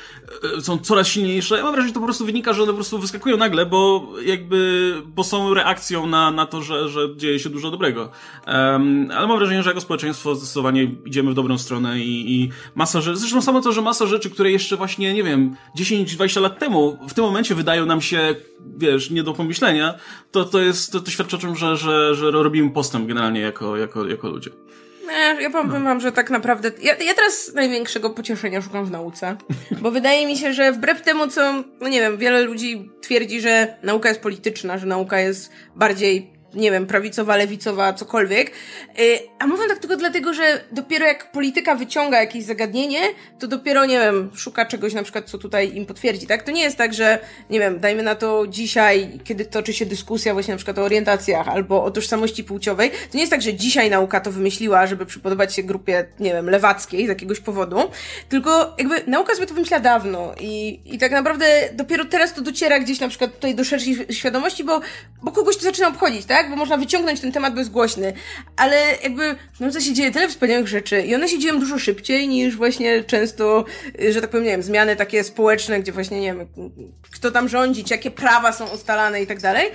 y, 0.59 0.63
są 0.63 0.79
coraz 0.79 1.09
silniejsze. 1.09 1.57
Ja 1.57 1.63
mam 1.63 1.73
wrażenie, 1.73 1.89
że 1.89 1.95
to 1.95 2.01
po 2.01 2.07
prostu 2.07 2.27
wynika, 2.27 2.53
że 2.53 2.63
one 2.63 2.73
po 2.73 2.77
prostu 2.77 2.99
wyskakują 2.99 3.37
nagle, 3.37 3.67
bo 3.67 4.09
jakby, 4.27 4.95
bo 5.07 5.25
są 5.25 5.55
reakcją 5.55 6.07
na, 6.07 6.31
na 6.31 6.47
to, 6.47 6.63
że, 6.63 6.89
że 6.89 7.17
dzieje 7.17 7.39
się 7.39 7.51
dużo 7.51 7.71
dobrego. 7.71 8.11
Um, 8.47 9.09
ale 9.15 9.27
mam 9.27 9.39
wrażenie, 9.39 9.63
że 9.63 9.71
jako 9.71 9.81
społeczeństwo 9.81 10.35
zdecydowanie 10.35 10.91
idziemy 11.07 11.31
w 11.31 11.35
dobrą 11.35 11.59
stronę 11.59 12.01
i, 12.01 12.35
i 12.35 12.51
masa 12.75 13.01
rzeczy, 13.01 13.19
zresztą 13.19 13.43
samo 13.43 13.61
to, 13.61 13.73
że 13.73 13.83
masa 13.83 14.07
rzeczy, 14.07 14.31
które 14.31 14.51
jeszcze 14.51 14.77
właśnie, 14.77 15.15
nie 15.15 15.23
wiem, 15.23 15.57
10-20 15.79 16.41
lat 16.41 16.59
temu, 16.59 16.99
w 17.09 17.15
tym 17.15 17.25
momencie 17.25 17.55
wydają 17.55 17.87
nam 17.87 18.01
się, 18.01 18.35
wiesz, 18.77 19.11
nie 19.11 19.23
do 19.23 19.33
pomyślenia, 19.33 19.95
to, 20.31 20.45
to 20.45 20.61
jest, 20.61 20.93
to, 20.93 21.01
to 21.01 21.11
świadczy 21.11 21.37
o 21.37 21.39
tym, 21.39 21.57
że, 21.57 21.77
że, 21.77 22.15
że 22.15 22.31
robimy 22.31 22.71
postęp 22.71 23.07
generalnie 23.09 23.41
jako, 23.65 23.77
jako, 23.77 24.07
jako 24.07 24.29
ludzie. 24.29 24.51
Nie, 25.07 25.43
ja 25.43 25.51
powiem 25.51 25.85
wam, 25.85 26.01
że 26.01 26.13
tak 26.13 26.31
naprawdę. 26.31 26.71
Ja, 26.83 26.97
ja 26.97 27.15
teraz 27.15 27.55
największego 27.55 28.11
pocieszenia 28.11 28.63
szukam 28.63 28.85
w 28.87 28.91
nauce. 28.91 29.37
Bo 29.83 29.91
wydaje 29.91 30.27
mi 30.27 30.37
się, 30.37 30.53
że 30.53 30.73
wbrew 30.73 31.03
temu, 31.03 31.29
co, 31.29 31.65
no 31.81 31.89
nie 31.89 32.01
wiem, 32.01 32.17
wiele 32.19 32.43
ludzi 32.43 32.91
twierdzi, 33.01 33.41
że 33.41 33.77
nauka 33.83 34.09
jest 34.09 34.21
polityczna, 34.21 34.79
że 34.79 34.87
nauka 34.87 35.21
jest 35.21 35.53
bardziej 35.77 36.36
nie 36.55 36.71
wiem, 36.71 36.87
prawicowa, 36.87 37.37
lewicowa, 37.37 37.93
cokolwiek. 37.93 38.51
Y, 38.99 39.19
a 39.39 39.47
mówię 39.47 39.69
tak 39.69 39.79
tylko 39.79 39.97
dlatego, 39.97 40.35
że 40.35 40.61
dopiero 40.73 41.07
jak 41.07 41.33
polityka 41.33 41.75
wyciąga 41.75 42.21
jakieś 42.21 42.45
zagadnienie, 42.45 43.01
to 43.39 43.47
dopiero, 43.47 43.87
nie 43.87 43.99
wiem, 43.99 44.31
szuka 44.35 44.67
czegoś 44.67 44.95
na 44.95 45.03
przykład, 45.03 45.31
co 45.31 45.39
tutaj 45.39 45.77
im 45.77 45.87
potwierdzi, 45.87 46.27
tak? 46.27 46.43
To 46.43 46.51
nie 46.51 46.63
jest 46.63 46.77
tak, 46.77 46.95
że, 46.95 47.19
nie 47.51 47.61
wiem, 47.61 47.81
dajmy 47.81 48.03
na 48.03 48.15
to 48.15 48.47
dzisiaj, 48.49 49.21
kiedy 49.25 49.45
toczy 49.45 49.73
się 49.73 49.87
dyskusja 49.87 50.33
właśnie 50.33 50.55
na 50.55 50.59
przykład 50.59 50.79
o 50.79 50.83
orientacjach 50.83 51.49
albo 51.49 51.85
o 51.85 51.91
tożsamości 51.91 52.45
płciowej, 52.45 52.91
to 52.91 53.15
nie 53.15 53.21
jest 53.21 53.31
tak, 53.31 53.43
że 53.43 53.55
dzisiaj 53.55 53.91
nauka 53.91 54.21
to 54.21 54.33
wymyśliła, 54.33 54.87
żeby 54.87 55.07
przypodobać 55.07 55.55
się 55.55 55.63
grupie, 55.63 56.07
nie 56.21 56.33
wiem, 56.33 56.51
lewackiej 56.51 57.07
z 57.07 57.09
jakiegoś 57.09 57.41
powodu, 57.41 57.77
tylko 58.29 58.75
jakby 58.79 59.03
nauka 59.07 59.35
sobie 59.35 59.47
to 59.47 59.55
wymyśla 59.55 59.81
dawno 59.81 60.35
i, 60.41 60.81
i 60.85 60.99
tak 60.99 61.13
naprawdę 61.13 61.47
dopiero 61.73 62.05
teraz 62.05 62.35
to 62.35 62.41
dociera 62.41 62.81
gdzieś 62.81 63.01
na 63.01 63.09
przykład 63.09 63.35
tutaj 63.35 63.55
do 63.55 63.65
szerszej 63.65 64.07
świadomości, 64.11 64.65
bo, 64.65 64.81
bo 65.23 65.33
kogoś 65.33 65.57
to 65.57 65.63
zaczyna 65.63 65.89
obchodzić, 65.89 66.25
tak? 66.25 66.46
Tak? 66.47 66.51
Bo 66.51 66.57
można 66.57 66.77
wyciągnąć 66.77 67.21
ten 67.21 67.33
temat 67.33 67.55
bezgłośny. 67.55 68.13
Ale 68.57 68.77
jakby 69.03 69.37
w 69.55 69.61
nauce 69.61 69.81
się 69.81 69.93
dzieje 69.93 70.11
tyle 70.11 70.29
wspaniałych 70.29 70.69
rzeczy 70.69 71.01
i 71.01 71.15
one 71.15 71.29
się 71.29 71.39
dzieją 71.39 71.61
dużo 71.61 71.79
szybciej 71.79 72.29
niż 72.29 72.57
właśnie 72.57 73.05
często, 73.05 73.65
y, 74.01 74.13
że 74.13 74.21
tak 74.21 74.31
powiem, 74.31 74.45
nie 74.45 74.51
wiem, 74.51 74.63
zmiany 74.63 74.97
takie 74.97 75.25
społeczne, 75.25 75.81
gdzie 75.81 75.93
właśnie, 75.93 76.21
nie 76.21 76.35
wiem, 76.35 76.47
kto 77.11 77.31
tam 77.31 77.49
rządzić, 77.49 77.91
jakie 77.91 78.11
prawa 78.11 78.53
są 78.53 78.69
ustalane 78.69 79.23
i 79.23 79.27
tak 79.27 79.41
dalej 79.41 79.71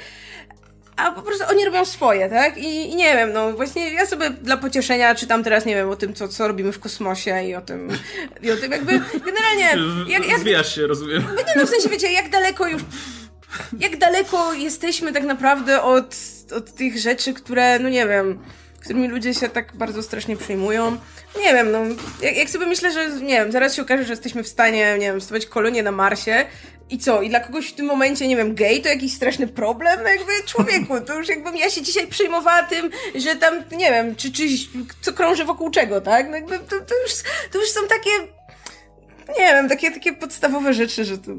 a 0.95 1.11
po 1.11 1.21
prostu 1.21 1.45
oni 1.49 1.65
robią 1.65 1.85
swoje, 1.85 2.29
tak? 2.29 2.57
I, 2.57 2.91
I, 2.91 2.95
nie 2.95 3.13
wiem, 3.13 3.33
no 3.33 3.53
właśnie 3.53 3.93
ja 3.93 4.05
sobie 4.05 4.29
dla 4.29 4.57
pocieszenia 4.57 5.15
czytam 5.15 5.43
teraz, 5.43 5.65
nie 5.65 5.75
wiem, 5.75 5.89
o 5.89 5.95
tym, 5.95 6.13
co, 6.13 6.27
co 6.27 6.47
robimy 6.47 6.71
w 6.71 6.79
kosmosie 6.79 7.43
i 7.43 7.55
o 7.55 7.61
tym, 7.61 7.89
i 8.41 8.51
o 8.51 8.57
tym 8.57 8.71
jakby, 8.71 8.91
generalnie... 9.25 9.83
Jak, 10.13 10.45
jak, 10.45 10.65
się, 10.65 10.87
rozumiem. 10.87 11.23
No 11.35 11.41
no 11.55 11.65
w 11.65 11.69
sensie, 11.69 11.89
wiecie, 11.89 12.11
jak 12.11 12.29
daleko 12.29 12.67
już 12.67 12.81
jak 13.79 13.97
daleko 13.97 14.53
jesteśmy 14.53 15.11
tak 15.11 15.23
naprawdę 15.23 15.81
od, 15.81 16.15
od 16.51 16.73
tych 16.73 16.97
rzeczy, 16.97 17.33
które, 17.33 17.79
no 17.79 17.89
nie 17.89 18.07
wiem, 18.07 18.39
którymi 18.81 19.07
ludzie 19.07 19.33
się 19.33 19.49
tak 19.49 19.75
bardzo 19.75 20.03
strasznie 20.03 20.37
przejmują. 20.37 20.97
Nie 21.39 21.53
wiem, 21.53 21.71
no, 21.71 21.79
jak, 22.21 22.37
jak, 22.37 22.49
sobie 22.49 22.65
myślę, 22.65 22.91
że, 22.91 23.09
nie 23.09 23.33
wiem, 23.33 23.51
zaraz 23.51 23.75
się 23.75 23.81
okaże, 23.81 24.03
że 24.03 24.13
jesteśmy 24.13 24.43
w 24.43 24.47
stanie, 24.47 24.93
nie 24.99 25.11
wiem, 25.11 25.21
stawiać 25.21 25.45
kolonię 25.45 25.83
na 25.83 25.91
Marsie 25.91 26.45
i 26.89 26.97
co? 26.97 27.21
I 27.21 27.29
dla 27.29 27.39
kogoś 27.39 27.67
w 27.69 27.73
tym 27.73 27.85
momencie, 27.85 28.27
nie 28.27 28.35
wiem, 28.35 28.55
gej 28.55 28.81
to 28.81 28.89
jakiś 28.89 29.13
straszny 29.13 29.47
problem? 29.47 29.99
No 30.03 30.09
jakby 30.09 30.31
człowieku, 30.47 31.01
to 31.01 31.17
już 31.17 31.29
jakbym 31.29 31.57
ja 31.57 31.69
się 31.69 31.81
dzisiaj 31.81 32.07
przejmowała 32.07 32.63
tym, 32.63 32.89
że 33.15 33.35
tam, 33.35 33.63
nie 33.71 33.91
wiem, 33.91 34.15
czy, 34.15 34.31
czy 34.31 34.43
co 35.01 35.13
krąży 35.13 35.45
wokół 35.45 35.71
czego, 35.71 36.01
tak? 36.01 36.29
No 36.29 36.35
jakby 36.35 36.59
to, 36.59 36.79
to, 36.79 37.01
już, 37.01 37.11
to 37.51 37.59
już 37.59 37.69
są 37.69 37.79
takie, 37.87 38.09
nie 39.39 39.53
wiem, 39.53 39.69
takie, 39.69 39.91
takie 39.91 40.13
podstawowe 40.13 40.73
rzeczy, 40.73 41.05
że 41.05 41.17
to... 41.17 41.31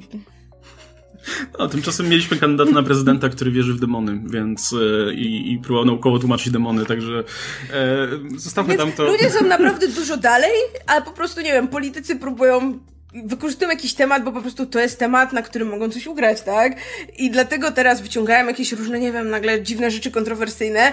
No, 1.59 1.69
tymczasem 1.69 2.09
mieliśmy 2.09 2.37
kandydata 2.37 2.71
na 2.71 2.83
prezydenta, 2.83 3.29
który 3.29 3.51
wierzy 3.51 3.75
w 3.75 3.81
demony, 3.81 4.21
więc 4.27 4.75
e, 5.09 5.15
i, 5.15 5.53
i 5.53 5.59
próbował 5.59 5.85
naukowo 5.85 6.19
tłumaczyć 6.19 6.53
demony, 6.53 6.87
także 6.87 7.25
e, 7.73 8.09
zostawmy 8.37 8.77
więc 8.77 8.83
tam 8.83 8.93
to. 8.93 9.13
Ludzie 9.13 9.31
są 9.31 9.47
naprawdę 9.57 9.89
dużo 9.89 10.17
dalej, 10.17 10.53
ale 10.87 11.03
po 11.03 11.11
prostu, 11.11 11.41
nie 11.41 11.53
wiem, 11.53 11.69
politycy 11.69 12.17
próbują 12.17 12.79
wykorzystują 13.25 13.71
jakiś 13.71 13.95
temat, 13.95 14.25
bo 14.25 14.33
po 14.33 14.41
prostu 14.41 14.67
to 14.67 14.81
jest 14.81 14.99
temat, 14.99 15.33
na 15.33 15.43
którym 15.43 15.69
mogą 15.69 15.91
coś 15.91 16.07
ugrać, 16.07 16.43
tak? 16.43 16.73
I 17.19 17.31
dlatego 17.31 17.73
teraz 17.73 18.01
wyciągają 18.01 18.47
jakieś 18.47 18.73
różne, 18.73 19.01
nie 19.01 19.13
wiem, 19.13 19.31
nagle 19.31 19.63
dziwne 19.63 19.91
rzeczy 19.91 20.11
kontrowersyjne, 20.11 20.93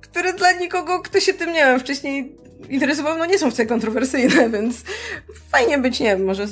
które 0.00 0.32
dla 0.32 0.52
nikogo, 0.52 1.00
kto 1.00 1.20
się 1.20 1.34
tym, 1.34 1.52
nie 1.52 1.64
wiem, 1.64 1.80
wcześniej 1.80 2.36
interesował, 2.68 3.18
no 3.18 3.26
nie 3.26 3.38
są 3.38 3.50
wcale 3.50 3.68
kontrowersyjne, 3.68 4.50
więc 4.58 4.82
fajnie 5.50 5.78
być, 5.78 6.00
nie 6.00 6.06
wiem, 6.06 6.24
może 6.24 6.46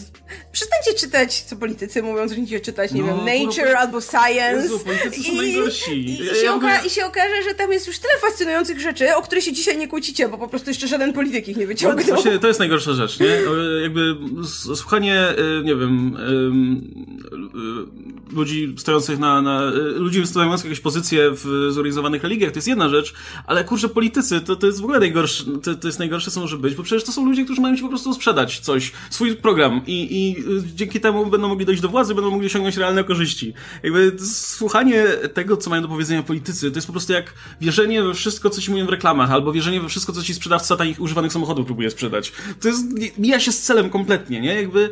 przestańcie 0.94 1.06
czytać, 1.06 1.42
co 1.42 1.56
politycy 1.56 2.02
mówią, 2.02 2.28
zaczniecie 2.28 2.60
czytać, 2.60 2.92
nie 2.92 3.00
No, 3.02 3.06
wiem, 3.06 3.16
Nature 3.16 3.64
poli- 3.64 3.74
albo 3.74 4.00
Science. 4.00 4.62
Jezu, 4.62 4.78
politycy 4.78 5.22
są 5.22 5.34
najgorsi. 5.34 5.92
I, 5.92 6.20
i, 6.20 6.26
Ja- 6.26 6.34
się 6.34 6.52
ogóle- 6.52 6.80
I 6.86 6.90
się 6.90 7.04
okaże, 7.06 7.42
że 7.48 7.54
tam 7.54 7.72
jest 7.72 7.86
już 7.86 7.98
tyle 7.98 8.14
fascynujących 8.20 8.80
rzeczy, 8.80 9.14
o 9.16 9.22
które 9.22 9.42
się 9.42 9.52
dzisiaj 9.52 9.78
nie 9.78 9.88
kłócicie, 9.88 10.28
bo 10.28 10.38
po 10.38 10.48
prostu 10.48 10.70
jeszcze 10.70 10.88
żaden 10.88 11.12
polityk 11.12 11.48
ich 11.48 11.56
nie 11.56 11.62
No, 11.62 11.68
wyciągnął. 11.68 12.06
właśnie, 12.14 12.38
to 12.38 12.46
jest 12.48 12.58
najgorsza 12.60 12.92
rzecz, 12.92 13.20
nie? 13.20 13.26
Jakby 13.82 14.16
słuchanie, 14.74 15.28
y, 15.60 15.64
nie 15.64 15.76
wiem, 15.76 16.16
y, 16.16 16.20
ludzi 18.32 18.74
stojących 18.76 19.18
na, 19.18 19.42
na 19.42 19.62
y, 19.72 19.72
ludzi 19.74 20.26
stojących 20.26 20.64
jakieś 20.64 20.80
pozycje 20.80 21.30
w 21.30 21.68
zorganizowanych 21.70 22.22
religiach, 22.22 22.52
to 22.52 22.58
jest 22.58 22.68
jedna 22.68 22.88
rzecz, 22.88 23.14
ale 23.46 23.64
kurczę, 23.64 23.88
politycy, 23.88 24.40
to, 24.40 24.56
to 24.56 24.66
jest 24.66 24.80
w 24.80 24.84
ogóle 24.84 24.98
najgorsze, 24.98 25.44
to, 25.62 25.74
to 25.74 25.88
jest 25.88 25.98
najgorsze, 25.98 26.30
co 26.30 26.40
może 26.40 26.56
być, 26.58 26.74
bo 26.74 26.82
przecież 26.82 27.04
to 27.04 27.12
są 27.12 27.26
ludzie, 27.26 27.44
którzy 27.44 27.60
mają 27.60 27.76
ci 27.76 27.82
po 27.82 27.88
prostu 27.88 28.14
sprzedać 28.14 28.60
coś, 28.60 28.92
swój 29.10 29.36
program 29.36 29.80
i, 29.86 30.08
i 30.10 30.40
y, 30.58 30.62
dzięki 30.74 31.00
temu 31.00 31.26
będą 31.26 31.48
mogli 31.48 31.66
dojść 31.66 31.82
do 31.82 31.88
władzy, 31.88 32.14
będą 32.14 32.30
mogli 32.30 32.46
osiągnąć 32.46 32.76
realne 32.76 33.04
korzyści. 33.04 33.54
Jakby 33.82 34.16
słuchanie 34.34 35.04
tego, 35.34 35.56
co 35.56 35.70
mają 35.70 35.82
do 35.82 35.88
powiedzenia 35.88 36.22
politycy, 36.22 36.70
to 36.70 36.76
jest 36.76 36.86
po 36.86 36.92
prostu 36.92 37.12
jak 37.12 37.34
wierzenie 37.60 38.02
we 38.02 38.14
wszystko, 38.14 38.50
co 38.50 38.60
ci 38.60 38.70
mówią 38.70 38.86
w 38.86 38.90
reklamach, 38.90 39.30
albo 39.30 39.52
wierzenie 39.52 39.80
we 39.80 39.88
wszystko, 39.88 40.12
co 40.12 40.22
ci 40.22 40.34
sprzedawca 40.34 40.76
tanich 40.76 41.00
używanych 41.00 41.32
samochodów 41.32 41.66
próbuje 41.66 41.90
sprzedać. 41.90 42.32
To 42.60 42.68
jest, 42.68 42.86
mija 43.18 43.40
się 43.40 43.52
z 43.52 43.62
celem 43.62 43.90
kompletnie, 43.90 44.40
nie? 44.40 44.54
Jakby 44.54 44.90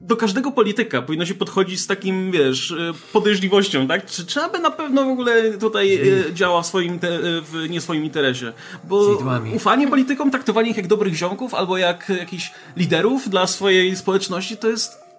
do 0.00 0.16
każdego 0.16 0.52
polityka 0.52 1.02
powinno 1.02 1.26
się 1.26 1.34
podchodzić 1.34 1.80
z 1.80 1.86
takim, 1.86 2.30
wiesz, 2.30 2.70
y, 2.70 2.92
podejrzliwością, 3.12 3.88
tak? 3.88 4.06
Czy 4.06 4.26
trzeba 4.26 4.48
by 4.48 4.58
na 4.58 4.70
pewno 4.70 5.04
w 5.04 5.08
ogóle 5.08 5.58
tutaj 5.58 6.08
y, 6.08 6.34
działa 6.34 6.62
w 6.62 6.66
swoim, 6.66 6.98
te, 6.98 7.08
y, 7.08 7.40
w 7.40 7.68
nie 7.70 7.80
swoim 7.80 8.04
interesie? 8.04 8.52
Bo 8.84 9.18
ufanie 9.54 9.88
politykom, 9.88 10.30
traktowanie 10.30 10.70
ich 10.70 10.76
jak 10.76 10.86
dobrych 10.86 11.14
ziomków 11.14 11.54
albo 11.54 11.78
jak 11.78 12.08
jakichś 12.18 12.52
liderów 12.76 13.28
dla 13.28 13.46
swojej 13.46 13.96
społeczności, 13.96 14.56
to 14.56 14.68
jest 14.68 15.10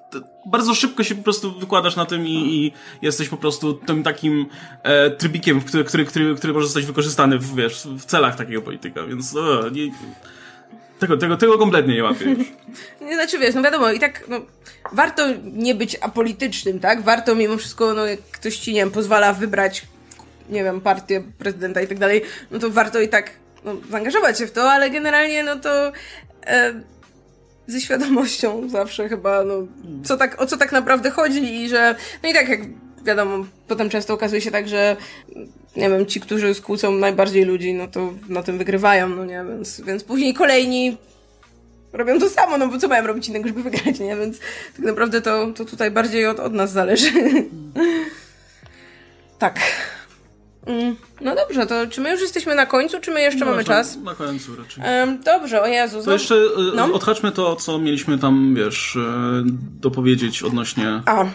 bardzo 0.45 0.76
szybko 0.76 1.03
się 1.03 1.16
po 1.16 1.24
prostu 1.24 1.59
wykładasz 1.59 1.95
na 1.95 2.05
tym 2.05 2.28
i, 2.28 2.32
i 2.32 2.72
jesteś 3.01 3.30
po 3.30 3.38
prostu 3.38 3.74
tym 3.74 4.03
takim 4.03 4.45
e, 4.84 5.09
trybikiem, 5.09 5.62
który, 5.62 5.84
który, 5.84 6.05
który, 6.05 6.36
który 6.36 6.53
może 6.53 6.66
zostać 6.66 6.86
wykorzystany 6.86 7.39
w, 7.39 7.55
wiesz, 7.55 7.88
w 7.97 8.05
celach 8.05 8.36
takiego 8.36 8.62
polityka, 8.62 9.03
więc 9.05 9.36
o, 9.36 9.70
nie, 9.70 9.91
tego, 11.01 11.17
tego, 11.17 11.37
tego 11.37 11.57
kompletnie 11.57 11.95
nie 11.95 12.03
łapię 12.03 12.25
już. 12.25 12.47
Znaczy 13.15 13.39
wiesz, 13.39 13.55
no 13.55 13.61
wiadomo, 13.61 13.91
i 13.91 13.99
tak 13.99 14.23
no, 14.27 14.41
warto 14.91 15.27
nie 15.53 15.75
być 15.75 15.97
apolitycznym, 16.01 16.79
tak? 16.79 17.01
Warto 17.01 17.35
mimo 17.35 17.57
wszystko, 17.57 17.93
no 17.93 18.05
jak 18.05 18.19
ktoś 18.19 18.57
ci, 18.57 18.73
nie 18.73 18.79
wiem, 18.79 18.91
pozwala 18.91 19.33
wybrać, 19.33 19.85
nie 20.49 20.63
wiem, 20.63 20.81
partię, 20.81 21.23
prezydenta 21.37 21.81
i 21.81 21.87
tak 21.87 21.99
dalej, 21.99 22.21
no 22.51 22.59
to 22.59 22.69
warto 22.69 22.99
i 22.99 23.07
tak 23.07 23.31
no, 23.63 23.75
zaangażować 23.89 24.39
się 24.39 24.47
w 24.47 24.51
to, 24.51 24.71
ale 24.71 24.89
generalnie 24.89 25.43
no 25.43 25.55
to 25.55 25.91
e, 26.47 26.73
ze 27.67 27.81
świadomością 27.81 28.69
zawsze 28.69 29.09
chyba, 29.09 29.43
no, 29.43 29.67
co 30.03 30.17
tak, 30.17 30.41
o 30.41 30.45
co 30.45 30.57
tak 30.57 30.71
naprawdę 30.71 31.09
chodzi 31.09 31.55
i 31.55 31.69
że, 31.69 31.95
no 32.23 32.29
i 32.29 32.33
tak 32.33 32.49
jak 32.49 32.59
wiadomo, 33.03 33.45
potem 33.67 33.89
często 33.89 34.13
okazuje 34.13 34.41
się 34.41 34.51
tak, 34.51 34.67
że 34.67 34.97
nie 35.76 35.89
wiem, 35.89 36.05
ci, 36.05 36.19
którzy 36.19 36.53
skłócą 36.53 36.91
najbardziej 36.91 37.45
ludzi, 37.45 37.74
no 37.74 37.88
to 37.88 38.13
na 38.30 38.43
tym 38.43 38.57
wygrywają, 38.57 39.09
no 39.09 39.26
nie, 39.26 39.43
więc, 39.49 39.82
więc 39.82 40.03
później 40.03 40.34
kolejni 40.34 40.97
robią 41.93 42.19
to 42.19 42.30
samo, 42.30 42.57
no 42.57 42.67
bo 42.67 42.78
co 42.78 42.88
mają 42.88 43.07
robić 43.07 43.28
innego, 43.30 43.47
żeby 43.47 43.63
wygrać, 43.63 43.99
nie? 43.99 44.15
Więc 44.15 44.39
tak 44.76 44.86
naprawdę 44.86 45.22
to, 45.22 45.47
to 45.55 45.65
tutaj 45.65 45.91
bardziej 45.91 46.28
od, 46.28 46.39
od 46.39 46.53
nas 46.53 46.72
zależy. 46.72 47.11
tak. 49.39 49.59
Mm, 50.65 50.95
No 51.22 51.36
dobrze, 51.36 51.65
to 51.65 51.88
czy 51.88 52.01
my 52.01 52.11
już 52.11 52.22
jesteśmy 52.22 52.55
na 52.55 52.65
końcu, 52.65 52.99
czy 52.99 53.11
my 53.11 53.22
jeszcze 53.22 53.45
mamy 53.45 53.57
Można 53.57 53.74
czas? 53.76 53.97
Na 53.97 54.15
końcu 54.15 54.55
raczej. 54.55 54.84
Dobrze, 55.26 55.61
o 55.61 55.67
Jezu. 55.67 55.97
To 55.97 56.03
znowu- 56.03 56.11
jeszcze 56.13 56.36
y, 56.36 56.76
No. 56.76 56.93
odhaczmy 56.93 57.32
to, 57.32 57.55
co 57.55 57.80
mieliśmy 57.80 58.17
tam, 58.17 58.55
wiesz, 58.55 58.95
y, 58.95 58.99
dopowiedzieć 59.82 60.43
odnośnie 60.43 61.01
A, 61.05 61.26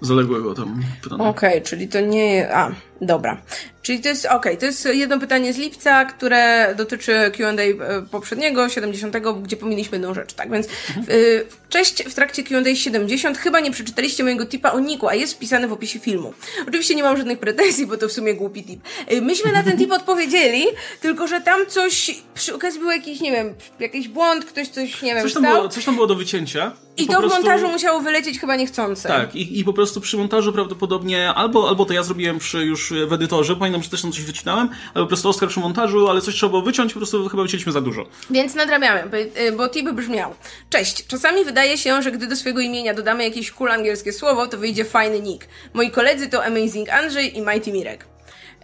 zaległego 0.00 0.54
tam 0.54 0.82
pytania. 1.02 1.24
okej, 1.24 1.62
czyli 1.62 1.88
to 1.88 2.00
nie. 2.00 2.56
A, 2.56 2.70
dobra. 3.00 3.42
Czyli 3.82 4.00
to 4.00 4.08
jest, 4.08 4.26
okej, 4.26 4.58
to 4.58 4.66
jest 4.66 4.88
jedno 4.92 5.18
pytanie 5.18 5.52
z 5.52 5.58
lipca, 5.58 6.04
które 6.04 6.74
dotyczy 6.76 7.30
Q&A 7.36 7.52
e, 7.52 8.02
poprzedniego, 8.10 8.68
70, 8.68 9.16
gdzie 9.42 9.56
pomiliśmy 9.56 9.98
jedną 9.98 10.14
rzecz, 10.14 10.32
tak? 10.32 10.50
Więc 10.50 10.66
y, 11.10 11.46
cześć, 11.68 12.04
w 12.04 12.14
trakcie 12.14 12.42
Q&A 12.42 12.74
70 12.74 13.38
chyba 13.38 13.60
nie 13.60 13.70
przeczytaliście 13.70 14.22
mojego 14.22 14.46
tipa 14.46 14.72
o 14.72 14.80
Niku, 14.80 15.08
a 15.08 15.14
jest 15.14 15.34
wpisany 15.34 15.68
w 15.68 15.72
opisie 15.72 15.98
filmu. 15.98 16.34
Oczywiście 16.68 16.94
nie 16.94 17.02
mam 17.02 17.16
żadnych 17.16 17.38
pretensji, 17.38 17.86
bo 17.86 17.96
to 17.96 18.08
w 18.08 18.12
sumie 18.12 18.34
głupi 18.34 18.64
tip. 18.64 18.80
Y, 19.12 19.22
myśmy 19.22 19.52
na 19.52 19.62
ten 19.62 19.78
tip 19.78 19.92
odpowiedzieli, 19.92 20.64
tylko 21.00 21.26
że 21.26 21.40
tam 21.40 21.66
coś, 21.66 22.22
przy 22.34 22.54
okazji 22.54 22.80
był 22.80 22.90
jakiś, 22.90 23.20
nie 23.20 23.32
wiem, 23.32 23.54
jakiś 23.80 24.08
błąd, 24.08 24.44
ktoś 24.44 24.68
coś, 24.68 25.02
nie 25.02 25.14
wiem, 25.14 25.22
Coś 25.22 25.32
tam, 25.32 25.42
wstał 25.42 25.56
było, 25.56 25.68
coś 25.68 25.84
tam 25.84 25.94
było 25.94 26.06
do 26.06 26.14
wycięcia. 26.14 26.72
i 26.96 27.06
to 27.06 27.12
w 27.12 27.16
prostu- 27.16 27.42
montażu 27.42 27.68
musiało 27.68 28.00
wylecieć 28.00 28.40
chyba 28.40 28.56
niechcące. 28.56 29.08
Tak, 29.08 29.34
i, 29.34 29.60
i 29.60 29.64
po 29.64 29.72
prostu 29.72 30.00
przy 30.00 30.16
montażu 30.16 30.52
prawdopodobnie 30.52 31.28
albo, 31.34 31.68
albo 31.68 31.84
to 31.84 31.92
ja 31.92 32.02
zrobiłem 32.02 32.38
przy 32.38 32.58
już 32.58 32.92
w 33.06 33.12
edytorze, 33.12 33.56
pamiętam, 33.70 33.82
że 33.82 33.90
też 33.90 34.02
tam 34.02 34.12
coś 34.12 34.22
wycinałem, 34.22 34.68
albo 34.94 35.00
po 35.00 35.06
prostu 35.06 35.28
Oskar 35.28 35.48
przy 35.48 35.60
montażu, 35.60 36.08
ale 36.08 36.20
coś 36.20 36.34
trzeba 36.34 36.50
było 36.50 36.62
wyciąć, 36.62 36.92
po 36.92 36.98
prostu 36.98 37.28
chyba 37.28 37.42
wycięliśmy 37.42 37.72
za 37.72 37.80
dużo. 37.80 38.06
Więc 38.30 38.54
nadrabiamy, 38.54 39.10
bo 39.56 39.68
tip 39.68 39.90
brzmiał. 39.90 40.34
Cześć, 40.70 41.06
czasami 41.06 41.44
wydaje 41.44 41.78
się, 41.78 42.02
że 42.02 42.12
gdy 42.12 42.26
do 42.26 42.36
swojego 42.36 42.60
imienia 42.60 42.94
dodamy 42.94 43.24
jakieś 43.24 43.50
cool 43.50 43.70
angielskie 43.70 44.12
słowo, 44.12 44.46
to 44.46 44.58
wyjdzie 44.58 44.84
fajny 44.84 45.20
nick. 45.20 45.48
Moi 45.74 45.90
koledzy 45.90 46.28
to 46.28 46.44
Amazing 46.44 46.88
Andrzej 46.88 47.38
i 47.38 47.40
Mighty 47.40 47.72
Mirek. 47.72 48.06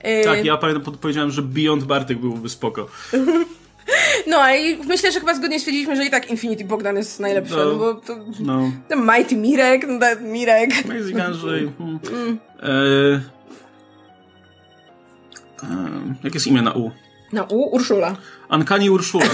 Yy, 0.04 0.24
Tak, 0.24 0.44
ja 0.44 0.56
pamiętam, 0.56 0.94
powiedziałem, 1.00 1.30
że 1.30 1.42
Beyond 1.42 1.84
Bartek 1.84 2.18
byłby 2.18 2.48
spoko. 2.48 2.86
No, 4.26 4.36
ale 4.36 4.62
i 4.62 4.76
myślę, 4.76 5.12
że 5.12 5.20
chyba 5.20 5.34
zgodnie 5.34 5.58
stwierdziliśmy, 5.58 5.96
że 5.96 6.04
i 6.04 6.10
tak 6.10 6.30
Infinity 6.30 6.64
Bogdan 6.64 6.96
jest 6.96 7.20
najlepszy, 7.20 7.56
No. 7.56 7.64
no, 7.64 7.74
bo 7.74 7.94
to... 7.94 8.16
No. 8.40 8.72
Mighty 8.96 9.36
Mirek, 9.36 9.86
no, 9.88 9.98
Mirek. 10.20 10.70
Amazing 10.84 11.20
Andrzej. 11.20 11.72
Hmm. 11.78 12.38
E, 12.62 13.35
e, 15.70 16.14
jak 16.24 16.34
jest 16.34 16.46
imię 16.46 16.62
na 16.62 16.72
U? 16.72 16.90
No, 17.32 17.44
u, 17.50 17.74
Urszula. 17.74 18.16
Ankani 18.48 18.90
Urszula. 18.90 19.26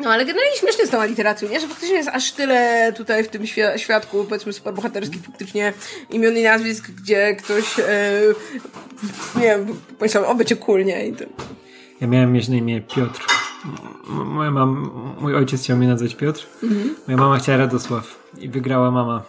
No, 0.00 0.10
ale 0.10 0.24
generalnie 0.24 0.56
śmiesznie 0.56 0.86
z 0.86 0.90
tą 0.90 1.04
literacją, 1.06 1.48
nie? 1.48 1.60
Że 1.60 1.68
faktycznie 1.68 1.96
jest 1.96 2.08
aż 2.08 2.32
tyle 2.32 2.92
tutaj 2.96 3.24
w 3.24 3.28
tym 3.28 3.42
świ- 3.42 3.76
świadku, 3.78 4.24
powiedzmy, 4.24 4.52
superbohaterskich 4.52 5.22
faktycznie 5.22 5.72
imion 6.10 6.36
i 6.36 6.42
nazwisk, 6.42 6.90
gdzie 6.90 7.36
ktoś, 7.36 7.78
e, 7.78 7.84
nie 9.36 9.42
wiem, 9.42 9.80
pomyślał, 9.98 10.24
o, 10.30 10.34
będzie 10.34 10.56
cool, 10.56 10.84
nie? 10.84 11.06
I 11.06 11.12
to... 11.12 11.24
Ja 12.00 12.06
miałem 12.06 12.32
mieć 12.32 12.48
na 12.48 12.56
imię 12.56 12.80
Piotr. 12.80 13.26
Moja 14.08 14.50
mam, 14.50 14.90
mój 15.20 15.34
ojciec 15.34 15.62
chciał 15.62 15.76
mnie 15.76 15.88
nazwać 15.88 16.14
Piotr. 16.14 16.46
Moja 17.06 17.18
mama 17.18 17.38
chciała 17.38 17.58
Radosław. 17.58 18.30
I 18.38 18.48
wygrała 18.48 18.90
mama. 18.90 19.22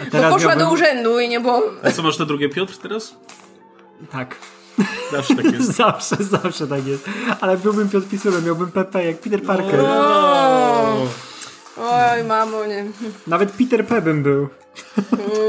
A 0.00 0.04
Bo 0.04 0.10
teraz 0.10 0.34
poszła 0.34 0.48
miałbym... 0.48 0.66
do 0.66 0.72
urzędu 0.72 1.20
i 1.20 1.28
nie 1.28 1.40
było... 1.40 1.62
A 1.82 1.90
co 1.90 2.02
masz 2.02 2.18
na 2.18 2.24
drugie 2.24 2.48
Piotr 2.48 2.76
teraz? 2.76 3.16
Tak. 4.10 4.36
Zawsze 5.12 5.34
tak 5.34 5.44
jest. 5.44 5.72
Zawsze, 5.76 6.16
zawsze 6.16 6.66
tak 6.66 6.86
jest. 6.86 7.10
Ale 7.40 7.56
byłbym 7.56 7.88
Piotr 7.88 8.06
Pisurem, 8.08 8.44
miałbym 8.44 8.70
Pepe 8.70 9.06
jak 9.06 9.18
Peter 9.18 9.42
Parker. 9.42 9.80
O! 9.80 11.06
Oj, 11.78 12.24
mamo, 12.24 12.66
nie. 12.66 12.84
Nawet 13.26 13.50
Peter 13.52 13.86
P 13.86 14.02
bym 14.02 14.22
był. 14.22 14.48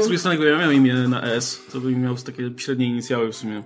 drugiej 0.00 0.18
strony, 0.18 0.46
ja 0.46 0.58
miał 0.58 0.70
imię 0.70 0.94
na 0.94 1.22
S, 1.22 1.60
to 1.72 1.80
bym 1.80 2.02
miał 2.02 2.16
takie 2.16 2.50
średnie 2.56 2.86
inicjały 2.86 3.32
w 3.32 3.36
sumie. 3.36 3.62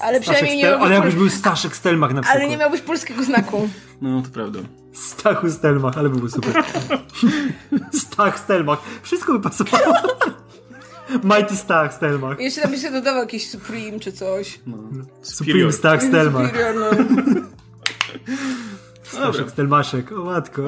Ale 0.00 0.16
Staszek 0.16 0.22
przynajmniej 0.22 0.56
nie 0.56 0.62
Stel... 0.62 0.74
Ale 0.74 0.80
miałbyś, 0.90 0.94
jakbyś 0.94 1.14
był 1.14 1.30
Staszek 1.30 1.76
Stelmach 1.76 2.14
na 2.14 2.22
przykład. 2.22 2.40
ale 2.42 2.50
nie 2.50 2.56
miałbyś 2.56 2.80
polskiego 2.80 3.22
znaku. 3.24 3.68
No, 4.00 4.22
to 4.22 4.28
prawda. 4.28 4.58
Stachu 4.92 5.50
Stelmach, 5.50 5.98
ale 5.98 6.08
by 6.08 6.18
był 6.18 6.28
super. 6.28 6.64
Stach 8.02 8.38
Stelmach. 8.38 8.78
Wszystko 9.02 9.32
by 9.32 9.40
pasowało. 9.40 9.94
Mighty 11.36 11.56
Stach 11.56 11.94
Stelmach. 11.94 12.40
Jeszcze 12.40 12.60
tam 12.60 12.70
by 12.70 12.78
się 12.78 12.90
dodawał 12.90 13.20
jakiś 13.22 13.50
Supreme 13.50 14.00
czy 14.00 14.12
coś. 14.12 14.60
No. 14.66 14.76
Supreme 15.22 15.72
Stach 15.72 16.02
Stelmach. 16.02 16.46
Superior, 16.46 16.74
no. 16.74 16.90
Staszek 19.02 19.50
Stelmaszek. 19.50 20.12
O 20.12 20.24
matko. 20.24 20.62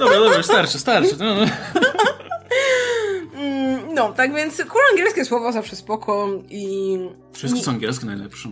Dobra, 0.00 0.18
dobra, 0.18 0.42
starczy, 0.42 0.78
starczy. 0.78 1.16
No, 1.18 1.34
no. 1.34 1.46
No, 3.98 4.12
tak 4.12 4.34
więc 4.34 4.56
cool 4.56 4.82
angielskie 4.90 5.24
słowo 5.24 5.52
zawsze 5.52 5.76
spoko 5.76 6.28
i... 6.50 6.98
Wszystko 7.32 7.60
co 7.60 7.70
angielskie 7.70 8.06
najlepsze. 8.06 8.48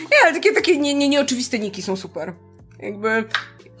Nie, 0.00 0.16
ale 0.24 0.32
takie, 0.32 0.52
takie 0.52 0.76
nie, 0.76 0.94
nie, 0.94 1.08
nieoczywiste 1.08 1.58
niki 1.58 1.82
są 1.82 1.96
super. 1.96 2.32
Jakby... 2.78 3.24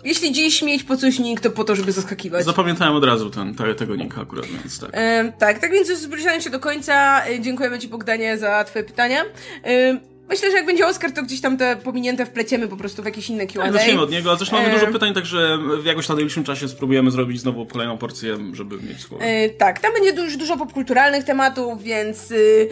Jeśli 0.04 0.32
dziś 0.32 0.62
mieć 0.62 0.82
po 0.82 0.96
coś 0.96 1.18
nick, 1.18 1.42
to 1.42 1.50
po 1.50 1.64
to, 1.64 1.76
żeby 1.76 1.92
zaskakiwać. 1.92 2.44
Zapamiętałem 2.44 2.94
od 2.94 3.04
razu 3.04 3.30
ten, 3.30 3.54
te, 3.54 3.74
tego 3.74 3.96
nika 3.96 4.20
akurat, 4.20 4.46
więc 4.46 4.80
tak. 4.80 4.90
Em, 4.92 5.32
tak, 5.32 5.58
tak 5.58 5.72
więc 5.72 5.88
już 5.88 5.98
zbliżając 5.98 6.44
się 6.44 6.50
do 6.50 6.60
końca, 6.60 7.26
e, 7.26 7.40
dziękujemy 7.40 7.78
Ci 7.78 7.88
Bogdanie 7.88 8.38
za 8.38 8.64
Twoje 8.64 8.84
pytania. 8.84 9.24
Em, 9.62 10.00
myślę, 10.32 10.50
że 10.50 10.56
jak 10.56 10.66
będzie 10.66 10.86
Oscar, 10.86 11.12
to 11.12 11.22
gdzieś 11.22 11.40
tam 11.40 11.56
te 11.56 11.76
pominięte 11.76 12.26
wpleciemy 12.26 12.68
po 12.68 12.76
prostu 12.76 13.02
w 13.02 13.04
jakieś 13.04 13.30
inne 13.30 13.46
Q&A. 13.46 13.64
Tak, 13.64 13.72
zaczniemy 13.72 14.00
od 14.00 14.10
niego, 14.10 14.32
a 14.32 14.36
zresztą 14.36 14.56
mamy 14.56 14.68
E, 14.68 14.80
dużo 14.80 14.92
pytań, 14.92 15.14
także 15.14 15.58
w 15.82 15.84
jakoś 15.84 16.08
na 16.08 16.14
najbliższym 16.14 16.44
czasie 16.44 16.68
spróbujemy 16.68 17.10
zrobić 17.10 17.40
znowu 17.40 17.66
kolejną 17.66 17.98
porcję, 17.98 18.38
żeby 18.52 18.76
mieć 18.76 19.00
słowo. 19.00 19.24
E, 19.24 19.48
tak, 19.48 19.80
tam 19.80 19.92
będzie 19.92 20.12
dużo, 20.12 20.38
dużo 20.38 20.56
popkulturalnych 20.56 21.24
tematów, 21.24 21.82
więc 21.82 22.30
y, 22.30 22.68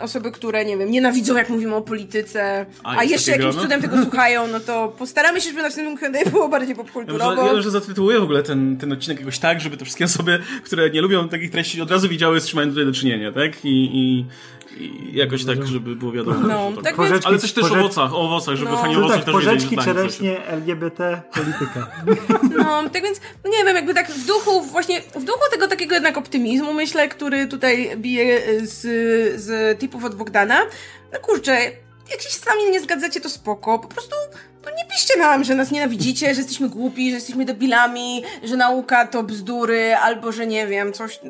osoby, 0.00 0.30
które, 0.30 0.64
nie 0.64 0.76
wiem, 0.76 0.90
nienawidzą, 0.90 1.36
jak 1.36 1.48
mówimy 1.48 1.74
o 1.74 1.82
polityce, 1.82 2.66
A, 2.84 2.96
a, 2.96 3.04
jeszcze 3.04 3.30
jakimś 3.30 3.54
no? 3.54 3.62
cudem 3.62 3.82
tego 3.82 4.02
słuchają, 4.04 4.46
no 4.46 4.60
to 4.60 4.88
postaramy 4.98 5.40
się, 5.40 5.48
żeby 5.48 5.56
na 5.56 5.62
następnym 5.62 5.96
Q&A 5.96 6.30
było 6.30 6.48
bardziej 6.48 6.70
Ja 6.70 6.76
popkulturowo. 6.76 7.34
może, 7.34 7.48
ja 7.48 7.54
może 7.54 7.70
zatytułuję 7.70 8.20
w 8.20 8.22
ogóle 8.22 8.42
ten, 8.42 8.76
ten 8.76 8.92
odcinek 8.92 9.20
jakoś 9.20 9.38
tak, 9.38 9.60
żeby 9.60 9.76
te 9.76 9.84
wszystkie 9.84 10.04
osoby, 10.04 10.38
które 10.64 10.90
nie 10.90 11.00
lubią 11.00 11.28
takich 11.28 11.50
treści, 11.50 11.80
od 11.80 11.90
razu 11.90 12.08
wiedziały, 12.08 12.40
z 12.40 12.48
czym 12.48 12.56
mają 12.56 12.68
tutaj 12.68 12.84
do 12.84 12.92
czynienia, 12.92 13.32
tak? 13.32 13.64
I, 13.64 13.90
i, 13.92 14.24
i 14.76 15.10
jakoś 15.12 15.44
tak, 15.44 15.66
żeby 15.66 15.96
było 15.96 16.12
wiadomo. 16.12 16.38
No, 16.48 16.72
to- 16.76 16.82
tak 16.82 16.96
Porzeczki- 16.96 17.26
Ale 17.26 17.38
coś 17.38 17.52
też 17.52 17.64
o 17.64 17.74
owocach, 17.74 18.14
o 18.14 18.18
owocach, 18.20 18.54
żeby 18.54 18.70
No. 18.70 18.76
fani 18.76 18.96
owoców 18.96 19.16
tak, 19.16 19.24
też 19.24 19.34
wiedzieli, 19.34 19.56
porzeczki, 19.56 19.76
coś- 19.76 19.84
czereśnie, 19.84 20.46
LGBT, 20.46 21.22
polityka. 21.34 21.90
No, 22.56 22.90
tak 22.90 23.02
więc, 23.02 23.20
no 23.44 23.50
nie 23.50 23.64
wiem, 23.64 23.76
jakby 23.76 23.94
tak 23.94 24.10
w 24.10 24.26
duchu, 24.26 24.62
właśnie 24.62 25.00
w 25.00 25.24
duchu 25.24 25.40
tego 25.50 25.68
takiego 25.68 25.94
jednak 25.94 26.16
optymizmu, 26.18 26.72
myślę, 26.74 27.08
który 27.08 27.46
tutaj 27.46 27.96
bije 27.96 28.40
z, 28.66 28.80
z 29.40 29.78
tipów 29.80 30.04
od 30.04 30.14
Bogdana. 30.14 30.58
No 31.12 31.18
kurczę, 31.20 31.52
jak 32.10 32.20
się 32.20 32.30
z 32.30 32.46
nami 32.46 32.70
nie 32.70 32.80
zgadzacie, 32.80 33.20
to 33.20 33.28
spoko. 33.28 33.78
Po 33.78 33.88
prostu 33.88 34.14
no 34.64 34.70
nie 34.76 34.84
piszcie 34.90 35.18
nam, 35.18 35.44
że 35.44 35.54
nas 35.54 35.70
nienawidzicie, 35.70 36.34
że 36.34 36.40
jesteśmy 36.40 36.68
głupi, 36.68 37.10
że 37.10 37.14
jesteśmy 37.14 37.44
debilami, 37.44 38.22
że 38.44 38.56
nauka 38.56 39.06
to 39.06 39.22
bzdury, 39.22 39.94
albo 39.96 40.32
że 40.32 40.46
nie 40.46 40.66
wiem, 40.66 40.92
coś. 40.92 41.20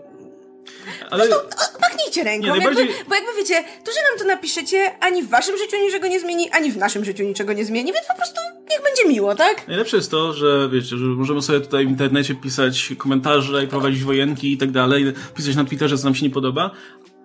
Ale 1.10 1.24
O, 1.36 1.40
Machnijcie 1.80 2.24
ręką, 2.24 2.46
najbardziej- 2.48 2.86
jakby, 2.88 3.04
bo 3.08 3.14
jakby 3.14 3.30
wiecie, 3.38 3.64
to, 3.84 3.92
że 3.92 3.98
nam 4.10 4.18
to 4.18 4.24
napiszecie, 4.24 4.92
ani 5.00 5.22
w 5.22 5.28
waszym 5.28 5.58
życiu 5.58 5.76
niczego 5.76 6.06
nie 6.08 6.20
zmieni, 6.20 6.50
ani 6.50 6.72
w 6.72 6.76
naszym 6.76 7.04
życiu 7.04 7.24
niczego 7.24 7.52
nie 7.52 7.64
zmieni, 7.64 7.92
więc 7.92 8.06
po 8.06 8.14
prostu 8.14 8.40
niech 8.70 8.82
będzie 8.82 9.14
miło, 9.14 9.34
tak? 9.34 9.68
Najlepsze 9.68 9.96
jest 9.96 10.10
to, 10.10 10.32
że 10.32 10.68
wiecie, 10.72 10.88
że 10.88 10.96
możemy 11.04 11.42
sobie 11.42 11.60
tutaj 11.60 11.86
w 11.86 11.90
internecie 11.90 12.34
pisać 12.34 12.92
komentarze 12.98 13.64
i 13.64 13.66
prowadzić 13.68 14.04
wojenki 14.04 14.52
i 14.52 14.58
tak 14.58 14.70
dalej, 14.70 15.12
pisać 15.36 15.56
na 15.56 15.64
Twitterze, 15.64 15.98
co 15.98 16.04
nam 16.04 16.14
się 16.14 16.24
nie 16.26 16.30
podoba. 16.32 16.70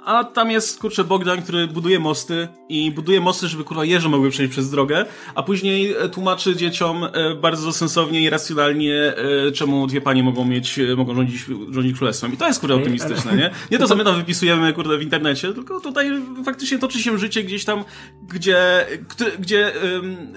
A 0.05 0.23
tam 0.23 0.51
jest, 0.51 0.79
kurczę, 0.79 1.03
Bogdan, 1.03 1.41
który 1.41 1.67
buduje 1.67 1.99
mosty 1.99 2.47
i 2.69 2.91
buduje 2.91 3.21
mosty, 3.21 3.47
żeby 3.47 3.63
kurwa 3.63 3.85
jeże 3.85 4.09
mogły 4.09 4.29
przejść 4.29 4.51
przez 4.51 4.69
drogę, 4.69 5.05
a 5.35 5.43
później 5.43 5.93
e, 5.93 6.09
tłumaczy 6.09 6.55
dzieciom 6.55 7.03
e, 7.03 7.35
bardzo 7.35 7.73
sensownie 7.73 8.21
i 8.21 8.29
racjonalnie, 8.29 9.13
e, 9.47 9.51
czemu 9.51 9.87
dwie 9.87 10.01
panie 10.01 10.23
mogą 10.23 10.45
mieć, 10.45 10.79
mogą 10.97 11.15
rządzić, 11.15 11.45
rządzić 11.71 11.97
królestwem. 11.97 12.33
I 12.33 12.37
to 12.37 12.47
jest 12.47 12.59
kurwa 12.59 12.75
optymistyczne, 12.75 13.35
nie? 13.37 13.51
Nie 13.71 13.79
to, 13.79 13.87
co 13.87 13.95
my 13.95 14.03
tam 14.03 14.15
wypisujemy, 14.15 14.73
kurde, 14.73 14.97
w 14.97 15.01
internecie, 15.01 15.53
tylko 15.53 15.79
tutaj 15.79 16.11
faktycznie 16.45 16.79
toczy 16.79 16.99
się 16.99 17.17
życie 17.17 17.43
gdzieś 17.43 17.65
tam, 17.65 17.83
gdzie, 18.29 18.85
gdzie, 19.39 19.71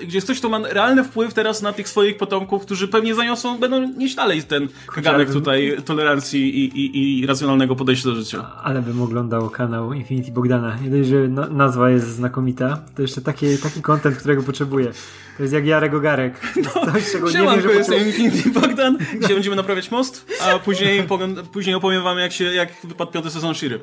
gdzie 0.03 0.17
jest 0.17 0.27
ktoś, 0.27 0.39
kto 0.39 0.49
ma 0.49 0.59
realny 0.59 1.05
wpływ 1.05 1.35
teraz 1.35 1.63
na 1.63 1.73
tych 1.73 1.89
swoich 1.89 2.17
potomków, 2.17 2.63
którzy 2.63 2.89
pewnie 2.89 3.15
zaniosą, 3.15 3.59
będą 3.59 3.93
nieść 3.97 4.15
dalej 4.15 4.43
ten 4.43 4.69
kaganek 4.87 5.33
tutaj 5.33 5.77
tolerancji 5.85 6.59
i, 6.59 6.81
i, 6.81 7.21
i 7.21 7.27
racjonalnego 7.27 7.77
podejścia 7.77 8.09
do 8.09 8.15
życia. 8.15 8.47
Ale 8.63 8.83
bym 8.83 9.03
oglądał 9.03 9.51
kanał 9.57 9.93
Infinity 9.93 10.33
Bogdana. 10.33 10.77
Nie 10.83 10.91
dość, 10.91 11.09
że 11.09 11.29
na 11.29 11.49
nazwa 11.49 11.91
jest 11.91 12.07
znakomita, 12.07 12.79
to 12.95 13.03
jeszcze 13.03 13.21
taki, 13.21 13.59
taki 13.59 13.83
content, 13.83 14.17
którego 14.17 14.43
potrzebuję. 14.43 14.93
To 15.37 15.43
jest 15.43 15.55
jak 15.55 15.67
Jarek 15.67 15.95
Ogarek. 15.95 16.41
To 16.75 16.97
jest 16.97 17.13
coś, 17.13 17.33
czego 17.33 17.47
nie 17.47 17.51
wiem, 17.51 17.61
że 17.61 17.69
potrzebuję. 17.69 18.07
Infinity 18.07 18.51
Bogdan, 18.51 18.99
gdzie 19.21 19.35
będziemy 19.35 19.57
naprawiać 19.57 19.91
most, 19.91 20.27
a 20.41 20.59
później, 20.59 21.09
później 21.53 21.75
opowiem 21.75 22.03
wam, 22.03 22.19
jak, 22.19 22.33
się, 22.33 22.45
jak 22.45 22.69
wypadł 22.85 23.13
piąty 23.13 23.31
sezon 23.31 23.55
Shiry. 23.55 23.81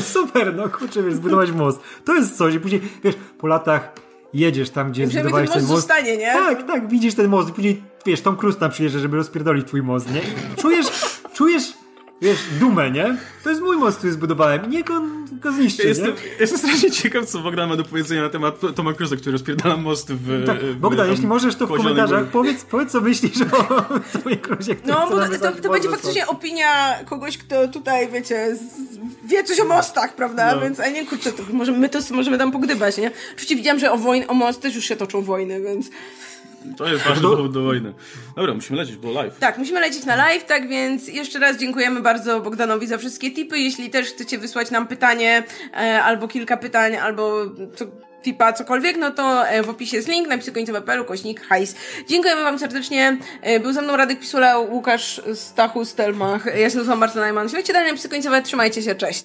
Super, 0.14 0.56
no 0.56 0.68
kurczę, 0.68 1.02
wiesz, 1.02 1.14
zbudować 1.14 1.50
most. 1.50 1.80
To 2.04 2.14
jest 2.14 2.36
coś. 2.36 2.54
I 2.54 2.60
później, 2.60 2.80
wiesz, 3.04 3.14
po 3.38 3.46
latach 3.46 3.92
jedziesz 4.34 4.70
tam, 4.70 4.90
gdzie 4.92 5.06
Przynajmniej 5.06 5.22
zbudowałeś 5.22 5.50
ten 5.50 5.58
ten 5.60 5.62
most 5.62 5.72
most. 5.72 5.86
zostanie, 5.86 6.16
nie? 6.16 6.32
Tak, 6.32 6.66
tak, 6.66 6.88
widzisz 6.88 7.14
ten 7.14 7.28
most 7.28 7.48
i 7.48 7.52
później, 7.52 7.82
wiesz, 8.06 8.20
Tom 8.20 8.36
Cruise 8.36 8.58
tam 8.58 8.70
przyjeżdża, 8.70 8.98
żeby 8.98 9.16
rozpierdolić 9.16 9.66
twój 9.66 9.82
most, 9.82 10.10
nie? 10.10 10.20
I 10.20 10.60
czujesz, 10.60 10.86
czujesz, 11.34 11.72
wiesz, 12.22 12.38
dumę, 12.60 12.90
nie? 12.90 13.16
To 13.44 13.50
jest 13.50 13.62
mój 13.62 13.76
most, 13.76 13.98
który 13.98 14.12
zbudowałem 14.12 14.64
i 14.64 14.68
niech 14.68 14.90
on 14.90 15.26
go 15.40 15.52
zniszczy, 15.52 15.82
Ja 15.82 15.88
jestem, 15.88 16.08
nie? 16.08 16.40
jestem 16.40 16.58
strasznie 16.58 16.90
ciekaw, 16.90 17.26
co 17.26 17.38
Bogdan 17.38 17.68
ma 17.68 17.76
do 17.76 17.84
powiedzenia 17.84 18.22
na 18.22 18.28
temat 18.28 18.60
Toma 18.74 18.92
Cruise'a, 18.92 19.16
który 19.16 19.32
rozpierdala 19.32 19.76
most 19.76 20.12
w... 20.12 20.46
Tak, 20.46 20.58
w 20.58 20.76
Bogdan, 20.76 21.06
tam 21.06 21.10
jeśli 21.10 21.26
możesz, 21.26 21.54
to 21.54 21.66
w 21.66 21.76
komentarzach 21.76 22.20
Góry. 22.20 22.32
powiedz, 22.32 22.64
powiedz, 22.64 22.92
co 22.92 23.00
myślisz 23.00 23.40
o 23.42 23.82
twoim 24.18 24.36
Cruise'ie, 24.36 24.76
który 24.76 24.92
No, 24.92 25.06
bo 25.10 25.16
to, 25.16 25.28
wysadzić 25.28 25.62
to 25.62 25.70
będzie 25.70 25.88
faktycznie 25.88 26.26
opinia 26.26 26.98
kogoś, 27.04 27.38
kto 27.38 27.68
tutaj, 27.68 28.08
wiecie, 28.08 28.56
z, 28.56 28.98
wie 29.24 29.44
coś 29.44 29.60
o 29.60 29.64
mostach, 29.64 30.14
prawda? 30.14 30.54
No. 30.54 30.60
Więc, 30.60 30.80
a 30.80 30.88
nie, 30.88 31.06
kurczę, 31.06 31.32
to 31.32 31.42
możemy, 31.52 31.78
my 31.78 31.88
to 31.88 31.98
możemy 32.10 32.38
tam 32.38 32.52
pogdybać, 32.52 32.96
nie? 32.96 33.10
Oczywiście 33.32 33.56
widziałam, 33.56 33.78
że 33.78 33.92
o, 33.92 33.96
wojn, 33.96 34.24
o 34.28 34.34
most 34.34 34.60
też 34.60 34.74
już 34.74 34.84
się 34.84 34.96
toczą 34.96 35.22
wojny, 35.22 35.60
więc... 35.60 35.90
To 36.76 36.88
jest 36.88 37.04
ważny 37.04 37.22
powód 37.22 37.52
do 37.52 37.62
wojny. 37.62 37.94
Dobra, 38.36 38.54
musimy 38.54 38.78
lecieć, 38.78 38.96
bo 38.96 39.12
live. 39.12 39.38
Tak, 39.38 39.58
musimy 39.58 39.80
lecieć 39.80 40.04
na 40.04 40.16
live, 40.16 40.44
tak 40.44 40.68
więc 40.68 41.08
jeszcze 41.08 41.38
raz 41.38 41.56
dziękujemy 41.56 42.00
bardzo 42.00 42.40
Bogdanowi 42.40 42.86
za 42.86 42.98
wszystkie 42.98 43.30
tipy. 43.30 43.58
Jeśli 43.58 43.90
też 43.90 44.06
chcecie 44.06 44.38
wysłać 44.38 44.70
nam 44.70 44.86
pytanie, 44.86 45.42
e, 45.74 46.02
albo 46.02 46.28
kilka 46.28 46.56
pytań, 46.56 46.96
albo 46.96 47.44
co, 47.76 47.84
tipa, 48.26 48.52
cokolwiek, 48.52 48.96
no 48.96 49.10
to 49.10 49.48
e, 49.48 49.62
w 49.62 49.68
opisie 49.68 49.96
jest 49.96 50.08
link, 50.08 50.28
napisy 50.28 50.52
końcowe.pl, 50.52 51.04
kośnik, 51.04 51.40
hajs. 51.40 51.74
Dziękujemy 52.08 52.42
wam 52.42 52.58
serdecznie. 52.58 53.16
E, 53.42 53.60
był 53.60 53.72
ze 53.72 53.82
mną 53.82 53.96
Radek 53.96 54.20
Pisula, 54.20 54.58
Łukasz 54.58 55.20
Stachu, 55.34 55.84
Stelmach. 55.84 56.44
Ja 56.46 56.70
się 56.70 56.76
nazywam 56.76 56.98
Marta 56.98 57.20
Najman. 57.20 57.48
Śledźcie 57.48 57.72
dalej 57.72 57.88
napisy 57.88 58.08
końcowe, 58.08 58.42
trzymajcie 58.42 58.82
się, 58.82 58.94
cześć. 58.94 59.14